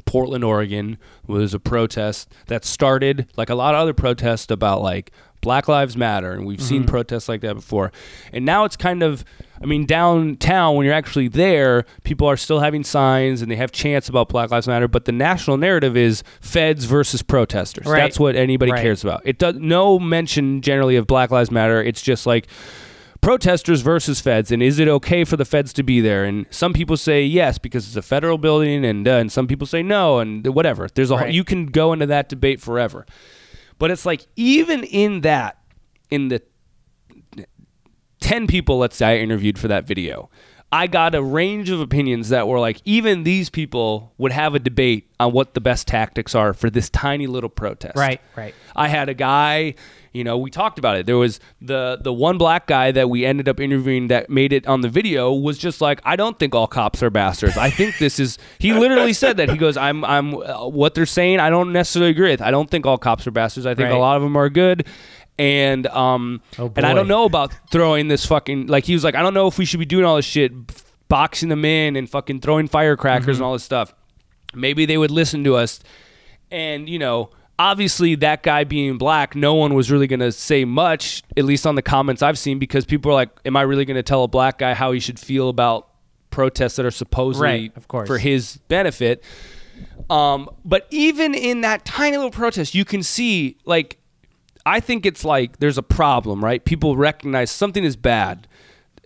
Portland, 0.06 0.42
Oregon, 0.42 0.98
was 1.26 1.54
a 1.54 1.60
protest 1.60 2.32
that 2.46 2.64
started 2.64 3.30
like 3.36 3.48
a 3.48 3.54
lot 3.54 3.74
of 3.74 3.80
other 3.80 3.94
protests 3.94 4.50
about 4.50 4.82
like 4.82 5.12
Black 5.40 5.68
Lives 5.68 5.96
Matter, 5.96 6.32
and 6.32 6.46
we've 6.46 6.62
seen 6.62 6.82
mm-hmm. 6.82 6.90
protests 6.90 7.28
like 7.28 7.42
that 7.42 7.54
before. 7.54 7.92
And 8.32 8.44
now 8.46 8.64
it's 8.64 8.76
kind 8.76 9.02
of, 9.02 9.24
I 9.64 9.66
mean, 9.66 9.86
downtown 9.86 10.76
when 10.76 10.84
you're 10.84 10.94
actually 10.94 11.28
there, 11.28 11.86
people 12.04 12.28
are 12.28 12.36
still 12.36 12.60
having 12.60 12.84
signs 12.84 13.40
and 13.40 13.50
they 13.50 13.56
have 13.56 13.72
chants 13.72 14.10
about 14.10 14.28
Black 14.28 14.50
Lives 14.50 14.68
Matter, 14.68 14.86
but 14.88 15.06
the 15.06 15.12
national 15.12 15.56
narrative 15.56 15.96
is 15.96 16.22
feds 16.42 16.84
versus 16.84 17.22
protesters. 17.22 17.86
Right. 17.86 18.00
That's 18.00 18.20
what 18.20 18.36
anybody 18.36 18.72
Right. 18.72 18.82
cares 18.82 19.02
about. 19.02 19.22
It 19.24 19.38
does 19.38 19.56
no 19.56 19.98
mention 19.98 20.60
generally 20.60 20.96
of 20.96 21.06
Black 21.06 21.30
Lives 21.30 21.50
Matter. 21.50 21.82
It's 21.82 22.02
just 22.02 22.26
like 22.26 22.46
protesters 23.22 23.80
versus 23.80 24.20
feds 24.20 24.52
and 24.52 24.62
is 24.62 24.78
it 24.78 24.86
okay 24.86 25.24
for 25.24 25.38
the 25.38 25.46
feds 25.46 25.72
to 25.72 25.82
be 25.82 25.98
there 26.02 26.24
and 26.24 26.44
some 26.50 26.74
people 26.74 26.94
say 26.94 27.24
yes 27.24 27.56
because 27.56 27.86
it's 27.86 27.96
a 27.96 28.02
federal 28.02 28.36
building 28.36 28.84
and 28.84 29.08
uh, 29.08 29.12
and 29.12 29.32
some 29.32 29.46
people 29.46 29.66
say 29.66 29.82
no 29.82 30.18
and 30.18 30.46
whatever 30.48 30.88
there's 30.94 31.10
a 31.10 31.16
Right. 31.16 31.32
you 31.32 31.42
can 31.42 31.64
go 31.64 31.94
into 31.94 32.04
that 32.04 32.28
debate 32.28 32.60
forever 32.60 33.06
but 33.78 33.90
it's 33.90 34.04
like 34.04 34.26
even 34.36 34.84
in 34.84 35.22
that 35.22 35.56
in 36.10 36.28
the 36.28 36.42
10 38.24 38.46
people 38.46 38.78
let's 38.78 38.96
say 38.96 39.06
I 39.06 39.16
interviewed 39.18 39.58
for 39.58 39.68
that 39.68 39.86
video 39.86 40.30
I 40.72 40.88
got 40.88 41.14
a 41.14 41.22
range 41.22 41.70
of 41.70 41.80
opinions 41.80 42.30
that 42.30 42.48
were 42.48 42.58
like 42.58 42.80
even 42.84 43.22
these 43.22 43.48
people 43.50 44.12
would 44.18 44.32
have 44.32 44.54
a 44.54 44.58
debate 44.58 45.08
on 45.20 45.32
what 45.32 45.54
the 45.54 45.60
best 45.60 45.86
tactics 45.86 46.34
are 46.34 46.52
for 46.52 46.68
this 46.70 46.90
tiny 46.90 47.26
little 47.26 47.50
protest 47.50 47.96
Right, 47.96 48.20
right. 48.34 48.54
I 48.74 48.88
had 48.88 49.08
a 49.08 49.14
guy, 49.14 49.74
you 50.12 50.24
know, 50.24 50.36
we 50.38 50.50
talked 50.50 50.78
about 50.80 50.96
it. 50.96 51.06
There 51.06 51.16
was 51.16 51.38
the 51.60 51.98
the 52.00 52.12
one 52.12 52.38
black 52.38 52.66
guy 52.66 52.90
that 52.92 53.08
we 53.08 53.24
ended 53.24 53.48
up 53.48 53.60
interviewing 53.60 54.08
that 54.08 54.30
made 54.30 54.52
it 54.52 54.66
on 54.66 54.80
the 54.80 54.88
video 54.88 55.32
was 55.32 55.58
just 55.58 55.80
like, 55.80 56.00
I 56.04 56.16
don't 56.16 56.38
think 56.40 56.54
all 56.56 56.66
cops 56.66 57.02
are 57.04 57.10
bastards. 57.10 57.56
I 57.56 57.70
think 57.70 57.98
this 57.98 58.18
is. 58.18 58.38
He 58.58 58.72
literally 58.72 59.12
said 59.12 59.36
that. 59.36 59.50
He 59.50 59.56
goes, 59.56 59.76
I'm 59.76 60.04
I'm 60.04 60.34
uh, 60.34 60.66
what 60.68 60.94
they're 60.94 61.06
saying. 61.06 61.38
I 61.38 61.50
don't 61.50 61.72
necessarily 61.72 62.10
agree 62.10 62.30
with. 62.30 62.40
I 62.42 62.50
don't 62.50 62.68
think 62.70 62.84
all 62.86 62.98
cops 62.98 63.26
are 63.26 63.30
bastards. 63.32 63.66
I 63.66 63.74
think 63.74 63.90
Right. 63.90 63.94
a 63.94 63.98
lot 63.98 64.16
of 64.16 64.22
them 64.22 64.36
are 64.36 64.48
good. 64.48 64.86
And 65.38 65.86
um 65.88 66.40
Oh, 66.58 66.72
and 66.76 66.86
I 66.86 66.94
don't 66.94 67.08
know 67.08 67.24
about 67.24 67.52
throwing 67.70 68.08
this 68.08 68.24
fucking 68.26 68.68
like 68.68 68.84
he 68.84 68.92
was 68.94 69.02
like 69.04 69.14
I 69.14 69.22
don't 69.22 69.34
know 69.34 69.46
if 69.48 69.58
we 69.58 69.64
should 69.64 69.80
be 69.80 69.86
doing 69.86 70.04
all 70.04 70.16
this 70.16 70.24
shit 70.24 70.52
boxing 71.08 71.48
them 71.48 71.64
in 71.64 71.96
and 71.96 72.08
fucking 72.08 72.40
throwing 72.40 72.68
firecrackers 72.68 73.38
and 73.38 73.44
all 73.44 73.52
this 73.52 73.64
stuff. 73.64 73.94
Maybe 74.54 74.86
they 74.86 74.96
would 74.96 75.10
listen 75.10 75.42
to 75.44 75.56
us 75.56 75.80
and 76.50 76.88
you 76.88 76.98
know 76.98 77.30
obviously 77.58 78.14
that 78.16 78.42
guy 78.42 78.64
being 78.64 78.98
black 78.98 79.34
no 79.34 79.54
one 79.54 79.74
was 79.74 79.90
really 79.90 80.06
going 80.06 80.20
to 80.20 80.30
say 80.32 80.64
much 80.64 81.22
at 81.36 81.44
least 81.44 81.66
on 81.66 81.74
the 81.74 81.82
comments 81.82 82.20
i've 82.20 82.38
seen 82.38 82.58
because 82.58 82.84
people 82.84 83.10
are 83.10 83.14
like 83.14 83.30
am 83.44 83.56
i 83.56 83.62
really 83.62 83.84
going 83.84 83.94
to 83.96 84.02
tell 84.02 84.24
a 84.24 84.28
black 84.28 84.58
guy 84.58 84.74
how 84.74 84.92
he 84.92 84.98
should 85.00 85.18
feel 85.18 85.48
about 85.48 85.88
protests 86.30 86.76
that 86.76 86.84
are 86.84 86.90
supposedly 86.90 87.46
Right, 87.48 87.76
of 87.76 87.86
course. 87.88 88.08
for 88.08 88.18
his 88.18 88.58
benefit 88.68 89.22
um, 90.10 90.50
but 90.64 90.86
even 90.90 91.34
in 91.34 91.62
that 91.62 91.84
tiny 91.84 92.16
little 92.16 92.30
protest 92.32 92.74
you 92.74 92.84
can 92.84 93.02
see 93.02 93.56
like 93.64 93.98
i 94.66 94.80
think 94.80 95.06
it's 95.06 95.24
like 95.24 95.58
there's 95.58 95.78
a 95.78 95.82
problem 95.82 96.44
right 96.44 96.64
people 96.64 96.96
recognize 96.96 97.50
something 97.50 97.84
is 97.84 97.96
bad 97.96 98.46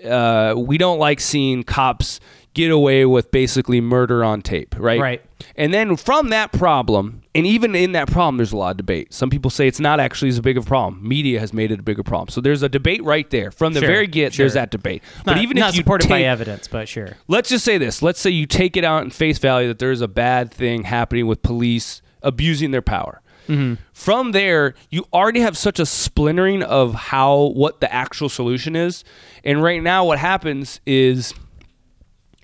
uh, 0.05 0.55
we 0.57 0.79
don't 0.79 0.99
like 0.99 1.19
seeing 1.19 1.65
cops 1.65 2.21
get 2.59 2.71
away 2.73 3.07
with 3.07 3.31
basically 3.31 3.81
murder 3.81 4.25
on 4.25 4.43
tape, 4.43 4.75
right? 4.79 5.01
Right. 5.01 5.23
And 5.55 5.73
then 5.73 5.97
from 5.97 6.31
that 6.31 6.51
problem, 6.51 7.23
and 7.33 7.47
even 7.47 7.75
in 7.77 7.93
that 7.93 8.11
problem, 8.11 8.37
there's 8.37 8.53
a 8.53 8.57
lot 8.57 8.73
of 8.73 8.77
debate. 8.77 9.15
Some 9.15 9.31
people 9.31 9.49
say 9.49 9.69
it's 9.69 9.79
not 9.79 10.01
actually 10.01 10.31
as 10.31 10.41
big 10.41 10.57
of 10.57 10.65
a 10.65 10.67
problem. 10.67 11.07
Media 11.07 11.39
has 11.39 11.53
made 11.53 11.71
it 11.71 11.79
a 11.79 11.83
bigger 11.83 12.03
problem. 12.03 12.29
So 12.29 12.41
there's 12.41 12.65
a 12.65 12.69
debate 12.69 13.03
right 13.05 13.31
there 13.31 13.53
from 13.53 13.75
the 13.75 13.81
Sure, 13.81 13.89
very 13.89 14.07
get. 14.09 14.35
sure. 14.35 14.45
There's 14.45 14.55
that 14.55 14.73
debate. 14.73 15.03
Not, 15.19 15.37
but 15.37 15.39
even 15.39 15.57
not 15.57 15.71
if 15.71 15.77
you 15.77 15.83
supported 15.83 16.09
by 16.09 16.23
evidence, 16.23 16.67
but 16.67 16.89
sure. 16.89 17.17
let's 17.29 17.49
just 17.49 17.65
say 17.65 17.79
this. 17.79 18.03
Let's 18.03 18.21
say 18.21 18.31
you 18.31 18.47
take 18.47 18.77
it 18.77 18.83
out 18.83 19.05
in 19.05 19.11
face 19.11 19.39
value 19.39 19.69
that 19.69 19.79
there's 19.79 20.01
a 20.01 20.09
bad 20.09 20.51
thing 20.53 20.83
happening 20.83 21.29
with 21.29 21.43
police 21.43 22.03
abusing 22.23 22.73
their 22.73 22.83
power. 22.83 23.23
Mm-hmm. 23.49 23.75
From 23.93 24.33
there, 24.33 24.75
you 24.91 25.05
already 25.13 25.41
have 25.41 25.57
such 25.57 25.79
a 25.81 25.87
splintering 25.87 26.63
of 26.63 26.95
how 26.95 27.53
what 27.55 27.81
the 27.81 27.93
actual 27.93 28.29
solution 28.29 28.77
is. 28.77 29.05
And 29.45 29.63
right 29.63 29.83
now, 29.83 30.05
what 30.05 30.19
happens 30.19 30.81
is, 30.87 31.33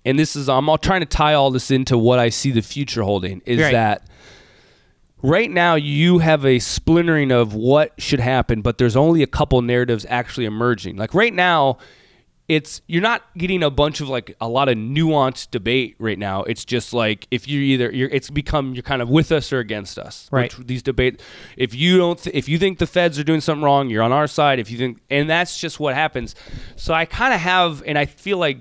and 0.05 0.19
this 0.19 0.35
is 0.35 0.49
I'm 0.49 0.69
all 0.69 0.79
trying 0.79 1.01
to 1.01 1.07
tie 1.07 1.35
all 1.35 1.51
this 1.51 1.71
into 1.71 1.97
what 1.99 2.19
I 2.19 2.29
see 2.31 2.51
the 2.51 2.63
future 2.63 3.03
holding 3.03 3.43
is 3.47 3.61
Right. 3.61 3.73
that 3.73 4.07
right 5.23 5.51
now 5.51 5.75
you 5.75 6.19
have 6.19 6.45
a 6.45 6.59
splintering 6.59 7.31
of 7.31 7.55
what 7.55 7.93
should 7.99 8.21
happen, 8.21 8.61
but 8.63 8.79
there's 8.79 8.97
only 8.97 9.23
a 9.23 9.27
couple 9.27 9.61
narratives 9.63 10.05
actually 10.09 10.45
emerging. 10.47 10.97
Like 10.97 11.15
right 11.15 11.33
now, 11.33 11.79
it's 12.47 12.83
you're 12.87 13.03
not 13.03 13.23
getting 13.39 13.63
a 13.63 13.71
bunch 13.71 14.01
of 14.01 14.09
like 14.09 14.37
a 14.41 14.49
lot 14.49 14.69
of 14.69 14.77
nuanced 14.77 15.51
debate 15.51 15.97
right 15.99 16.19
now. 16.19 16.43
It's 16.43 16.65
just 16.65 16.93
like 16.93 17.27
if 17.31 17.49
you 17.49 17.61
either 17.61 17.91
you're 17.91 18.11
it's 18.11 18.29
become 18.29 18.75
you're 18.75 18.83
kind 18.83 19.01
of 19.01 19.09
with 19.09 19.33
us 19.33 19.53
or 19.53 19.61
against 19.61 19.99
us. 19.99 20.29
Right. 20.31 20.57
Which 20.57 20.67
these 20.67 20.83
debate 20.83 21.23
if 21.57 21.75
you 21.75 21.97
don't 21.97 22.19
th- 22.19 22.37
if 22.37 22.47
you 22.49 22.59
think 22.59 22.79
the 22.79 22.87
feds 22.87 23.19
are 23.19 23.25
doing 23.25 23.41
something 23.41 23.65
wrong, 23.65 23.89
you're 23.89 24.03
on 24.03 24.13
our 24.13 24.27
side. 24.27 24.59
If 24.59 24.71
you 24.71 24.77
think 24.77 25.01
and 25.09 25.29
that's 25.29 25.59
just 25.59 25.81
what 25.81 25.95
happens. 25.95 26.35
So 26.77 26.93
I 26.93 27.07
kind 27.07 27.33
of 27.33 27.41
have 27.41 27.83
and 27.87 27.97
I 27.97 28.05
feel 28.05 28.37
like 28.37 28.59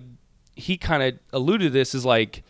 he 0.55 0.77
kind 0.77 1.03
of 1.03 1.19
alluded 1.33 1.67
to 1.67 1.69
this 1.71 1.93
is 1.93 2.05
like 2.05 2.43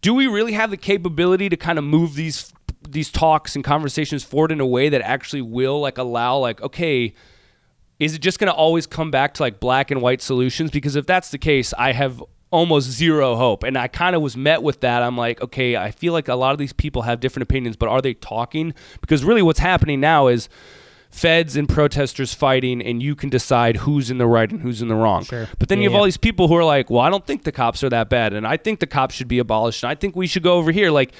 do 0.00 0.14
we 0.14 0.26
really 0.26 0.52
have 0.52 0.70
the 0.70 0.76
capability 0.76 1.48
to 1.48 1.56
kind 1.56 1.78
of 1.78 1.84
move 1.84 2.14
these 2.14 2.54
these 2.88 3.10
talks 3.10 3.54
and 3.54 3.64
conversations 3.64 4.24
forward 4.24 4.52
in 4.52 4.60
a 4.60 4.66
way 4.66 4.88
that 4.88 5.02
actually 5.02 5.42
will 5.42 5.80
like 5.80 5.98
allow 5.98 6.38
like 6.38 6.62
okay 6.62 7.14
is 8.00 8.14
it 8.14 8.20
just 8.20 8.38
going 8.38 8.50
to 8.50 8.54
always 8.56 8.86
come 8.86 9.10
back 9.10 9.34
to 9.34 9.42
like 9.42 9.60
black 9.60 9.90
and 9.90 10.02
white 10.02 10.20
solutions? 10.20 10.70
Because 10.70 10.96
if 10.96 11.06
that's 11.06 11.30
the 11.30 11.38
case 11.38 11.72
i 11.78 11.92
have 11.92 12.22
almost 12.50 12.88
zero 12.88 13.34
hope. 13.36 13.62
And 13.64 13.76
i 13.76 13.88
kind 13.88 14.14
of 14.14 14.22
was 14.22 14.36
met 14.36 14.62
with 14.62 14.80
that. 14.80 15.02
I'm 15.02 15.16
like 15.16 15.40
okay 15.42 15.76
i 15.76 15.90
feel 15.90 16.12
like 16.12 16.28
a 16.28 16.34
lot 16.34 16.52
of 16.52 16.58
these 16.58 16.72
people 16.72 17.02
have 17.02 17.20
different 17.20 17.42
opinions 17.44 17.76
but 17.76 17.88
are 17.88 18.00
they 18.02 18.14
talking? 18.14 18.74
Because 19.00 19.24
really 19.24 19.42
what's 19.42 19.58
happening 19.60 20.00
now 20.00 20.28
is 20.28 20.48
feds 21.10 21.54
and 21.56 21.68
protesters 21.68 22.34
fighting 22.34 22.82
and 22.82 23.00
you 23.00 23.14
can 23.14 23.28
decide 23.30 23.76
who's 23.78 24.10
in 24.10 24.18
the 24.18 24.26
right 24.26 24.50
and 24.50 24.60
who's 24.62 24.82
in 24.82 24.88
the 24.88 24.96
wrong. 24.96 25.22
Sure. 25.22 25.46
but 25.60 25.68
then 25.68 25.78
Yeah, 25.78 25.84
you 25.84 25.88
have 25.90 25.92
yeah. 25.94 25.98
all 25.98 26.04
these 26.04 26.16
people 26.16 26.48
who 26.48 26.56
are 26.56 26.64
like 26.64 26.90
well 26.90 27.02
i 27.02 27.10
don't 27.10 27.24
think 27.26 27.44
the 27.44 27.52
cops 27.52 27.84
are 27.84 27.90
that 27.90 28.08
bad 28.08 28.32
and 28.32 28.44
i 28.46 28.56
think 28.56 28.80
the 28.80 28.86
cops 28.88 29.14
should 29.14 29.28
be 29.28 29.38
abolished 29.38 29.84
and 29.84 29.90
i 29.90 29.94
think 29.94 30.16
we 30.16 30.26
should 30.26 30.42
go 30.42 30.54
over 30.54 30.72
here. 30.72 30.90
Like 30.90 31.12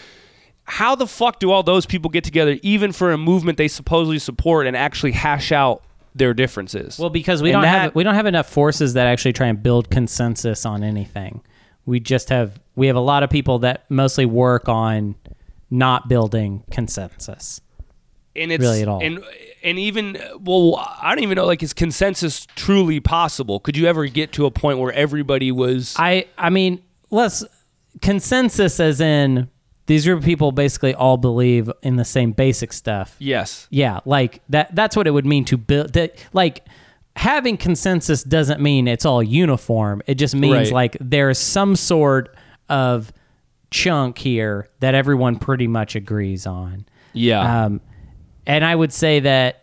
how 0.65 0.95
the 0.95 1.07
fuck 1.07 1.39
do 1.41 1.51
all 1.51 1.63
those 1.63 1.85
people 1.87 2.11
get 2.11 2.25
together 2.25 2.59
even 2.63 2.91
for 2.91 3.13
a 3.13 3.19
movement 3.19 3.59
they 3.59 3.69
supposedly 3.69 4.19
support 4.19 4.67
and 4.67 4.77
actually 4.77 5.13
hash 5.13 5.53
out 5.53 5.85
their 6.15 6.33
differences 6.35 6.99
Well, 6.99 7.11
because 7.11 7.43
we 7.43 7.51
And 7.51 7.55
don't 7.57 7.63
that- 7.63 7.81
have 7.83 7.95
we 7.95 8.05
don't 8.05 8.15
have 8.15 8.27
enough 8.27 8.49
forces 8.49 8.95
that 8.95 9.07
actually 9.07 9.33
try 9.33 9.49
and 9.49 9.63
build 9.63 9.91
consensus 9.91 10.65
on 10.65 10.83
anything. 10.85 11.43
We 11.87 12.01
just 12.01 12.29
have 12.31 12.61
we 12.77 12.87
have 12.87 12.97
a 12.97 13.01
lot 13.01 13.23
of 13.23 13.31
people 13.31 13.59
that 13.61 13.85
mostly 13.91 14.25
work 14.27 14.69
on 14.69 15.17
not 15.71 16.09
building 16.09 16.63
consensus. 16.71 17.61
and 18.37 18.51
it's 18.53 18.61
really 18.63 18.83
at 18.83 18.89
all. 18.89 19.01
and 19.03 19.23
and 19.63 19.79
even 19.79 20.19
well 20.41 20.77
i 21.01 21.15
don't 21.15 21.23
even 21.23 21.37
know 21.37 21.47
like 21.47 21.63
is 21.63 21.73
consensus 21.73 22.47
truly 22.57 22.99
possible 23.01 23.61
could 23.61 23.77
you 23.77 23.87
ever 23.87 24.07
get 24.07 24.33
to 24.33 24.45
a 24.45 24.51
point 24.51 24.79
where 24.79 24.93
everybody 24.93 25.51
was 25.53 25.95
I 25.99 26.27
I 26.37 26.51
mean, 26.51 26.83
let's 27.11 27.45
consensus 28.03 28.81
as 28.81 29.01
in 29.01 29.49
these 29.87 30.05
group 30.07 30.21
of 30.21 30.25
people 30.25 30.51
basically 30.53 30.95
all 30.95 31.17
believe 31.17 31.71
in 31.83 31.97
the 31.97 32.05
same 32.05 32.33
basic 32.33 32.73
stuff. 32.73 33.17
yes 33.19 33.67
Yeah, 33.71 34.01
like 34.05 34.41
that 34.49 34.75
that's 34.75 34.97
what 34.97 35.07
it 35.07 35.11
would 35.11 35.27
mean 35.27 35.45
to 35.47 35.57
build 35.57 35.93
that 35.95 36.17
like 36.33 36.65
having 37.17 37.57
consensus 37.57 38.25
doesn't 38.25 38.61
mean 38.61 38.89
it's 38.89 39.05
all 39.05 39.23
uniform. 39.23 40.03
It 40.07 40.15
just 40.17 40.35
means 40.35 40.55
Right. 40.69 40.73
like 40.73 40.97
there's 41.01 41.39
some 41.39 41.77
sort 41.77 42.35
of 42.69 43.13
chunk 43.71 44.19
here 44.19 44.69
that 44.81 44.95
everyone 44.95 45.37
pretty 45.39 45.67
much 45.67 45.95
agrees 45.97 46.47
on. 46.47 46.87
yeah 47.13 47.65
Um, 47.67 47.81
and 48.47 48.65
I 48.65 48.75
would 48.75 48.93
say 48.93 49.21
that 49.21 49.63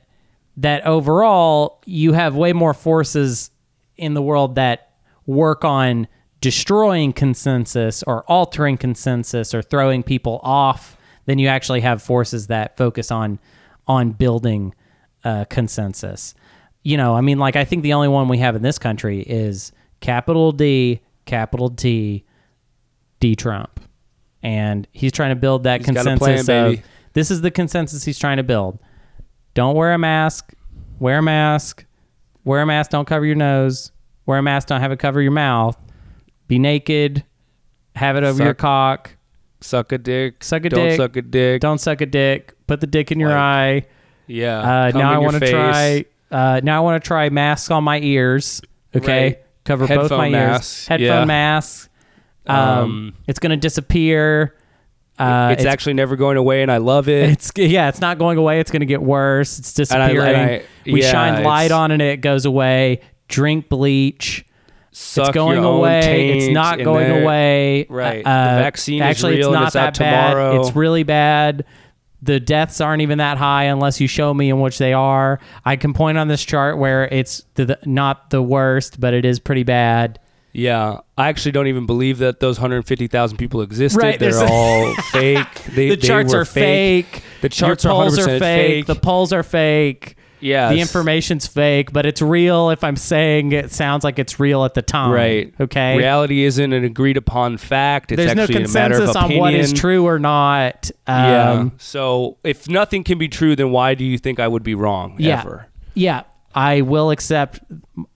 that 0.58 0.86
overall 0.86 1.82
you 1.86 2.14
have 2.14 2.36
way 2.36 2.52
more 2.54 2.74
forces 2.74 3.52
in 3.98 4.14
the 4.14 4.22
world 4.22 4.56
that 4.56 4.92
work 5.26 5.64
on 5.64 6.08
destroying 6.42 7.14
consensus 7.14 8.04
or 8.04 8.24
altering 8.24 8.78
consensus 8.78 9.54
or 9.54 9.62
throwing 9.62 10.04
people 10.04 10.40
off 10.44 10.98
then 11.26 11.40
you 11.40 11.48
actually 11.48 11.82
have 11.82 12.02
forces 12.02 12.48
that 12.48 12.78
focus 12.78 13.12
on 13.12 13.40
on 13.88 14.12
building 14.12 14.74
uh, 15.24 15.46
consensus. 15.46 16.34
You 16.84 16.98
know, 16.98 17.16
I 17.16 17.22
mean, 17.22 17.38
like 17.38 17.56
I 17.56 17.66
think 17.66 17.84
the 17.84 17.94
only 17.94 18.08
one 18.08 18.28
we 18.28 18.40
have 18.40 18.56
in 18.56 18.62
this 18.62 18.80
country 18.80 19.22
is 19.22 19.72
capital 20.00 20.52
D, 20.52 21.02
capital 21.26 21.70
T, 21.70 22.26
D 23.20 23.36
Trump, 23.36 23.80
and 24.42 24.88
he's 24.92 25.12
trying 25.12 25.30
to 25.30 25.36
build 25.36 25.64
that 25.64 25.82
He's 25.82 25.86
consensus 25.86 26.46
plan, 26.46 26.74
of 26.74 26.84
this 27.14 27.30
is 27.30 27.42
the 27.42 27.52
consensus 27.52 28.04
he's 28.04 28.18
trying 28.18 28.38
to 28.38 28.44
build. 28.44 28.80
Don't 29.54 29.76
wear 29.76 29.94
a 29.94 29.98
mask. 29.98 30.54
Wear 31.00 31.20
a 31.20 31.22
mask. 31.22 31.86
Wear 32.46 32.62
a 32.62 32.66
mask. 32.66 32.92
Don't 32.92 33.06
cover 33.06 33.26
your 33.26 33.36
nose. 33.36 33.92
Wear 34.26 34.40
a 34.40 34.44
mask. 34.44 34.70
Don't 34.70 34.82
have 34.82 34.92
it 34.92 35.00
cover 35.00 35.22
your 35.22 35.32
mouth. 35.32 35.78
Be 36.52 36.60
naked. 36.60 37.24
Have 37.96 38.18
it 38.18 38.24
over 38.26 38.40
Suck- 38.40 38.44
your 38.46 38.54
cock. 38.54 39.12
suck 39.62 39.92
a 39.94 39.98
dick 39.98 40.44
Suck 40.44 40.66
a 40.66 40.70
don't 40.70 40.84
dick. 40.90 40.98
suck 40.98 41.16
a 41.16 41.22
dick 41.22 41.62
Don't 41.62 41.78
suck 41.78 42.02
a 42.02 42.06
dick. 42.06 42.54
Put 42.68 42.82
the 42.82 42.88
dick 42.88 43.10
in 43.10 43.22
your 43.22 43.30
Like, 43.30 43.38
eye. 43.40 43.86
yeah 44.28 44.60
Uh, 44.88 44.92
now 44.94 45.14
I 45.14 45.18
want 45.20 45.40
to 45.40 45.50
try. 45.50 46.04
Uh, 46.30 46.60
now 46.62 46.76
I 46.78 46.80
want 46.82 47.02
to 47.02 47.08
try 47.08 47.30
masks 47.30 47.72
on 47.72 47.86
my 47.86 48.00
ears. 48.02 48.62
Okay, 48.94 49.24
Right. 49.24 49.40
cover 49.64 49.88
both 49.88 50.12
my 50.12 50.28
masks, 50.28 50.82
ears. 50.84 50.88
Headphone 50.90 51.08
yeah. 51.20 51.24
masks. 51.26 51.90
Um, 52.48 52.58
Um, 52.58 53.14
it's 53.28 53.40
gonna 53.40 53.56
disappear. 53.56 54.56
Uh, 55.18 55.56
it's, 55.58 55.64
actually 55.66 55.94
never 55.94 56.16
going 56.18 56.36
away 56.36 56.64
and 56.64 56.72
i 56.72 56.78
love 56.78 57.08
it 57.08 57.30
It's 57.30 57.52
yeah, 57.56 57.88
it's 57.88 58.02
not 58.02 58.18
going 58.18 58.38
away. 58.38 58.60
It's 58.60 58.72
going 58.72 58.80
to 58.82 58.86
get 58.88 59.02
worse. 59.04 59.58
It's 59.60 59.78
And 59.92 60.02
I- 60.04 60.10
and 60.10 60.16
disappearing. 60.18 60.50
I- 60.50 60.92
we 60.92 61.02
yeah, 61.04 61.12
shine 61.12 61.44
light 61.44 61.72
on 61.72 61.92
it, 61.92 62.02
it 62.02 62.18
goes 62.22 62.46
away. 62.46 63.00
Drink 63.30 63.70
bleach. 63.70 64.44
Suck 64.92 65.30
it's 65.30 65.34
going 65.36 65.64
away. 65.64 66.38
It's 66.38 66.54
not 66.54 66.80
going 66.80 67.24
away. 67.24 67.86
Right. 67.90 68.26
Uh, 68.26 68.56
The 68.56 68.62
vaccine 68.62 69.02
is 69.02 69.08
actually, 69.10 69.38
real 69.38 69.50
it's 69.50 69.54
not 69.54 69.64
it's 69.68 69.74
that 69.74 69.88
out 69.88 69.94
tomorrow. 69.96 70.58
bad. 70.58 70.66
It's 70.68 70.76
really 70.76 71.04
bad. 71.04 71.66
The 72.24 72.40
deaths 72.40 72.82
aren't 72.82 73.02
even 73.02 73.18
that 73.18 73.38
high 73.38 73.64
unless 73.66 74.00
you 74.00 74.08
show 74.08 74.34
me 74.34 74.50
in 74.50 74.60
which 74.60 74.78
they 74.78 74.94
are. 74.94 75.40
I 75.66 75.76
can 75.76 75.94
point 75.94 76.18
on 76.18 76.28
this 76.28 76.44
chart 76.44 76.78
where 76.78 77.06
it's 77.06 77.44
the, 77.56 77.66
the, 77.66 77.80
not 77.86 78.30
the 78.30 78.42
worst, 78.44 79.00
but 79.00 79.14
it 79.14 79.26
is 79.26 79.40
pretty 79.40 79.64
bad. 79.64 80.20
Yeah, 80.54 81.00
I 81.18 81.30
actually 81.30 81.54
don't 81.54 81.68
even 81.68 81.86
believe 81.86 82.18
that 82.18 82.42
those 82.42 82.60
150,000 82.60 83.38
people 83.38 83.62
existed. 83.62 83.98
Right, 83.98 84.20
They're 84.20 84.44
all 84.44 84.94
fake. 85.14 85.48
They, 85.74 85.90
The 85.90 85.98
charts 85.98 86.34
are 86.34 86.44
fake. 86.44 87.24
The 87.42 87.48
charts 87.50 87.86
Your 87.86 87.94
are 87.94 87.96
polls 88.04 88.20
100% 88.20 88.22
are 88.24 88.26
fake. 88.28 88.40
fake. 88.42 88.86
The 88.88 88.96
polls 88.96 89.32
are 89.32 89.44
fake. 89.44 90.18
Yeah, 90.42 90.70
the 90.74 90.80
information's 90.80 91.48
fake, 91.48 91.92
but 91.94 92.06
it's 92.06 92.22
real 92.22 92.70
if 92.70 92.84
I'm 92.84 92.96
saying 92.96 93.52
it 93.52 93.72
sounds 93.72 94.04
like 94.04 94.20
it's 94.20 94.40
real 94.40 94.66
at 94.66 94.74
the 94.74 94.82
time. 94.82 95.12
Right. 95.12 95.54
Okay. 95.60 95.98
Reality 95.98 96.44
isn't 96.44 96.74
an 96.74 96.84
agreed 96.84 97.18
upon 97.18 97.58
fact. 97.58 98.12
It's 98.12 98.18
There's 98.18 98.36
no 98.36 98.44
actually 98.44 98.64
a 98.64 98.68
matter 98.70 98.96
consensus 98.96 99.16
on 99.16 99.38
what 99.38 99.54
is 99.54 99.72
true 99.74 100.06
or 100.06 100.20
not. 100.20 100.92
Um, 101.08 101.16
yeah. 101.16 101.70
So 101.78 102.38
if 102.44 102.68
nothing 102.68 103.04
can 103.04 103.18
be 103.18 103.28
true, 103.28 103.56
then 103.56 103.72
why 103.72 103.96
do 103.96 104.04
you 104.04 104.18
think 104.18 104.40
I 104.40 104.48
would 104.48 104.64
be 104.64 104.76
wrong 104.76 105.16
Yeah. 105.20 105.40
ever? 105.40 105.68
Yeah. 105.94 106.24
I 106.54 106.82
will 106.82 107.12
accept. 107.12 107.62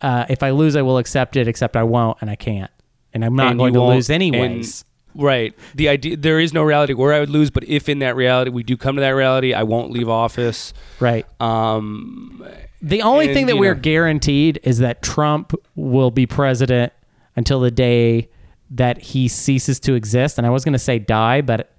Uh, 0.01 0.25
if 0.27 0.43
I 0.43 0.49
lose, 0.49 0.75
I 0.75 0.81
will 0.81 0.97
accept 0.97 1.37
it. 1.37 1.47
Except 1.47 1.77
I 1.77 1.83
won't, 1.83 2.17
and 2.19 2.29
I 2.29 2.35
can't, 2.35 2.69
and 3.13 3.23
I'm 3.23 3.35
not 3.35 3.51
And 3.51 3.59
going 3.59 3.73
to 3.73 3.79
won't- 3.79 3.95
lose 3.95 4.09
anyways. 4.09 4.81
and- 4.81 4.85
right. 5.15 5.53
The 5.75 5.89
idea 5.89 6.17
there 6.17 6.39
is 6.39 6.53
no 6.53 6.63
reality 6.63 6.93
where 6.93 7.13
I 7.13 7.19
would 7.19 7.29
lose, 7.29 7.49
but 7.49 7.63
if 7.65 7.89
in 7.89 7.99
that 7.99 8.15
reality 8.15 8.51
we 8.51 8.63
do 8.63 8.77
come 8.77 8.95
to 8.95 9.01
that 9.01 9.09
reality, 9.15 9.53
I 9.53 9.63
won't 9.63 9.91
leave 9.91 10.09
office. 10.09 10.73
right. 10.99 11.25
Um, 11.41 12.45
The 12.81 13.01
only 13.01 13.25
and, 13.25 13.33
thing 13.33 13.45
that 13.47 13.57
we're 13.57 13.73
know- 13.73 13.79
guaranteed 13.81 14.59
is 14.63 14.79
that 14.79 15.01
Trump 15.01 15.53
will 15.75 16.11
be 16.11 16.25
president 16.25 16.93
until 17.35 17.59
the 17.59 17.71
day 17.71 18.29
that 18.69 19.01
he 19.01 19.27
ceases 19.27 19.79
to 19.81 19.93
exist. 19.93 20.37
And 20.37 20.45
I 20.45 20.49
was 20.49 20.63
going 20.63 20.73
to 20.73 20.79
say 20.79 20.99
die, 20.99 21.41
but 21.41 21.71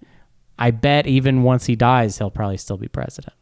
I 0.59 0.71
bet 0.71 1.07
even 1.07 1.43
once 1.43 1.67
he 1.67 1.77
dies, 1.77 2.19
he'll 2.19 2.31
probably 2.31 2.57
still 2.57 2.77
be 2.79 2.89
president. 2.89 3.35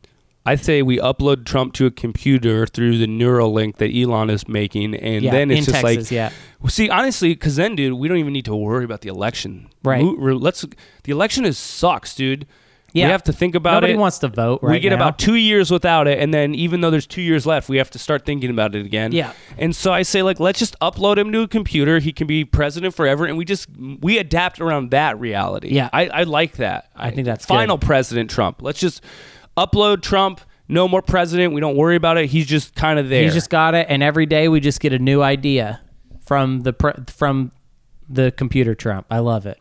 I 0.46 0.56
say 0.56 0.82
we 0.82 0.98
upload 0.98 1.46
Trump 1.46 1.72
to 1.74 1.86
a 1.86 1.90
computer 1.90 2.66
through 2.66 2.98
the 2.98 3.06
Neuralink 3.06 3.76
that 3.76 3.94
Elon 3.94 4.28
is 4.28 4.46
making, 4.46 4.94
and 4.94 5.24
Yeah, 5.24 5.30
then 5.30 5.50
it's 5.50 5.66
just 5.66 5.80
Texas, 5.80 6.10
like, 6.10 6.10
yeah. 6.10 6.30
Well, 6.60 6.70
see, 6.70 6.90
honestly, 6.90 7.30
because 7.30 7.56
then, 7.56 7.76
dude, 7.76 7.94
we 7.94 8.08
don't 8.08 8.18
even 8.18 8.32
need 8.32 8.44
to 8.44 8.54
worry 8.54 8.84
about 8.84 9.00
the 9.00 9.08
election. 9.08 9.68
Right. 9.82 10.04
Re- 10.04 10.34
let's. 10.34 10.64
The 11.04 11.12
election 11.12 11.44
is 11.44 11.56
sucks, 11.56 12.14
dude. 12.14 12.46
Yeah. 12.92 13.06
We 13.06 13.10
have 13.10 13.24
to 13.24 13.32
think 13.32 13.56
about 13.56 13.72
Nobody 13.72 13.92
it. 13.92 13.94
Nobody 13.94 14.00
wants 14.02 14.18
to 14.18 14.28
vote 14.28 14.60
right 14.62 14.74
we 14.74 14.78
get 14.80 14.90
now. 14.90 14.96
about 14.96 15.18
two 15.18 15.34
years 15.34 15.68
without 15.68 16.06
it, 16.06 16.20
and 16.20 16.32
then 16.32 16.54
even 16.54 16.80
though 16.80 16.90
there's 16.90 17.08
two 17.08 17.22
years 17.22 17.44
left, 17.44 17.68
we 17.68 17.78
have 17.78 17.90
to 17.90 17.98
start 17.98 18.24
thinking 18.24 18.50
about 18.50 18.76
it 18.76 18.86
again. 18.86 19.10
Yeah. 19.10 19.32
And 19.58 19.74
so 19.74 19.92
I 19.92 20.02
say, 20.02 20.22
like, 20.22 20.38
let's 20.38 20.60
just 20.60 20.78
upload 20.78 21.18
him 21.18 21.32
to 21.32 21.40
a 21.40 21.48
computer. 21.48 21.98
He 21.98 22.12
can 22.12 22.28
be 22.28 22.44
president 22.44 22.94
forever, 22.94 23.26
and 23.26 23.36
we 23.36 23.44
just 23.44 23.68
we 24.00 24.18
adapt 24.18 24.60
around 24.60 24.92
that 24.92 25.18
reality. 25.18 25.70
Yeah. 25.70 25.90
I, 25.92 26.06
I 26.06 26.22
like 26.22 26.58
that. 26.58 26.90
I 26.94 27.10
think 27.10 27.24
that's 27.24 27.44
final 27.44 27.78
president 27.78 28.30
Trump. 28.30 28.62
Let's 28.62 28.78
just 28.78 29.02
upload 29.56 30.02
Trump. 30.02 30.40
No 30.68 30.88
more 30.88 31.02
president. 31.02 31.52
We 31.52 31.60
don't 31.60 31.76
worry 31.76 31.96
about 31.96 32.16
it. 32.16 32.26
He's 32.30 32.46
just 32.46 32.74
kind 32.74 32.98
of 32.98 33.08
there. 33.10 33.22
He's 33.22 33.34
just 33.34 33.50
got 33.50 33.74
it, 33.74 33.86
and 33.90 34.02
every 34.02 34.24
day 34.26 34.48
we 34.48 34.60
just 34.60 34.80
get 34.80 34.92
a 34.94 34.98
new 34.98 35.20
idea 35.22 35.80
from 36.24 36.62
the 36.62 36.72
pre- 36.72 36.94
from 37.08 37.52
the 38.08 38.32
computer 38.32 38.74
Trump. 38.74 39.06
I 39.10 39.18
love 39.18 39.46
it. 39.46 39.58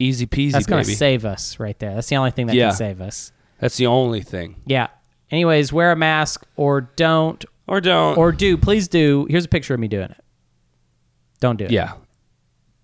easy 0.00 0.26
peasy, 0.26 0.52
That's 0.52 0.66
to 0.66 0.72
baby. 0.72 0.92
save 0.94 1.24
us 1.24 1.58
right 1.60 1.78
there. 1.78 1.94
That's 1.94 2.08
the 2.08 2.16
only 2.16 2.32
thing 2.32 2.48
that 2.48 2.56
Yeah. 2.56 2.70
can 2.70 2.76
save 2.76 3.00
us. 3.00 3.30
That's 3.60 3.76
the 3.76 3.86
only 3.86 4.22
thing. 4.22 4.56
Yeah. 4.66 4.88
Anyways, 5.30 5.72
wear 5.72 5.92
a 5.92 5.96
mask 5.96 6.44
or 6.56 6.80
don't 6.96 7.42
Or 7.68 7.80
don't. 7.80 8.18
or 8.18 8.32
do. 8.32 8.56
Please 8.58 8.88
do. 8.88 9.26
Here's 9.30 9.44
a 9.44 9.48
picture 9.48 9.72
of 9.72 9.78
me 9.80 9.86
doing 9.88 10.10
it. 10.10 10.20
Don't 11.40 11.56
do 11.56 11.64
it. 11.66 11.70
yeah. 11.70 11.92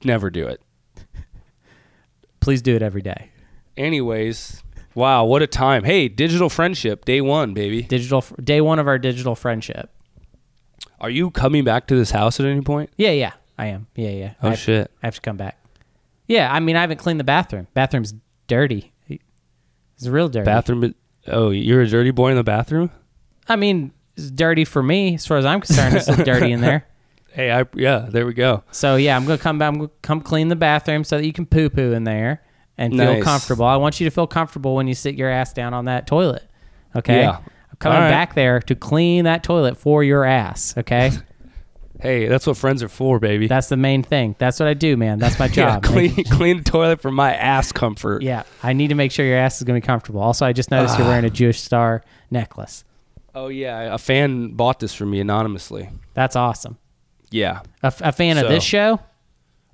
Never 0.04 0.30
do 0.30 0.46
it. 0.46 0.62
Please 2.40 2.62
do 2.62 2.74
it 2.76 2.82
every 2.82 3.02
day. 3.02 3.30
Anyways, 3.76 4.62
wow, 4.94 5.24
what 5.24 5.42
a 5.42 5.46
time. 5.46 5.84
Hey, 5.84 6.08
digital 6.08 6.48
friendship, 6.48 7.04
day 7.04 7.20
one, 7.20 7.54
baby. 7.54 7.82
Digital 7.82 8.24
day 8.42 8.60
one 8.60 8.78
of 8.78 8.86
our 8.88 8.98
digital 8.98 9.34
friendship. 9.34 9.90
Are 11.00 11.10
you 11.10 11.30
coming 11.30 11.64
back 11.64 11.86
to 11.88 11.96
this 11.96 12.10
house 12.10 12.40
at 12.40 12.46
any 12.46 12.60
point? 12.60 12.90
Yeah, 12.96 13.12
yeah, 13.12 13.32
I 13.58 13.66
am. 13.66 13.86
Yeah, 13.94 14.10
yeah. 14.10 14.34
Oh 14.42 14.50
I, 14.50 14.54
shit. 14.54 14.90
I 15.02 15.06
have 15.06 15.14
to 15.14 15.20
come 15.20 15.36
back. 15.36 15.58
Yeah, 16.26 16.52
I 16.52 16.60
mean, 16.60 16.76
I 16.76 16.82
haven't 16.82 16.98
cleaned 16.98 17.18
the 17.18 17.24
bathroom. 17.24 17.66
Bathroom's 17.74 18.14
dirty. 18.46 18.92
It's 19.08 20.06
real 20.06 20.28
dirty. 20.28 20.44
Bathroom. 20.44 20.94
Oh, 21.26 21.50
you're 21.50 21.82
a 21.82 21.86
dirty 21.86 22.10
boy 22.10 22.30
in 22.30 22.36
the 22.36 22.44
bathroom. 22.44 22.90
I 23.48 23.56
mean, 23.56 23.92
it's 24.16 24.30
dirty 24.30 24.64
for 24.64 24.82
me 24.82 25.14
as 25.14 25.26
far 25.26 25.38
as 25.38 25.44
I'm 25.44 25.60
concerned. 25.60 25.96
It's 25.96 26.06
dirty 26.06 26.52
in 26.52 26.60
there. 26.60 26.86
Hey, 27.32 27.52
I 27.52 27.64
yeah. 27.76 28.08
There 28.08 28.26
we 28.26 28.34
go. 28.34 28.64
So 28.72 28.96
yeah, 28.96 29.14
I'm 29.14 29.24
gonna 29.24 29.38
come 29.38 29.56
back. 29.56 29.68
I'm 29.68 29.76
gonna 29.76 29.90
come 30.02 30.20
clean 30.20 30.48
the 30.48 30.56
bathroom 30.56 31.04
so 31.04 31.16
that 31.16 31.24
you 31.24 31.32
can 31.32 31.46
poo 31.46 31.70
poo 31.70 31.92
in 31.92 32.02
there 32.02 32.42
and 32.80 32.96
feel 32.96 33.22
comfortable. 33.22 33.64
I 33.64 33.76
want 33.76 34.00
you 34.00 34.06
to 34.06 34.10
feel 34.10 34.26
comfortable 34.26 34.74
when 34.74 34.88
you 34.88 34.94
sit 34.94 35.14
your 35.14 35.30
ass 35.30 35.52
down 35.52 35.72
on 35.74 35.84
that 35.84 36.06
toilet. 36.06 36.44
Okay. 36.96 37.20
Yeah. 37.20 37.36
I'm 37.38 37.76
coming 37.78 37.98
right. 38.00 38.08
back 38.10 38.34
there 38.34 38.58
to 38.60 38.74
clean 38.74 39.24
that 39.24 39.44
toilet 39.44 39.76
for 39.76 40.02
your 40.02 40.24
ass. 40.24 40.74
Okay. 40.76 41.12
Hey, 42.02 42.28
that's 42.28 42.46
what 42.46 42.56
friends 42.56 42.82
are 42.82 42.88
for, 42.88 43.18
baby. 43.18 43.46
That's 43.46 43.68
the 43.68 43.76
main 43.76 44.02
thing. 44.02 44.34
That's 44.38 44.58
what 44.58 44.66
I 44.66 44.72
do, 44.72 44.96
man. 44.96 45.18
That's 45.18 45.38
my 45.38 45.44
yeah, 45.48 45.52
job. 45.52 45.82
clean 45.82 46.24
clean 46.24 46.56
the 46.56 46.64
toilet 46.64 47.02
for 47.02 47.10
my 47.10 47.34
ass 47.34 47.72
comfort. 47.72 48.22
Yeah, 48.22 48.44
I 48.62 48.72
need 48.72 48.88
to 48.88 48.94
make 48.94 49.12
sure 49.12 49.26
your 49.26 49.36
ass 49.36 49.58
is 49.58 49.64
going 49.64 49.78
to 49.78 49.84
be 49.84 49.86
comfortable. 49.86 50.22
Also, 50.22 50.46
I 50.46 50.54
just 50.54 50.70
noticed 50.70 50.96
you're 50.96 51.06
Ah. 51.06 51.10
wearing 51.10 51.26
a 51.26 51.30
Jewish 51.30 51.60
star 51.60 52.02
necklace. 52.30 52.84
Oh 53.34 53.48
yeah, 53.48 53.92
a 53.94 53.98
fan 53.98 54.54
bought 54.54 54.80
this 54.80 54.94
for 54.94 55.04
me 55.04 55.20
anonymously. 55.20 55.90
That's 56.14 56.36
awesome. 56.36 56.78
Yeah, 57.30 57.60
A, 57.82 57.88
f- 57.88 58.00
a 58.00 58.12
fan 58.12 58.38
of 58.38 58.48
this 58.48 58.64
show? 58.64 58.98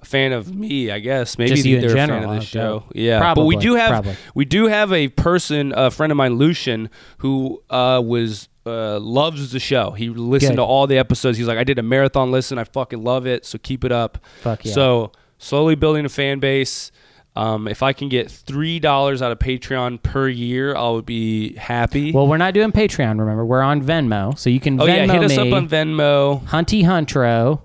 A 0.01 0.05
fan 0.05 0.32
of 0.32 0.55
me, 0.55 0.90
I 0.90 0.98
guess. 0.98 1.39
Maybe 1.39 1.51
Just 1.51 1.64
you 1.64 1.81
they're 1.81 1.90
a 1.90 1.94
general, 1.94 2.20
fan 2.23 2.28
of 2.31 2.40
the 2.40 2.47
show. 2.47 2.85
Yeah, 2.94 3.35
but 3.35 3.44
we 3.44 3.56
do 3.56 3.74
have 3.74 3.90
probably. 3.90 4.16
we 4.35 4.44
do 4.44 4.66
have 4.66 4.93
a 4.93 5.09
person, 5.09 5.73
a 5.77 5.90
friend 5.90 6.10
of 6.10 6.16
mine, 6.16 6.35
Lucian, 6.35 6.90
who 7.18 7.62
uh, 7.70 8.02
was 8.05 8.48
uh, 8.66 8.98
loves 9.01 9.52
the 9.52 9.60
show. 9.60 9.93
He 9.93 10.09
listened 10.09 10.52
Good. 10.52 10.56
to 10.56 10.64
all 10.64 10.86
the 10.86 10.98
episodes. 10.98 11.39
He's 11.39 11.47
like, 11.47 11.59
I 11.59 11.64
did 11.64 11.78
a 11.78 11.82
marathon 11.82 12.31
listen. 12.31 12.59
I 12.59 12.64
fucking 12.64 13.02
love 13.02 13.27
it. 13.27 13.44
So 13.44 13.59
keep 13.59 13.85
it 13.85 13.93
up. 13.93 14.18
Fuck 14.40 14.64
yeah. 14.64 14.73
So 14.73 15.12
slowly 15.39 15.74
building 15.74 16.05
a 16.05 16.09
fan 16.09 16.40
base. 16.40 16.90
Um, 17.36 17.68
if 17.68 17.82
I 17.82 17.93
can 17.93 18.09
get 18.09 18.31
three 18.31 18.81
dollars 18.81 19.20
out 19.20 19.31
of 19.31 19.39
Patreon 19.39 20.02
per 20.02 20.27
year, 20.27 20.74
I 20.74 20.89
would 20.89 21.05
be 21.05 21.55
happy. 21.56 22.10
Well, 22.10 22.27
we're 22.27 22.39
not 22.39 22.55
doing 22.55 22.73
Patreon. 22.73 23.18
Remember, 23.20 23.44
we're 23.44 23.60
on 23.60 23.82
Venmo, 23.82 24.39
so 24.39 24.48
you 24.48 24.59
can 24.59 24.81
oh 24.81 24.86
Venmo 24.86 25.06
yeah, 25.06 25.12
hit 25.12 25.23
us 25.23 25.36
me, 25.36 25.48
up 25.51 25.55
on 25.55 25.68
Venmo 25.68 26.43
Hunty 26.47 26.82
Huntro. 26.82 27.60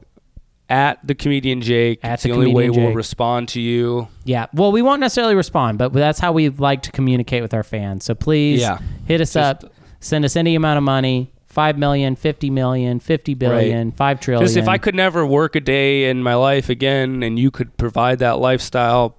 At 0.71 1.05
the 1.05 1.13
comedian 1.13 1.61
Jake. 1.61 1.99
At 2.03 2.13
it's 2.15 2.23
the 2.23 2.31
only 2.31 2.53
way 2.53 2.65
comedian 2.65 2.85
we'll 2.87 2.95
respond 2.95 3.49
to 3.49 3.61
you. 3.61 4.07
Yeah. 4.23 4.47
Well, 4.53 4.71
we 4.71 4.81
won't 4.81 5.01
necessarily 5.01 5.35
respond, 5.35 5.77
but 5.77 5.93
that's 5.93 6.19
how 6.19 6.31
we 6.31 6.49
like 6.49 6.81
to 6.83 6.91
communicate 6.91 7.41
with 7.43 7.53
our 7.53 7.63
fans. 7.63 8.05
So 8.05 8.15
please 8.15 8.61
Yeah. 8.61 8.79
hit 9.05 9.21
us 9.21 9.33
Just- 9.33 9.63
up. 9.65 9.73
Send 9.99 10.25
us 10.25 10.35
any 10.35 10.55
amount 10.55 10.77
of 10.77 10.83
money. 10.83 11.31
5 11.45 11.77
million, 11.77 12.15
50 12.15 12.49
million, 12.49 12.99
50 13.01 13.33
billion, 13.33 13.91
5 13.91 14.19
trillion. 14.21 14.45
Just 14.47 14.55
if 14.57 14.67
I 14.69 14.77
could 14.77 14.95
never 14.95 15.25
work 15.25 15.55
a 15.55 15.59
day 15.59 16.09
in 16.09 16.23
my 16.23 16.33
life 16.33 16.69
again, 16.69 17.21
and 17.23 17.37
you 17.37 17.51
could 17.51 17.75
provide 17.77 18.19
that 18.19 18.39
lifestyle, 18.39 19.17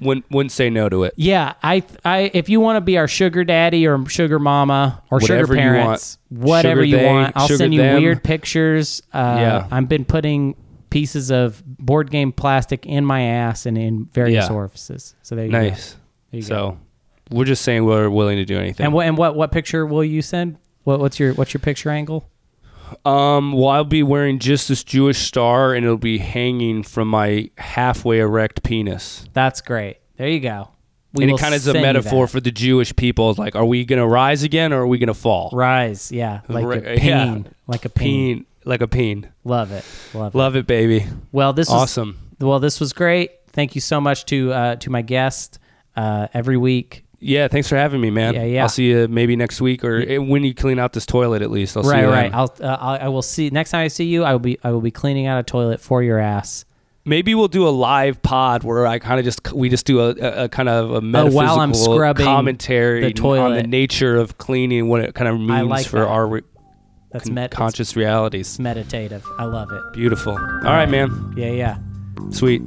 wouldn't 0.00 0.24
wouldn't 0.30 0.50
say 0.50 0.70
no 0.70 0.88
to 0.88 1.04
it. 1.04 1.12
Yeah, 1.16 1.52
I, 1.62 1.82
I, 2.04 2.30
if 2.34 2.48
you 2.48 2.58
want 2.58 2.78
to 2.78 2.80
be 2.80 2.96
our 2.98 3.06
sugar 3.06 3.44
daddy 3.44 3.86
or 3.86 4.04
sugar 4.08 4.38
mama 4.38 5.02
or 5.10 5.18
Whatever 5.20 5.54
sugar 5.54 5.60
you 5.60 5.66
want. 5.68 5.82
parents, 5.82 6.18
whatever 6.30 6.80
Sugar 6.80 6.84
you 6.84 6.96
they, 6.96 7.06
want, 7.06 7.32
I'll 7.36 7.48
send 7.48 7.72
you 7.74 7.80
them. 7.82 8.02
weird 8.02 8.24
pictures. 8.24 9.02
Uh, 9.12 9.36
Yeah. 9.38 9.66
I've 9.70 9.88
been 9.88 10.04
putting 10.06 10.56
pieces 10.94 11.32
of 11.32 11.60
board 11.66 12.08
game 12.08 12.30
plastic 12.30 12.86
in 12.86 13.04
my 13.04 13.22
ass 13.22 13.66
and 13.66 13.76
in 13.76 14.04
various 14.12 14.48
Yeah. 14.48 14.54
orifices. 14.54 15.16
So 15.22 15.34
there 15.34 15.44
you 15.46 15.50
go. 15.50 15.60
Nice. 15.60 15.96
There 16.30 16.40
you 16.40 16.46
go. 16.46 16.46
So 16.46 16.78
we're 17.30 17.44
just 17.46 17.62
saying 17.62 17.84
we're 17.84 18.08
willing 18.08 18.36
to 18.36 18.44
do 18.44 18.56
anything. 18.56 18.84
And 18.86 18.94
what 18.94 19.04
and 19.06 19.18
what 19.18 19.34
what 19.34 19.50
picture 19.50 19.84
will 19.84 20.04
you 20.04 20.22
send? 20.22 20.56
What 20.84 21.00
what's 21.00 21.18
your 21.18 21.34
what's 21.34 21.52
your 21.52 21.60
picture 21.60 21.90
angle? 21.90 22.30
um, 23.04 23.52
well, 23.52 23.70
I'll 23.70 23.84
be 23.84 24.02
wearing 24.04 24.38
just 24.38 24.68
this 24.68 24.84
Jewish 24.84 25.18
star, 25.18 25.74
and 25.74 25.84
it'll 25.84 25.96
be 25.96 26.18
hanging 26.18 26.82
from 26.84 27.08
my 27.08 27.50
halfway 27.58 28.20
erect 28.20 28.62
penis. 28.62 29.24
That's 29.32 29.60
great. 29.60 29.96
There 30.16 30.28
you 30.28 30.38
go. 30.38 30.68
We 31.12 31.24
and 31.24 31.32
will 31.32 31.38
it 31.38 31.40
kind 31.40 31.54
of 31.54 31.58
is 31.60 31.66
a 31.66 31.72
send 31.72 31.76
you 31.78 31.82
metaphor 31.86 32.26
that. 32.26 32.32
for 32.32 32.40
the 32.40 32.50
Jewish 32.50 32.94
people. 32.94 33.30
It's 33.30 33.38
like, 33.38 33.56
are 33.56 33.64
we 33.64 33.84
gonna 33.84 34.06
rise 34.06 34.42
again, 34.42 34.72
or 34.72 34.82
are 34.82 34.86
we 34.86 34.98
gonna 34.98 35.14
fall? 35.14 35.50
rise. 35.52 36.12
Yeah, 36.12 36.40
like 36.48 36.64
a 36.64 36.80
peen, 36.96 37.04
yeah. 37.04 37.38
like 37.66 37.84
a 37.84 37.88
peen. 37.88 38.36
Peen, 38.38 38.46
like 38.64 38.80
a 38.82 38.88
peen. 38.88 39.28
Love 39.44 39.72
it. 39.72 39.84
Love 40.14 40.34
it. 40.34 40.38
Love 40.38 40.56
it, 40.56 40.66
baby. 40.66 41.06
Well, 41.32 41.52
this 41.52 41.68
was 41.68 41.82
Awesome. 41.82 42.18
Well, 42.40 42.60
this 42.60 42.80
was 42.80 42.92
great. 42.92 43.30
Thank 43.48 43.74
you 43.74 43.80
so 43.80 44.00
much 44.00 44.24
to 44.26 44.52
uh, 44.52 44.76
to 44.76 44.90
my 44.90 45.02
guest 45.02 45.58
uh, 45.96 46.26
every 46.34 46.56
week. 46.56 47.04
Yeah, 47.20 47.48
thanks 47.48 47.68
for 47.68 47.76
having 47.76 48.00
me, 48.02 48.10
man. 48.10 48.34
Yeah, 48.34 48.44
yeah. 48.44 48.62
I'll 48.62 48.68
see 48.68 48.86
you 48.90 49.08
maybe 49.08 49.34
next 49.36 49.60
week 49.60 49.82
or 49.82 49.96
eh, 50.06 50.18
when 50.18 50.44
you 50.44 50.52
clean 50.54 50.78
out 50.78 50.92
this 50.92 51.06
toilet. 51.06 51.40
At 51.40 51.50
least 51.50 51.76
I'll 51.76 51.84
see 51.84 51.96
you. 51.96 52.06
right. 52.06 52.30
then. 52.30 52.34
I'll, 52.34 52.54
uh, 52.60 52.98
I'll 53.00 53.22
see 53.22 53.48
next 53.50 53.70
time 53.70 53.84
I 53.84 53.88
see 53.88 54.04
you. 54.04 54.24
I 54.24 54.32
will 54.32 54.40
be 54.40 54.58
I 54.62 54.72
will 54.72 54.82
be 54.82 54.90
cleaning 54.90 55.26
out 55.26 55.38
a 55.38 55.42
toilet 55.42 55.80
for 55.80 56.02
your 56.02 56.18
ass. 56.18 56.64
Maybe 57.06 57.34
we'll 57.34 57.48
do 57.48 57.68
a 57.68 57.70
live 57.70 58.22
pod 58.22 58.64
where 58.64 58.86
I 58.86 58.98
kind 58.98 59.18
of 59.20 59.24
just 59.24 59.52
we 59.52 59.68
just 59.68 59.86
do 59.86 60.00
a, 60.00 60.08
a, 60.10 60.44
a 60.44 60.48
kind 60.48 60.68
of 60.68 60.90
a 60.90 60.94
Oh, 60.96 61.00
metaphysical 61.00 61.46
while 61.46 61.60
I'm 61.60 61.74
scrubbing 61.74 62.26
commentary 62.26 63.12
the 63.12 63.28
on 63.28 63.54
the 63.54 63.62
nature 63.62 64.16
of 64.16 64.36
cleaning, 64.38 64.88
what 64.88 65.00
it 65.02 65.14
kind 65.14 65.28
of 65.28 65.38
means 65.38 65.68
like 65.68 65.86
for 65.86 66.00
that. 66.00 66.08
our 66.08 66.40
That's 67.14 67.26
con- 67.26 67.34
met 67.34 67.50
conscious 67.52 67.96
realities. 67.96 68.58
meditative. 68.58 69.24
I 69.38 69.44
love 69.44 69.70
it. 69.72 69.82
Beautiful. 69.94 70.32
All 70.32 70.74
right, 70.74 70.90
man. 70.90 71.32
Yeah, 71.36 71.52
yeah. 71.52 71.78
Sweet. 72.30 72.60